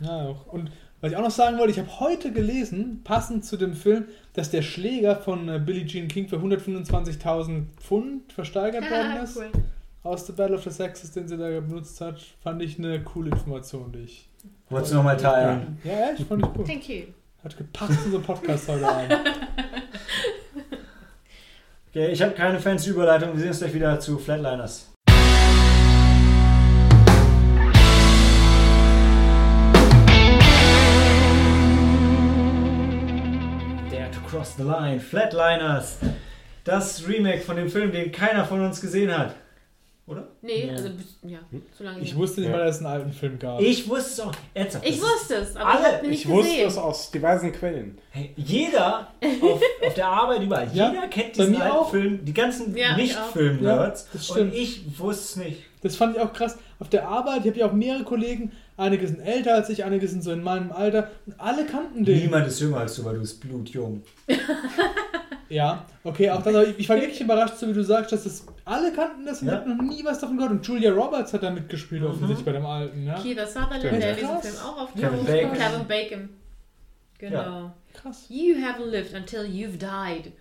Ja, 0.00 0.10
auch. 0.10 0.52
Und 0.52 0.70
was 1.00 1.10
ich 1.12 1.16
auch 1.16 1.22
noch 1.22 1.30
sagen 1.30 1.58
wollte, 1.58 1.72
ich 1.72 1.78
habe 1.78 2.00
heute 2.00 2.32
gelesen, 2.32 3.02
passend 3.04 3.44
zu 3.44 3.56
dem 3.56 3.74
Film, 3.74 4.06
dass 4.32 4.50
der 4.50 4.62
Schläger 4.62 5.16
von 5.16 5.48
äh, 5.48 5.58
Billie 5.58 5.86
Jean 5.86 6.08
King 6.08 6.28
für 6.28 6.36
125.000 6.36 7.64
Pfund 7.76 8.32
versteigert 8.32 8.90
worden 8.90 9.22
ist. 9.22 9.36
cool. 9.36 9.50
Aus 10.02 10.26
The 10.26 10.32
Battle 10.32 10.56
of 10.56 10.64
the 10.64 10.70
Sexes, 10.70 11.12
den 11.12 11.28
sie 11.28 11.36
da 11.36 11.48
benutzt 11.60 12.00
hat. 12.00 12.20
Fand 12.42 12.62
ich 12.62 12.78
eine 12.78 13.02
coole 13.02 13.30
Information, 13.30 13.92
die 13.92 14.00
ich. 14.00 14.28
Wolltest 14.70 14.92
du 14.92 14.96
nochmal 14.96 15.16
teilen? 15.16 15.78
Ja, 15.84 15.92
ja, 15.92 16.06
ich 16.16 16.24
fand 16.24 16.44
ich 16.44 16.52
gut. 16.52 16.66
Thank 16.66 16.88
you. 16.88 17.02
Hat 17.44 17.56
gepasst 17.56 18.06
in 18.06 18.12
so 18.12 18.20
Podcast 18.20 18.68
heute 18.68 18.88
Abend. 18.88 19.16
Okay, 21.90 22.08
ich 22.12 22.20
habe 22.20 22.32
keine 22.32 22.60
fancy 22.60 22.90
Überleitung. 22.90 23.32
Wir 23.32 23.40
sehen 23.40 23.48
uns 23.48 23.58
gleich 23.60 23.72
wieder 23.72 23.98
zu 23.98 24.18
Flatliners. 24.18 24.87
Cross 34.38 34.54
the 34.56 34.62
Line. 34.62 35.00
Flatliners. 35.00 35.96
Das 36.64 37.06
Remake 37.08 37.40
von 37.40 37.56
dem 37.56 37.68
Film, 37.68 37.90
den 37.90 38.12
keiner 38.12 38.44
von 38.44 38.64
uns 38.64 38.80
gesehen 38.80 39.16
hat. 39.16 39.34
Oder? 40.06 40.28
Nee, 40.40 40.66
Ja. 40.66 40.72
also 40.72 40.90
bis- 40.90 41.18
ja, 41.22 41.38
so 41.76 41.84
lange 41.84 42.00
Ich 42.00 42.14
wusste 42.16 42.40
nicht 42.40 42.50
Ja. 42.50 42.56
mal, 42.56 42.64
dass 42.64 42.76
es 42.76 42.82
einen 42.84 42.94
alten 42.94 43.12
Film 43.12 43.38
gab. 43.38 43.60
Ich 43.60 43.86
wusste 43.88 44.10
es 44.12 44.20
auch. 44.20 44.32
Ernsthaft, 44.54 44.86
Ich 44.88 45.02
wusste 45.02 45.34
es, 45.34 45.56
aber 45.56 45.66
Alle. 45.70 45.80
ich 45.80 45.86
habe 45.94 46.06
nicht 46.06 46.20
Ich 46.24 46.28
wusste 46.28 46.50
gesehen. 46.52 46.68
es 46.68 46.78
aus 46.78 47.10
diversen 47.10 47.52
Quellen. 47.52 47.98
Hey, 48.10 48.32
jeder 48.36 49.08
auf, 49.42 49.60
auf 49.86 49.94
der 49.94 50.06
Arbeit 50.08 50.42
überall, 50.42 50.68
Ja, 50.72 50.90
jeder 50.92 51.08
kennt 51.08 51.36
diesen 51.36 51.56
alten 51.60 51.76
auch. 51.76 51.90
Film, 51.90 52.24
die 52.24 52.32
ganzen 52.32 52.72
Nicht-Film-Nerds. 52.72 54.30
und 54.30 54.54
ich 54.54 54.98
wusste 54.98 55.22
es 55.24 55.36
nicht. 55.46 55.62
Das 55.82 55.96
fand 55.96 56.16
ich 56.16 56.22
auch 56.22 56.32
krass. 56.32 56.56
Auf 56.80 56.88
der 56.88 57.06
Arbeit, 57.06 57.40
ich 57.42 57.48
habe 57.48 57.58
ja 57.58 57.66
auch 57.66 57.72
mehrere 57.72 58.04
Kollegen, 58.04 58.52
einige 58.78 59.06
sind 59.06 59.20
älter 59.20 59.54
als 59.54 59.68
ich, 59.68 59.84
einige 59.84 60.08
sind 60.08 60.22
so 60.24 60.32
in 60.32 60.42
meinem 60.42 60.72
Alter 60.72 61.10
und 61.26 61.38
alle 61.38 61.66
kannten 61.66 62.04
den. 62.04 62.18
Niemand 62.18 62.46
ist 62.46 62.60
jünger 62.60 62.78
als 62.78 62.94
du, 62.96 63.04
weil 63.04 63.14
du 63.14 63.20
bist 63.20 63.40
blutjung. 63.40 64.02
Ja, 65.50 65.86
okay, 66.04 66.30
auch 66.30 66.42
das, 66.42 66.54
aber 66.54 66.66
ich, 66.66 66.86
war 66.90 67.00
wirklich 67.00 67.22
überrascht, 67.22 67.56
so 67.56 67.66
wie 67.66 67.72
du 67.72 67.82
sagst, 67.82 68.12
dass 68.12 68.24
das 68.24 68.44
alle 68.66 68.92
kannten 68.92 69.24
das 69.24 69.40
und 69.40 69.48
Ja. 69.48 69.54
habe 69.54 69.70
noch 69.70 69.82
nie 69.82 70.04
was 70.04 70.18
davon 70.18 70.36
gehört. 70.36 70.52
Und 70.52 70.66
Julia 70.66 70.92
Roberts 70.92 71.32
hat 71.32 71.42
da 71.42 71.48
mitgespielt, 71.50 72.02
offensichtlich 72.04 72.44
bei 72.44 72.52
dem 72.52 72.66
alten, 72.66 73.06
ja. 73.06 73.14
Keith 73.14 73.38
Sutherland, 73.48 73.82
der 73.82 73.92
in 73.92 74.00
diesem 74.18 74.28
Krass. 74.28 74.46
Film 74.46 74.56
auch 74.62 74.82
auf 74.82 74.94
Kevin 74.94 75.24
Bacon. 75.24 75.52
Kevin 75.54 75.88
Bacon. 75.88 76.28
Genau. 77.18 77.72
Krass. 77.94 78.26
You 78.28 78.56
haven't 78.56 78.90
lived 78.90 79.14
until 79.14 79.40
you've 79.44 79.78
died. 79.78 80.32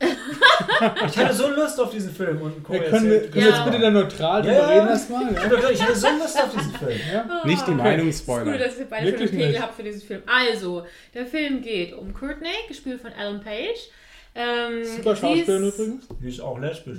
Ich 0.00 1.18
hatte 1.18 1.34
so 1.34 1.48
Lust 1.48 1.80
auf 1.80 1.90
diesen 1.90 2.12
Film. 2.14 2.40
Und 2.40 2.68
Ja, 2.68 2.78
können 2.84 3.10
wir, 3.10 3.20
können 3.22 3.34
wir 3.34 3.42
Ja. 3.42 3.48
jetzt 3.48 3.64
bitte 3.64 3.78
da 3.80 3.90
neutral 3.90 4.46
Ja, 4.46 4.52
drüber 4.52 4.70
reden 4.74 4.88
erstmal? 4.88 5.32
Ich 5.32 5.36
Ja? 5.62 5.70
ich 5.70 5.82
hatte 5.82 5.96
so 5.96 6.08
Lust 6.08 6.40
auf 6.42 6.50
diesen 6.56 6.72
Film. 6.74 7.00
ja? 7.12 7.42
Nicht 7.44 7.66
die. 7.66 7.70
Meinung 7.72 8.08
Es 8.08 8.16
ist 8.16 8.26
gut, 8.26 8.36
spoilern. 8.40 8.58
dass 8.60 8.78
ihr 8.78 8.84
beide 8.88 9.06
Wirklich 9.06 9.30
schon 9.30 9.38
einen 9.40 9.46
Pegel 9.48 9.62
habt 9.62 9.74
für 9.74 9.82
diesen 9.82 10.00
Film. 10.02 10.22
Also, 10.26 10.86
der 11.14 11.26
Film 11.26 11.62
geht 11.62 11.92
um 11.94 12.14
Courtney, 12.14 12.48
gespielt 12.68 13.00
von 13.00 13.12
Alan 13.12 13.40
Page. 13.42 13.88
Ähm, 14.34 14.84
Super 14.84 15.16
Schauspielerin 15.16 15.68
übrigens. 15.68 16.04
Die 16.22 16.28
ist 16.28 16.40
auch 16.40 16.58
lesbisch. 16.58 16.98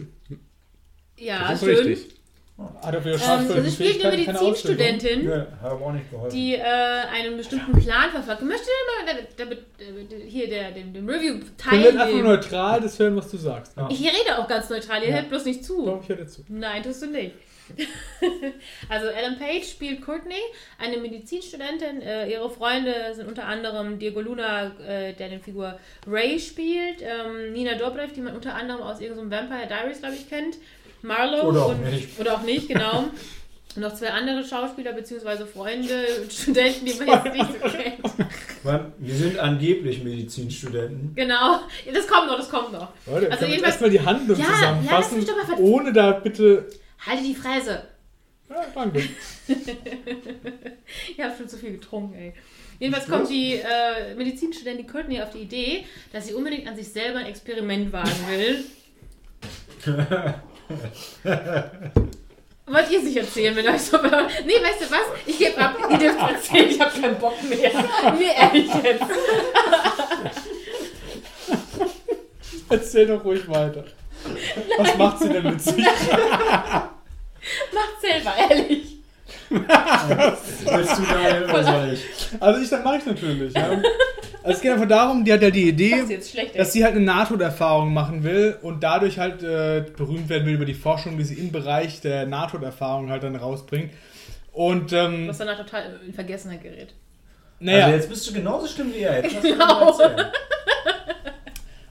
Ja, 1.18 1.50
das 1.52 1.62
ist 1.64 1.68
schön. 1.70 1.88
richtig. 1.88 2.19
Hat 2.82 2.94
Ähm, 2.94 3.64
sie 3.64 3.72
spielt 3.72 4.04
Ja, 4.04 4.10
auch 5.72 5.92
nicht 5.94 6.12
geholfen. 6.12 6.36
die 6.36 6.56
äh, 6.56 6.62
einen 6.62 7.38
bestimmten 7.38 7.72
Plan 7.80 8.10
verfolgt. 8.12 8.42
Möchte 8.42 8.68
mal 9.06 9.16
der, 9.38 9.46
der, 9.46 10.20
hier 10.28 10.50
der, 10.50 10.72
dem, 10.72 10.94
dem 10.94 11.08
Review 11.08 11.40
Können 11.58 11.84
wir 11.84 11.90
einfach 11.90 11.94
nur 11.94 12.04
teilnehmen? 12.06 12.24
neutral 12.26 12.82
das 12.82 13.00
hören, 13.00 13.16
was 13.16 13.30
du 13.32 13.38
sagst. 13.38 13.78
Ja. 13.78 13.88
Ich 13.90 14.02
rede 14.02 14.38
auch 14.38 14.48
ganz 14.48 14.70
neutral, 14.70 15.02
ihr 15.04 15.10
Ja. 15.10 15.16
hört 15.16 15.30
bloß 15.30 15.46
nicht 15.46 15.64
zu. 15.64 15.86
Doch, 15.86 16.02
ich 16.04 16.10
höre 16.10 16.28
zu. 16.28 16.44
Nein, 16.50 16.84
tust 16.84 17.02
du 17.02 17.08
nicht. 17.08 17.34
also 18.90 19.08
Ellen 19.08 19.38
Page 19.38 19.64
spielt 19.64 20.02
Courtney, 20.02 20.42
eine 20.80 20.98
Medizinstudentin. 20.98 22.02
Äh, 22.02 22.30
ihre 22.32 22.50
Freunde 22.50 22.94
sind 23.14 23.28
unter 23.28 23.46
anderem 23.46 24.00
Diego 24.00 24.22
Luna, 24.22 24.72
äh, 24.86 25.14
der 25.14 25.30
den 25.30 25.40
Figur 25.42 25.78
Ray 26.08 26.40
spielt, 26.40 27.02
ähm, 27.02 27.54
Nina 27.54 27.76
Dobrev, 27.76 28.12
die 28.14 28.22
man 28.22 28.36
unter 28.36 28.56
anderem 28.56 28.82
aus 28.82 29.00
irgendeinem 29.00 29.32
Vampire 29.32 29.68
Diaries, 29.68 30.00
glaube 30.00 30.16
ich, 30.16 30.28
kennt, 30.30 30.58
Marlowe 31.02 31.48
Oder 31.48 31.66
auch 31.66 31.70
und, 31.70 31.84
nicht. 31.92 32.20
oder 32.20 32.36
auch 32.36 32.42
nicht, 32.44 32.68
genau. 32.68 33.06
Und 33.76 33.84
noch 33.84 33.94
zwei 33.94 34.10
andere 34.10 34.44
Schauspieler 34.44 34.94
bzw. 34.94 35.46
Freunde 35.46 36.04
und 36.24 36.34
Studenten, 36.34 36.86
die 36.88 36.94
man 36.96 37.08
jetzt 37.08 37.34
nicht 37.36 37.62
so 37.62 37.70
kennt. 37.70 38.94
Wir 38.98 39.16
sind 39.16 39.38
angeblich 39.38 40.04
Medizinstudenten. 40.04 41.14
Genau. 41.16 41.60
Ja, 41.86 41.92
Das 41.94 42.08
kommt 42.08 42.26
noch, 42.28 42.38
das 42.38 42.50
kommt 42.50 42.72
noch. 42.74 42.88
Leute, 43.06 43.32
Also 43.32 43.46
jedenfalls- 43.46 43.74
erstmal 43.74 43.90
die 43.92 44.02
Handlung 44.02 44.40
Ja, 44.40 44.44
ja, 44.46 44.50
lass 44.52 44.60
zusammenfassen, 45.12 45.18
mich 45.18 45.26
doch 45.28 45.48
mal 45.48 45.58
ohne 45.60 45.94
da 45.94 46.12
bitte... 46.14 46.68
Halte 47.06 47.24
die 47.24 47.36
Fresse. 47.36 47.84
Ja, 48.50 48.66
danke. 48.74 49.04
Ich 51.16 51.24
habe 51.24 51.34
schon 51.38 51.48
zu 51.48 51.58
viel 51.58 51.74
getrunken, 51.74 52.16
ey. 52.16 52.34
Jedenfalls 52.80 53.08
kommt 53.08 53.30
die 53.30 53.54
äh, 53.54 54.16
Medizinstudentin 54.16 54.88
Courtney 54.88 55.22
auf 55.22 55.30
die 55.30 55.40
Idee, 55.40 55.86
dass 56.12 56.26
sie 56.28 56.34
unbedingt 56.34 56.68
an 56.68 56.76
sich 56.76 56.88
selber 56.90 57.20
ein 57.20 57.28
Experiment 57.28 57.94
wagen 57.94 58.10
will. 58.28 58.64
Wollt 62.68 62.92
ihr 62.92 63.00
es 63.00 63.06
nicht 63.06 63.18
erzählen, 63.18 63.56
wenn 63.56 63.68
euch 63.68 63.82
so. 63.82 63.98
Nee, 63.98 64.62
weißt 64.62 64.82
du 64.82 64.92
was? 64.92 65.08
Ich 65.26 65.40
gebe 65.40 65.58
ab. 65.58 65.76
Ihr 65.90 65.98
dürft 65.98 66.20
erzählen, 66.20 66.70
ich 66.70 66.80
habe 66.80 67.02
keinen 67.02 67.18
Bock 67.18 67.42
mehr. 67.44 67.72
Nee, 68.18 68.32
ehrlich 68.38 68.72
jetzt. 68.84 69.04
Erzähl 72.70 73.08
doch 73.08 73.26
ruhig 73.26 73.50
weiter. 73.50 73.84
Was 74.78 74.96
macht 74.98 75.18
sie 75.20 75.30
denn 75.30 75.44
mit 75.44 75.60
sich? 75.60 75.78
Macht 77.74 78.02
selber, 78.02 78.34
ehrlich. 78.50 78.99
Willst 79.50 80.98
du 80.98 81.02
da 81.04 81.44
oder 81.54 81.64
soll 81.64 81.94
ich? 81.94 82.06
Also 82.40 82.62
ich, 82.62 82.70
dann 82.70 82.84
mache 82.84 82.98
ich 82.98 83.06
natürlich. 83.06 83.54
Ja. 83.54 83.70
Also 83.70 83.82
es 84.58 84.62
geht 84.62 84.72
einfach 84.72 84.88
darum, 84.88 85.26
die 85.26 85.34
hat 85.34 85.42
ja 85.42 85.50
die 85.50 85.66
Das 85.66 85.74
Idee, 85.74 86.04
jetzt 86.10 86.32
schlecht, 86.32 86.58
dass 86.58 86.72
sie 86.74 86.84
halt 86.84 86.96
eine 86.96 87.04
Nahtoderfahrung 87.06 87.94
machen 87.94 88.24
will 88.24 88.58
und 88.62 88.82
dadurch 88.84 89.20
halt 89.20 89.44
äh, 89.44 89.84
berühmt 89.98 90.30
werden 90.30 90.46
will 90.48 90.54
über 90.56 90.66
die 90.66 90.74
Forschung, 90.74 91.18
die 91.18 91.24
sie 91.26 91.36
im 91.36 91.52
Bereich 91.52 92.00
der 92.02 92.26
Nahtoderfahrung 92.26 93.10
halt 93.10 93.24
dann 93.24 93.36
rausbringt. 93.36 93.92
Und 94.54 94.94
ähm, 94.94 95.28
Was 95.28 95.38
danach 95.40 95.58
total 95.58 96.00
in 96.08 96.14
Vergessenheit 96.14 96.64
gerät. 96.64 96.94
naja, 97.60 97.86
Also 97.86 97.96
jetzt 97.98 98.10
bist 98.10 98.30
du 98.30 98.34
genauso 98.34 98.68
schlimm 98.68 98.94
wie 98.94 99.00
er. 99.02 99.24
Jetzt 99.24 99.34
lass 99.36 99.44
mich 99.44 99.52
Genau. 99.54 99.98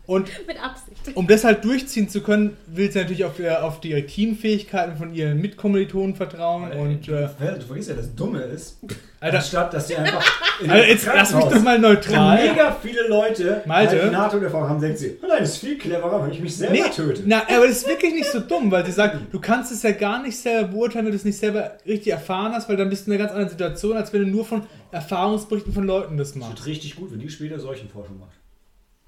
Und 0.08 0.26
Mit 0.48 0.56
Absicht. 0.60 1.14
um 1.16 1.26
das 1.28 1.44
halt 1.44 1.62
durchziehen 1.64 2.08
zu 2.08 2.22
können, 2.22 2.56
will 2.66 2.90
sie 2.90 2.98
natürlich 2.98 3.24
auf, 3.24 3.38
ihr- 3.38 3.62
auf 3.62 3.78
die 3.80 4.02
Teamfähigkeiten 4.04 4.96
von 4.96 5.14
ihren 5.14 5.40
Mitkommilitonen 5.40 6.16
vertrauen 6.16 6.72
und 6.72 7.06
äh, 7.08 7.28
du 7.38 7.64
vergisst 7.66 7.90
ja, 7.90 7.94
das 7.94 8.12
Dumme 8.16 8.40
ist, 8.40 8.78
Alter, 9.20 9.38
anstatt 9.38 9.74
dass 9.74 9.86
sie 9.86 9.96
einfach. 9.98 10.24
in 10.60 10.70
also 10.70 10.82
einem 10.82 10.90
jetzt 10.92 11.06
lass 11.06 11.34
mich 11.34 11.44
doch 11.44 11.62
mal 11.62 11.78
neutral. 11.78 12.48
mega 12.50 12.76
viele 12.82 13.06
Leute 13.06 13.62
Malte? 13.66 14.00
halt 14.02 14.12
NATO-Erfahrung 14.12 14.68
haben, 14.70 14.80
denkt 14.80 14.98
sie, 14.98 15.16
oh 15.22 15.26
nein, 15.28 15.38
das 15.40 15.50
ist 15.50 15.58
viel 15.58 15.76
cleverer, 15.76 16.24
wenn 16.24 16.32
ich 16.32 16.40
mich 16.40 16.56
selber 16.56 16.72
Nee, 16.72 16.82
töte. 16.94 17.22
na, 17.26 17.42
aber 17.46 17.66
das 17.66 17.78
ist 17.78 17.88
wirklich 17.88 18.14
nicht 18.14 18.30
so 18.32 18.40
dumm, 18.40 18.70
weil 18.70 18.86
sie 18.86 18.92
sagt, 18.92 19.18
du 19.30 19.38
kannst 19.40 19.70
es 19.72 19.82
ja 19.82 19.90
gar 19.92 20.22
nicht 20.22 20.38
selber 20.38 20.68
beurteilen, 20.68 21.04
wenn 21.04 21.12
du 21.12 21.16
es 21.18 21.24
nicht 21.26 21.38
selber 21.38 21.72
richtig 21.86 22.12
erfahren 22.12 22.52
hast, 22.54 22.68
weil 22.68 22.76
dann 22.78 22.88
bist 22.88 23.06
du 23.06 23.10
in 23.10 23.16
einer 23.16 23.24
ganz 23.24 23.32
anderen 23.32 23.50
Situation, 23.50 23.96
als 23.96 24.12
wenn 24.14 24.22
du 24.22 24.28
nur 24.28 24.44
von 24.46 24.62
Erfahrungsberichten 24.90 25.72
von 25.74 25.84
Leuten 25.84 26.16
das 26.16 26.28
Das 26.28 26.36
machst. 26.36 26.52
wird 26.52 26.66
richtig 26.66 26.96
gut, 26.96 27.12
wenn 27.12 27.18
die 27.20 27.28
später 27.28 27.58
Seuchenforschung 27.60 28.18
macht. 28.18 28.37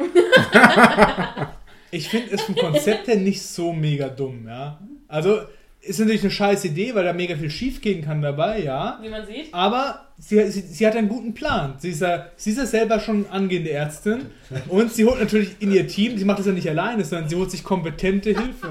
Ich 1.92 2.09
finde 2.09 2.34
es 2.34 2.42
vom 2.42 2.55
Konzept 2.55 3.09
her 3.09 3.16
nicht 3.16 3.42
so 3.42 3.72
mega 3.72 4.09
dumm, 4.09 4.46
ja. 4.46 4.78
Also, 5.09 5.40
ist 5.80 5.98
natürlich 5.98 6.22
eine 6.22 6.30
scheiß 6.30 6.64
Idee, 6.66 6.94
weil 6.94 7.05
da 7.05 7.12
mega 7.12 7.36
viel 7.36 7.51
schief 7.51 7.80
gehen 7.80 8.05
kann 8.05 8.22
dabei, 8.22 8.62
ja. 8.62 8.98
Wie 9.03 9.09
man 9.09 9.26
sieht. 9.26 9.53
Aber 9.53 10.07
sie, 10.18 10.51
sie, 10.51 10.61
sie 10.61 10.86
hat 10.86 10.94
einen 10.94 11.09
guten 11.09 11.34
Plan. 11.34 11.74
Sie 11.78 11.90
ist, 11.90 12.03
ja, 12.03 12.26
sie 12.36 12.51
ist 12.51 12.59
ja 12.59 12.66
selber 12.66 13.01
schon 13.01 13.26
angehende 13.30 13.70
Ärztin 13.70 14.26
und 14.68 14.92
sie 14.92 15.05
holt 15.05 15.18
natürlich 15.18 15.57
in 15.59 15.72
ihr 15.72 15.88
Team, 15.88 16.16
sie 16.16 16.24
macht 16.24 16.38
das 16.38 16.46
ja 16.46 16.53
nicht 16.53 16.68
alleine, 16.68 17.05
sondern 17.05 17.28
sie 17.28 17.36
holt 17.36 17.51
sich 17.51 17.64
kompetente 17.64 18.30
Hilfe. 18.30 18.68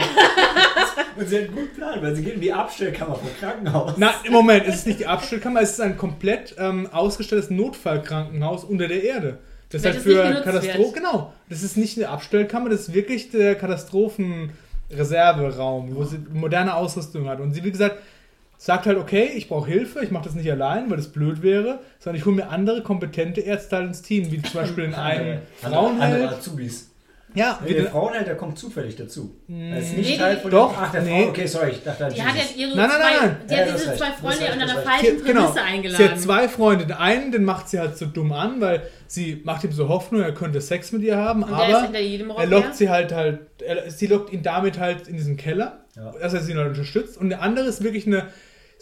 Und 1.17 1.27
sie 1.27 1.35
hat 1.35 1.45
einen 1.45 1.55
guten 1.55 1.75
Plan, 1.75 2.01
weil 2.01 2.15
sie 2.15 2.23
geht 2.23 2.35
in 2.35 2.41
die 2.41 2.53
Abstellkammer 2.53 3.15
vom 3.15 3.29
Krankenhaus. 3.39 3.93
Na, 3.97 4.13
im 4.23 4.31
Moment, 4.31 4.65
es 4.67 4.75
ist 4.75 4.87
nicht 4.87 4.99
die 4.99 5.07
Abstellkammer, 5.07 5.61
es 5.61 5.71
ist 5.71 5.81
ein 5.81 5.97
komplett 5.97 6.55
ähm, 6.57 6.87
ausgestelltes 6.91 7.49
Notfallkrankenhaus 7.49 8.63
unter 8.63 8.87
der 8.87 9.03
Erde. 9.03 9.39
Das 9.69 9.81
ist 9.81 9.87
halt 9.87 9.97
für 9.97 10.41
Katastrophen. 10.43 10.93
Genau. 10.93 11.33
Das 11.47 11.63
ist 11.63 11.77
nicht 11.77 11.97
eine 11.97 12.09
Abstellkammer, 12.09 12.69
das 12.69 12.81
ist 12.81 12.93
wirklich 12.93 13.31
der 13.31 13.55
Katastrophenreserveraum, 13.55 15.95
wo 15.95 16.03
sie 16.03 16.19
moderne 16.33 16.73
Ausrüstung 16.73 17.29
hat. 17.29 17.39
Und 17.39 17.53
sie, 17.53 17.63
wie 17.63 17.71
gesagt, 17.71 17.95
sagt 18.57 18.87
halt, 18.87 18.97
okay, 18.97 19.29
ich 19.35 19.47
brauche 19.47 19.69
Hilfe, 19.69 20.03
ich 20.03 20.11
mache 20.11 20.25
das 20.25 20.35
nicht 20.35 20.51
allein, 20.51 20.89
weil 20.89 20.97
das 20.97 21.07
blöd 21.07 21.41
wäre, 21.41 21.79
sondern 21.99 22.19
ich 22.19 22.25
hole 22.25 22.35
mir 22.35 22.49
andere 22.49 22.83
kompetente 22.83 23.39
Ärzte 23.41 23.77
halt 23.77 23.87
ins 23.87 24.01
Team, 24.01 24.29
wie 24.31 24.41
zum 24.41 24.59
Beispiel 24.61 24.83
in 24.85 24.93
einem 24.95 25.39
Andere, 25.63 25.77
andere 25.77 25.99
Frauenheld. 25.99 26.29
Azubis. 26.29 26.88
Ja, 27.35 27.59
Nee, 27.63 27.69
wie 27.69 27.73
der 27.75 28.23
der 28.25 28.35
kommt 28.35 28.57
zufällig 28.57 28.95
dazu. 28.95 29.35
Er 29.47 29.77
ist 29.79 29.95
nicht 29.95 30.09
Nee, 30.09 30.17
Teil 30.17 30.37
von 30.37 30.49
Doch, 30.49 30.73
dem, 30.73 30.79
Ach, 30.81 30.91
der 30.91 31.01
nee. 31.03 31.21
Frau, 31.23 31.29
okay, 31.29 31.45
sorry, 31.45 31.69
ich 31.71 31.83
dachte, 31.83 32.09
Die 32.15 32.23
hat 32.23 32.35
jetzt 32.35 32.57
ihre 32.57 32.75
Nein, 32.75 32.89
nein, 32.89 32.89
zwei, 32.89 32.99
nein, 32.99 33.19
nein. 33.21 33.37
Die 33.47 33.53
Ja, 33.53 33.59
hat 33.59 33.67
diese 33.75 33.87
recht, 33.89 33.97
zwei 33.99 34.11
Freunde 34.11 34.53
unter 34.53 34.63
einer 34.63 34.81
falschen 34.81 35.17
Sie- 35.19 35.23
genau. 35.23 35.41
Prämisse 35.43 35.61
eingeladen. 35.63 36.05
Sie 36.05 36.11
hat 36.11 36.19
zwei 36.19 36.47
Freunde. 36.49 36.85
Den 36.87 36.97
einen, 36.97 37.31
den 37.31 37.43
macht 37.43 37.69
sie 37.69 37.79
halt 37.79 37.97
so 37.97 38.05
dumm 38.07 38.31
an, 38.33 38.61
weil 38.61 38.81
sie 39.05 39.41
macht 39.43 39.63
ihm 39.63 39.71
so 39.71 39.89
Hoffnung, 39.89 40.21
er 40.21 40.33
könnte 40.33 40.59
Sex 40.59 40.91
mit 40.91 41.03
ihr 41.03 41.17
haben, 41.17 41.43
Und 41.43 41.51
der 41.51 41.69
ist 41.69 41.75
aber 41.75 42.39
er 42.41 42.47
lockt 42.47 42.75
sie 42.75 42.89
halt 42.89 43.11
halt, 43.11 43.39
er, 43.61 43.89
sie 43.91 44.07
lockt 44.07 44.33
ihn 44.33 44.41
damit 44.41 44.79
halt 44.79 45.07
in 45.07 45.15
diesen 45.15 45.37
Keller, 45.37 45.85
Ja. 45.95 46.11
dass 46.19 46.33
er 46.33 46.41
sie 46.41 46.55
halt 46.55 46.67
unterstützt. 46.69 47.17
Und 47.17 47.29
der 47.29 47.41
andere 47.43 47.67
ist 47.67 47.83
wirklich 47.83 48.07
eine 48.07 48.25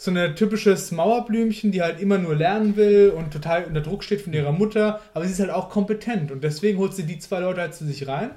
so 0.00 0.10
eine 0.12 0.34
typisches 0.34 0.92
Mauerblümchen, 0.92 1.72
die 1.72 1.82
halt 1.82 2.00
immer 2.00 2.18
nur 2.18 2.34
lernen 2.36 2.76
will 2.76 3.12
und 3.16 3.32
total 3.32 3.64
unter 3.64 3.80
Druck 3.80 4.04
steht 4.04 4.20
von 4.22 4.32
ihrer 4.32 4.52
Mutter, 4.52 5.00
aber 5.12 5.24
sie 5.26 5.32
ist 5.32 5.40
halt 5.40 5.50
auch 5.50 5.68
kompetent 5.70 6.30
und 6.30 6.42
deswegen 6.44 6.78
holt 6.78 6.94
sie 6.94 7.02
die 7.02 7.18
zwei 7.18 7.40
Leute 7.40 7.60
halt 7.60 7.74
zu 7.74 7.84
sich 7.84 8.06
rein. 8.08 8.30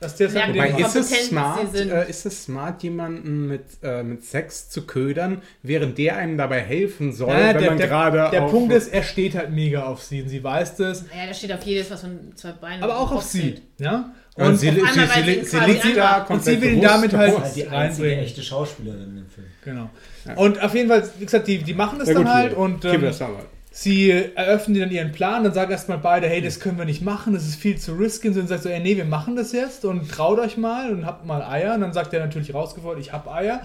Dass 0.00 0.14
der 0.14 0.28
Merkt 0.30 0.56
halt 0.56 0.74
mit 0.76 0.78
Wobei, 0.78 0.80
ist 0.86 0.94
es, 0.94 1.26
smart, 1.26 1.74
äh, 1.74 2.08
ist 2.08 2.24
es 2.24 2.44
smart, 2.44 2.84
jemanden 2.84 3.48
mit, 3.48 3.64
äh, 3.82 4.04
mit 4.04 4.22
Sex 4.24 4.68
zu 4.70 4.86
ködern, 4.86 5.42
während 5.64 5.98
der 5.98 6.16
einem 6.18 6.38
dabei 6.38 6.60
helfen 6.60 7.12
soll, 7.12 7.30
Ja, 7.30 7.48
wenn 7.48 7.58
der, 7.58 7.68
man 7.70 7.78
der, 7.78 7.88
gerade 7.88 8.28
der 8.30 8.44
auf- 8.44 8.50
Punkt 8.52 8.72
ist, 8.72 8.92
er 8.92 9.02
steht 9.02 9.34
halt 9.34 9.50
mega 9.50 9.86
auf 9.86 10.00
sie 10.02 10.22
und 10.22 10.28
sie 10.28 10.44
weiß 10.44 10.76
das, 10.76 11.00
Ja, 11.12 11.26
da 11.26 11.34
steht 11.34 11.52
auf 11.52 11.64
jedes, 11.64 11.90
was 11.90 12.02
von 12.02 12.30
zwei 12.36 12.52
Beinen 12.52 12.84
aber 12.84 12.96
auch 12.96 13.10
auf 13.10 13.24
sie. 13.24 13.56
Ja? 13.80 14.12
Und 14.46 14.56
sie, 14.56 14.70
sie, 14.70 14.76
sie, 14.76 15.44
sie 15.44 15.58
liegt 15.66 15.96
da 15.96 16.22
Und 16.28 16.44
sie 16.44 16.60
will 16.60 16.74
ihn 16.74 16.80
damit 16.82 17.12
halt- 17.12 17.34
auf. 17.34 17.40
Das 17.40 17.48
ist 17.48 17.56
die 17.56 17.68
einzige 17.68 17.76
reinbringen. 18.06 18.18
echte 18.24 18.42
Schauspielerin 18.42 19.18
im 19.18 19.26
Film. 19.28 19.46
Genau. 19.64 19.90
Und 20.36 20.62
auf 20.62 20.74
jeden 20.74 20.88
Fall, 20.88 21.02
wie 21.18 21.24
gesagt, 21.24 21.46
die, 21.48 21.58
die 21.58 21.74
machen 21.74 21.98
das 21.98 22.08
Ja, 22.08 22.14
dann 22.14 22.24
gut, 22.24 22.32
halt 22.32 22.54
und 22.54 22.84
ähm, 22.84 23.00
das 23.02 23.20
aber. 23.22 23.40
sie 23.70 24.10
eröffnen 24.10 24.78
dann 24.80 24.90
ihren 24.90 25.12
Plan, 25.12 25.42
dann 25.44 25.52
sagen 25.54 25.70
erstmal 25.72 25.98
beide, 25.98 26.28
hey, 26.28 26.40
das 26.40 26.60
können 26.60 26.78
wir 26.78 26.84
nicht 26.84 27.02
machen, 27.02 27.34
das 27.34 27.44
ist 27.46 27.56
viel 27.56 27.78
zu 27.78 27.94
risky. 27.94 28.28
Und 28.28 28.34
sie 28.34 28.46
sagt 28.46 28.62
so, 28.62 28.68
ey, 28.68 28.80
nee, 28.80 28.96
wir 28.96 29.04
machen 29.04 29.36
das 29.36 29.52
jetzt 29.52 29.84
und 29.84 30.10
traut 30.10 30.38
euch 30.38 30.56
mal 30.56 30.90
und 30.92 31.04
habt 31.06 31.26
mal 31.26 31.42
Eier. 31.42 31.74
Und 31.74 31.80
dann 31.80 31.92
sagt 31.92 32.12
er 32.14 32.20
natürlich 32.20 32.54
rausgefordert, 32.54 33.00
ich 33.00 33.12
hab 33.12 33.26
Eier. 33.28 33.60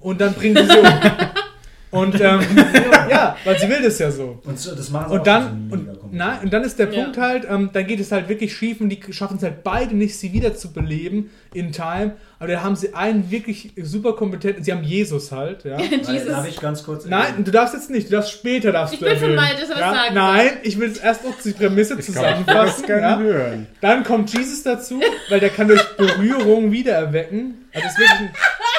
Und 0.00 0.20
dann 0.20 0.34
bringen 0.34 0.56
sie 0.56 0.66
sie 0.72 0.78
um. 0.78 0.86
Und 1.90 2.20
ähm, 2.20 2.40
ja, 3.10 3.34
weil 3.46 3.58
sie 3.58 3.66
will 3.66 3.80
das 3.82 3.98
ja 3.98 4.10
so. 4.10 4.38
Und 4.44 4.58
das 4.78 4.90
machen 4.90 5.06
sie 5.08 5.14
Und 5.14 5.20
auch 5.20 5.24
dann, 5.24 5.68
und, 5.70 5.88
kompetent. 6.10 6.12
nein, 6.28 6.38
und 6.44 6.52
dann 6.52 6.64
ist 6.64 6.78
der 6.78 6.92
Ja. 6.92 7.02
Punkt 7.04 7.18
halt, 7.18 7.46
ähm, 7.48 7.70
dann 7.72 7.86
geht 7.86 8.00
es 8.00 8.12
halt 8.12 8.28
wirklich 8.28 8.54
schief 8.56 8.80
und 8.80 8.88
die 8.88 9.00
schaffen 9.12 9.36
es 9.36 9.42
halt 9.42 9.62
beide 9.62 9.96
nicht, 9.96 10.16
sie 10.18 10.32
wieder 10.32 10.54
zu 10.54 10.72
beleben 10.72 11.30
in 11.54 11.72
Time. 11.72 12.16
Aber 12.40 12.52
da 12.52 12.62
haben 12.62 12.76
sie 12.76 12.94
einen 12.94 13.30
wirklich 13.32 13.72
super 13.82 14.14
kompetenten, 14.14 14.62
sie 14.62 14.70
haben 14.72 14.84
Jesus 14.84 15.32
halt, 15.32 15.64
ja. 15.64 15.78
Jesus. 15.80 16.28
Darf 16.28 16.46
ich 16.48 16.60
ganz 16.60 16.84
kurz 16.84 17.04
Nein, 17.06 17.44
du 17.44 17.50
darfst 17.50 17.74
jetzt 17.74 17.90
nicht, 17.90 18.08
du 18.08 18.12
darfst 18.12 18.30
später 18.32 18.70
darfst 18.72 18.94
Ich 18.94 19.00
du 19.00 19.06
bin 19.06 19.14
erwähnen. 19.14 19.34
Malte, 19.34 19.60
das 19.62 19.70
was 19.70 19.78
ja? 19.80 19.92
sagen 19.94 20.14
Nein, 20.14 20.50
ich 20.62 20.78
will 20.78 20.88
es 20.90 20.98
erst 20.98 21.24
noch 21.24 21.34
die 21.44 21.50
Prämisse 21.52 21.94
Ich 21.94 21.98
das 21.98 22.06
zusammenfassen. 22.06 22.86
gerne 22.86 23.02
Ja? 23.06 23.18
hören. 23.18 23.66
Dann 23.80 24.04
kommt 24.04 24.32
Jesus 24.32 24.62
dazu, 24.62 25.00
weil 25.30 25.40
der 25.40 25.50
kann 25.50 25.66
durch 25.68 25.82
Berührung 25.96 26.70
wiedererwecken. 26.70 27.66
Also 27.74 27.86
ist 27.86 27.98
wirklich 27.98 28.20
ein, 28.20 28.30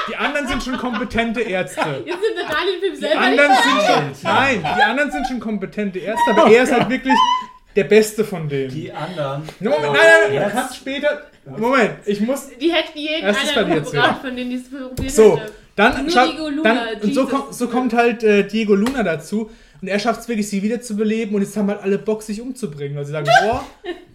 die 0.09 0.15
anderen 0.15 0.47
sind 0.47 0.63
schon 0.63 0.77
kompetente 0.77 1.41
Ärzte. 1.41 1.79
Jetzt 2.05 2.05
sind 2.07 2.35
wir 2.35 2.43
da 2.47 2.55
den 2.65 2.79
Film 2.81 2.93
Die 2.95 2.99
selber 2.99 3.21
anderen 3.21 3.49
nicht 3.51 3.63
sind 3.63 4.17
schon, 4.21 4.33
nein, 4.33 4.65
die 4.77 4.81
anderen 4.83 5.11
sind 5.11 5.27
schon 5.27 5.39
kompetente 5.39 5.99
Ärzte, 5.99 6.31
aber 6.31 6.49
er 6.51 6.63
ist 6.63 6.71
halt 6.71 6.89
wirklich 6.89 7.13
der 7.75 7.83
Beste 7.85 8.23
von 8.25 8.47
denen. 8.49 8.73
Die 8.73 8.91
anderen. 8.91 9.43
No, 9.59 9.71
Moment, 9.71 9.93
nein, 9.93 10.01
nein, 10.31 10.35
nein, 10.35 10.43
du 10.49 10.49
kannst 10.51 10.75
später. 10.75 11.21
Moment, 11.45 11.95
ich 12.05 12.19
muss. 12.21 12.47
Die 12.59 12.71
hätten 12.71 12.97
jeden 12.97 13.23
Erst 13.25 13.43
ist 13.43 13.55
bei 13.55 13.63
dir 13.63 13.65
anderen 13.65 13.83
erzählt. 13.83 14.03
gebracht, 14.03 14.21
von 14.21 14.35
denen 14.35 14.49
die 14.49 14.55
es 14.57 14.69
probiert 14.69 15.11
So, 15.11 15.37
hätte. 15.37 15.51
dann, 15.75 16.05
Nur 16.05 16.25
Diego 16.25 16.49
Luna, 16.49 16.63
dann 16.93 17.01
und 17.01 17.15
so, 17.15 17.25
kommt, 17.25 17.53
so 17.55 17.67
kommt 17.67 17.93
halt 17.93 18.23
äh, 18.23 18.43
Diego 18.47 18.75
Luna 18.75 19.01
dazu 19.03 19.49
und 19.81 19.87
er 19.87 19.97
schafft 19.97 20.21
es 20.21 20.27
wirklich, 20.27 20.47
sie 20.49 20.61
wieder 20.61 20.81
zu 20.81 20.95
beleben 20.95 21.33
und 21.35 21.41
jetzt 21.41 21.55
haben 21.57 21.69
halt 21.69 21.81
alle 21.81 21.97
Bock, 21.97 22.21
sich 22.21 22.41
umzubringen, 22.41 22.97
weil 22.97 23.05
sie 23.05 23.13
sagen, 23.13 23.27
boah, 23.43 23.63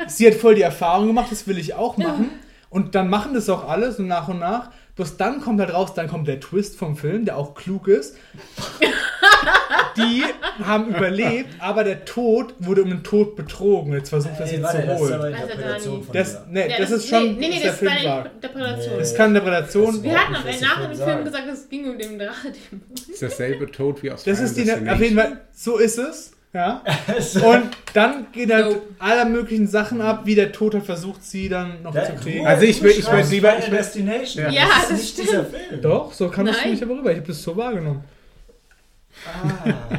sie 0.06 0.26
hat 0.26 0.34
voll 0.34 0.54
die 0.54 0.62
Erfahrung 0.62 1.06
gemacht, 1.08 1.28
das 1.30 1.46
will 1.48 1.58
ich 1.58 1.74
auch 1.74 1.96
machen. 1.96 2.30
Und 2.70 2.94
dann 2.94 3.08
machen 3.08 3.34
das 3.34 3.48
auch 3.48 3.68
alle, 3.68 3.90
so 3.92 4.02
nach 4.02 4.28
und 4.28 4.40
nach, 4.40 4.70
Bloß 4.96 5.16
dann 5.16 5.40
kommt 5.40 5.60
halt 5.60 5.72
raus, 5.74 5.92
dann 5.94 6.06
kommt 6.08 6.28
der 6.28 6.38
Twist 6.40 6.76
vom 6.76 6.96
Film, 6.96 7.24
der 7.24 7.36
auch 7.36 7.54
klug 7.54 7.88
ist. 7.88 8.16
Die 9.96 10.24
haben 10.64 10.88
überlebt, 10.88 11.50
aber 11.60 11.84
der 11.84 12.04
Tod 12.04 12.54
wurde 12.58 12.82
um 12.82 12.90
den 12.90 13.04
Tod 13.04 13.36
betrogen. 13.36 13.92
Jetzt 13.92 14.08
versucht 14.10 14.34
er 14.38 14.46
sie 14.46 14.60
warte, 14.62 14.80
zu 14.82 14.86
das 14.86 15.00
ist 15.02 15.12
aber 15.12 15.22
holen. 15.22 15.34
Interpretation 15.34 16.02
von 16.02 16.12
Das, 16.12 16.32
dir. 16.32 16.44
nee, 16.50 16.68
Ja, 16.70 16.78
das, 16.78 16.90
ist 16.90 17.08
schon, 17.08 17.36
Nee, 17.38 17.48
nee, 17.48 17.54
was 17.54 17.60
der 17.62 17.70
das 17.70 17.72
ist 17.74 17.78
Film 17.78 18.02
der 18.02 18.32
Interpretation. 18.34 18.94
Nee. 18.96 19.02
Es 19.02 19.14
kann 19.14 19.30
Interpretation. 19.36 20.02
Wir 20.02 20.18
hatten 20.20 20.34
aber 20.34 20.48
was 20.48 20.58
der 20.58 20.68
nach 20.68 20.76
Film 20.78 20.90
dem 20.90 20.96
Film 20.96 21.08
sagt. 21.08 21.24
gesagt, 21.24 21.48
es 21.52 21.68
ging 21.68 21.90
um 21.90 21.98
den 21.98 22.18
Drache. 22.18 22.48
Das 22.90 23.08
ist 23.08 23.22
derselbe 23.22 23.70
Tod 23.70 24.02
wie 24.02 24.10
aus 24.10 24.24
Das 24.24 24.40
ist 24.40 24.56
die, 24.56 24.62
auf 24.62 24.66
Destination. 24.68 25.02
jeden 25.02 25.16
Fall, 25.18 25.40
so 25.52 25.76
ist 25.78 25.98
es. 25.98 26.32
Ja. 26.54 26.82
So. 27.20 27.44
Und 27.50 27.64
dann 27.94 28.28
geht 28.32 28.50
halt 28.52 28.66
Nope. 28.66 28.82
aller 29.00 29.24
möglichen 29.24 29.66
Sachen 29.66 30.00
ab, 30.00 30.22
wie 30.24 30.36
der 30.36 30.52
Tod 30.52 30.72
halt 30.74 30.84
versucht, 30.84 31.22
sie 31.24 31.48
dann 31.48 31.82
noch 31.82 31.92
Der- 31.92 32.06
zu 32.06 32.22
kriegen. 32.22 32.46
Also 32.46 32.64
ich 32.64 32.80
will- 32.82 32.92
ich 32.92 33.10
will 33.10 33.24
lieber- 33.28 33.58
ich 33.58 33.66
will- 33.70 33.76
Destination. 33.78 34.52
Ja, 34.52 34.62
das 34.68 34.82
ist 34.82 34.90
das 34.90 34.98
nicht 35.00 35.08
stimmt. 35.12 35.28
dieser 35.28 35.44
Film. 35.44 35.80
Doch, 35.82 36.12
so 36.12 36.28
kam 36.30 36.46
das 36.46 36.56
für 36.58 36.68
mich 36.68 36.82
aber 36.82 36.96
rüber. 36.96 37.10
Ich 37.10 37.18
habe 37.18 37.26
das 37.26 37.42
so 37.42 37.56
wahrgenommen. 37.56 38.04
Ah. 39.26 39.98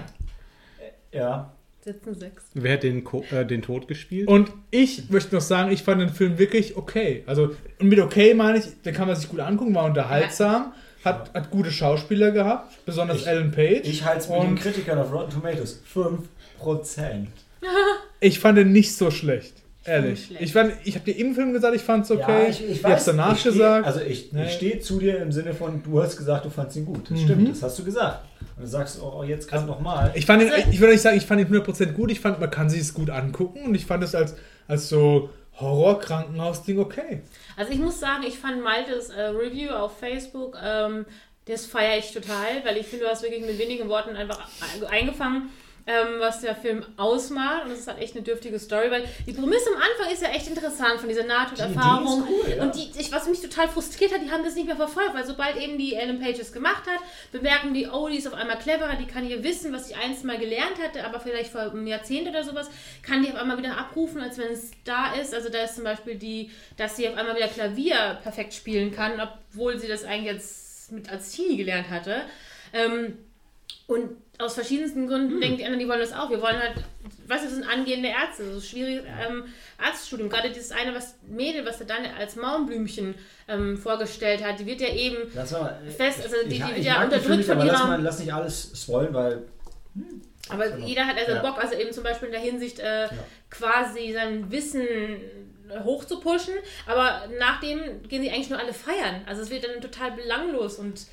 ja. 1.12 1.51
Sitzen 1.82 2.16
sechs. 2.16 2.43
Wer 2.56 2.74
hat 2.74 2.84
den, 2.84 3.03
Ko 3.03 3.24
äh, 3.32 3.45
den 3.45 3.62
Tod 3.62 3.88
gespielt? 3.88 4.28
Und 4.28 4.51
ich 4.72 5.10
möchte 5.12 5.36
noch 5.36 5.41
sagen, 5.41 5.72
ich 5.72 5.84
fand 5.84 6.01
den 6.01 6.10
Film 6.10 6.39
wirklich 6.39 6.76
okay. 6.78 7.24
Also, 7.28 7.56
und 7.80 7.89
mit 7.89 7.99
okay 7.99 8.34
meine 8.34 8.58
ich, 8.58 8.66
den 8.84 8.93
kann 8.93 9.08
man 9.08 9.16
sich 9.16 9.30
gut 9.30 9.39
angucken, 9.39 9.76
war 9.76 9.86
unterhaltsam, 9.86 10.74
hat, 11.06 11.34
hat 11.34 11.51
gute 11.51 11.72
Schauspieler 11.72 12.32
gehabt, 12.32 12.84
besonders 12.86 13.22
Ich- 13.22 13.28
Ellen 13.28 13.51
Page. 13.51 13.82
Ich 13.88 14.03
halte 14.03 14.20
es 14.20 14.30
mit 14.30 14.41
den 14.43 14.56
Kritikern 14.56 14.97
auf 14.99 15.12
Rotten 15.14 15.32
Tomatoes. 15.32 15.82
5%. 15.93 17.28
ich 18.20 18.39
fand 18.39 18.58
den 18.58 18.72
nicht 18.72 18.95
so 18.95 19.12
schlecht. 19.12 19.53
Ehrlich. 19.88 20.26
schlecht. 20.26 20.41
Ich, 20.41 20.53
fand- 20.53 20.74
ich 20.84 20.95
habe 20.95 21.06
dir 21.12 21.20
im 21.20 21.36
Film 21.36 21.53
gesagt, 21.53 21.76
ich 21.76 21.82
fand 21.84 22.06
es 22.06 22.12
okay. 22.12 22.43
Ja, 22.43 22.49
ich, 22.49 22.64
ich, 22.64 22.72
ich 22.72 22.84
weiß, 22.84 22.89
habe 22.91 22.99
es 22.99 23.06
danach 23.06 23.34
ich 23.34 23.39
steh, 23.41 23.49
gesagt. 23.51 23.86
Also 23.86 23.99
ich, 24.01 24.34
Nee. 24.34 24.45
ich 24.45 24.53
stehe 24.53 24.80
zu 24.80 24.99
dir 24.99 25.20
im 25.22 25.32
Sinne 25.32 25.53
von, 25.53 25.84
du 25.84 26.01
hast 26.01 26.18
gesagt, 26.18 26.43
du 26.45 26.49
fandst 26.49 26.76
ihn 26.76 26.86
gut. 26.86 27.10
Das 27.12 27.20
Mhm. 27.20 27.24
stimmt, 27.24 27.49
das 27.51 27.62
hast 27.62 27.78
du 27.78 27.84
gesagt. 27.84 28.26
Und 28.58 28.64
du 28.64 28.68
sagst 28.68 28.99
auch 28.99 29.24
jetzt 29.24 29.47
gerade 29.47 29.66
nochmal. 29.68 30.12
Ich 30.16 30.26
fand 30.26 30.41
ihn, 30.41 30.49
Also- 30.49 30.70
ich 30.72 30.80
würde 30.80 30.93
nicht 30.93 31.01
sagen, 31.03 31.18
ich 31.18 31.26
fand 31.28 31.39
ihn 31.41 31.47
100% 31.47 31.93
gut. 31.93 32.10
Ich 32.12 32.20
fand, 32.20 32.39
man 32.39 32.49
kann 32.49 32.68
sich 32.70 32.82
es 32.82 32.93
gut 32.95 33.12
angucken 33.12 33.60
und 33.66 33.76
ich 33.76 33.86
fand 33.86 34.03
es 34.03 34.16
als, 34.16 34.36
als 34.68 34.89
so 34.89 35.30
Horror-Krankenhaus-Ding 35.60 36.80
okay. 36.80 37.22
Also 37.56 37.72
ich 37.72 37.80
muss 37.80 37.99
sagen, 37.99 38.24
ich 38.28 38.38
fand 38.38 38.62
Maltes 38.62 39.10
äh, 39.10 39.22
Review 39.22 39.72
auf 39.72 39.97
Facebook, 39.97 40.58
ähm, 40.64 41.06
das 41.45 41.66
feiere 41.66 41.97
ich 41.97 42.12
total, 42.12 42.66
weil 42.66 42.78
ich 42.78 42.88
finde, 42.88 43.06
du 43.06 43.12
hast 43.12 43.22
wirklich 43.24 43.45
mit 43.45 43.58
wenigen 43.60 43.88
Worten 43.88 44.16
einfach 44.16 44.47
eingefangen, 44.89 45.49
ähm, 45.88 46.20
was 46.20 46.42
der 46.42 46.56
Film 46.56 46.84
ausmacht. 46.98 47.64
Und 47.64 47.72
das 47.72 47.80
ist 47.80 47.88
halt 47.88 48.00
echt 48.00 48.16
eine 48.16 48.24
dürftige 48.24 48.58
Story, 48.60 48.90
weil 48.90 49.04
die 49.28 49.34
Prämisse 49.34 49.70
am 49.70 49.82
Anfang 49.82 50.12
ist 50.12 50.22
ja 50.22 50.30
echt 50.30 50.48
interessant 50.48 51.00
von 51.00 51.10
dieser 51.10 51.26
Nahtoderfahrung. 51.26 52.26
Die 52.28 52.34
ist 52.34 52.48
cool. 52.48 52.62
Und 52.62 52.76
die, 52.76 53.00
ich, 53.00 53.12
was 53.12 53.28
mich 53.28 53.42
total 53.42 53.68
frustriert 53.68 54.14
hat, 54.14 54.22
die 54.22 54.32
haben 54.32 54.44
das 54.44 54.56
nicht 54.56 54.66
mehr 54.66 54.76
verfolgt, 54.76 55.14
weil 55.14 55.26
sobald 55.26 55.58
eben 55.58 55.78
die 55.78 55.94
Ellen 55.94 56.20
Pages 56.20 56.52
gemacht 56.52 56.84
hat, 56.88 57.00
bemerken 57.32 57.74
die, 57.74 57.88
oh, 57.88 58.08
die 58.10 58.18
ist 58.18 58.28
auf 58.28 58.34
einmal 58.34 58.58
cleverer, 58.58 58.96
die 58.96 59.06
kann 59.06 59.24
hier 59.24 59.44
wissen, 59.44 59.72
was 59.74 59.88
sie 59.88 59.96
einst 59.96 60.24
mal 60.24 60.40
gelernt 60.40 60.82
hatte, 60.84 61.06
aber 61.06 61.20
vielleicht 61.20 61.52
vor 61.52 61.62
einem 61.62 61.86
Jahrzehnt 61.86 62.28
oder 62.28 62.44
sowas, 62.44 62.70
kann 63.04 63.22
die 63.22 63.30
auf 63.30 63.36
einmal 63.36 63.58
wieder 63.58 63.78
abrufen, 63.78 64.22
als 64.22 64.38
wenn 64.38 64.52
es 64.52 64.72
da 64.86 65.14
ist. 65.14 65.34
Also 65.36 65.50
da 65.50 65.64
ist 65.64 65.76
zum 65.76 65.84
Beispiel 65.84 66.16
die, 66.16 66.50
dass 66.78 66.98
sie 66.98 67.08
auf 67.08 67.16
einmal 67.16 67.36
wieder 67.36 67.48
Klavier 67.48 68.20
perfekt 68.24 68.54
spielen 68.54 68.92
kann, 68.92 69.20
obwohl 69.20 69.78
sie 69.78 69.88
das 69.88 70.04
eigentlich 70.04 70.34
jetzt 70.34 70.92
mit 70.92 71.12
als 71.12 71.32
Teenie 71.32 71.58
gelernt 71.58 71.90
hatte. 71.90 72.22
Ähm, 72.74 73.18
und 73.88 74.18
aus 74.40 74.54
verschiedensten 74.56 75.08
Gründen 75.08 75.40
denken 75.40 75.58
die 75.58 75.64
anderen, 75.64 75.80
die 75.80 75.88
wollen 75.88 76.00
das 76.00 76.12
auch. 76.14 76.30
Wir 76.30 76.42
wollen 76.42 76.58
halt, 76.60 76.74
was 77.28 77.44
ist 77.44 77.54
ein 77.56 77.64
angehende 77.64 78.10
Ärzte, 78.10 78.46
so 78.50 78.58
ein 78.58 78.62
schwieriges 78.62 79.04
ähm, 79.28 79.46
Arztstudium. 79.78 80.30
Gerade 80.30 80.52
dieses 80.52 80.72
eine 80.72 80.94
was 80.94 81.16
Mädel, 81.28 81.66
was 81.66 81.80
er 81.80 81.88
dann 81.88 82.06
als 82.20 82.36
Maumblümchen 82.36 83.16
ähm, 83.48 83.78
vorgestellt 83.78 84.44
hat, 84.44 84.60
die 84.60 84.66
wird 84.66 84.82
ja 84.82 84.90
eben 84.94 85.18
Lass 85.34 85.52
mal, 85.52 85.80
fest, 85.96 86.22
also 86.24 86.36
die, 86.46 86.56
ich, 86.56 86.64
die 86.64 86.76
wird 86.76 86.86
ja 86.86 87.04
unterdrückt 87.04 87.38
nicht, 87.38 87.46
von 87.48 87.56
aber 87.58 87.66
lass, 87.66 87.80
ihrer. 87.80 87.88
mal, 87.88 88.02
lass 88.02 88.20
nicht 88.20 88.34
alles 88.34 88.72
spoilen, 88.76 89.14
weil 89.14 89.44
Aber 90.50 90.68
Genau. 90.70 90.86
jeder 90.86 91.06
hat 91.08 91.18
also 91.18 91.32
Ja. 91.32 91.42
Bock, 91.42 91.58
also 91.58 91.76
eben 91.76 91.92
zum 91.94 92.04
Beispiel 92.04 92.28
in 92.28 92.32
der 92.34 92.42
Hinsicht 92.42 92.80
äh, 92.80 93.08
quasi 93.50 94.12
sein 94.14 94.52
Wissen 94.52 94.86
hoch 95.84 96.06
zu 96.06 96.20
pushen, 96.20 96.54
aber 96.86 97.24
nachdem 97.40 98.04
gehen 98.08 98.22
sie 98.22 98.30
eigentlich 98.30 98.50
nur 98.52 98.60
alle 98.60 98.74
feiern. 98.74 99.22
Also 99.26 99.42
es 99.42 99.50
wird 99.50 99.64
dann 99.64 99.82
total 99.82 100.12
belanglos 100.12 100.76
und 100.78 101.08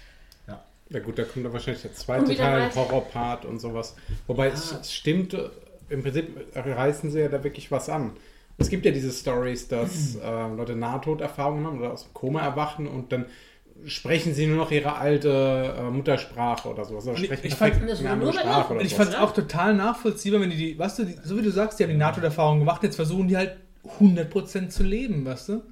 Ja 0.93 1.01
gut, 1.01 1.18
da 1.18 1.24
kommt 1.24 1.45
dann 1.47 1.53
wahrscheinlich 1.53 1.82
der 1.82 1.95
zweite 1.95 2.24
Teil. 2.36 2.61
Horrorpart 2.76 3.45
und 3.45 3.61
sowas. 3.61 3.95
Wobei 4.26 4.49
es, 4.49 4.72
es 4.80 4.93
stimmt, 4.93 5.34
äh, 5.34 5.49
im 5.88 6.03
Prinzip 6.03 6.28
reißen 6.55 7.11
sie 7.11 7.20
ja 7.20 7.28
da 7.28 7.43
wirklich 7.45 7.70
was 7.70 7.88
an. 7.88 8.12
Es 8.59 8.68
gibt 8.68 8.84
ja 8.84 8.93
diese 8.93 9.11
Stories, 9.11 9.68
dass 9.68 10.16
äh, 10.22 10.55
Leute 10.57 10.76
Nahtoderfahrungen 10.76 11.66
haben 11.66 11.78
oder 11.80 11.93
aus 11.93 12.05
dem 12.05 12.14
Koma 12.14 12.43
erwachen 12.43 12.86
und 12.86 13.11
dann 13.12 13.26
sprechen 13.86 14.32
sie 14.34 14.47
nur 14.47 14.59
noch 14.59 14.70
ihre 14.70 14.97
alte 14.97 15.74
äh, 15.78 15.90
Muttersprache 15.90 16.68
oder 16.68 16.84
sowas. 16.84 17.07
Oder 17.07 17.16
sprechen 17.16 17.47
ich 17.47 17.55
fand- 17.55 17.88
Das 17.88 17.99
eine 18.05 18.16
nur 18.16 18.32
Sprache 18.32 18.74
oder 18.74 18.82
ich 18.82 18.95
fand 18.95 19.09
es 19.11 19.16
auch 19.16 19.32
total 19.32 19.74
nachvollziehbar, 19.74 20.40
wenn 20.40 20.51
die, 20.51 20.57
die 20.57 20.78
weißt 20.78 21.01
du, 21.01 21.05
die, 21.07 21.16
so 21.24 21.36
wie 21.38 21.43
du 21.43 21.51
sagst, 21.51 21.78
die 21.80 21.84
haben 21.84 21.90
die 21.90 21.97
NATO-Erfahrung 21.97 22.59
gemacht, 22.61 22.82
jetzt 22.84 22.97
versuchen 22.97 23.26
die 23.28 23.36
halt 23.36 23.57
100% 23.99 24.68
zu 24.68 24.82
leben, 24.84 25.24
weißt 25.24 25.49
du? 25.49 25.62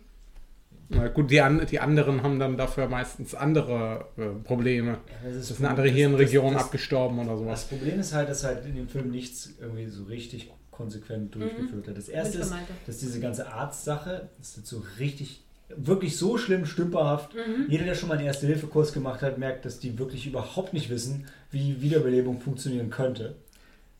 Na 0.92 1.06
gut, 1.08 1.30
die, 1.30 1.40
an, 1.40 1.64
die 1.70 1.78
anderen 1.78 2.22
haben 2.22 2.40
dann 2.40 2.56
dafür 2.56 2.88
meistens 2.88 3.34
andere 3.34 4.06
äh, 4.16 4.26
Probleme. 4.44 4.98
das 5.24 5.34
Das 5.36 5.50
ist 5.52 5.58
eine 5.60 5.70
andere 5.70 5.88
Hirnregion 5.88 6.56
abgestorben 6.56 7.20
oder 7.20 7.30
Das 7.30 7.38
sowas. 7.38 7.64
Problem 7.66 8.00
ist 8.00 8.12
halt, 8.12 8.28
dass 8.28 8.42
halt 8.42 8.66
in 8.66 8.74
dem 8.74 8.88
Film 8.88 9.10
nichts 9.10 9.50
irgendwie 9.60 9.86
so 9.86 10.04
richtig 10.04 10.50
konsequent 10.72 11.34
durchgeführt 11.34 11.86
wird. 11.86 11.96
Das 11.96 12.08
erste 12.08 12.38
ist, 12.38 12.52
dass 12.86 12.98
diese 12.98 13.20
ganze 13.20 13.52
Arztsache, 13.52 14.30
das 14.38 14.56
ist 14.56 14.66
so 14.66 14.82
richtig, 14.98 15.42
wirklich 15.76 16.16
so 16.16 16.38
schlimm, 16.38 16.66
stümperhaft. 16.66 17.36
Jeder, 17.68 17.84
der 17.84 17.94
schon 17.94 18.08
mal 18.08 18.16
einen 18.18 18.26
Erste-Hilfe-Kurs 18.26 18.92
gemacht 18.92 19.22
hat, 19.22 19.38
merkt, 19.38 19.64
dass 19.64 19.78
die 19.78 19.96
wirklich 19.98 20.26
überhaupt 20.26 20.72
nicht 20.72 20.90
wissen, 20.90 21.26
wie 21.52 21.80
Wiederbelebung 21.80 22.40
funktionieren 22.40 22.90
könnte. 22.90 23.36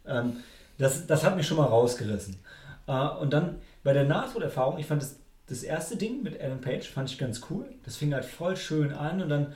Ähm, 0.06 0.38
das, 0.78 1.06
das 1.06 1.22
hat 1.22 1.36
mich 1.36 1.46
schon 1.46 1.58
mal 1.58 1.66
rausgerissen. 1.66 2.36
Äh, 2.88 3.08
und 3.20 3.32
dann 3.32 3.56
bei 3.84 3.92
der 3.92 4.04
Nahtoderfahrung, 4.04 4.78
ich 4.78 4.86
fand 4.86 5.02
das, 5.02 5.19
das 5.50 5.64
erste 5.64 5.96
Ding 5.96 6.22
mit 6.22 6.40
Alan 6.40 6.60
Page, 6.60 6.88
fand 6.88 7.10
ich 7.10 7.18
ganz 7.18 7.40
cool. 7.50 7.66
Das 7.84 7.96
fing 7.96 8.14
halt 8.14 8.24
voll 8.24 8.56
schön 8.56 8.92
an 8.92 9.20
und 9.20 9.28
dann, 9.28 9.52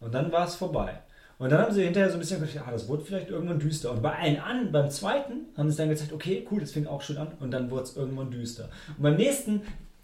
und 0.00 0.14
dann 0.14 0.30
war 0.30 0.46
es 0.46 0.54
vorbei. 0.54 1.00
Und 1.38 1.50
dann 1.50 1.60
haben 1.60 1.72
sie 1.72 1.84
hinterher 1.84 2.10
so 2.10 2.16
ein 2.16 2.20
bisschen 2.20 2.40
gedacht, 2.40 2.64
ah, 2.66 2.70
das 2.70 2.88
wurde 2.88 3.04
vielleicht 3.04 3.30
irgendwann 3.30 3.58
düster. 3.58 3.92
Und 3.92 4.02
bei 4.02 4.12
allen 4.12 4.38
an, 4.38 4.72
beim 4.72 4.90
zweiten 4.90 5.46
haben 5.56 5.70
sie 5.70 5.76
dann 5.76 5.88
gezeigt, 5.88 6.12
okay, 6.12 6.46
cool, 6.50 6.60
das 6.60 6.72
fing 6.72 6.86
auch 6.86 7.00
schön 7.00 7.16
an 7.16 7.28
und 7.40 7.50
dann 7.50 7.70
wurde 7.70 7.84
es 7.84 7.96
irgendwann 7.96 8.30
düster. 8.30 8.68
Und 8.96 9.02
beim 9.04 9.16
nächsten 9.16 9.62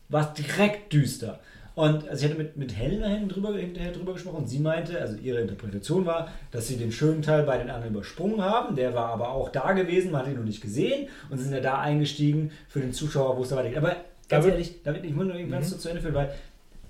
war 0.08 0.28
es 0.28 0.44
direkt 0.44 0.92
düster. 0.92 1.40
Und 1.74 2.08
also 2.08 2.24
ich 2.24 2.30
hatte 2.30 2.40
mit, 2.40 2.56
mit 2.56 2.76
Helena 2.76 3.08
hinten 3.08 3.28
drüber, 3.28 3.52
hinterher 3.54 3.92
drüber 3.92 4.12
gesprochen 4.12 4.36
und 4.36 4.48
sie 4.48 4.60
meinte, 4.60 4.98
also 5.00 5.16
ihre 5.16 5.40
Interpretation 5.40 6.06
war, 6.06 6.28
dass 6.52 6.68
sie 6.68 6.76
den 6.76 6.92
schönen 6.92 7.20
Teil 7.20 7.42
bei 7.42 7.58
den 7.58 7.68
anderen 7.68 7.92
übersprungen 7.92 8.40
haben. 8.40 8.76
Der 8.76 8.94
war 8.94 9.08
aber 9.08 9.30
auch 9.30 9.48
da 9.48 9.72
gewesen, 9.72 10.12
man 10.12 10.22
hat 10.22 10.28
ihn 10.28 10.36
noch 10.36 10.44
nicht 10.44 10.62
gesehen 10.62 11.08
und 11.30 11.38
sie 11.38 11.44
sind 11.44 11.54
ja 11.54 11.60
da 11.60 11.80
eingestiegen 11.80 12.52
für 12.68 12.78
den 12.78 12.92
Zuschauer, 12.92 13.36
wo 13.36 13.42
es 13.42 13.48
da 13.48 13.56
weitergeht. 13.56 13.78
Aber 13.78 13.96
ganz 14.28 14.44
David- 14.44 14.52
ehrlich, 14.54 14.82
damit 14.82 15.04
ich 15.04 15.12
muss 15.14 15.26
nur 15.26 15.34
irgendwann 15.34 15.62
so 15.62 15.76
zu 15.76 15.88
Ende 15.88 16.00
führen, 16.02 16.14
weil 16.14 16.34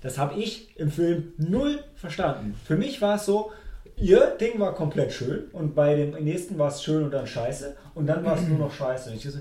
das 0.01 0.17
habe 0.17 0.39
ich 0.39 0.69
im 0.77 0.91
Film 0.91 1.33
null 1.37 1.79
verstanden. 1.95 2.55
Für 2.65 2.75
mich 2.75 3.01
war 3.01 3.15
es 3.15 3.25
so, 3.25 3.51
ihr 3.97 4.35
Ding 4.39 4.59
war 4.59 4.73
komplett 4.75 5.13
schön 5.13 5.45
und 5.51 5.73
bei 5.75 5.95
dem 5.95 6.11
nächsten 6.23 6.57
war 6.57 6.67
es 6.69 6.83
schön 6.83 7.03
und 7.03 7.11
dann 7.11 7.25
scheiße 7.27 7.75
und 7.95 8.07
dann 8.07 8.23
war 8.23 8.35
es 8.37 8.47
nur 8.47 8.59
noch 8.59 8.73
scheiße. 8.73 9.09
Und 9.09 9.15
ich 9.15 9.23
so, 9.23 9.39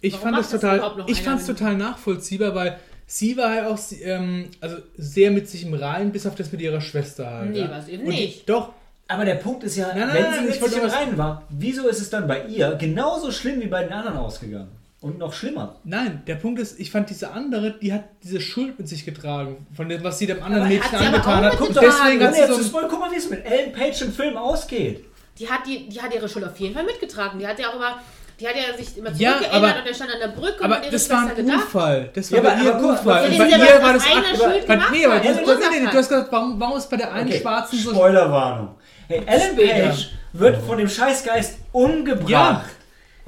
Ich 0.00 0.16
fand 0.16 0.36
das 0.36 0.50
total, 0.50 1.04
ich 1.06 1.22
fand 1.22 1.40
es 1.40 1.46
total 1.46 1.76
nachvollziehbar, 1.76 2.54
weil 2.54 2.78
sie 3.06 3.36
war 3.36 3.54
ja 3.54 3.68
auch 3.68 3.78
ähm, 4.02 4.48
also 4.60 4.76
sehr 4.96 5.30
mit 5.30 5.48
sich 5.48 5.64
im 5.64 5.74
Reinen, 5.74 6.12
bis 6.12 6.26
auf 6.26 6.34
das 6.34 6.52
mit 6.52 6.60
ihrer 6.60 6.80
Schwester 6.80 7.30
halt. 7.30 7.50
Nee, 7.50 7.60
ja. 7.60 7.70
war's 7.70 7.88
eben 7.88 8.02
Und 8.04 8.10
nicht. 8.10 8.48
Doch, 8.48 8.72
aber 9.08 9.24
der 9.24 9.36
Punkt 9.36 9.64
ist 9.64 9.76
ja, 9.76 9.88
Nein, 9.88 9.98
nein, 9.98 10.14
wenn 10.14 10.22
nein, 10.22 10.32
sie 10.44 10.54
ich 10.54 10.60
mit 10.60 10.70
sich 10.70 10.82
im 10.82 10.88
Reinen 10.88 11.18
war, 11.18 11.46
wieso 11.48 11.88
ist 11.88 12.00
es 12.00 12.10
dann 12.10 12.26
bei 12.28 12.44
ihr 12.46 12.74
genauso 12.74 13.30
schlimm 13.32 13.60
wie 13.60 13.66
bei 13.66 13.82
den 13.84 13.92
anderen 13.92 14.18
ausgegangen? 14.18 14.68
Und 15.02 15.16
noch 15.18 15.32
schlimmer. 15.32 15.76
nein, 15.84 16.22
der 16.26 16.34
Punkt 16.34 16.60
ist, 16.60 16.78
ich 16.78 16.90
fand 16.90 17.08
diese 17.08 17.30
andere, 17.30 17.70
die 17.78 17.90
hat 17.92 18.04
diese 18.22 18.38
Schuld 18.38 18.78
mit 18.78 18.86
sich 18.86 19.06
getragen, 19.06 19.66
von 19.74 19.88
dem, 19.88 20.04
was 20.04 20.18
sie 20.18 20.26
dem 20.26 20.42
anderen 20.42 20.64
Aber 20.64 20.72
Mädchen 20.74 20.98
angetan 20.98 21.44
hat. 21.44 21.58
Und 21.58 21.68
getragen. 21.68 21.86
deswegen 21.90 22.24
hat 22.26 22.34
sie 22.34 22.40
jetzt 22.42 22.54
so 22.54 22.62
spoilern, 22.62 22.90
guck 22.90 23.00
mal, 23.00 23.10
wie 23.10 23.16
es 23.16 23.30
mit 23.30 23.44
Ellen 23.46 23.72
Page 23.72 24.02
im 24.02 24.12
Film 24.12 24.36
ausgeht. 24.36 25.06
Die 25.38 25.48
hat, 25.48 25.66
die, 25.66 25.88
die 25.88 26.02
hat 26.02 26.14
ihre 26.14 26.28
Schuld 26.28 26.44
auf 26.44 26.54
jeden 26.58 26.74
Fall 26.74 26.84
mitgetragen. 26.84 27.38
Die 27.38 27.46
hat 27.46 27.58
ja 27.58 27.70
auch 27.70 27.76
immer, 27.76 27.98
die 28.38 28.46
hat 28.46 28.54
ja 28.56 28.76
sich 28.76 28.98
immer 28.98 29.10
Ja, 29.12 29.36
aber- 29.52 29.68
und 29.78 29.86
er 29.86 29.94
stand 29.94 30.10
an 30.12 30.20
der 30.20 30.28
Brücke 30.38 30.58
und 30.58 30.64
aber 30.64 30.82
ihre 30.82 30.90
das 30.92 31.08
war 31.08 31.28
ein 31.30 31.34
gedacht. 31.34 31.56
Unfall. 31.64 32.10
Das 32.12 32.30
war 32.32 32.38
Ja, 32.38 32.44
bei 32.44 32.52
aber- 32.52 32.62
ihr 32.62 32.74
ein 32.74 32.82
guck 32.82 32.90
mal, 32.90 32.98
Unfall. 32.98 33.24
Und 33.24 33.32
sie 33.32 33.38
bei 33.38 33.46
ihr 33.48 33.82
war 33.82 33.92
das 33.94 34.04
Akt- 34.04 34.36
Schuld 34.36 34.66
bei- 34.66 34.74
gemacht 34.74 34.90
Nee, 34.92 35.04
aber 35.06 35.18
du, 35.20 35.28
ja, 35.28 35.92
hast 35.94 36.08
gesagt, 36.10 36.28
warum, 36.30 36.60
warum 36.60 36.76
ist 36.76 36.90
bei 36.90 36.96
der 36.98 37.10
einen 37.14 37.28
Okay, 37.30 37.40
Schwarzen 37.40 37.78
so 37.78 37.90
Spoilerwarnung. 37.92 38.74
Hey, 39.08 39.22
Ellen. 39.24 39.56
Page 39.56 40.10
wird 40.34 40.62
von 40.62 40.76
dem 40.76 40.88
Scheißgeist 40.90 41.56
umgebracht. 41.72 42.66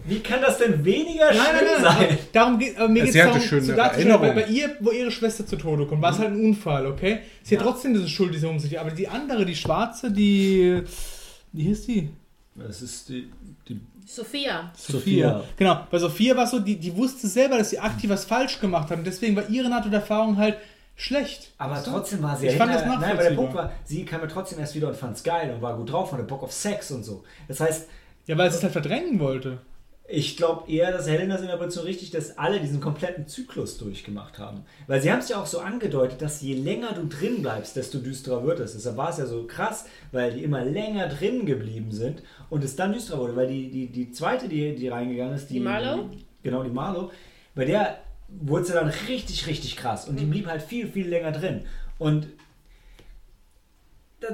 Wie 0.04 0.18
kann 0.20 0.40
das 0.40 0.58
denn 0.58 0.84
weniger 0.84 1.26
Nein, 1.26 1.34
schlimm 1.36 1.54
nein, 1.74 1.82
nein. 1.82 2.08
sein? 2.08 2.18
Darum 2.32 2.58
geht, 2.58 2.76
aber 2.76 2.88
mir 2.88 2.98
Ja, 3.00 3.04
geht 3.06 3.14
es 3.14 3.22
darum, 3.24 3.40
schöne 3.40 3.62
zu 3.62 3.74
darzustellen, 3.74 4.20
weil 4.20 4.32
bei 4.34 4.44
ihr, 4.46 4.76
wo 4.80 4.90
ihre 4.90 5.10
Schwester 5.10 5.46
zu 5.46 5.56
Tode 5.56 5.86
kommt, 5.86 6.02
war 6.02 6.12
es 6.12 6.18
halt 6.18 6.30
ein 6.32 6.44
Unfall, 6.44 6.86
okay? 6.86 7.20
Sie 7.42 7.56
hat 7.56 7.64
Ja. 7.64 7.70
trotzdem 7.70 7.94
diese 7.94 8.08
Schuld, 8.08 8.34
diese 8.34 8.48
Umsicht. 8.48 8.76
Aber 8.78 8.90
die 8.90 9.06
andere, 9.08 9.44
die 9.46 9.54
Schwarze, 9.56 10.10
die. 10.10 10.82
Wie 11.52 11.62
hieß 11.64 11.86
die? 11.86 12.10
Das 12.54 12.82
ist 12.82 13.08
die, 13.08 13.30
die 13.68 13.80
Sophia. 14.06 14.72
Sophia. 14.76 15.42
Genau, 15.56 15.86
bei 15.90 15.98
Sophia 15.98 16.36
war 16.36 16.44
es 16.44 16.50
so, 16.50 16.58
die, 16.58 16.76
die 16.76 16.94
wusste 16.96 17.26
selber, 17.28 17.58
dass 17.58 17.70
sie 17.70 17.78
aktiv 17.78 18.10
was 18.10 18.24
falsch 18.24 18.60
gemacht 18.60 18.90
hat. 18.90 18.98
Und 18.98 19.04
deswegen 19.06 19.36
war 19.36 19.48
ihre 19.48 19.68
NATO-Erfahrung 19.70 20.36
halt 20.36 20.56
schlecht. 20.96 21.52
Aber 21.58 21.76
du? 21.76 21.90
trotzdem 21.90 22.22
war 22.22 22.36
sie 22.36 22.46
Ich 22.48 22.52
ja 22.52 22.58
fand 22.58 22.74
das 22.74 22.82
hinterher- 22.82 23.00
Nein, 23.00 23.10
aber 23.12 23.22
der 23.22 23.30
nachvollziehbar. 23.32 23.64
Punkt 23.64 23.72
war, 23.78 23.86
sie 23.86 24.04
kam 24.04 24.20
ja 24.20 24.26
trotzdem 24.26 24.58
erst 24.58 24.74
wieder 24.74 24.88
und 24.88 24.96
fand 24.96 25.16
es 25.16 25.22
geil 25.22 25.52
und 25.54 25.62
war 25.62 25.76
gut 25.76 25.90
drauf 25.90 26.12
und 26.12 26.18
hatte 26.18 26.26
Bock 26.28 26.42
auf 26.42 26.52
Sex 26.52 26.90
und 26.90 27.04
so. 27.04 27.24
Das 27.48 27.60
heißt, 27.60 27.88
Ja, 28.26 28.36
weil 28.36 28.50
sie 28.50 28.58
es 28.58 28.62
halt 28.62 28.72
verdrängen 28.72 29.18
wollte. 29.18 29.58
Ich 30.08 30.36
glaube 30.36 30.70
eher, 30.70 30.90
dass 30.90 31.08
Helenas 31.08 31.40
Interpretation 31.42 31.84
richtig, 31.84 32.10
dass 32.10 32.36
alle 32.36 32.60
diesen 32.60 32.80
kompletten 32.80 33.26
Zyklus 33.28 33.78
durchgemacht 33.78 34.38
haben. 34.38 34.64
Weil 34.86 35.00
sie 35.00 35.12
haben 35.12 35.20
es 35.20 35.28
ja 35.28 35.40
auch 35.40 35.46
so 35.46 35.60
angedeutet, 35.60 36.20
dass 36.20 36.42
je 36.42 36.54
länger 36.54 36.92
du 36.92 37.06
drin 37.06 37.40
bleibst, 37.40 37.76
desto 37.76 37.98
düsterer 37.98 38.44
wird 38.44 38.60
es. 38.60 38.72
Deshalb 38.74 38.96
war 38.96 39.10
es 39.10 39.18
ja 39.18 39.26
so 39.26 39.46
krass, 39.46 39.86
weil 40.10 40.34
die 40.34 40.42
immer 40.42 40.64
länger 40.64 41.08
drin 41.08 41.46
geblieben 41.46 41.92
sind 41.92 42.22
und 42.50 42.64
es 42.64 42.76
dann 42.76 42.92
düsterer 42.92 43.20
wurde. 43.20 43.36
Weil 43.36 43.48
die, 43.48 43.70
die, 43.70 43.86
die 43.86 44.10
zweite, 44.10 44.48
die, 44.48 44.74
die 44.74 44.88
reingegangen 44.88 45.34
ist, 45.34 45.48
die, 45.50 45.54
Die 45.54 45.60
Marlo? 45.60 46.08
Die, 46.12 46.24
genau, 46.42 46.62
die 46.64 46.70
Marlo, 46.70 47.10
bei 47.54 47.64
der 47.64 47.98
wurde 48.28 48.62
es 48.62 48.68
ja 48.70 48.74
dann 48.76 48.92
richtig, 49.08 49.46
richtig 49.46 49.76
krass 49.76 50.08
und 50.08 50.18
die 50.18 50.24
blieb 50.24 50.46
halt 50.46 50.62
viel, 50.62 50.88
viel 50.88 51.08
länger 51.08 51.32
drin. 51.32 51.62
Und 51.98 52.26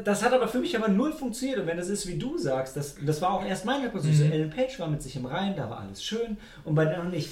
das 0.04 0.22
hat 0.22 0.32
aber 0.32 0.48
für 0.48 0.58
mich 0.58 0.76
aber 0.76 0.88
null 0.88 1.12
funktioniert. 1.12 1.58
Und 1.58 1.66
wenn 1.66 1.76
das 1.76 1.88
ist, 1.88 2.06
wie 2.06 2.18
du 2.18 2.38
sagst, 2.38 2.76
das, 2.76 2.96
das 3.04 3.20
war 3.22 3.30
auch 3.30 3.44
erst 3.44 3.64
meine 3.64 3.86
Interpretation. 3.86 4.28
Mhm. 4.28 4.32
Ellen 4.32 4.50
Page 4.50 4.78
war 4.78 4.88
mit 4.88 5.02
sich 5.02 5.16
im 5.16 5.26
Reinen, 5.26 5.56
da 5.56 5.68
war 5.70 5.80
alles 5.80 6.02
schön. 6.02 6.36
Und 6.64 6.74
bei 6.74 6.84
der 6.84 6.94
anderen 6.94 7.12
nicht. 7.12 7.30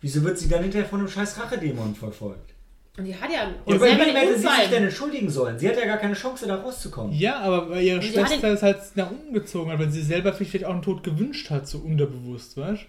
Wieso 0.00 0.22
wird 0.22 0.38
sie 0.38 0.48
dann 0.48 0.62
hinterher 0.62 0.88
von 0.88 1.00
einem 1.00 1.08
scheiß 1.08 1.40
Rachedämon 1.40 1.94
verfolgt? 1.94 2.54
Und 2.96 3.04
die 3.04 3.14
hat 3.14 3.30
ja 3.32 3.48
Und 3.64 3.78
bei 3.78 3.96
wem 3.96 4.14
hätte 4.14 4.38
sie 4.38 4.42
sich 4.42 4.70
denn 4.70 4.84
entschuldigen 4.84 5.30
sollen? 5.30 5.58
Sie 5.58 5.68
hat 5.68 5.76
ja 5.76 5.86
gar 5.86 5.98
keine 5.98 6.14
Chance, 6.14 6.46
da 6.46 6.56
rauszukommen. 6.56 7.12
Ja, 7.12 7.38
aber 7.38 7.70
weil 7.70 7.82
ihre 7.82 8.02
Schwester 8.02 8.48
es 8.48 8.62
halt 8.62 8.78
nach 8.96 9.10
unten 9.10 9.32
gezogen 9.32 9.70
hat, 9.70 9.78
weil 9.78 9.90
sie 9.90 10.02
selber 10.02 10.32
vielleicht 10.32 10.64
auch 10.64 10.72
einen 10.72 10.82
Tod 10.82 11.04
gewünscht 11.04 11.50
hat, 11.50 11.68
so 11.68 11.78
unterbewusst, 11.78 12.56
weißt 12.56 12.86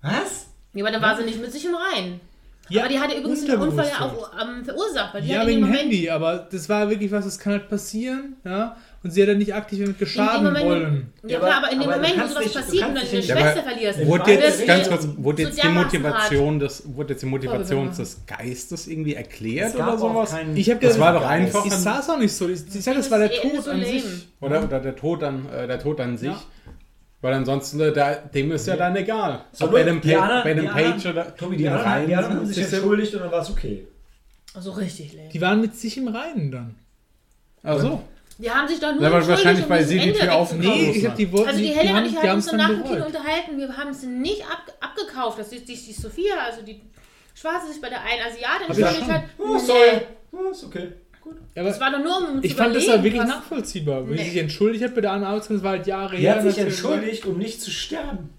Was? 0.00 0.46
Ja, 0.72 0.84
aber 0.84 0.92
dann 0.92 1.02
war 1.02 1.16
sie 1.16 1.24
nicht 1.24 1.40
mit 1.40 1.52
sich 1.52 1.64
im 1.66 1.74
Reinen. 1.74 2.20
Ja, 2.68 2.82
aber 2.82 2.88
die 2.90 2.98
hatte 3.00 3.18
übrigens 3.18 3.44
den 3.44 3.56
Unfall 3.60 3.86
ja 3.88 4.06
auch 4.06 4.30
ähm, 4.40 4.64
verursacht. 4.64 5.14
Weil 5.14 5.22
die 5.22 5.28
Ja, 5.28 5.40
dem 5.40 5.48
wegen 5.48 5.60
Moment, 5.62 5.80
Handy, 5.80 6.08
aber 6.10 6.46
das 6.50 6.68
war 6.68 6.88
wirklich 6.88 7.10
was, 7.10 7.24
das 7.24 7.38
kann 7.38 7.54
halt 7.54 7.68
passieren, 7.68 8.36
ja. 8.44 8.76
Und 9.04 9.10
sie 9.10 9.20
hat 9.20 9.28
dann 9.30 9.38
nicht 9.38 9.52
aktiv 9.52 9.80
damit 9.80 9.88
in 9.90 9.94
dem 9.96 9.98
geschaden 9.98 10.44
Moment, 10.44 10.64
wollen. 10.64 11.12
Ja, 11.26 11.38
klar, 11.40 11.50
aber- 11.54 11.56
aber 11.66 11.72
in 11.72 11.80
dem 11.80 11.88
aber 11.88 11.96
Moment, 12.00 12.22
wo 12.22 12.26
sowas 12.28 12.52
passiert 12.52 12.86
und 12.88 12.94
deine 12.94 13.06
Schwester 13.22 13.62
verlierst. 13.64 14.06
Wurde 14.06 14.30
jetzt, 14.32 14.66
ganz 14.66 14.88
kurz, 14.88 15.08
wurde 15.16 15.42
so 15.42 15.48
jetzt 15.48 15.62
die 15.64 15.68
Motivation 15.68 16.58
des, 16.60 16.82
wurde 16.86 17.12
jetzt 17.14 17.22
die 17.22 17.26
Motivation 17.26 17.90
des 17.96 18.20
Geistes 18.26 18.86
irgendwie 18.86 19.14
erklärt 19.14 19.74
oder 19.74 19.98
sowas? 19.98 20.32
Ich 20.54 20.70
habe 20.70 20.80
Das 20.86 21.00
war 21.00 21.14
doch 21.14 21.26
einfach 21.26 21.66
Ich 21.66 21.72
sah 21.72 21.98
es 21.98 22.08
auch 22.08 22.18
nicht 22.18 22.32
so. 22.32 22.48
Ich, 22.48 22.60
sag, 22.68 22.94
das 22.94 23.10
war 23.10 23.18
der 23.18 23.32
Tod 23.32 23.68
an 23.68 23.84
sich. 23.84 24.04
Oder, 24.40 24.62
oder 24.62 24.78
der 24.80 24.94
Tod 24.94 25.22
an, 25.24 25.46
äh, 25.52 25.66
der 25.66 25.80
Tod 25.80 26.00
an 26.00 26.16
sich. 26.16 26.30
Weil 27.22 27.34
ansonsten, 27.34 27.80
äh, 27.80 27.92
der, 27.92 28.16
dem 28.16 28.50
ist 28.52 28.66
ja 28.66 28.76
dann 28.76 28.94
egal. 28.96 29.44
So, 29.52 29.68
bei 29.68 29.84
dem, 29.84 30.00
die 30.00 30.12
Pa- 30.12 30.20
anderen- 30.22 30.42
bei 30.44 30.54
die 30.54 30.66
Page 30.66 31.06
anderen- 31.06 31.10
oder 31.12 31.36
Tobi, 31.36 31.56
die 31.56 31.64
im 31.64 31.72
anderen, 31.72 32.06
die 32.06 32.14
anderen 32.16 32.36
haben 32.38 32.46
sich 32.46 32.58
entschuldigt 32.72 33.14
und 33.14 33.20
dann 33.22 33.30
war 33.30 33.40
es 33.42 33.50
okay. 33.50 33.86
So 34.58 34.72
richtig 34.72 35.14
lame. 35.14 35.28
Die 35.28 35.40
waren 35.40 35.60
mit 35.60 35.74
sich 35.76 35.96
im 35.96 36.08
Reinen 36.08 36.50
dann. 36.50 36.74
Ach 37.62 37.78
so. 37.78 38.02
Die 38.38 38.50
haben 38.50 38.66
sich 38.66 38.80
doch 38.80 38.92
nur 38.92 39.02
Ja, 39.02 39.12
wahrscheinlich, 39.12 39.62
um 39.64 39.68
das 39.70 39.88
sie 39.88 39.98
die 40.00 40.12
Tür 40.12 40.34
auf-. 40.34 40.52
Nee, 40.54 40.90
ich 40.90 41.06
hab 41.06 41.14
die 41.14 41.30
wollten. 41.30 41.48
Also 41.48 41.60
die 41.60 41.66
die, 41.66 41.72
Helen 41.74 41.96
und 41.96 42.04
ich 42.06 42.10
die 42.12 42.18
haben 42.28 42.34
uns 42.36 42.46
dann 42.46 42.56
nach 42.56 42.68
dem 42.70 42.82
Kino 42.82 43.06
unterhalten. 43.06 43.56
Wir 43.58 43.76
haben 43.76 43.90
es 43.90 44.02
nicht 44.02 44.42
ab, 44.42 44.72
abgekauft, 44.80 45.38
dass 45.38 45.50
die, 45.50 45.64
die, 45.64 45.74
die 45.76 45.92
Sophia, 45.92 46.34
also 46.44 46.62
die 46.62 46.80
Schwarze, 47.34 47.68
sich 47.72 47.80
bei 47.80 47.88
der 47.88 48.00
einen 48.02 48.20
Asiatin 48.26 48.66
entschuldigt 48.66 49.12
hat. 49.12 49.22
Oh, 49.38 49.58
sorry. 49.58 50.00
Oh, 50.32 50.50
ist 50.50 50.64
okay. 50.64 50.88
Gut. 51.22 51.36
Ja, 51.54 51.62
Das 51.62 51.80
aber 51.80 51.92
war 51.92 51.98
doch 52.00 52.04
nur, 52.04 52.28
um 52.34 52.40
zu 52.40 52.46
ich 52.46 52.54
fand 52.54 52.74
das 52.74 52.84
überlegen, 52.84 52.92
halt 52.92 53.02
wirklich 53.04 53.22
was- 53.22 53.28
nachvollziehbar. 53.28 54.08
Wie 54.08 54.12
Nee. 54.12 54.18
sie 54.24 54.30
sich 54.30 54.38
entschuldigt 54.40 54.84
hat 54.84 54.94
bei 54.94 55.00
der 55.00 55.12
anderen 55.12 55.30
Arbeitskraft, 55.32 55.58
das 55.58 55.64
war 55.64 55.70
halt 55.72 55.86
Jahre 55.86 56.16
Die 56.16 56.22
her. 56.22 56.34
hat 56.36 56.42
sich 56.42 56.58
entschuldigt, 56.58 57.24
um 57.26 57.38
nicht 57.38 57.60
zu 57.60 57.70
sterben. 57.70 58.30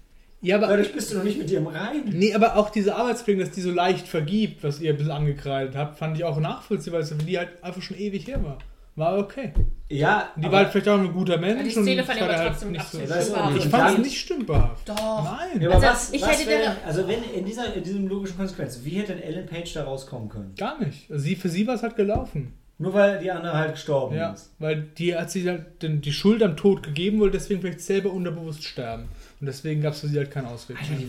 Ja, 0.42 0.56
aber, 0.56 0.66
Dadurch 0.66 0.92
bist 0.92 1.10
du 1.10 1.16
noch 1.16 1.24
nicht 1.24 1.38
mit 1.38 1.48
dir 1.48 1.58
im 1.58 1.66
Reinen. 1.66 2.10
nee, 2.18 2.34
aber 2.34 2.56
auch 2.56 2.68
diese 2.68 2.94
Arbeitskollegen, 2.94 3.42
dass 3.46 3.54
die 3.54 3.62
so 3.62 3.70
leicht 3.70 4.06
vergibt, 4.06 4.62
was 4.62 4.78
ihr 4.80 4.90
ein 4.90 4.96
bisschen 4.98 5.12
angekreidet 5.12 5.74
habt, 5.74 5.98
fand 5.98 6.18
ich 6.18 6.24
auch 6.24 6.38
nachvollziehbar, 6.38 7.00
weil 7.00 7.18
die 7.26 7.38
halt 7.38 7.48
einfach 7.62 7.80
schon 7.80 7.96
ewig 7.98 8.26
her 8.26 8.44
war. 8.44 8.58
War 8.96 9.18
okay. 9.18 9.52
Ja, 9.88 10.28
Und 10.36 10.42
die 10.42 10.46
aber- 10.46 10.52
war 10.52 10.62
halt 10.64 10.72
vielleicht 10.72 10.88
auch 10.88 11.00
ein 11.00 11.12
guter 11.12 11.36
Mensch. 11.38 11.64
die 11.64 11.70
Szene 11.70 12.02
und 12.02 12.06
fand 12.06 12.18
ich 12.18 12.22
war 12.24 12.28
aber 12.30 12.38
halt 12.38 12.50
trotzdem 12.52 12.70
nicht 12.72 12.84
stümperhaft. 12.86 13.34
auch 13.36 13.56
Ich 13.56 13.64
fand 13.64 13.90
es 13.98 14.04
nicht 14.04 14.20
stümperhaft. 14.20 14.88
Doch. 14.88 15.24
Nein. 15.24 15.62
Ja, 15.62 15.68
aber 15.68 15.74
Also, 15.76 15.86
was, 15.88 16.12
ich 16.12 16.22
was 16.22 16.38
hätte 16.38 16.50
wäre, 16.50 16.76
also 16.86 17.08
wenn 17.08 17.24
in 17.34 17.44
dieser 17.44 17.74
in 17.74 17.82
diesem 17.82 18.06
logischen 18.06 18.36
Konsequenz, 18.36 18.80
wie 18.84 18.90
hätte 18.90 19.14
denn 19.14 19.22
Ellen 19.22 19.46
Page 19.46 19.72
da 19.72 19.82
rauskommen 19.84 20.28
können? 20.28 20.54
Gar 20.56 20.78
nicht. 20.84 21.10
Also 21.10 21.24
sie, 21.24 21.34
für 21.36 21.48
sie 21.48 21.66
war 21.66 21.74
es 21.74 21.82
halt 21.82 21.96
gelaufen. 21.96 22.52
Nur 22.78 22.92
weil 22.92 23.20
die 23.20 23.30
andere 23.30 23.54
halt 23.56 23.72
gestorben 23.72 24.16
Ja, 24.16 24.32
ist. 24.32 24.50
weil 24.58 24.82
die 24.82 25.14
hat 25.16 25.30
sich 25.30 25.46
halt 25.46 25.66
die 25.80 26.12
Schuld 26.12 26.42
am 26.42 26.56
Tod 26.56 26.82
gegeben, 26.82 27.20
wollte 27.20 27.38
deswegen 27.38 27.60
vielleicht 27.60 27.80
selber 27.80 28.10
unterbewusst 28.10 28.64
sterben. 28.64 29.04
Und 29.40 29.46
deswegen 29.46 29.80
gab 29.82 29.92
es 29.94 30.00
für 30.00 30.08
sie 30.08 30.18
halt 30.18 30.30
keinen 30.32 30.46
Ausweg. 30.46 30.76
Die, 30.82 31.08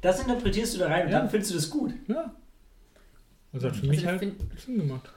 das 0.00 0.20
interpretierst 0.20 0.74
du 0.74 0.78
da 0.80 0.88
rein 0.88 1.06
und 1.06 1.12
Ja. 1.12 1.20
dann 1.20 1.30
findest 1.30 1.52
du 1.52 1.54
das 1.56 1.70
gut. 1.70 1.92
Ja. 2.08 2.32
Also 3.52 3.68
hat 3.68 3.76
für 3.76 3.86
mich 3.86 3.98
Also 3.98 4.08
halt 4.08 4.18
find- 4.18 4.60
Sinn 4.60 4.78
gemacht. 4.78 5.08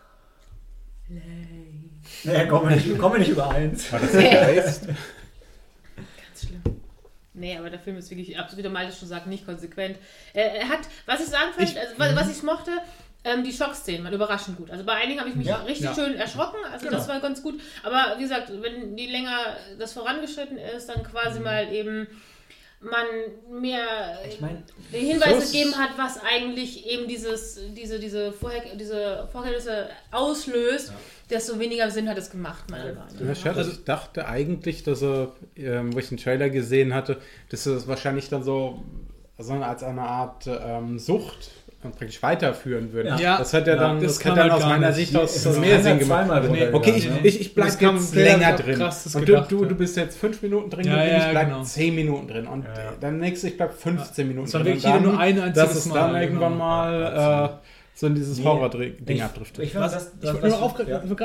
Naja, 2.24 2.46
kommen 2.46 2.70
wir 2.70 2.76
nicht, 2.76 2.98
kommen 2.98 3.16
wir 3.16 3.20
nicht 3.20 3.32
übereins. 3.32 3.92
War 3.92 4.00
das 4.00 4.12
der 4.12 4.24
Geist? 4.32 4.88
Ganz 5.98 6.48
schlimm. 6.48 6.62
Nee, 7.34 7.58
aber 7.58 7.70
der 7.70 7.80
Film 7.80 7.98
ist 7.98 8.10
wirklich, 8.10 8.38
absolut, 8.40 8.60
wie 8.60 8.62
der 8.64 8.72
Malte 8.72 8.96
schon 8.96 9.08
sagt, 9.10 9.28
nicht 9.28 9.46
konsequent. 9.46 9.98
Er, 10.34 10.70
hat, 10.70 10.80
was 11.06 11.20
ich 11.22 11.28
sagen 11.28 11.52
fand, 11.56 11.78
also, 11.78 11.94
was, 11.98 12.16
was 12.16 12.38
ich 12.38 12.44
mochte, 12.44 12.72
ähm, 13.26 13.44
die 13.44 13.52
Schockszenen 13.52 14.04
waren 14.06 14.14
überraschend 14.14 14.56
gut. 14.58 14.72
Also 14.72 14.86
bei 14.86 14.94
einigen 14.94 15.20
habe 15.20 15.30
ich 15.30 15.36
mich 15.36 15.48
Ja, 15.48 15.58
richtig 15.64 15.86
ja. 15.88 15.94
schön 15.96 16.16
erschrocken, 16.16 16.58
also 16.72 16.86
Genau. 16.86 16.98
das 16.98 17.08
war 17.10 17.20
ganz 17.20 17.44
gut. 17.44 17.60
Aber 17.84 18.16
wie 18.18 18.24
gesagt, 18.24 18.50
wenn 18.62 18.96
die 18.96 19.08
länger 19.08 19.58
das 19.78 19.92
vorangeschritten 19.94 20.58
ist, 20.58 20.88
dann 20.88 21.00
Mhm. 21.00 21.04
quasi 21.06 21.40
mal 21.42 21.74
eben 21.74 22.08
man 22.82 23.06
mehr 23.62 24.20
Ich 24.30 24.40
meine, 24.42 24.62
die 24.94 24.98
Hinweise 24.98 25.44
gegeben 25.52 25.76
hat, 25.76 25.98
was 25.98 26.20
eigentlich 26.24 26.86
eben 26.86 27.08
dieses, 27.08 27.60
diese, 27.76 27.98
diese, 28.00 28.32
Vorher 28.32 28.76
diese 28.76 29.28
Vorkenntnisse 29.32 29.90
auslöst, 30.12 30.94
desto 31.30 31.58
weniger 31.58 31.90
Sinn 31.90 32.08
hat 32.08 32.18
es 32.20 32.30
gemacht, 32.30 32.70
meiner 32.70 32.94
Meinung 32.94 33.08
Ja, 33.20 33.26
nach. 33.26 33.36
Scherz, 33.36 33.68
ich 33.70 33.84
dachte 33.86 34.28
eigentlich, 34.28 34.84
dass 34.84 35.02
er, 35.02 35.32
ähm, 35.56 35.96
wo 35.96 36.00
ich 36.00 36.10
den 36.10 36.18
Trailer 36.20 36.50
gesehen 36.52 36.94
hatte, 36.94 37.18
dass 37.50 37.66
er 37.66 37.74
das 37.74 37.88
wahrscheinlich 37.88 38.30
dann 38.30 38.44
so, 38.44 38.84
so 39.40 39.54
als 39.54 39.82
eine 39.82 40.02
Art 40.04 40.46
ähm, 40.48 41.00
Sucht 41.00 41.50
äh, 41.65 41.65
praktisch 41.91 42.22
weiterführen 42.24 42.91
würde. 42.94 43.10
Ja. 43.10 43.18
Ja, 43.18 43.38
das 43.38 43.53
hat 43.53 43.68
ja, 43.68 43.76
dann, 43.76 43.99
das 44.02 44.18
das, 44.18 44.26
hat 44.26 44.38
dann 44.38 44.44
halt 44.44 44.52
aus 44.53 44.64
meiner 44.64 44.88
nicht. 44.88 44.95
Sicht 44.95 45.16
aus 45.18 45.36
ist 45.36 45.60
mehr 45.60 45.78
Sinn 45.78 45.91
einer 45.91 45.99
gemacht. 45.99 46.26
zweimal 46.28 46.49
Nee. 46.49 46.68
Okay, 46.72 46.94
ich, 46.98 47.10
ne? 47.10 47.20
ich, 47.24 47.41
ich 47.41 47.56
bleib 47.56 47.68
Das 47.68 47.82
jetzt 47.82 48.12
sehr 48.12 48.38
länger 48.38 48.53
drin. 48.56 48.82
Und 48.82 49.16
du, 49.16 49.20
gedacht, 49.20 49.52
du, 49.52 49.66
du 49.66 49.76
bist 49.76 49.98
jetzt 49.98 50.18
fünf 50.18 50.41
Minuten 50.41 50.70
drin 50.70 50.86
Ja, 50.88 51.06
ja, 51.06 51.18
ich 51.26 51.32
bleib 51.32 51.48
genau. 51.48 51.64
zehn 51.64 51.95
Minuten 51.95 52.28
drin. 52.28 52.48
Und 52.48 52.64
Ja. 52.66 52.91
der 53.02 53.12
nächste, 53.12 53.48
ich 53.48 53.57
bleib 53.57 53.74
15 53.74 54.28
Minuten 54.28 54.49
drin. 54.52 54.66
wirklich 54.66 54.84
dann, 54.84 55.03
nur 55.03 55.20
ein 55.20 55.40
einziges 55.40 55.70
Dass 55.70 55.76
es 55.78 55.86
Mal, 55.88 55.95
dann 55.95 56.07
genau. 56.12 56.22
irgendwann 56.24 56.57
mal 56.57 57.49
äh, 57.62 57.68
so 57.94 58.07
in 58.07 58.16
dieses 58.16 58.38
Nee. 58.40 58.44
Horror-Ding 58.45 58.95
Ich, 59.07 59.24
abdriftet. 59.24 59.64
ich 59.66 59.76
Was, 59.76 59.94
das, 59.94 60.12
ich 60.22 60.30
das, 60.30 60.40
gerade 60.40 60.62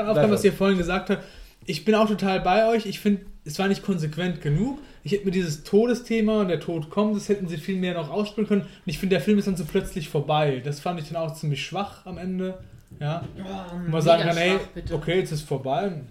aufgreifen, 0.09 0.31
was 0.31 0.43
ihr 0.43 0.53
vorhin 0.53 0.77
gesagt 0.77 1.09
habt. 1.09 1.23
Ich 1.65 1.85
bin 1.85 1.95
auch 1.95 2.07
total 2.07 2.39
bei 2.39 2.67
euch. 2.69 2.85
Ich 2.85 2.99
finde, 2.99 3.25
es 3.45 3.59
war 3.59 3.67
nicht 3.67 3.83
konsequent 3.83 4.41
genug. 4.41 4.79
Ich 5.03 5.11
hätte 5.13 5.25
mir 5.25 5.31
dieses 5.31 5.63
Todesthema 5.63 6.41
und 6.41 6.47
der 6.49 6.59
Tod 6.59 6.89
kommt, 6.89 7.15
das 7.15 7.27
hätten 7.29 7.47
sie 7.47 7.57
viel 7.57 7.77
mehr 7.77 7.93
noch 7.95 8.09
ausspielen 8.09 8.47
können. 8.47 8.61
Und 8.61 8.67
ich 8.85 8.99
finde, 8.99 9.15
der 9.15 9.21
Film 9.23 9.39
ist 9.39 9.47
dann 9.47 9.55
so 9.57 9.65
plötzlich 9.65 10.09
vorbei. 10.09 10.61
Das 10.63 10.79
fand 10.79 10.99
ich 11.01 11.09
dann 11.09 11.17
auch 11.17 11.33
ziemlich 11.33 11.65
schwach 11.65 12.05
am 12.05 12.17
Ende. 12.17 12.59
Ja. 12.99 13.23
Oh, 13.39 13.89
man 13.89 14.01
sagen 14.01 14.23
kann, 14.23 14.37
ey, 14.37 14.51
schwach, 14.51 14.67
bitte. 14.75 14.93
okay, 14.93 15.19
jetzt 15.19 15.31
ist 15.31 15.41
vorbei. 15.47 15.85
Hm, 15.85 16.05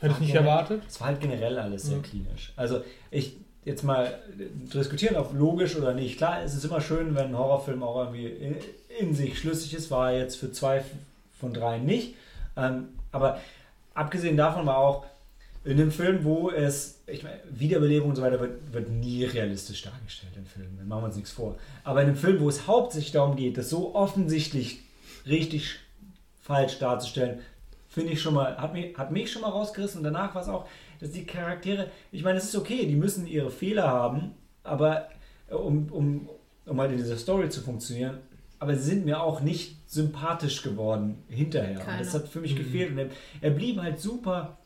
hätte 0.00 0.12
ich 0.14 0.20
nicht 0.20 0.34
Ja. 0.34 0.40
erwartet. 0.40 0.82
Es 0.88 1.00
war 1.00 1.08
halt 1.08 1.20
generell 1.20 1.58
alles 1.58 1.84
sehr 1.84 1.96
Ja. 1.96 2.02
klinisch. 2.02 2.52
Also 2.56 2.82
ich 3.10 3.36
jetzt 3.64 3.82
mal 3.82 4.06
äh, 4.38 4.68
diskutieren, 4.74 5.16
ob 5.16 5.32
logisch 5.34 5.74
oder 5.76 5.94
nicht. 5.94 6.18
Klar, 6.18 6.42
es 6.44 6.54
ist 6.54 6.64
immer 6.64 6.80
schön, 6.80 7.14
wenn 7.14 7.26
ein 7.28 7.38
Horrorfilm 7.38 7.82
auch 7.82 7.96
irgendwie 8.04 8.26
in, 8.26 8.56
in 9.00 9.14
sich 9.14 9.38
schlüssig 9.38 9.72
ist. 9.74 9.90
War 9.90 10.12
jetzt 10.12 10.36
für 10.36 10.52
zwei 10.52 10.84
von 11.40 11.52
drei 11.52 11.78
nicht. 11.78 12.14
Ähm, 12.56 12.88
aber 13.12 13.40
abgesehen 13.94 14.36
davon 14.36 14.66
war 14.66 14.78
auch 14.78 15.06
in 15.66 15.76
dem 15.76 15.90
Film, 15.90 16.22
wo 16.22 16.50
es, 16.50 17.02
ich 17.08 17.24
meine, 17.24 17.40
Wiederbelebung 17.50 18.10
und 18.10 18.16
so 18.16 18.22
weiter 18.22 18.38
wird, 18.38 18.72
wird 18.72 18.88
nie 18.88 19.24
realistisch 19.24 19.82
dargestellt 19.82 20.32
im 20.36 20.46
Film. 20.46 20.76
Da 20.78 20.84
machen 20.84 21.02
wir 21.02 21.06
uns 21.06 21.16
nichts 21.16 21.32
vor. 21.32 21.56
Aber 21.82 22.02
in 22.02 22.08
einem 22.08 22.16
Film, 22.16 22.40
wo 22.40 22.48
es 22.48 22.68
hauptsächlich 22.68 23.12
darum 23.12 23.34
geht, 23.34 23.58
das 23.58 23.68
so 23.68 23.94
offensichtlich 23.94 24.80
richtig 25.26 25.80
falsch 26.40 26.78
darzustellen, 26.78 27.40
finde 27.88 28.12
ich 28.12 28.22
schon 28.22 28.34
mal, 28.34 28.56
hat 28.56 28.74
mich, 28.74 28.96
hat 28.96 29.10
mich 29.10 29.32
schon 29.32 29.42
mal 29.42 29.48
rausgerissen 29.48 29.98
und 29.98 30.04
danach 30.04 30.34
war 30.36 30.42
es 30.42 30.48
auch, 30.48 30.68
dass 31.00 31.10
die 31.10 31.26
Charaktere, 31.26 31.90
ich 32.12 32.22
meine, 32.22 32.38
es 32.38 32.44
ist 32.44 32.54
okay, 32.54 32.86
die 32.86 32.94
müssen 32.94 33.26
ihre 33.26 33.50
Fehler 33.50 33.88
haben, 33.88 34.34
aber 34.62 35.08
äh, 35.48 35.54
um, 35.54 35.88
um, 35.90 36.28
um 36.64 36.80
halt 36.80 36.92
in 36.92 36.98
dieser 36.98 37.16
Story 37.16 37.48
zu 37.48 37.60
funktionieren, 37.60 38.18
aber 38.60 38.76
sie 38.76 38.90
sind 38.90 39.04
mir 39.04 39.20
auch 39.20 39.40
nicht 39.40 39.76
sympathisch 39.90 40.62
geworden 40.62 41.24
hinterher. 41.28 41.78
Keiner. 41.78 41.98
Und 41.98 42.06
das 42.06 42.14
hat 42.14 42.28
für 42.28 42.40
mich 42.40 42.54
gefehlt. 42.56 42.92
Und 42.92 42.98
er, 42.98 43.08
er 43.40 43.50
blieb 43.50 43.80
halt 43.80 43.98
super, 43.98 44.56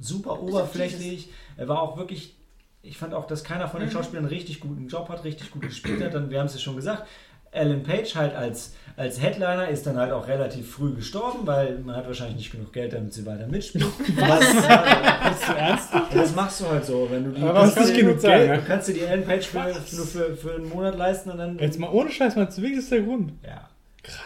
super 0.00 0.40
oberflächlich. 0.42 1.28
Er 1.56 1.68
war 1.68 1.80
auch 1.82 1.96
wirklich, 1.96 2.36
ich 2.82 2.98
fand 2.98 3.14
auch, 3.14 3.26
dass 3.26 3.44
keiner 3.44 3.68
von 3.68 3.80
den 3.80 3.90
Schauspielern 3.90 4.26
richtig 4.26 4.60
guten 4.60 4.88
Job 4.88 5.08
hat, 5.08 5.24
richtig 5.24 5.50
gut 5.50 5.62
gespielt 5.62 6.02
hat. 6.02 6.14
Dann, 6.14 6.30
wir 6.30 6.38
haben 6.40 6.46
es 6.46 6.54
ja 6.54 6.60
schon 6.60 6.76
gesagt, 6.76 7.06
Alan 7.54 7.82
Page 7.82 8.14
halt 8.16 8.34
als, 8.34 8.74
als 8.96 9.22
Headliner 9.22 9.68
ist 9.68 9.86
dann 9.86 9.96
halt 9.96 10.12
auch 10.12 10.26
relativ 10.26 10.72
früh 10.72 10.92
gestorben, 10.94 11.46
weil 11.46 11.78
man 11.78 11.96
hat 11.96 12.06
wahrscheinlich 12.06 12.36
nicht 12.36 12.52
genug 12.52 12.72
Geld, 12.72 12.92
damit 12.92 13.12
sie 13.12 13.24
weiter 13.24 13.46
mitspielt. 13.46 13.84
Was? 14.16 14.40
Bist 15.30 15.48
du 15.48 15.52
ernst? 15.52 15.88
Das 16.12 16.34
machst 16.34 16.60
du 16.60 16.66
halt 16.66 16.84
so, 16.84 17.08
wenn 17.10 17.24
du 17.24 17.30
die 17.30 17.42
Aber 17.42 17.60
das 17.60 17.70
du 17.70 17.74
kannst 17.76 17.92
nicht 17.92 18.00
genug 18.00 18.20
sein, 18.20 18.48
Du 18.48 18.54
ne? 18.56 18.62
kannst 18.66 18.88
dir 18.88 18.94
die 18.94 19.06
Alan 19.06 19.24
Page 19.24 19.46
für, 19.46 19.58
nur 19.96 20.06
für, 20.06 20.36
für 20.36 20.54
einen 20.56 20.68
Monat 20.68 20.96
leisten 20.98 21.30
und 21.30 21.38
dann. 21.38 21.58
Jetzt 21.58 21.78
mal 21.78 21.90
ohne 21.90 22.10
Scheiß, 22.10 22.34
mal 22.36 22.48
wirklich 22.48 22.78
ist 22.78 22.90
der 22.90 23.02
Grund. 23.02 23.32
Ja. 23.44 23.68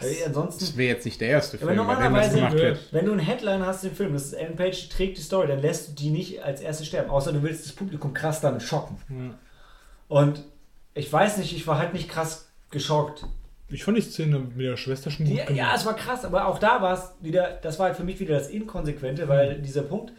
Äh, 0.00 0.24
ansonsten 0.26 0.60
Das 0.64 0.76
wäre 0.76 0.94
jetzt 0.94 1.04
nicht 1.04 1.20
der 1.20 1.28
erste 1.28 1.56
aber 1.58 1.72
Film, 1.72 1.86
bei 1.86 1.94
dem 1.94 1.98
das 1.98 1.98
normalerweise, 2.10 2.36
gemacht 2.36 2.54
wird. 2.54 2.78
wenn 2.92 3.04
du 3.06 3.12
einen 3.12 3.20
Headline 3.20 3.64
hast 3.66 3.84
im 3.84 3.94
Film, 3.94 4.12
das 4.12 4.24
ist 4.24 4.32
Ellen 4.34 4.56
Page, 4.56 4.82
die 4.82 4.88
trägt 4.88 5.18
die 5.18 5.22
Story, 5.22 5.46
dann 5.48 5.60
lässt 5.60 5.88
du 5.88 5.92
die 5.92 6.10
nicht 6.10 6.42
als 6.42 6.60
erste 6.60 6.84
sterben, 6.84 7.10
außer 7.10 7.32
du 7.32 7.42
willst 7.42 7.64
das 7.66 7.72
Publikum 7.72 8.12
krass 8.12 8.40
damit 8.40 8.62
schocken. 8.62 8.96
Ja. 9.08 9.34
Und 10.08 10.42
ich 10.94 11.12
weiß 11.12 11.36
nicht, 11.38 11.54
ich 11.54 11.66
war 11.66 11.78
halt 11.78 11.92
nicht 11.92 12.08
krass 12.08 12.48
geschockt. 12.70 13.24
Ich 13.70 13.84
fand 13.84 13.98
die 13.98 14.02
Szene 14.02 14.38
mit 14.38 14.58
der 14.58 14.76
Schwester 14.78 15.10
schon 15.10 15.26
gut 15.26 15.36
Ja, 15.36 15.44
gemacht. 15.44 15.58
ja, 15.58 15.74
es 15.76 15.84
war 15.84 15.94
krass, 15.94 16.24
aber 16.24 16.46
auch 16.46 16.58
da 16.58 16.80
war 16.80 16.94
es 16.94 17.10
wieder, 17.20 17.58
das 17.62 17.78
war 17.78 17.86
halt 17.88 17.96
für 17.96 18.04
mich 18.04 18.18
wieder 18.18 18.34
das 18.38 18.48
Inkonsequente, 18.48 19.28
weil 19.28 19.60
dieser 19.60 19.82
Punkt, 19.82 20.12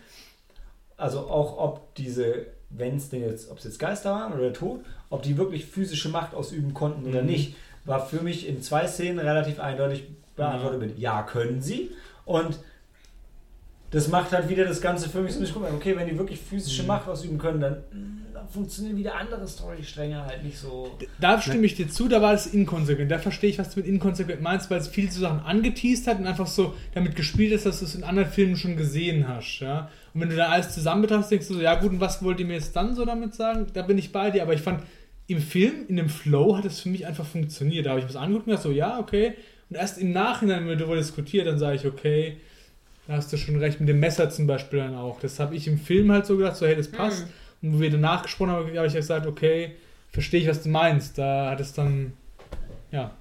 also 0.98 1.20
auch 1.22 1.58
ob 1.58 1.96
diese, 1.96 2.46
wenn 2.70 2.98
es 2.98 3.10
denn 3.10 3.22
jetzt, 3.24 3.50
ob 3.50 3.58
es 3.58 3.64
jetzt 3.64 3.80
Geister 3.80 4.12
waren 4.12 4.34
oder 4.34 4.54
Tod, 4.54 4.82
ob 5.10 5.24
die 5.24 5.38
wirklich 5.38 5.66
physische 5.66 6.10
Macht 6.10 6.34
ausüben 6.36 6.74
konnten 6.74 7.08
oder 7.10 7.22
Mhm. 7.22 7.28
nicht, 7.28 7.56
war 7.86 8.06
für 8.06 8.22
mich 8.22 8.48
in 8.48 8.62
zwei 8.62 8.88
Szenen 8.88 9.20
relativ 9.20 9.60
eindeutig 9.60 10.04
beantwortet 10.36 10.80
mit 10.80 11.00
Ja, 11.00 11.24
können 11.24 11.62
sie. 11.62 11.92
Und 12.26 12.60
das 13.92 14.08
macht 14.08 14.32
halt 14.32 14.50
wieder 14.50 14.66
das 14.66 14.82
Ganze 14.82 15.10
für 15.10 15.22
mich 15.22 15.34
so, 15.34 15.44
ich 15.44 15.52
guck 15.52 15.64
mal, 15.64 15.72
okay, 15.74 15.96
wenn 15.98 16.08
die 16.08 16.18
wirklich 16.18 16.40
physische 16.40 16.84
Mhm. 16.84 16.88
Macht 16.90 17.08
ausüben 17.08 17.40
können, 17.40 17.60
dann, 17.60 17.78
dann 18.34 18.48
funktionieren 18.48 18.96
wieder 18.98 19.16
andere 19.16 19.48
Storystränge 19.48 20.24
halt 20.24 20.44
nicht 20.44 20.60
so. 20.60 20.96
Da 21.20 21.42
stimme 21.42 21.66
ich 21.66 21.76
dir 21.76 21.90
zu, 21.90 22.08
da 22.08 22.22
war 22.22 22.34
es 22.34 22.46
inkonsequent. 22.46 23.10
Da 23.10 23.18
verstehe 23.18 23.50
ich, 23.50 23.58
was 23.58 23.72
du 23.74 23.80
mit 23.80 23.90
inkonsequent 23.90 24.42
meinst, 24.42 24.70
weil 24.70 24.80
es 24.80 24.88
viele 24.88 25.12
Sachen 25.12 25.40
angeteased 25.40 26.06
hat 26.06 26.20
und 26.20 26.28
einfach 26.28 26.46
so 26.48 26.76
damit 26.94 27.16
gespielt 27.16 27.52
ist, 27.52 27.66
dass 27.66 27.80
du 27.80 27.86
es 27.86 27.96
in 27.96 28.04
anderen 28.04 28.30
Filmen 28.30 28.58
schon 28.58 28.78
gesehen 28.78 29.28
hast. 29.28 29.60
Ja? 29.62 29.90
Und 30.14 30.22
wenn 30.22 30.30
du 30.30 30.36
da 30.36 30.50
alles 30.50 30.70
zusammen 30.70 31.02
betrachtest, 31.02 31.32
denkst 31.32 31.48
du 31.48 31.56
so, 31.56 31.62
ja 31.62 31.74
gut, 31.76 31.92
und 31.92 32.00
was 32.00 32.24
wollt 32.24 32.40
ihr 32.40 32.46
mir 32.46 32.54
jetzt 32.54 32.76
dann 32.76 32.94
so 32.94 33.06
damit 33.06 33.34
sagen? 33.34 33.66
Da 33.74 33.82
bin 33.82 33.98
ich 33.98 34.12
bei 34.12 34.30
dir, 34.30 34.44
aber 34.44 34.54
ich 34.54 34.62
fand, 34.62 34.84
im 35.30 35.42
Film, 35.42 35.86
in 35.88 35.98
dem 35.98 36.10
Flow 36.10 36.58
hat 36.58 36.66
es 36.66 36.80
für 36.80 36.90
mich 36.90 37.06
einfach 37.06 37.26
funktioniert. 37.26 37.86
Da 37.86 37.92
habe 37.92 38.00
ich 38.00 38.08
was 38.08 38.16
angeguckt 38.16 38.48
und 38.48 38.54
dachte 38.54 38.70
so, 38.70 38.74
ja, 38.74 39.00
okay. 39.00 39.36
Und 39.70 39.76
erst 39.76 40.00
im 40.00 40.12
Nachhinein, 40.12 40.62
wenn 40.62 40.70
wir 40.70 40.76
darüber 40.76 40.96
diskutiert, 40.96 41.46
dann 41.46 41.60
sage 41.60 41.76
ich, 41.76 41.86
okay, 41.86 42.38
da 43.08 43.14
hast 43.14 43.32
du 43.32 43.38
schon 43.38 43.58
recht, 43.58 43.80
mit 43.80 43.90
dem 43.90 44.00
Messer 44.00 44.30
zum 44.30 44.48
Beispiel 44.48 44.80
dann 44.80 44.96
auch. 44.96 45.20
Das 45.20 45.40
habe 45.40 45.56
ich 45.56 45.68
im 45.68 45.78
Film 45.78 46.12
halt 46.12 46.26
so 46.26 46.38
gedacht, 46.38 46.56
so, 46.56 46.66
hey, 46.66 46.76
das 46.76 46.90
passt. 46.90 47.28
Und 47.62 47.76
wo 47.76 47.80
wir 47.80 47.92
danach 47.92 48.24
gesprochen 48.24 48.52
haben, 48.52 48.76
habe 48.76 48.88
ich 48.88 48.94
gesagt, 48.94 49.28
okay, 49.28 49.76
verstehe 50.12 50.42
ich, 50.42 50.48
was 50.48 50.64
du 50.64 50.70
meinst. 50.70 51.18
Da 51.18 51.52
hat 51.52 51.60
es 51.60 51.74
dann, 51.74 52.14
ja. 52.92 53.12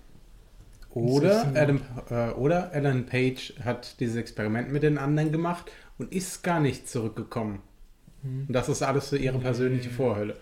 Oder 0.90 1.52
Adam, 1.55 1.80
äh, 2.10 2.30
oder 2.30 2.72
Alan 2.72 3.05
Page 3.05 3.52
hat 3.62 4.01
dieses 4.01 4.16
Experiment 4.16 4.72
mit 4.72 4.82
den 4.82 4.97
anderen 4.97 5.30
gemacht 5.30 5.70
und 5.98 6.12
ist 6.12 6.43
gar 6.43 6.60
nicht 6.60 6.89
zurückgekommen. 6.89 7.60
Hm. 8.22 8.47
Und 8.48 8.52
das 8.52 8.68
ist 8.70 8.82
alles 8.82 9.10
so 9.10 9.16
ihre 9.16 9.39
persönliche 9.39 9.90
Vorhölle. 9.90 10.36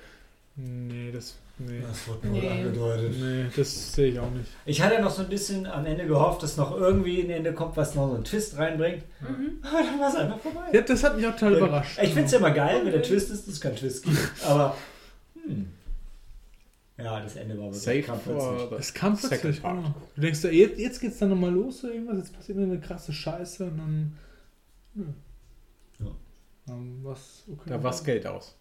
Nee, 0.55 1.10
das, 1.12 1.36
nee. 1.58 1.80
Das 1.80 2.08
wird 2.08 2.24
nur 2.24 2.32
Nee. 2.34 2.48
angedeutet. 2.48 3.14
Nee, 3.18 3.44
das 3.54 3.92
sehe 3.92 4.08
ich 4.12 4.18
auch 4.18 4.30
nicht. 4.30 4.50
Ich 4.64 4.82
hatte 4.82 5.00
noch 5.00 5.10
so 5.10 5.22
ein 5.22 5.28
bisschen 5.28 5.66
am 5.66 5.84
Ende 5.86 6.06
gehofft, 6.06 6.42
dass 6.42 6.56
noch 6.56 6.76
irgendwie 6.76 7.22
ein 7.22 7.30
Ende 7.30 7.52
kommt, 7.52 7.76
was 7.76 7.94
noch 7.94 8.08
so 8.08 8.14
einen 8.14 8.24
Twist 8.24 8.56
reinbringt. 8.56 9.04
Mhm. 9.20 9.58
Aber 9.62 9.78
dann 9.82 10.00
war 10.00 10.08
es 10.08 10.16
einfach 10.16 10.40
vorbei. 10.40 10.60
Ja, 10.72 10.80
das 10.82 11.02
hat 11.04 11.16
mich 11.16 11.26
auch 11.26 11.32
total 11.36 11.56
überrascht. 11.56 11.98
Ich 12.02 12.08
finde 12.10 12.24
es 12.24 12.32
ja 12.32 12.38
immer 12.38 12.50
geil, 12.50 12.80
wenn 12.84 12.92
der 12.92 13.02
Twist 13.02 13.30
ist, 13.30 13.46
dass 13.46 13.54
es 13.54 13.60
keinen 13.60 13.76
Twist 13.76 14.04
gibt. 14.04 14.18
Aber, 14.44 14.76
hm. 15.46 15.68
Ja, 16.98 17.20
das 17.20 17.36
Ende 17.36 17.58
war 17.58 17.64
wirklich 17.66 17.82
Safe 18.06 18.20
plötzlich. 18.24 18.78
Es 18.80 18.94
kam 18.94 19.16
plötzlich, 19.18 19.62
genau. 19.62 19.94
Du 20.14 20.20
denkst, 20.22 20.42
jetzt, 20.44 20.78
jetzt 20.78 21.00
geht's 21.00 21.18
dann 21.18 21.28
nochmal 21.28 21.52
los, 21.52 21.80
so 21.80 21.88
irgendwas, 21.88 22.16
jetzt 22.16 22.32
passiert 22.32 22.58
eine 22.58 22.80
krasse 22.80 23.12
Scheiße 23.12 23.64
und 23.64 23.76
dann. 23.76 24.18
Ja. 24.94 26.06
Ja. 26.06 26.12
Dann 26.66 27.00
was, 27.02 27.44
okay. 27.52 27.68
Da 27.68 27.82
war 27.82 27.90
das 27.90 28.02
Geld 28.02 28.26
aus. 28.26 28.56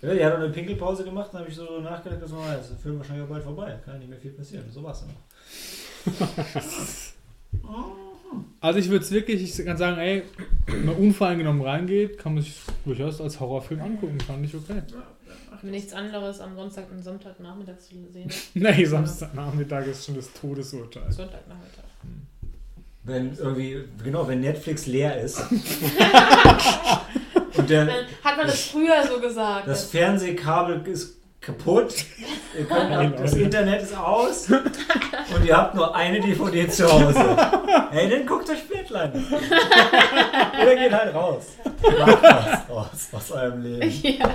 Ja, 0.00 0.14
die 0.14 0.24
hat 0.24 0.32
auch 0.34 0.38
eine 0.38 0.50
Pinkelpause 0.50 1.04
gemacht, 1.04 1.30
dann 1.32 1.40
habe 1.40 1.50
ich 1.50 1.56
so 1.56 1.80
nachgedacht, 1.80 2.22
dass 2.22 2.30
man 2.30 2.60
ist 2.60 2.70
der 2.70 2.78
Film 2.78 2.98
wahrscheinlich 2.98 3.24
auch 3.24 3.30
bald 3.30 3.42
vorbei. 3.42 3.78
Kann 3.84 3.94
ja 3.94 3.98
nicht 3.98 4.10
mehr 4.10 4.18
viel 4.18 4.30
passieren. 4.32 4.64
So 4.70 4.82
war 4.82 4.92
es 4.92 5.00
dann 5.00 5.08
noch. 5.08 6.28
Also 8.60 8.78
ich 8.78 8.88
würde 8.90 9.04
es 9.04 9.10
wirklich, 9.10 9.42
ich 9.42 9.64
kann 9.64 9.76
sagen, 9.76 9.98
ey, 9.98 10.22
wenn 10.66 10.84
man 10.84 10.96
unvoreingenommen 10.96 11.62
reingeht, 11.62 12.18
kann 12.18 12.34
man 12.34 12.42
sich 12.42 12.56
durchaus 12.84 13.20
als 13.20 13.40
Horrorfilm 13.40 13.80
angucken, 13.80 14.18
fand 14.20 14.44
ich 14.44 14.54
okay. 14.54 14.82
Wenn 15.62 15.70
nichts 15.70 15.92
anderes 15.92 16.40
am 16.40 16.54
Sonntag 16.54 16.90
und 16.90 17.02
Sonntagnachmittag 17.02 17.78
zu 17.78 17.94
sehen. 18.12 18.30
Nee, 18.54 18.84
Samstagnachmittag 18.84 19.86
ist 19.86 20.06
schon 20.06 20.16
das 20.16 20.32
Todesurteil. 20.32 21.10
Sonntagnachmittag. 21.10 21.84
Wenn 23.04 23.34
irgendwie, 23.36 23.84
genau, 24.04 24.28
wenn 24.28 24.40
Netflix 24.40 24.86
leer 24.86 25.20
ist. 25.20 25.40
und 27.58 27.70
der, 27.70 27.86
hat 28.24 28.36
man 28.36 28.46
das 28.46 28.60
früher 28.68 29.06
so 29.06 29.20
gesagt. 29.20 29.68
das 29.68 29.84
Fernsehkabel 29.84 30.86
ist 30.86 31.18
kaputt. 31.40 31.94
Könnt, 32.68 33.20
das 33.20 33.34
Internet 33.34 33.82
ist 33.82 33.96
aus. 33.96 34.48
Und 34.50 35.44
ihr 35.44 35.56
habt 35.56 35.74
nur 35.74 35.94
eine 35.94 36.20
DVD 36.20 36.68
zu 36.68 36.90
Hause. 36.90 37.36
Hey, 37.90 38.10
dann 38.10 38.26
guckt 38.26 38.50
euch 38.50 38.62
Flatline 38.62 39.12
an. 39.12 40.62
Oder 40.62 40.76
geht 40.76 40.92
halt 40.92 41.14
raus. 41.14 41.46
Macht 41.64 42.22
was 42.22 42.70
aus, 42.70 43.08
aus 43.12 43.32
eurem 43.32 43.62
Leben. 43.62 43.90
ja. 44.18 44.34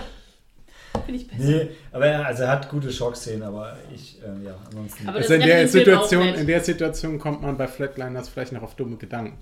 Finde 1.06 1.20
ich 1.20 1.28
besser. 1.28 1.44
Nee, 1.44 1.70
aber 1.92 2.08
er, 2.08 2.26
also 2.26 2.44
er 2.44 2.50
hat 2.50 2.70
gute 2.70 2.92
Schockszenen, 2.92 3.44
aber 3.44 3.76
ich, 3.94 4.20
ähm, 4.26 4.44
ja, 4.46 4.56
ansonsten. 4.66 5.08
Aber 5.08 5.18
Also 5.18 5.34
in 5.34 5.42
der, 5.42 5.68
Situation, 5.68 6.28
in 6.28 6.48
der 6.48 6.62
Situation 6.62 7.20
kommt 7.20 7.42
man 7.42 7.58
bei 7.58 7.68
Flatliners 7.68 8.30
vielleicht 8.30 8.54
noch 8.54 8.62
auf 8.62 8.76
dumme 8.76 8.98
Gedanken. 8.98 9.38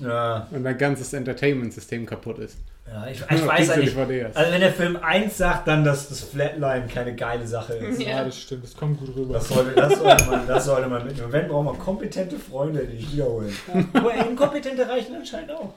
Ja, 0.00 0.46
Wenn 0.50 0.64
dein 0.64 0.78
ganzes 0.78 1.12
Entertainment-System 1.12 2.06
kaputt 2.06 2.38
ist. 2.38 2.58
ja, 2.86 3.06
ich, 3.06 3.20
ich 3.20 3.46
weiß 3.46 3.68
ja 3.68 3.76
diese 3.76 3.80
nicht. 3.80 3.96
DVDs. 3.96 4.36
Also 4.36 4.52
wenn 4.52 4.60
der 4.60 4.72
Film 4.72 4.96
1 4.96 5.36
sagt, 5.36 5.68
dann, 5.68 5.84
dass 5.84 6.08
das 6.08 6.20
Flatline 6.22 6.86
keine 6.86 7.14
geile 7.14 7.46
Sache 7.46 7.74
ist. 7.74 8.00
Ja. 8.00 8.08
Ja, 8.08 8.24
das 8.24 8.38
stimmt, 8.40 8.64
das 8.64 8.76
kommt 8.76 8.98
gut 9.00 9.14
rüber. 9.14 9.34
Das 9.34 9.48
sollte, 9.48 9.72
das, 9.72 9.98
sollte 9.98 10.24
man, 10.26 10.46
das 10.46 10.64
sollte 10.64 10.88
man 10.88 11.06
mitnehmen. 11.06 11.32
Wenn, 11.32 11.48
braucht 11.48 11.64
man 11.64 11.78
kompetente 11.78 12.36
Freunde, 12.38 12.86
die 12.86 12.96
dich 12.96 13.12
wiederholen. 13.12 13.52
Aber 13.92 14.14
inkompetente 14.14 14.88
reichen 14.88 15.14
anscheinend 15.14 15.52
auch. 15.52 15.74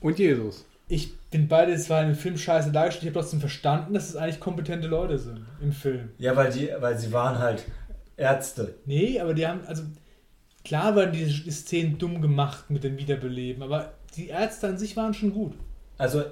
Und 0.00 0.18
Jesus. 0.18 0.64
Ich 0.90 1.14
bin 1.30 1.48
beide, 1.48 1.72
es 1.72 1.90
war 1.90 2.00
in 2.00 2.08
dem 2.08 2.16
Film 2.16 2.38
scheiße 2.38 2.72
dargestellt, 2.72 3.02
ich 3.04 3.08
habe 3.10 3.20
trotzdem 3.20 3.40
verstanden, 3.40 3.92
dass 3.92 4.08
es 4.08 4.16
eigentlich 4.16 4.40
kompetente 4.40 4.88
Leute 4.88 5.18
sind 5.18 5.44
im 5.60 5.72
Film. 5.72 6.08
Ja, 6.16 6.34
weil, 6.34 6.50
die, 6.50 6.70
weil 6.80 6.96
sie 6.98 7.12
waren 7.12 7.38
halt 7.38 7.64
Ärzte. 8.16 8.74
Nee, 8.86 9.20
aber 9.20 9.34
die 9.34 9.46
haben, 9.46 9.60
also 9.66 9.82
klar 10.68 10.94
waren 10.94 11.12
die, 11.12 11.24
die 11.24 11.50
Szenen 11.50 11.98
dumm 11.98 12.20
gemacht 12.20 12.70
mit 12.70 12.84
dem 12.84 12.98
Wiederbeleben, 12.98 13.62
aber 13.62 13.94
die 14.16 14.28
Ärzte 14.28 14.68
an 14.68 14.78
sich 14.78 14.96
waren 14.96 15.14
schon 15.14 15.32
gut. 15.32 15.54
Also 15.96 16.24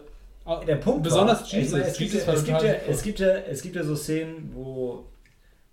der 0.66 0.76
Punkt 0.76 1.02
Besonders 1.02 1.40
war, 1.40 1.58
Jesus. 1.58 1.72
Meine, 1.72 1.84
es, 1.86 1.98
gibt, 1.98 2.12
Jesus 2.12 2.26
ja, 2.26 2.26
war 2.28 2.34
es, 2.34 2.44
gibt 2.44 2.62
ja, 2.62 2.72
es, 2.72 3.02
gibt 3.02 3.18
ja, 3.18 3.28
es 3.28 3.62
gibt 3.62 3.76
ja 3.76 3.82
so 3.82 3.96
Szenen, 3.96 4.50
wo, 4.54 5.06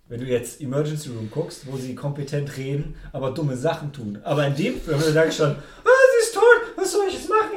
wenn 0.08 0.20
du 0.20 0.26
jetzt 0.26 0.60
Emergency 0.60 1.10
Room 1.10 1.30
guckst, 1.30 1.70
wo 1.70 1.76
sie 1.76 1.94
kompetent 1.94 2.56
reden, 2.56 2.96
aber 3.12 3.30
dumme 3.30 3.56
Sachen 3.56 3.92
tun. 3.92 4.18
Aber 4.24 4.46
in 4.46 4.56
dem 4.56 4.80
Film, 4.80 4.98
da 4.98 5.12
sag 5.12 5.28
ich 5.28 5.36
schon, 5.36 5.50
ah, 5.50 5.54
sie 5.54 6.26
ist 6.26 6.34
tot, 6.34 6.42
was 6.76 6.90
soll 6.90 7.06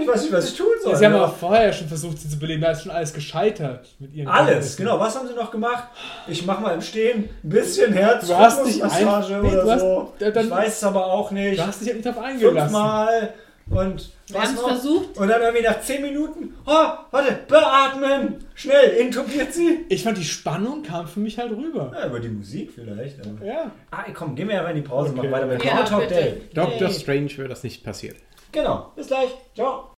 ich 0.01 0.07
weiß 0.07 0.21
nicht, 0.23 0.33
was 0.33 0.49
ich 0.51 0.57
tun 0.57 0.67
soll. 0.83 0.95
Sie 0.95 1.05
haben 1.05 1.13
Ja. 1.13 1.23
aber 1.23 1.31
vorher 1.33 1.71
schon 1.73 1.87
versucht, 1.87 2.19
sie 2.19 2.29
zu 2.29 2.37
beleben, 2.39 2.61
da 2.61 2.71
ist 2.71 2.83
schon 2.83 2.91
alles 2.91 3.13
gescheitert 3.13 3.87
mit 3.99 4.13
ihren 4.13 4.27
Alles, 4.27 4.47
Kenntnissen. 4.49 4.77
genau. 4.85 4.99
Was 4.99 5.15
haben 5.15 5.27
sie 5.27 5.33
noch 5.33 5.51
gemacht? 5.51 5.83
Ich 6.27 6.45
mach 6.45 6.59
mal 6.59 6.73
im 6.73 6.81
Stehen 6.81 7.25
ein 7.43 7.49
bisschen 7.49 7.93
Herz, 7.93 8.27
Du 8.27 8.35
hast 8.35 8.65
dich 8.65 8.81
Massage 8.81 9.35
ein- 9.35 9.41
nee, 9.41 9.51
oder 9.51 9.63
du 9.63 9.71
hast- 9.71 9.79
so. 9.81 10.13
da- 10.19 10.31
dann- 10.31 10.45
ich 10.45 10.51
weiß 10.51 10.77
es 10.77 10.83
aber 10.83 11.05
auch 11.07 11.31
nicht. 11.31 11.59
Du 11.59 11.65
hast 11.67 11.81
dich 11.81 11.93
nicht 11.93 12.05
darauf 12.05 12.23
eingelassen. 12.23 12.59
Fünfmal 12.61 13.33
und 13.69 14.09
Wir 14.27 14.35
was 14.35 14.43
haben 14.47 14.55
es 14.55 14.61
noch? 14.61 14.67
versucht. 14.69 15.17
Und 15.17 15.27
dann 15.27 15.41
irgendwie 15.41 15.63
nach 15.65 15.81
10 15.81 16.01
Minuten, 16.01 16.53
oh, 16.65 16.71
warte, 17.11 17.37
beatmen, 17.47 18.35
schnell, 18.55 18.91
intubiert 18.97 19.53
sie. 19.53 19.85
Ich 19.89 20.03
fand, 20.03 20.17
die 20.17 20.23
Spannung 20.23 20.83
kam 20.83 21.07
für 21.07 21.19
mich 21.19 21.37
halt 21.37 21.51
rüber. 21.51 21.91
Ja, 21.93 22.07
über 22.07 22.19
die 22.19 22.29
Musik 22.29 22.71
vielleicht. 22.73 23.17
Aber. 23.25 23.45
Ja. 23.45 23.71
Ah, 23.91 24.03
komm, 24.13 24.35
gehen 24.35 24.47
wir 24.47 24.55
ja 24.55 24.63
mal 24.63 24.69
in 24.69 24.77
die 24.77 24.81
Pause, 24.87 25.09
Okay. 25.11 25.17
machen 25.17 25.31
weiter 25.31 25.45
mit 25.47 25.63
Ja, 25.65 25.83
bitte. 25.99 26.13
Day. 26.13 26.41
Doctor 26.53 26.87
Yay. 26.87 26.93
Strange 26.99 27.37
wäre 27.37 27.49
das 27.49 27.63
nicht 27.63 27.83
passiert. 27.83 28.15
Genau, 28.57 28.91
bis 28.95 29.05
gleich. 29.05 29.29
Ciao. 29.53 29.93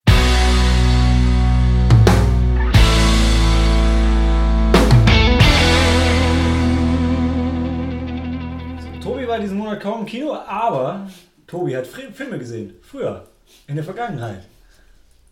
Tobi 9.00 9.28
war 9.28 9.38
diesen 9.40 9.60
Monat 9.60 9.80
kaum 9.80 10.00
im 10.00 10.06
Kino, 10.08 10.34
aber 10.34 11.08
Tobi 11.46 11.78
hat 11.78 11.86
Filme 11.86 12.40
gesehen. 12.40 12.74
Früher. 12.82 13.28
In 13.68 13.76
der 13.76 13.84
Vergangenheit. 13.84 14.48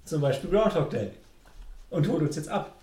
Zum 0.03 0.21
Beispiel 0.21 0.51
Groundhog 0.51 0.91
Day. 0.91 1.09
Und 1.89 2.07
holt 2.07 2.21
uns 2.21 2.35
jetzt 2.35 2.49
ab. 2.49 2.75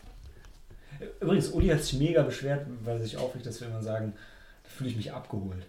Übrigens, 1.21 1.51
Uli 1.51 1.69
hat 1.69 1.85
sich 1.85 2.01
mega 2.01 2.25
beschwert, 2.25 2.67
weil 2.83 2.97
er 2.97 3.05
sich 3.05 3.17
aufregt, 3.17 3.47
dass 3.47 3.61
wir 3.61 3.69
immer 3.69 3.83
sagen, 3.85 4.15
da 4.65 4.71
fühle 4.71 4.91
ich 4.91 4.97
mich 4.97 5.13
abgeholt. 5.13 5.67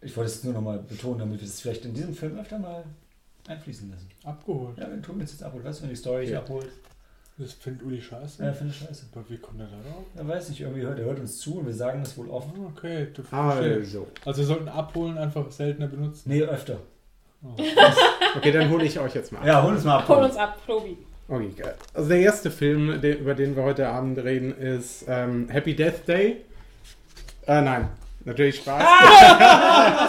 Ich 0.00 0.16
wollte 0.16 0.30
es 0.30 0.44
nur 0.44 0.54
nochmal 0.54 0.78
betonen, 0.78 1.18
damit 1.18 1.42
wir 1.42 1.46
es 1.46 1.60
vielleicht 1.60 1.84
in 1.84 1.92
diesem 1.92 2.14
Film 2.14 2.38
öfter 2.38 2.58
mal 2.58 2.82
einfließen 3.48 3.90
lassen. 3.90 4.08
Abgeholt. 4.24 4.78
Ja, 4.78 4.88
wenn 4.90 5.02
uns 5.20 5.32
jetzt 5.32 5.42
abholt, 5.42 5.64
weißt 5.64 5.80
du, 5.80 5.82
wenn 5.84 5.90
die 5.90 5.96
Story 5.96 6.22
dich 6.22 6.30
Ja. 6.30 6.38
abholt? 6.40 6.68
Das 7.38 7.52
findet 7.52 7.82
Uli 7.82 8.00
scheiße. 8.00 8.42
Ja, 8.42 8.52
finde 8.54 8.72
ich 8.72 8.78
scheiße. 8.78 9.06
Aber 9.14 9.28
wie 9.28 9.36
kommt 9.36 9.60
er 9.60 9.66
da 9.66 9.76
drauf? 9.76 10.04
Er 10.16 10.26
weiß 10.26 10.48
nicht, 10.48 10.60
irgendwie 10.62 10.82
hört 10.82 10.98
er 10.98 11.04
hört 11.04 11.20
uns 11.20 11.38
zu 11.38 11.58
und 11.58 11.66
wir 11.66 11.74
sagen 11.74 12.00
das 12.02 12.16
wohl 12.16 12.30
oft. 12.30 12.48
Ah, 12.56 12.68
Okay, 12.74 13.08
du. 13.12 13.22
Also. 13.30 14.06
Also 14.24 14.38
wir 14.40 14.46
sollten 14.46 14.68
abholen 14.68 15.18
einfach 15.18 15.50
seltener 15.50 15.86
benutzen. 15.86 16.30
Nee, 16.30 16.42
öfter. 16.42 16.78
Oh. 17.42 17.48
Okay, 18.36 18.52
dann 18.52 18.68
hole 18.70 18.84
ich 18.84 18.98
euch 19.00 19.14
jetzt 19.14 19.32
mal 19.32 19.38
ab. 19.40 19.46
Ja, 19.46 19.62
hol 19.62 19.72
uns 19.74 19.84
mal 19.84 19.98
ab. 19.98 20.08
Hol 20.08 20.22
uns 20.24 20.36
ab, 20.36 20.58
Tobi. 20.66 20.98
Okay, 21.28 21.50
geil. 21.56 21.74
Also 21.94 22.08
der 22.10 22.20
erste 22.20 22.50
Film, 22.50 23.00
den, 23.00 23.18
über 23.18 23.34
den 23.34 23.56
wir 23.56 23.62
heute 23.62 23.88
Abend 23.88 24.18
reden, 24.18 24.52
ist 24.56 25.04
ähm, 25.08 25.48
Happy 25.48 25.74
Death 25.74 26.06
Day. 26.06 26.44
Äh, 27.46 27.62
nein, 27.62 27.88
natürlich 28.26 28.56
Spaß. 28.56 28.82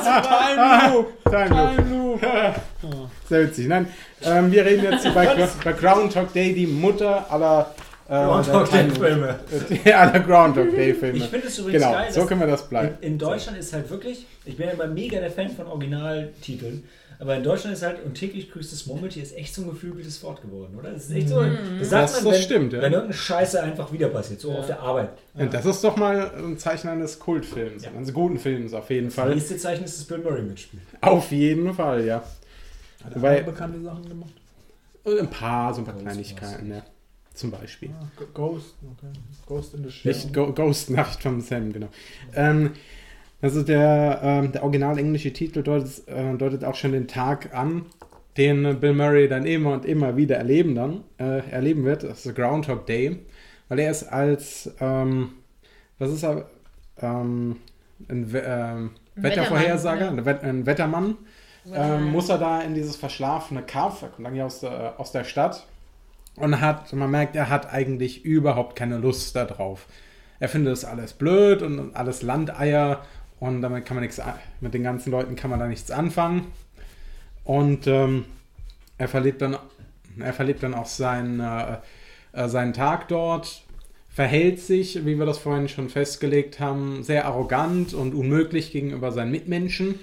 Time 0.04 0.94
Loop! 0.94 1.24
Time 1.24 1.50
Loop. 1.50 2.20
Time 2.20 2.56
Loop! 2.82 3.10
Sehr 3.30 3.44
witzig. 3.44 3.68
Nein, 3.68 3.88
ähm, 4.24 4.52
wir 4.52 4.66
reden 4.66 4.84
jetzt 4.84 5.14
bei, 5.14 5.48
bei 5.64 5.74
Groundhog 5.74 6.34
Day, 6.34 6.54
die 6.54 6.68
Mutter 6.68 7.26
aller 7.30 7.74
äh, 8.10 8.14
Groundhog 8.14 8.70
Day 8.72 8.88
Time- 8.88 8.96
Filme. 8.96 9.40
aller 9.96 10.20
Groundhog 10.22 10.70
Day 10.76 10.94
Filme. 10.94 11.18
Ich 11.18 11.26
finde 11.26 11.48
es 11.48 11.58
übrigens 11.60 11.84
Genau, 11.84 11.94
geil, 11.94 12.12
so 12.12 12.26
können 12.26 12.40
wir 12.42 12.48
das 12.48 12.68
bleiben. 12.68 12.98
in, 13.02 13.14
in 13.14 13.18
Deutschland 13.20 13.58
ist 13.58 13.74
halt 13.74 13.90
wirklich, 13.90 14.26
ich 14.46 14.56
bin 14.58 14.68
ja 14.68 14.74
immer 14.74 14.88
mega 14.88 15.20
der 15.20 15.32
Fan 15.32 15.50
von 15.50 15.68
Originaltiteln, 15.68 16.84
aber 17.20 17.36
in 17.36 17.44
Deutschland 17.44 17.76
ist 17.76 17.84
halt 17.84 18.04
und 18.06 18.14
täglich 18.16 18.52
grüßt 18.52 18.72
das 18.72 18.86
Murmeltier 18.86 19.24
ist 19.24 19.36
echt 19.38 19.54
so 19.54 19.64
ein 19.64 19.70
geflügeltes 19.70 20.22
Wort 20.24 20.42
geworden, 20.42 20.76
oder? 20.78 20.92
Das 20.92 21.06
ist 21.06 21.12
echt 21.16 21.30
so, 21.30 21.42
das 21.42 21.90
sagt 21.90 22.04
Das- 22.04 22.16
man, 22.24 22.24
das 22.26 22.34
wenn, 22.34 22.42
stimmt, 22.44 22.74
ja. 22.74 22.82
wenn 22.82 22.94
irgendeine 22.94 23.14
Scheiße 23.18 23.62
einfach 23.64 23.92
wieder 23.92 24.10
passiert, 24.10 24.40
so 24.42 24.52
auf 24.54 24.68
der 24.68 24.80
Arbeit. 24.80 25.10
Und 25.34 25.54
das 25.54 25.66
ist 25.66 25.84
doch 25.84 25.96
mal 25.98 26.32
ein 26.38 26.58
Zeichen 26.58 26.90
eines 26.90 27.18
Kultfilms, 27.20 27.86
eines 27.86 28.14
guten 28.14 28.38
Films 28.40 28.74
auf 28.74 28.90
jeden 28.90 29.08
Das 29.08 29.16
Fall. 29.16 29.34
nächste 29.34 29.58
Zeichen 29.58 29.84
ist, 29.84 29.98
dass 30.00 30.06
Bill 30.06 30.20
Murray 30.20 30.42
mitspielt. 30.44 30.84
Auf 31.02 31.32
jeden 31.32 31.74
Fall, 31.74 32.06
ja. 32.06 32.24
Hat 33.04 33.16
er 33.24 33.42
auch 33.42 33.46
bekannte 33.46 33.82
Sachen 33.82 34.08
gemacht? 34.10 34.32
Und 35.04 35.20
ein 35.20 35.30
paar, 35.30 35.74
so 35.74 35.82
ein 35.82 35.86
paar 35.86 35.94
Ghost 35.94 36.06
Kleinigkeiten, 36.06 36.70
ja. 36.72 36.84
Zum 37.34 37.52
Beispiel. 37.52 37.92
Ah, 37.92 38.08
Ghost, 38.34 38.74
okay. 38.98 39.14
Ghost 39.46 39.74
in 39.76 39.84
the 39.84 39.92
Shell. 39.92 40.12
Nicht 40.12 40.34
Go 40.34 40.52
Ghost 40.54 40.90
Nacht 40.90 41.22
von 41.22 41.40
Sam, 41.40 41.72
genau. 41.72 41.88
Ähm, 42.36 42.72
also 43.42 43.62
der, 43.62 44.20
ähm, 44.24 44.52
der 44.52 44.64
original 44.64 44.98
englische 44.98 45.32
Titel 45.32 45.64
deutet, 45.64 46.08
äh, 46.08 46.34
deutet 46.36 46.64
auch 46.64 46.76
schon 46.76 46.92
den 46.92 47.08
Tag 47.08 47.54
an, 47.54 47.86
den 48.38 48.80
Bill 48.80 48.94
Murray 48.94 49.28
dann 49.28 49.46
immer 49.46 49.74
und 49.74 49.86
immer 49.86 50.16
wieder 50.16 50.38
erleben 50.38 50.76
dann, 50.76 51.04
äh, 51.20 51.48
erleben 51.50 51.86
wird. 51.86 52.04
Das 52.04 52.26
ist 52.26 52.36
Groundhog 52.36 52.86
Day. 52.86 53.20
Weil 53.70 53.80
er 53.80 53.92
ist 53.92 54.04
als, 54.04 54.72
ähm, 54.80 55.34
was 56.00 56.12
ist 56.12 56.24
er, 56.24 56.46
ähm, 57.02 57.58
ein, 58.10 58.32
We 58.32 58.40
ähm, 58.40 58.92
Wettervorhersager, 59.16 60.12
Wettermann, 60.16 60.20
ein, 60.20 60.26
Wet 60.26 60.44
ein 60.44 60.66
Wettermann, 60.66 61.18
ähm, 61.74 62.12
muss 62.12 62.30
er 62.30 62.38
da 62.38 62.62
in 62.62 62.76
dieses 62.76 62.96
verschlafene 62.96 63.64
Kaff, 63.64 64.02
er 64.02 64.10
kommt 64.10 64.28
eigentlich 64.28 64.44
aus 64.44 64.62
der, 64.62 65.00
aus 65.00 65.12
der 65.12 65.24
Stadt 65.24 65.66
und 66.36 66.62
hat, 66.62 66.94
man 66.94 67.12
merkt, 67.12 67.36
er 67.36 67.50
hat 67.50 67.74
eigentlich 67.74 68.24
überhaupt 68.24 68.76
keine 68.76 68.98
Lust 68.98 69.36
darauf. 69.36 69.88
Er 70.40 70.50
findet 70.50 70.72
das 70.72 70.86
alles 70.86 71.14
blöd 71.14 71.64
und 71.64 71.96
alles 71.96 72.22
Landeier 72.22 73.02
und 73.40 73.62
damit 73.62 73.86
kann 73.86 73.96
man 73.96 74.04
nichts, 74.04 74.22
mit 74.62 74.74
den 74.74 74.84
ganzen 74.84 75.12
Leuten 75.12 75.36
kann 75.36 75.50
man 75.50 75.60
da 75.60 75.68
nichts 75.68 75.92
anfangen. 75.92 76.48
Und 77.44 77.88
ähm, 77.88 78.26
er 78.98 79.08
verlebt 79.08 79.42
dann, 79.42 79.58
er 80.20 80.34
verlebt 80.34 80.64
dann 80.64 80.74
auch 80.74 80.88
seinen, 80.88 81.40
äh, 81.40 81.78
äh, 82.34 82.50
seinen 82.50 82.74
Tag 82.74 83.08
dort, 83.08 83.64
verhält 84.10 84.60
sich, 84.60 85.06
wie 85.06 85.20
wir 85.20 85.26
das 85.26 85.38
vorhin 85.38 85.70
schon 85.70 85.90
festgelegt 85.90 86.60
haben, 86.60 87.04
sehr 87.04 87.26
arrogant 87.26 87.94
und 87.94 88.16
unmöglich 88.16 88.72
gegenüber 88.72 89.12
seinen 89.12 89.32
Mitmenschen 89.32 90.00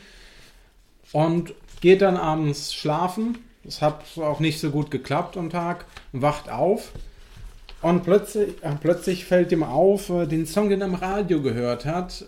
und 1.13 1.53
geht 1.81 2.01
dann 2.01 2.17
abends 2.17 2.73
schlafen. 2.73 3.39
Das 3.65 3.83
hat 3.83 4.05
auch 4.19 4.41
nicht 4.41 4.61
so 4.61 4.71
gut 4.71 4.91
geklappt 4.91 5.37
am 5.37 5.51
Tag. 5.51 5.87
Wacht 6.13 6.49
auf 6.49 6.93
und 7.83 8.05
plötzlich, 8.05 8.63
äh, 8.63 8.71
plötzlich 8.81 9.25
fällt 9.25 9.51
ihm 9.51 9.65
auf, 9.65 10.09
äh, 10.09 10.27
den 10.27 10.47
Song, 10.47 10.71
den 10.71 10.81
er 10.81 10.87
im 10.87 10.95
Radio 10.95 11.43
gehört 11.43 11.85
hat. 11.85 12.25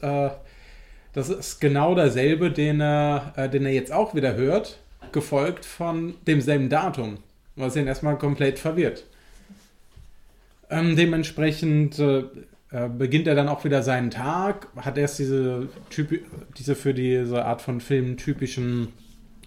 Das 1.16 1.30
ist 1.30 1.62
genau 1.62 1.94
derselbe, 1.94 2.50
den 2.50 2.78
er, 2.78 3.32
äh, 3.36 3.48
den 3.48 3.64
er 3.64 3.72
jetzt 3.72 3.90
auch 3.90 4.14
wieder 4.14 4.34
hört, 4.34 4.78
gefolgt 5.12 5.64
von 5.64 6.12
demselben 6.26 6.68
Datum, 6.68 7.16
was 7.56 7.74
ihn 7.74 7.86
erstmal 7.86 8.18
komplett 8.18 8.58
verwirrt. 8.58 9.06
Ähm, 10.68 10.94
dementsprechend 10.94 11.98
äh, 11.98 12.24
äh, 12.70 12.90
beginnt 12.90 13.28
er 13.28 13.34
dann 13.34 13.48
auch 13.48 13.64
wieder 13.64 13.82
seinen 13.82 14.10
Tag, 14.10 14.68
hat 14.76 14.98
erst 14.98 15.18
diese, 15.18 15.70
diese 16.58 16.74
für 16.74 16.92
diese 16.92 17.46
Art 17.46 17.62
von 17.62 17.80
Film 17.80 18.18
typischen 18.18 18.92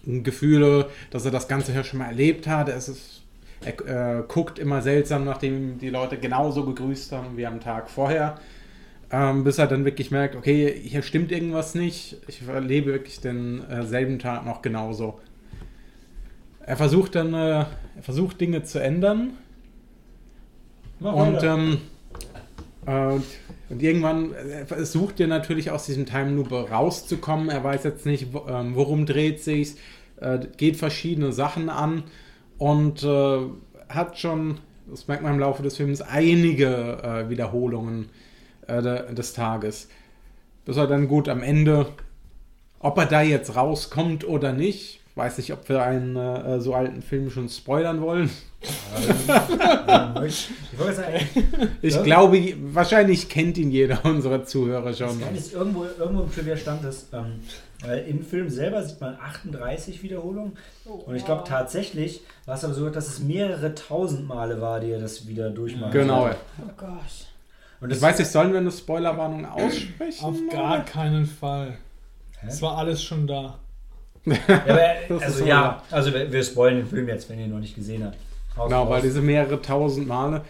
Gefühle, 0.04 0.90
dass 1.12 1.24
er 1.24 1.30
das 1.30 1.46
Ganze 1.46 1.72
ja 1.72 1.84
schon 1.84 2.00
mal 2.00 2.06
erlebt 2.06 2.48
hat. 2.48 2.68
Es 2.68 2.88
ist, 2.88 3.22
er 3.64 4.18
äh, 4.18 4.22
guckt 4.26 4.58
immer 4.58 4.82
seltsam, 4.82 5.24
nachdem 5.24 5.78
die 5.78 5.90
Leute 5.90 6.18
genauso 6.18 6.64
gegrüßt 6.64 7.12
haben 7.12 7.36
wie 7.36 7.46
am 7.46 7.60
Tag 7.60 7.88
vorher. 7.88 8.40
Ähm, 9.12 9.42
bis 9.42 9.58
er 9.58 9.66
dann 9.66 9.84
wirklich 9.84 10.12
merkt, 10.12 10.36
okay, 10.36 10.72
hier 10.84 11.02
stimmt 11.02 11.32
irgendwas 11.32 11.74
nicht. 11.74 12.18
Ich 12.28 12.46
erlebe 12.46 12.92
wirklich 12.92 13.20
den 13.20 13.68
äh, 13.68 13.84
selben 13.84 14.20
Tag 14.20 14.46
noch 14.46 14.62
genauso. 14.62 15.18
Er 16.64 16.76
versucht 16.76 17.16
dann, 17.16 17.34
äh, 17.34 17.58
er 17.58 17.66
versucht 18.02 18.40
Dinge 18.40 18.62
zu 18.62 18.80
ändern. 18.80 19.32
Mach 21.00 21.12
Und, 21.12 21.42
ähm, 21.42 21.78
äh, 22.86 23.18
und, 23.68 23.82
irgendwann 23.82 24.32
äh, 24.32 24.64
versucht 24.66 25.18
er 25.18 25.26
natürlich 25.26 25.72
aus 25.72 25.86
diesem 25.86 26.06
Time 26.06 26.30
Loop 26.30 26.52
rauszukommen. 26.52 27.48
Er 27.48 27.64
weiß 27.64 27.82
jetzt 27.82 28.06
nicht, 28.06 28.32
wo, 28.32 28.46
ähm, 28.48 28.76
worum 28.76 29.06
dreht 29.06 29.42
sich's, 29.42 29.76
äh, 30.20 30.38
geht 30.56 30.76
verschiedene 30.76 31.32
Sachen 31.32 31.68
an 31.68 32.04
und 32.58 33.02
äh, 33.02 33.38
hat 33.88 34.18
schon, 34.20 34.58
das 34.88 35.08
merkt 35.08 35.24
man 35.24 35.34
im 35.34 35.40
Laufe 35.40 35.64
des 35.64 35.76
Films, 35.76 36.00
einige 36.00 37.26
Wiederholungen 37.28 38.08
äh, 38.70 38.82
de, 38.82 39.14
des 39.14 39.32
Tages. 39.34 39.88
Bis 40.64 40.76
er 40.76 40.86
dann 40.86 41.08
gut 41.08 41.28
am 41.28 41.42
Ende, 41.42 41.86
ob 42.78 42.96
er 42.98 43.06
da 43.06 43.22
jetzt 43.22 43.56
rauskommt 43.56 44.26
oder 44.26 44.52
nicht, 44.52 45.00
weiß 45.16 45.38
nicht, 45.38 45.52
ob 45.52 45.68
wir 45.68 45.82
einen 45.82 46.16
äh, 46.16 46.60
so 46.60 46.74
alten 46.74 47.02
Film 47.02 47.30
schon 47.30 47.48
spoilern 47.48 48.00
wollen. 48.00 48.30
ich 51.82 51.94
Ja. 51.94 52.02
glaube, 52.02 52.54
wahrscheinlich 52.74 53.28
kennt 53.28 53.58
ihn 53.58 53.70
jeder 53.70 54.04
unserer 54.04 54.44
Zuhörer 54.44 54.86
das 54.90 54.98
schon. 54.98 55.18
Geile 55.20 55.36
ist, 55.36 55.52
irgendwo, 55.54 55.84
irgendwo 55.98 56.22
im 56.24 56.32
Trivia 56.32 56.56
stand 56.56 56.84
es, 56.84 57.06
ähm, 57.12 57.40
weil 57.82 58.00
im 58.00 58.22
Film 58.24 58.48
selber 58.50 58.82
sieht 58.82 59.00
man 59.00 59.14
38 59.18 60.02
Wiederholungen. 60.02 60.52
Und 60.84 61.16
ich 61.16 61.24
glaube 61.24 61.44
tatsächlich 61.46 62.20
war 62.46 62.56
es 62.56 62.64
aber 62.64 62.74
so, 62.74 62.88
dass 62.90 63.08
es 63.08 63.20
mehrere 63.20 63.74
tausend 63.74 64.26
Male 64.28 64.60
war, 64.60 64.80
die 64.80 64.90
er 64.90 65.00
das 65.00 65.26
wieder 65.26 65.50
durchmacht. 65.50 65.92
Genau. 65.92 66.28
Oh 66.60 66.70
Gott. 66.76 67.28
Und 67.80 67.90
Ich 67.90 67.96
das 67.98 68.02
weiß 68.02 68.18
nicht, 68.18 68.30
sollen 68.30 68.52
wir 68.52 68.58
eine 68.60 68.70
Spoilerwarnung 68.70 69.46
aussprechen? 69.46 70.24
Auf 70.24 70.36
gar 70.50 70.84
keinen 70.84 71.24
Fall. 71.26 71.78
Es 72.46 72.60
war 72.62 72.76
alles 72.78 73.02
schon 73.02 73.26
da. 73.26 73.58
Ja, 74.26 74.34
aber, 74.48 74.76
Das 75.08 75.16
ist 75.18 75.22
also 75.24 75.38
so, 75.40 75.44
ja, 75.46 75.82
also 75.90 76.12
wir, 76.12 76.30
wir 76.30 76.42
spoilen 76.44 76.76
den 76.78 76.86
Film 76.86 77.08
jetzt, 77.08 77.28
wenn 77.30 77.38
ihr 77.38 77.46
ihn 77.46 77.52
noch 77.52 77.58
nicht 77.60 77.74
gesehen 77.74 78.04
habt. 78.04 78.16
Haus 78.56 78.68
Genau, 78.68 78.84
weil 78.88 78.94
raus. 78.96 79.02
diese 79.02 79.22
mehrere 79.22 79.62
tausend 79.62 80.06
Male, 80.08 80.42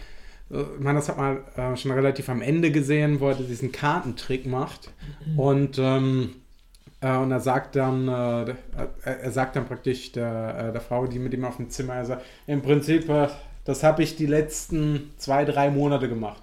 äh, 0.51 0.59
ich 0.61 0.79
meine, 0.79 0.99
das 0.99 1.07
hat 1.09 1.17
man 1.17 1.37
äh, 1.55 1.77
schon 1.77 1.91
relativ 1.91 2.27
am 2.29 2.41
Ende 2.41 2.71
gesehen, 2.71 3.19
wo 3.21 3.29
er 3.29 3.35
diesen 3.35 3.71
Kartentrick 3.71 4.45
macht. 4.45 4.89
Und, 5.37 5.77
ähm, 5.79 6.35
äh, 6.99 7.15
und 7.15 7.31
er 7.31 7.39
sagt 7.39 7.77
dann, 7.77 8.07
äh, 8.09 8.45
der- 8.45 8.57
er, 9.03 9.31
sagt 9.31 9.55
dann 9.55 9.65
praktisch 9.67 10.11
der, 10.11 10.67
äh, 10.69 10.71
der 10.73 10.81
Frau, 10.81 11.07
die 11.07 11.19
mit 11.19 11.33
ihm 11.33 11.45
auf 11.45 11.55
dem 11.57 11.69
Zimmer 11.69 12.01
ist, 12.01 12.09
er, 12.09 12.21
im 12.47 12.61
Prinzip, 12.61 13.07
äh, 13.09 13.29
das 13.63 13.83
habe 13.83 14.03
ich 14.03 14.15
die 14.17 14.25
letzten 14.25 15.11
zwei, 15.17 15.45
drei 15.45 15.69
Monate 15.69 16.09
gemacht. 16.09 16.41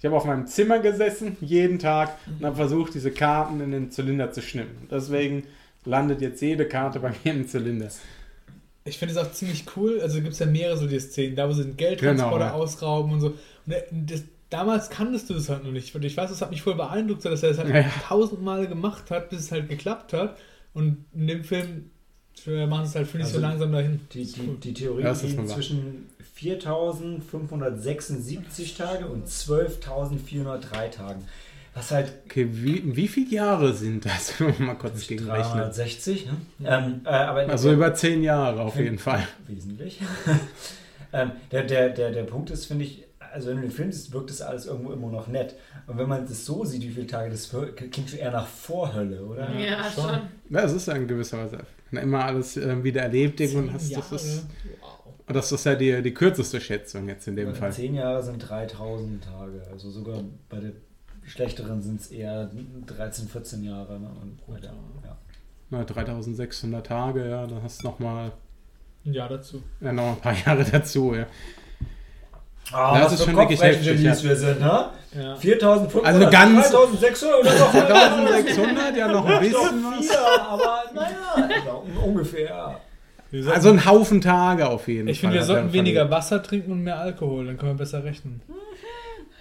Ich 0.00 0.06
habe 0.06 0.16
auf 0.16 0.24
meinem 0.24 0.46
Zimmer 0.46 0.78
gesessen, 0.80 1.36
jeden 1.42 1.78
Tag, 1.78 2.16
und 2.26 2.44
habe 2.44 2.56
versucht, 2.56 2.94
diese 2.94 3.10
Karten 3.10 3.60
in 3.60 3.70
den 3.70 3.90
Zylinder 3.90 4.32
zu 4.32 4.40
schnippen. 4.42 4.88
Deswegen 4.90 5.44
landet 5.84 6.20
jetzt 6.22 6.40
jede 6.40 6.66
Karte 6.66 7.00
bei 7.00 7.12
mir 7.22 7.32
im 7.34 7.46
Zylinder. 7.46 7.88
Ich 8.84 8.98
finde 8.98 9.12
es 9.14 9.18
auch 9.18 9.30
ziemlich 9.30 9.64
cool. 9.76 10.00
Also 10.00 10.16
gibt 10.22 10.32
es 10.32 10.38
ja 10.38 10.46
mehrere 10.46 10.78
so 10.78 10.86
die 10.86 10.98
Szenen, 10.98 11.36
da 11.36 11.46
wo 11.48 11.52
sie 11.52 11.64
den 11.64 11.76
Geldtransporter 11.76 12.36
Genau, 12.46 12.46
ja. 12.46 12.52
ausrauben 12.54 13.12
und 13.12 13.20
so. 13.20 13.26
Und 13.66 14.10
das, 14.10 14.24
damals 14.48 14.88
kanntest 14.88 15.28
du 15.28 15.34
das 15.34 15.50
halt 15.50 15.64
noch 15.64 15.70
nicht. 15.70 15.94
Und 15.94 16.02
ich 16.04 16.16
weiß, 16.16 16.30
das 16.30 16.40
hat 16.40 16.50
mich 16.50 16.62
voll 16.62 16.76
beeindruckt, 16.76 17.22
dass 17.26 17.42
er 17.42 17.50
das 17.50 17.58
halt 17.58 17.68
Ja. 17.74 17.84
tausendmal 18.08 18.66
gemacht 18.66 19.10
hat, 19.10 19.28
bis 19.28 19.40
es 19.40 19.52
halt 19.52 19.68
geklappt 19.68 20.14
hat. 20.14 20.38
Und 20.72 21.04
in 21.14 21.26
dem 21.26 21.44
Film 21.44 21.90
machen 22.46 22.84
sie 22.86 22.90
es 22.90 22.94
halt, 22.96 23.06
finde 23.06 23.26
ich, 23.26 23.32
so 23.32 23.36
Also, 23.36 23.46
langsam 23.46 23.70
dahin. 23.72 24.00
Die, 24.14 24.24
die, 24.24 24.40
cool. 24.48 24.56
die 24.62 24.72
Theorie 24.72 25.02
Ja, 25.02 25.08
wahr. 25.08 25.46
zwischen 25.46 26.06
4.576 26.40 28.76
Tage 28.76 29.06
und 29.06 29.28
12.403 29.28 30.90
Tagen. 30.90 31.24
Was 31.74 31.90
halt 31.92 32.12
Okay, 32.26 32.48
wie, 32.50 32.96
wie 32.96 33.08
viele 33.08 33.30
Jahre 33.30 33.72
sind 33.74 34.04
das? 34.04 34.34
Mal 34.58 34.74
kurz 34.74 35.06
gegenrechnen. 35.06 35.58
360, 35.58 36.26
ne? 36.26 36.32
Ähm, 36.64 37.02
äh, 37.04 37.10
aber 37.10 37.48
Also 37.48 37.72
über 37.72 37.94
zehn 37.94 38.22
Jahre 38.22 38.60
auf 38.62 38.76
jeden 38.76 38.98
Fall. 38.98 39.26
Wesentlich. 39.46 40.00
ähm, 41.12 41.30
der, 41.52 41.62
der, 41.64 41.90
der, 41.90 42.10
der 42.10 42.22
Punkt 42.24 42.50
ist, 42.50 42.64
finde 42.66 42.86
ich, 42.86 43.04
also 43.32 43.50
wenn 43.50 43.56
du 43.56 43.62
den 43.62 43.70
Film 43.70 43.92
siehst, 43.92 44.12
wirkt 44.12 44.30
das 44.30 44.42
alles 44.42 44.66
irgendwo 44.66 44.92
immer 44.92 45.08
noch 45.08 45.28
nett. 45.28 45.54
Und 45.86 45.96
wenn 45.98 46.08
man 46.08 46.26
das 46.26 46.44
so 46.44 46.64
sieht, 46.64 46.82
wie 46.82 46.90
viele 46.90 47.06
Tage 47.06 47.30
das 47.30 47.48
klingt 47.76 48.10
schon 48.10 48.18
eher 48.18 48.32
nach 48.32 48.48
Vorhölle, 48.48 49.24
oder? 49.24 49.48
Ja, 49.56 49.84
schon. 49.84 50.04
schon. 50.04 50.18
Ja, 50.48 50.64
es 50.64 50.72
ist 50.72 50.88
ja 50.88 50.94
in 50.94 51.06
gewisser 51.06 51.38
Weise. 51.38 51.58
Immer 51.92 52.24
alles 52.24 52.56
äh, 52.56 52.82
wieder 52.82 53.02
erlebt 53.02 53.38
irgendwann 53.40 53.74
hast, 53.74 53.96
das 53.96 54.10
ist, 54.12 54.46
Wow. 55.30 55.36
das 55.36 55.52
ist 55.52 55.64
ja 55.66 55.74
die, 55.74 56.02
die 56.02 56.14
kürzeste 56.14 56.60
Schätzung 56.60 57.08
jetzt 57.08 57.26
in 57.28 57.36
dem 57.36 57.48
Also 57.48 57.60
Fall. 57.60 57.72
Zehn 57.72 57.94
Jahre 57.94 58.22
sind 58.22 58.38
3000 58.38 59.22
Tage. 59.24 59.62
Also 59.72 59.90
sogar 59.90 60.22
bei 60.48 60.58
der 60.60 60.72
schlechteren 61.26 61.80
sind 61.82 62.00
es 62.00 62.08
eher 62.08 62.50
13, 62.86 63.28
14 63.28 63.64
Jahre. 63.64 63.98
Ne? 64.00 64.08
Und 64.20 64.38
bei 64.46 64.60
der, 64.60 64.70
ja. 65.04 65.16
Na, 65.70 65.84
3600 65.84 66.84
Tage, 66.86 67.28
ja, 67.28 67.46
dann 67.46 67.62
hast 67.62 67.82
du 67.82 67.86
nochmal 67.88 68.32
Ein 69.06 69.12
Jahr 69.12 69.28
dazu. 69.28 69.62
ja, 69.80 69.92
noch 69.92 70.12
ein 70.16 70.20
paar 70.20 70.34
Jahre 70.46 70.64
dazu, 70.64 71.14
ja. 71.14 71.26
Ah, 72.72 72.98
das 73.00 73.06
was 73.12 73.20
ist 73.20 73.24
schon 73.26 73.36
wirklich 73.36 73.60
heftig, 73.60 74.02
wir 74.02 74.36
sind, 74.36 74.60
ne? 74.60 74.90
Ja. 75.12 75.34
4500 75.36 76.06
Also 76.06 76.20
oder 76.20 76.30
ganz- 76.30 76.70
3600 76.70 77.40
oder 77.40 77.58
noch 77.58 77.74
1600, 77.74 78.96
ja 78.96 79.08
noch 79.08 79.26
ein 79.26 79.40
bisschen 79.40 79.84
was. 79.84 80.06
vier, 80.06 80.42
aber 80.48 80.82
naja, 80.94 81.34
also 81.34 81.84
ungefähr. 82.04 82.80
Also 83.48 83.70
ein 83.70 83.84
Haufen 83.86 84.20
Tage 84.20 84.68
auf 84.68 84.88
jeden 84.88 85.06
ich 85.08 85.20
Fall. 85.20 85.30
finde, 85.30 85.36
wir 85.40 85.46
sollten 85.46 85.68
er 85.68 85.72
weniger 85.72 86.00
verlegt. 86.00 86.16
Wasser 86.16 86.42
trinken 86.42 86.72
und 86.72 86.82
mehr 86.82 86.98
Alkohol, 86.98 87.46
dann 87.46 87.56
können 87.58 87.72
wir 87.72 87.78
besser 87.78 88.02
rechnen. 88.02 88.40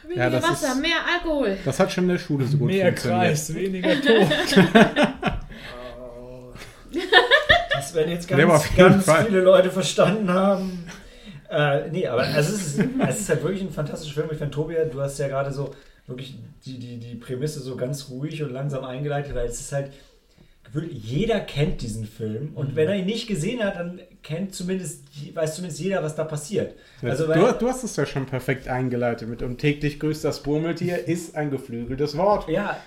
Weniger 0.03 0.24
Ja, 0.24 0.30
das 0.30 0.44
Wasser, 0.44 0.74
ist- 0.74 0.82
mehr 0.82 0.98
Alkohol. 1.18 1.57
Das 1.66 1.80
hat 1.80 1.91
schon 1.91 2.03
in 2.06 2.10
der 2.11 2.18
Schule 2.20 2.45
so 2.45 2.57
gut 2.57 2.68
mehr 2.68 2.88
funktioniert. 2.88 3.22
Kreis, 3.22 3.53
weniger 3.53 3.94
Tod. 4.02 4.28
Das 7.74 7.94
werden 7.95 8.11
jetzt 8.11 8.28
ganz, 8.28 8.41
jeden 8.70 8.76
ganz 8.78 9.06
Fall. 9.06 9.26
viele 9.26 9.41
Leute 9.41 9.70
verstanden 9.72 10.30
haben. 10.32 10.86
Äh, 11.49 11.90
nee, 11.91 12.06
aber 12.07 12.28
es 12.28 12.49
ist, 12.49 12.80
es 13.07 13.20
ist 13.20 13.30
halt 13.30 13.44
wirklich 13.44 13.61
ein 13.61 13.72
fantastischer 13.72 14.16
Film. 14.16 14.28
Ich 14.32 14.38
finde, 14.38 14.53
Tobi, 14.53 14.76
du 14.91 14.99
hast 15.02 15.18
ja 15.18 15.28
gerade 15.28 15.52
so 15.52 15.74
wirklich 16.07 16.36
die, 16.66 16.78
die, 16.78 16.98
die 16.98 17.16
Prämisse 17.16 17.60
so 17.61 17.76
ganz 17.76 18.10
ruhig 18.10 18.44
und 18.44 18.52
langsam 18.52 18.84
eingeleitet, 18.84 19.34
weil 19.34 19.48
es 19.48 19.60
ist 19.60 19.72
halt, 19.72 19.91
jeder 20.91 21.39
kennt 21.39 21.81
diesen 21.81 22.05
Film 22.05 22.51
und 22.55 22.75
wenn 22.75 22.87
er 22.87 22.95
ihn 22.95 23.05
nicht 23.05 23.27
gesehen 23.27 23.63
hat, 23.63 23.77
dann 23.77 24.01
kennt 24.21 24.53
zumindest, 24.53 25.03
weiß 25.33 25.55
zumindest 25.55 25.81
jeder, 25.81 26.03
was 26.03 26.15
da 26.15 26.23
passiert. 26.23 26.75
Also, 27.01 27.27
du, 27.27 27.53
du 27.53 27.67
hast 27.67 27.83
es 27.83 27.95
ja 27.95 28.05
schon 28.05 28.25
perfekt 28.25 28.67
eingeleitet 28.67 29.27
mit 29.27 29.41
und 29.41 29.57
täglich 29.57 29.99
grüßt 29.99 30.23
das 30.23 30.45
Murmeltier 30.45 31.07
ist 31.07 31.35
ein 31.35 31.49
geflügeltes 31.49 32.17
Wort. 32.17 32.47
Ja, 32.49 32.77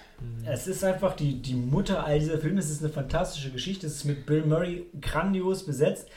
es 0.46 0.66
ist 0.66 0.84
einfach 0.84 1.16
die, 1.16 1.40
die 1.40 1.54
Mutter 1.54 2.04
all 2.04 2.18
dieser 2.18 2.38
Filme. 2.38 2.60
Es 2.60 2.70
ist 2.70 2.82
eine 2.82 2.92
fantastische 2.92 3.50
Geschichte. 3.50 3.86
Es 3.86 3.96
ist 3.96 4.04
mit 4.04 4.26
Bill 4.26 4.44
Murray 4.44 4.86
grandios 5.00 5.64
besetzt. 5.64 6.08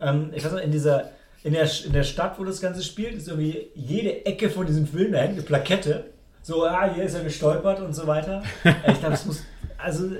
Ähm, 0.00 0.30
ich 0.34 0.44
weiß 0.44 0.52
noch, 0.52 0.60
in 0.60 0.70
dieser, 0.70 1.10
in 1.42 1.52
der, 1.52 1.68
in 1.84 1.92
der 1.92 2.04
Stadt, 2.04 2.38
wo 2.38 2.44
das 2.44 2.60
Ganze 2.60 2.82
spielt, 2.82 3.14
ist 3.14 3.28
irgendwie 3.28 3.68
jede 3.74 4.26
Ecke 4.26 4.50
von 4.50 4.66
diesem 4.66 4.86
Film, 4.86 5.12
da 5.12 5.18
hängt 5.18 5.32
eine 5.32 5.42
Plakette. 5.42 6.06
So, 6.42 6.64
ah, 6.64 6.92
hier 6.94 7.04
ist 7.04 7.14
er 7.14 7.22
gestolpert 7.22 7.80
und 7.80 7.94
so 7.94 8.06
weiter. 8.06 8.42
Ich 8.86 9.00
glaube, 9.00 9.14
es 9.14 9.26
muss, 9.26 9.42
also, 9.78 10.10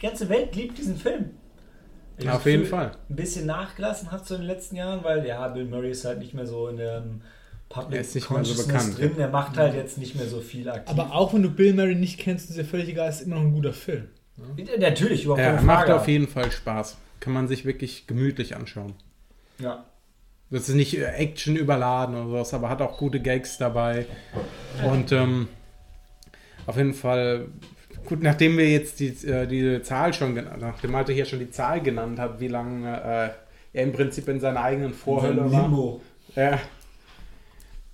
die 0.00 0.06
ganze 0.06 0.28
Welt 0.28 0.54
liebt 0.56 0.78
diesen 0.78 0.96
Film. 0.96 1.30
Ich 2.18 2.28
Auf 2.30 2.46
jeden 2.46 2.64
Fall. 2.66 2.92
Ein 3.10 3.16
bisschen 3.16 3.44
nachgelassen 3.46 4.10
hat 4.10 4.26
so 4.26 4.34
in 4.36 4.40
den 4.42 4.46
letzten 4.48 4.76
Jahren, 4.76 5.04
weil, 5.04 5.26
ja, 5.26 5.46
Bill 5.48 5.66
Murray 5.66 5.90
ist 5.90 6.04
halt 6.06 6.18
nicht 6.18 6.32
mehr 6.32 6.46
so 6.46 6.68
in 6.68 6.78
der 6.78 7.04
Public 7.68 7.94
Er 7.94 8.00
ist 8.00 8.14
nicht 8.14 8.30
mehr 8.30 8.44
so 8.44 8.66
bekannt. 8.66 8.98
drin. 8.98 9.12
Er 9.18 9.28
macht 9.28 9.56
halt 9.58 9.74
jetzt 9.74 9.98
nicht 9.98 10.14
mehr 10.14 10.26
so 10.26 10.40
viel 10.40 10.68
aktiv. 10.68 10.88
Aber 10.98 11.14
auch 11.14 11.34
wenn 11.34 11.42
du 11.42 11.50
Bill 11.50 11.74
Murray 11.74 11.94
nicht 11.94 12.18
kennst, 12.18 12.48
ist 12.48 12.56
ja 12.56 12.64
völlig 12.64 12.88
egal, 12.88 13.10
ist 13.10 13.20
immer 13.20 13.36
noch 13.36 13.42
ein 13.42 13.52
guter 13.52 13.74
Film. 13.74 14.08
Natürlich, 14.78 15.24
überhaupt 15.24 15.40
Er 15.42 15.54
keine 15.54 15.66
macht 15.66 15.86
Frage. 15.86 15.96
auf 16.00 16.08
jeden 16.08 16.28
Fall 16.28 16.50
Spaß. 16.50 16.96
Kann 17.20 17.32
man 17.32 17.48
sich 17.48 17.64
wirklich 17.64 18.06
gemütlich 18.06 18.54
anschauen. 18.56 18.94
Ja. 19.58 19.84
Das 20.50 20.68
ist 20.68 20.74
nicht 20.74 20.96
äh, 20.96 21.04
Action 21.06 21.56
überladen 21.56 22.14
oder 22.14 22.26
sowas, 22.28 22.54
aber 22.54 22.68
hat 22.68 22.80
auch 22.80 22.98
gute 22.98 23.20
Gags 23.20 23.58
dabei. 23.58 24.06
Und 24.84 25.10
ähm, 25.12 25.48
auf 26.66 26.76
jeden 26.76 26.94
Fall, 26.94 27.48
gut, 28.06 28.22
nachdem 28.22 28.56
wir 28.56 28.70
jetzt 28.70 29.00
die, 29.00 29.08
äh, 29.26 29.46
diese 29.46 29.82
Zahl 29.82 30.12
schon 30.14 30.34
genannt 30.34 30.60
nachdem 30.60 30.92
Malte 30.92 31.12
hier 31.12 31.24
schon 31.24 31.38
die 31.38 31.50
Zahl 31.50 31.80
genannt 31.80 32.18
hat, 32.18 32.40
wie 32.40 32.48
lange 32.48 32.88
äh, 32.88 33.78
er 33.78 33.82
im 33.84 33.92
Prinzip 33.92 34.28
in 34.28 34.40
seiner 34.40 34.62
eigenen 34.62 34.94
Vorhölle 34.94 35.50
war. 35.50 35.62
Limbo. 35.62 36.00
Ja. 36.34 36.58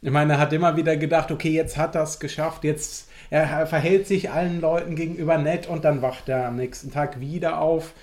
Ich 0.00 0.10
meine, 0.10 0.34
er 0.34 0.38
hat 0.38 0.52
immer 0.52 0.76
wieder 0.76 0.96
gedacht, 0.96 1.30
okay, 1.30 1.50
jetzt 1.50 1.76
hat 1.76 1.94
er 1.94 2.02
es 2.02 2.18
geschafft, 2.18 2.64
jetzt 2.64 3.08
er 3.32 3.66
verhält 3.66 4.06
sich 4.06 4.30
allen 4.30 4.60
Leuten 4.60 4.94
gegenüber 4.94 5.38
nett 5.38 5.66
und 5.66 5.86
dann 5.86 6.02
wacht 6.02 6.28
er 6.28 6.48
am 6.48 6.56
nächsten 6.56 6.90
Tag 6.90 7.18
wieder 7.18 7.62
auf. 7.62 7.94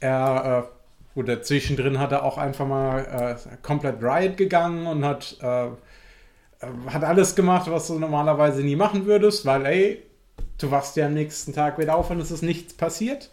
Er, 0.00 0.68
äh, 0.68 1.18
oder 1.18 1.40
zwischendrin 1.40 1.98
hat 1.98 2.12
er 2.12 2.22
auch 2.24 2.36
einfach 2.36 2.66
mal 2.66 2.98
äh, 3.00 3.56
komplett 3.62 4.02
Riot 4.02 4.36
gegangen 4.36 4.86
und 4.86 5.02
hat, 5.02 5.38
äh, 5.40 5.66
äh, 5.68 5.70
hat 6.88 7.04
alles 7.04 7.34
gemacht, 7.34 7.70
was 7.70 7.86
du 7.86 7.98
normalerweise 7.98 8.60
nie 8.60 8.76
machen 8.76 9.06
würdest, 9.06 9.46
weil, 9.46 9.64
ey, 9.64 10.02
du 10.58 10.70
wachst 10.70 10.96
ja 10.96 11.06
am 11.06 11.14
nächsten 11.14 11.52
Tag 11.52 11.78
wieder 11.78 11.96
auf 11.96 12.10
und 12.10 12.20
es 12.20 12.30
ist 12.30 12.42
nichts 12.42 12.74
passiert. 12.74 13.30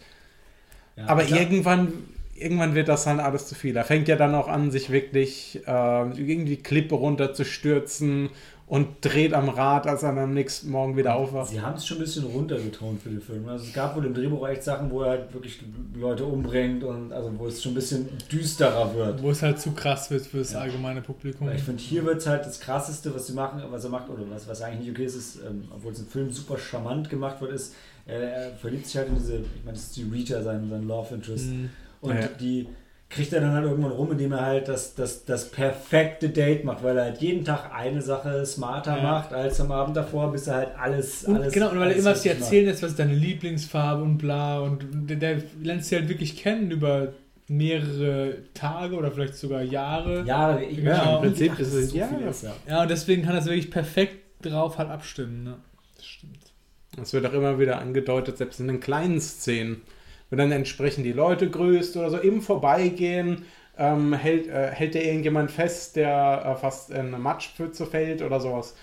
Ja, 0.95 1.07
Aber 1.07 1.23
klar. 1.23 1.39
irgendwann, 1.39 1.93
irgendwann 2.35 2.75
wird 2.75 2.87
das 2.87 3.05
dann 3.05 3.19
alles 3.19 3.47
zu 3.47 3.55
viel. 3.55 3.75
Er 3.75 3.85
fängt 3.85 4.07
ja 4.07 4.15
dann 4.15 4.35
auch 4.35 4.47
an, 4.47 4.71
sich 4.71 4.89
wirklich 4.89 5.61
äh, 5.65 5.69
irgendwie 5.69 6.57
Klippe 6.57 6.95
runter 6.95 7.33
zu 7.33 7.45
stürzen 7.45 8.29
und 8.73 8.87
dreht 9.01 9.35
am 9.35 9.49
Rad, 9.49 9.85
als 9.85 10.01
er 10.01 10.15
dann 10.15 10.23
am 10.23 10.33
nächsten 10.33 10.71
Morgen 10.71 10.97
wieder 10.97 11.13
aufwacht. 11.13 11.51
Sie 11.51 11.61
haben 11.61 11.75
es 11.75 11.85
schon 11.85 11.97
ein 11.97 11.99
bisschen 11.99 12.23
runtergetont 12.23 13.03
für 13.03 13.09
den 13.09 13.21
Film. 13.21 13.47
Also 13.47 13.65
es 13.65 13.71
gab 13.71 13.95
wohl 13.95 14.03
im 14.03 14.15
Drehbuch 14.15 14.47
echt 14.47 14.63
Sachen, 14.63 14.89
wo 14.89 15.03
er 15.03 15.09
halt 15.11 15.31
wirklich 15.31 15.59
Leute 15.95 16.25
umbringt 16.25 16.83
und 16.83 17.13
also 17.13 17.31
wo 17.37 17.45
es 17.45 17.61
schon 17.61 17.73
ein 17.73 17.75
bisschen 17.75 18.09
düsterer 18.31 18.95
wird. 18.95 19.21
Wo 19.21 19.29
es 19.29 19.43
halt 19.43 19.59
zu 19.59 19.73
krass 19.73 20.09
wird 20.09 20.25
für 20.25 20.39
das 20.39 20.53
Ja. 20.53 20.61
allgemeine 20.61 21.01
Publikum. 21.01 21.45
Weil 21.45 21.57
Ich 21.57 21.61
finde, 21.61 21.83
hier 21.83 22.03
wird 22.03 22.17
es 22.17 22.25
halt 22.25 22.47
das 22.47 22.59
krasseste, 22.59 23.13
was 23.13 23.27
sie 23.27 23.33
machen, 23.33 23.61
was 23.69 23.83
er 23.83 23.91
macht, 23.91 24.09
oder 24.09 24.23
was, 24.31 24.47
was 24.47 24.63
eigentlich 24.63 24.87
nicht 24.87 24.97
okay 24.97 25.05
ist, 25.05 25.15
ist, 25.17 25.35
ähm, 25.47 25.65
obwohl 25.69 25.91
es 25.91 25.99
im 25.99 26.07
Film 26.07 26.31
super 26.31 26.57
charmant 26.57 27.11
gemacht 27.11 27.39
wird, 27.41 27.51
ist, 27.51 27.75
er, 28.07 28.21
er 28.23 28.51
verliebt 28.55 28.87
sich 28.87 28.97
halt 28.97 29.09
in 29.09 29.15
diese, 29.17 29.35
ich 29.35 29.63
meine, 29.63 29.77
das 29.77 29.83
ist 29.83 29.97
die 29.97 30.01
Rita, 30.11 30.41
sein, 30.41 30.67
sein 30.67 30.87
Love 30.87 31.13
Interest. 31.13 31.45
Mhm. 31.45 31.69
Und 32.01 32.15
Ja. 32.15 32.27
die 32.39 32.67
kriegt 33.13 33.31
er 33.33 33.41
dann 33.41 33.51
halt 33.53 33.65
irgendwann 33.65 33.91
rum, 33.91 34.11
indem 34.11 34.31
er 34.31 34.41
halt 34.45 34.67
das, 34.67 34.95
das, 34.95 35.23
das 35.25 35.49
perfekte 35.51 36.29
Date 36.29 36.63
macht, 36.65 36.83
weil 36.83 36.97
er 36.97 37.03
halt 37.05 37.21
jeden 37.21 37.45
Tag 37.45 37.71
eine 37.73 38.01
Sache 38.01 38.45
smarter 38.45 38.97
Ja. 38.97 39.03
macht 39.03 39.33
als 39.33 39.59
am 39.61 39.71
Abend 39.71 39.95
davor, 39.95 40.31
bis 40.31 40.47
er 40.47 40.55
halt 40.55 40.69
alles, 40.77 41.23
Und 41.25 41.35
alles 41.37 41.53
genau, 41.53 41.69
und 41.69 41.79
weil 41.79 41.91
er 41.91 41.97
immer 41.97 42.11
was 42.11 42.21
dir 42.23 42.33
erzählen 42.33 42.65
lässt, 42.65 42.81
was 42.83 42.91
ist 42.91 42.99
deine 42.99 43.13
Lieblingsfarbe 43.13 44.01
und 44.03 44.17
bla. 44.17 44.59
Und 44.59 44.85
der, 45.09 45.17
der 45.17 45.37
lernt 45.61 45.85
sie 45.85 45.95
halt 45.95 46.09
wirklich 46.09 46.37
kennen 46.37 46.71
über 46.71 47.13
mehrere 47.47 48.37
Tage 48.53 48.95
oder 48.95 49.11
vielleicht 49.11 49.35
sogar 49.35 49.61
Jahre. 49.63 50.23
Jahre, 50.23 50.63
ich 50.63 50.79
Ja, 50.79 51.15
im 51.17 51.21
Prinzip 51.21 51.59
ist 51.59 51.73
es- 51.73 51.89
so 51.91 51.97
ja, 51.97 52.07
ist, 52.29 52.43
ja. 52.43 52.53
Ja, 52.67 52.81
und 52.83 52.91
deswegen 52.91 53.23
kann 53.23 53.35
das 53.35 53.45
wirklich 53.45 53.69
perfekt 53.71 54.17
drauf 54.45 54.77
halt 54.77 54.89
abstimmen. 54.89 55.43
Ne? 55.43 55.55
Das 55.95 56.05
stimmt. 56.05 56.37
Es 57.01 57.13
wird 57.13 57.25
auch 57.25 57.33
immer 57.33 57.59
wieder 57.59 57.79
angedeutet, 57.79 58.37
selbst 58.37 58.59
in 58.59 58.67
den 58.67 58.79
kleinen 58.79 59.19
Szenen, 59.19 59.81
wenn 60.33 60.39
dann 60.39 60.51
entsprechend 60.51 61.05
die 61.05 61.11
Leute 61.11 61.47
grüßt 61.47 61.95
oder 61.95 62.09
so, 62.09 62.17
im 62.17 62.41
Vorbeigehen 62.41 63.45
ähm, 63.77 64.13
hält, 64.13 64.47
äh, 64.47 64.71
hält 64.71 64.95
der 64.95 65.05
irgendjemand 65.05 65.51
fest, 65.51 65.95
der 65.95 66.43
äh, 66.43 66.59
fast 66.59 66.89
in 66.89 67.05
eine 67.05 67.19
Matschpfütze 67.19 67.85
fällt 67.85 68.23
oder 68.23 68.39
sowas. 68.39 68.73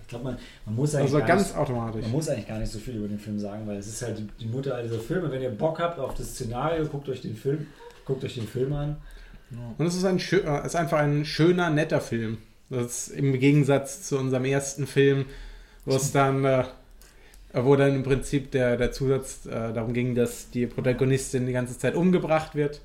Ich 0.00 0.08
glaube, 0.08 0.24
man, 0.24 0.38
man 0.66 0.74
muss 0.74 0.92
eigentlich 0.96 1.04
Also 1.04 1.18
gar 1.18 1.28
ganz 1.28 1.48
nicht, 1.50 1.56
automatisch. 1.56 2.02
man 2.02 2.10
muss 2.10 2.28
eigentlich 2.28 2.48
gar 2.48 2.58
nicht 2.58 2.72
so 2.72 2.80
viel 2.80 2.96
über 2.96 3.06
den 3.06 3.20
Film 3.20 3.38
sagen, 3.38 3.64
weil 3.68 3.76
es 3.76 3.86
ist 3.86 4.02
halt 4.02 4.24
die, 4.40 4.46
Mutter 4.46 4.74
all 4.74 4.82
dieser 4.82 4.98
Filme. 4.98 5.30
Wenn 5.30 5.40
ihr 5.40 5.50
Bock 5.50 5.78
habt 5.78 6.00
auf 6.00 6.14
das 6.14 6.30
Szenario, 6.30 6.84
guckt 6.86 7.08
euch 7.08 7.20
den 7.20 7.36
Film, 7.36 7.68
guckt 8.04 8.24
euch 8.24 8.34
den 8.34 8.48
Film 8.48 8.72
an. 8.72 8.96
Und 9.78 9.86
es 9.86 9.94
ist, 9.94 10.04
ein 10.04 10.18
äh, 10.18 10.66
ist 10.66 10.74
einfach 10.74 10.98
ein 10.98 11.24
schöner, 11.24 11.70
netter 11.70 12.00
Film. 12.00 12.38
Das 12.70 13.06
ist 13.06 13.08
im 13.10 13.38
Gegensatz 13.38 14.02
zu 14.02 14.18
unserem 14.18 14.46
ersten 14.46 14.88
Film, 14.88 15.26
wo 15.84 15.94
es 15.94 16.10
dann, 16.10 16.44
äh, 16.44 16.64
wo 17.54 17.76
dann 17.76 17.94
im 17.94 18.02
Prinzip 18.02 18.50
der, 18.50 18.76
der 18.76 18.92
Zusatz 18.92 19.46
äh, 19.46 19.72
darum 19.72 19.92
ging, 19.92 20.14
dass 20.14 20.50
die 20.50 20.66
Protagonistin 20.66 21.46
die 21.46 21.52
ganze 21.52 21.76
Zeit 21.78 21.94
umgebracht 21.94 22.54
wird. 22.54 22.80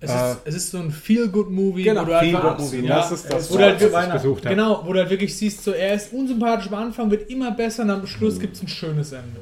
Es, 0.00 0.10
Äh, 0.10 0.14
ist, 0.32 0.38
es 0.46 0.54
ist 0.56 0.70
so 0.72 0.78
ein 0.78 0.90
Feel-Good-Movie. 0.90 1.84
Genau, 1.84 2.02
wo 2.02 2.06
du 2.06 2.18
Feel 2.18 2.36
einfach- 2.36 2.56
Good 2.56 2.66
Movie. 2.66 2.86
Ja, 2.86 2.96
das 2.96 3.12
ist 3.12 3.32
das, 3.32 3.50
Oder 3.52 3.66
halt 3.66 3.92
was 3.92 4.06
ich 4.08 4.12
gesucht 4.14 4.44
habe. 4.46 4.54
Genau, 4.56 4.82
wo 4.84 4.92
du 4.92 4.98
halt 4.98 5.10
wirklich 5.10 5.36
siehst, 5.36 5.62
so 5.62 5.70
er 5.72 5.94
ist 5.94 6.12
unsympathisch 6.12 6.66
am 6.68 6.74
Anfang, 6.74 7.10
wird 7.10 7.30
immer 7.30 7.52
besser 7.52 7.84
und 7.84 7.90
am 7.90 8.06
Schluss 8.06 8.40
gibt 8.40 8.56
es 8.56 8.62
ein 8.62 8.68
schönes 8.68 9.12
Ende. 9.12 9.40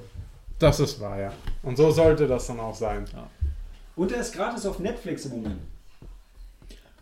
Das 0.58 0.78
ist 0.80 1.00
wahr, 1.00 1.18
ja. 1.18 1.32
Und 1.62 1.78
so 1.78 1.90
sollte 1.90 2.26
das 2.26 2.46
dann 2.46 2.60
auch 2.60 2.74
sein. 2.74 3.06
Und 3.96 4.12
er 4.12 4.20
ist 4.20 4.34
gratis 4.34 4.66
auf 4.66 4.78
Netflix 4.78 5.24
im 5.24 5.30
Moment. 5.32 5.60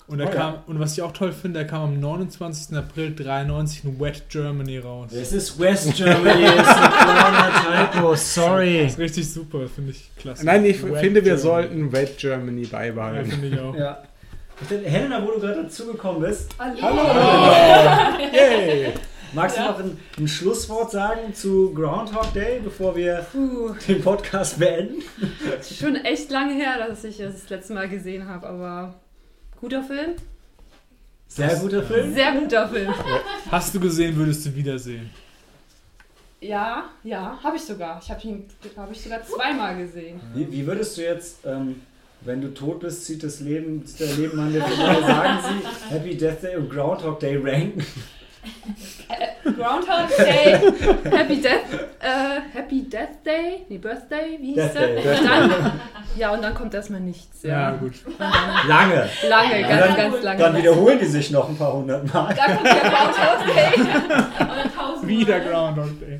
Und, 0.09 0.21
er 0.21 0.27
Oh 0.27 0.31
ja. 0.31 0.37
kam, 0.37 0.55
und 0.67 0.81
was 0.81 0.95
ich 0.95 1.03
auch 1.03 1.13
toll 1.13 1.33
finde, 1.33 1.61
er 1.61 1.67
kam 1.67 1.83
am 1.83 2.01
29. 2.01 2.75
April 2.77 3.15
93 3.15 3.85
in 3.85 4.01
Wet 4.01 4.23
Germany 4.31 4.79
raus. 4.79 5.13
Es 5.13 5.33
ist 5.33 5.59
West 5.61 5.95
Germany, 5.97 6.45
es 6.45 6.53
ist 6.63 6.67
ein 6.67 6.91
kleiner 6.93 7.91
Typo, 7.93 8.15
sorry. 8.15 8.83
Das 8.85 8.93
ist 8.93 8.99
richtig 8.99 9.31
super, 9.31 9.69
finde 9.69 9.91
ich 9.91 10.11
klasse. 10.17 10.47
Nein, 10.47 10.65
ich 10.65 10.83
Wet 10.83 10.97
finde, 10.99 11.17
wir 11.17 11.35
Germany. 11.37 11.39
sollten 11.43 11.93
Wet 11.93 12.17
Germany 12.19 12.63
Ja, 12.63 12.69
beibehalten. 12.73 13.31
finde 13.31 13.47
ich 13.49 13.61
auch. 13.61 13.75
Ja. 13.77 14.03
Helena, 14.85 15.23
wo 15.25 15.31
du 15.33 15.41
gerade 15.41 15.63
dazugekommen 15.63 16.21
bist, 16.23 16.51
Yay! 18.33 18.93
magst 19.33 19.57
Ja. 19.57 19.67
du 19.67 19.73
noch 19.73 19.79
ein, 19.81 19.99
ein 20.19 20.27
Schlusswort 20.29 20.91
sagen 20.91 21.35
zu 21.35 21.73
Groundhog 21.75 22.33
Day, 22.35 22.61
bevor 22.65 22.97
wir 22.97 23.27
Puh, 23.31 23.75
den 23.87 24.01
Podcast 24.03 24.59
beenden? 24.59 25.03
schon 25.79 25.97
echt 25.97 26.31
lange 26.31 26.55
her, 26.55 26.89
dass 26.89 27.05
ich 27.05 27.19
das 27.19 27.49
letzte 27.51 27.75
Mal 27.75 27.89
gesehen 27.89 28.27
habe, 28.29 28.47
aber 28.49 28.95
guter 29.61 29.83
Film. 29.83 30.17
Sehr 31.29 31.55
guter 31.57 31.83
Film. 31.83 32.15
Sehr 32.15 32.33
guter 32.33 32.69
Film. 32.69 32.95
Hast 33.51 33.75
du 33.75 33.81
gesehen, 33.81 34.17
würdest 34.17 34.47
du 34.47 34.55
wiedersehen. 34.55 35.11
Ja, 36.41 36.91
ja, 37.03 37.39
habe 37.43 37.57
ich 37.57 37.63
sogar. 37.63 38.01
Ich 38.03 38.11
habe 38.11 38.21
ihn, 38.23 38.49
habe 38.77 38.93
ich 38.93 39.01
sogar 39.01 39.23
zweimal 39.25 39.77
gesehen. 39.77 40.21
Wie, 40.35 40.51
wie 40.51 40.67
würdest 40.67 40.97
du 40.97 41.03
jetzt, 41.03 41.45
ähm, 41.45 41.83
wenn 42.21 42.41
du 42.41 42.55
tot 42.55 42.81
bist, 42.81 43.05
zieht 43.05 43.23
das 43.23 43.41
Leben, 43.41 43.85
zieht 43.85 44.09
dein 44.09 44.17
Leben 44.17 44.39
an 44.39 44.53
dir 44.53 44.63
vorbei, 44.63 45.01
sagen 45.01 45.39
sie 45.43 45.91
Happy 45.95 46.17
Death 46.17 46.43
Day 46.43 46.57
und 46.57 46.71
Groundhog 46.71 47.19
Day 47.21 47.37
ranken? 47.37 47.85
Groundhog 49.45 50.17
Day, 50.17 50.59
Happy 51.11 51.41
Death, 51.41 51.73
äh, 52.01 52.41
Happy 52.53 52.83
Death 52.89 53.25
Day, 53.25 53.65
nee, 53.69 53.79
Birthday, 53.79 54.39
wie 54.41 54.47
hieß 54.49 54.57
Death 54.57 54.75
der? 54.75 54.87
Day, 54.89 55.03
Death 55.03 55.25
Dann 55.25 55.81
Ja, 56.17 56.31
und 56.33 56.43
dann 56.43 56.55
kommt 56.55 56.75
erstmal 56.75 57.01
nichts. 57.01 57.43
Ja, 57.43 57.71
Ja, 57.73 57.77
gut. 57.77 57.95
Lange. 58.67 59.09
Lange, 59.29 59.61
Ja, 59.61 59.69
ganz, 59.69 59.87
dann- 59.87 59.97
ganz 59.97 60.23
lange. 60.23 60.39
Dann 60.43 60.57
wiederholen 60.57 60.99
die 60.99 61.07
sich 61.07 61.31
noch 61.31 61.49
ein 61.49 61.57
paar 61.57 61.73
hundert 61.73 62.13
Mal. 62.13 62.35
Da 62.35 62.47
kommt 62.55 62.67
der 62.67 62.91
Groundhog 62.91 63.55
Day. 63.55 63.81
Oder 64.45 64.75
tausend 64.77 65.09
Wieder. 65.09 65.41
Groundhog 65.41 66.01
Day. 66.01 66.19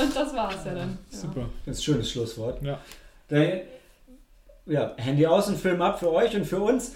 Und 0.00 0.16
das 0.16 0.34
war's 0.34 0.54
ja 0.64 0.74
dann. 0.74 0.98
Ja. 1.10 1.18
Super. 1.18 1.48
Das 1.66 1.76
ist 1.76 1.80
ein 1.80 1.84
schönes 1.84 2.10
Schlusswort. 2.10 2.62
Ja. 2.62 2.78
Dann, 3.28 3.60
ja, 4.66 4.92
Handy 4.96 5.26
aus 5.26 5.48
und 5.48 5.58
Film 5.58 5.82
ab 5.82 5.98
für 5.98 6.10
euch 6.12 6.34
und 6.34 6.44
für 6.44 6.60
uns. 6.60 6.94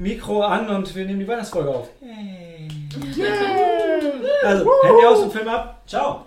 Mikro 0.00 0.42
an 0.42 0.68
und 0.68 0.94
wir 0.94 1.04
nehmen 1.04 1.20
die 1.20 1.28
Weihnachtsfolge 1.28 1.68
auf. 1.68 1.88
Also, 4.42 4.70
Handy 4.82 5.06
aus 5.06 5.18
und 5.20 5.32
Film 5.32 5.48
ab. 5.48 5.82
Ciao. 5.86 6.24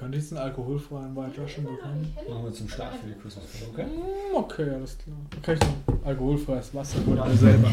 Könnte 0.00 0.16
ich 0.16 0.30
einen 0.32 0.40
alkoholfreien 0.40 1.14
Weihflaschen 1.14 1.64
bekommen? 1.64 2.16
Machen 2.26 2.44
wir 2.44 2.52
zum 2.54 2.68
Start 2.70 2.94
für 2.96 3.06
die 3.08 3.20
Christmas-Folge, 3.20 3.72
okay? 3.72 3.84
Hm, 3.84 4.34
Okay, 4.34 4.70
alles 4.70 4.96
klar. 4.96 5.16
Dann 5.30 5.42
kann 5.42 5.54
ich 5.56 5.60
noch 5.60 6.06
alkoholfreies 6.06 6.74
Wasser 6.74 6.98
oder 7.06 7.26
mir 7.26 7.36
selber. 7.36 7.70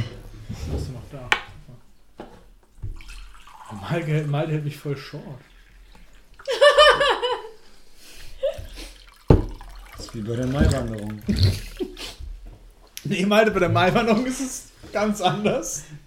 Bist 0.50 0.88
du 0.90 0.92
noch 0.92 1.02
da? 1.10 1.30
Malte, 3.90 4.08
hält- 4.08 4.28
Malte 4.28 4.52
hält 4.52 4.66
mich 4.66 4.78
voll 4.78 4.98
short. 4.98 5.24
Das 9.96 10.06
ist 10.08 10.16
wie 10.16 10.22
bei 10.22 10.36
der 10.36 10.48
Maiwanderung. 10.48 11.22
Nee, 13.10 13.26
Malte, 13.26 13.52
bei 13.52 13.60
der 13.60 13.70
Maiwanderung 13.70 14.26
ist 14.26 14.42
es 14.42 14.66
ganz 14.92 15.22
anders. 15.22 15.84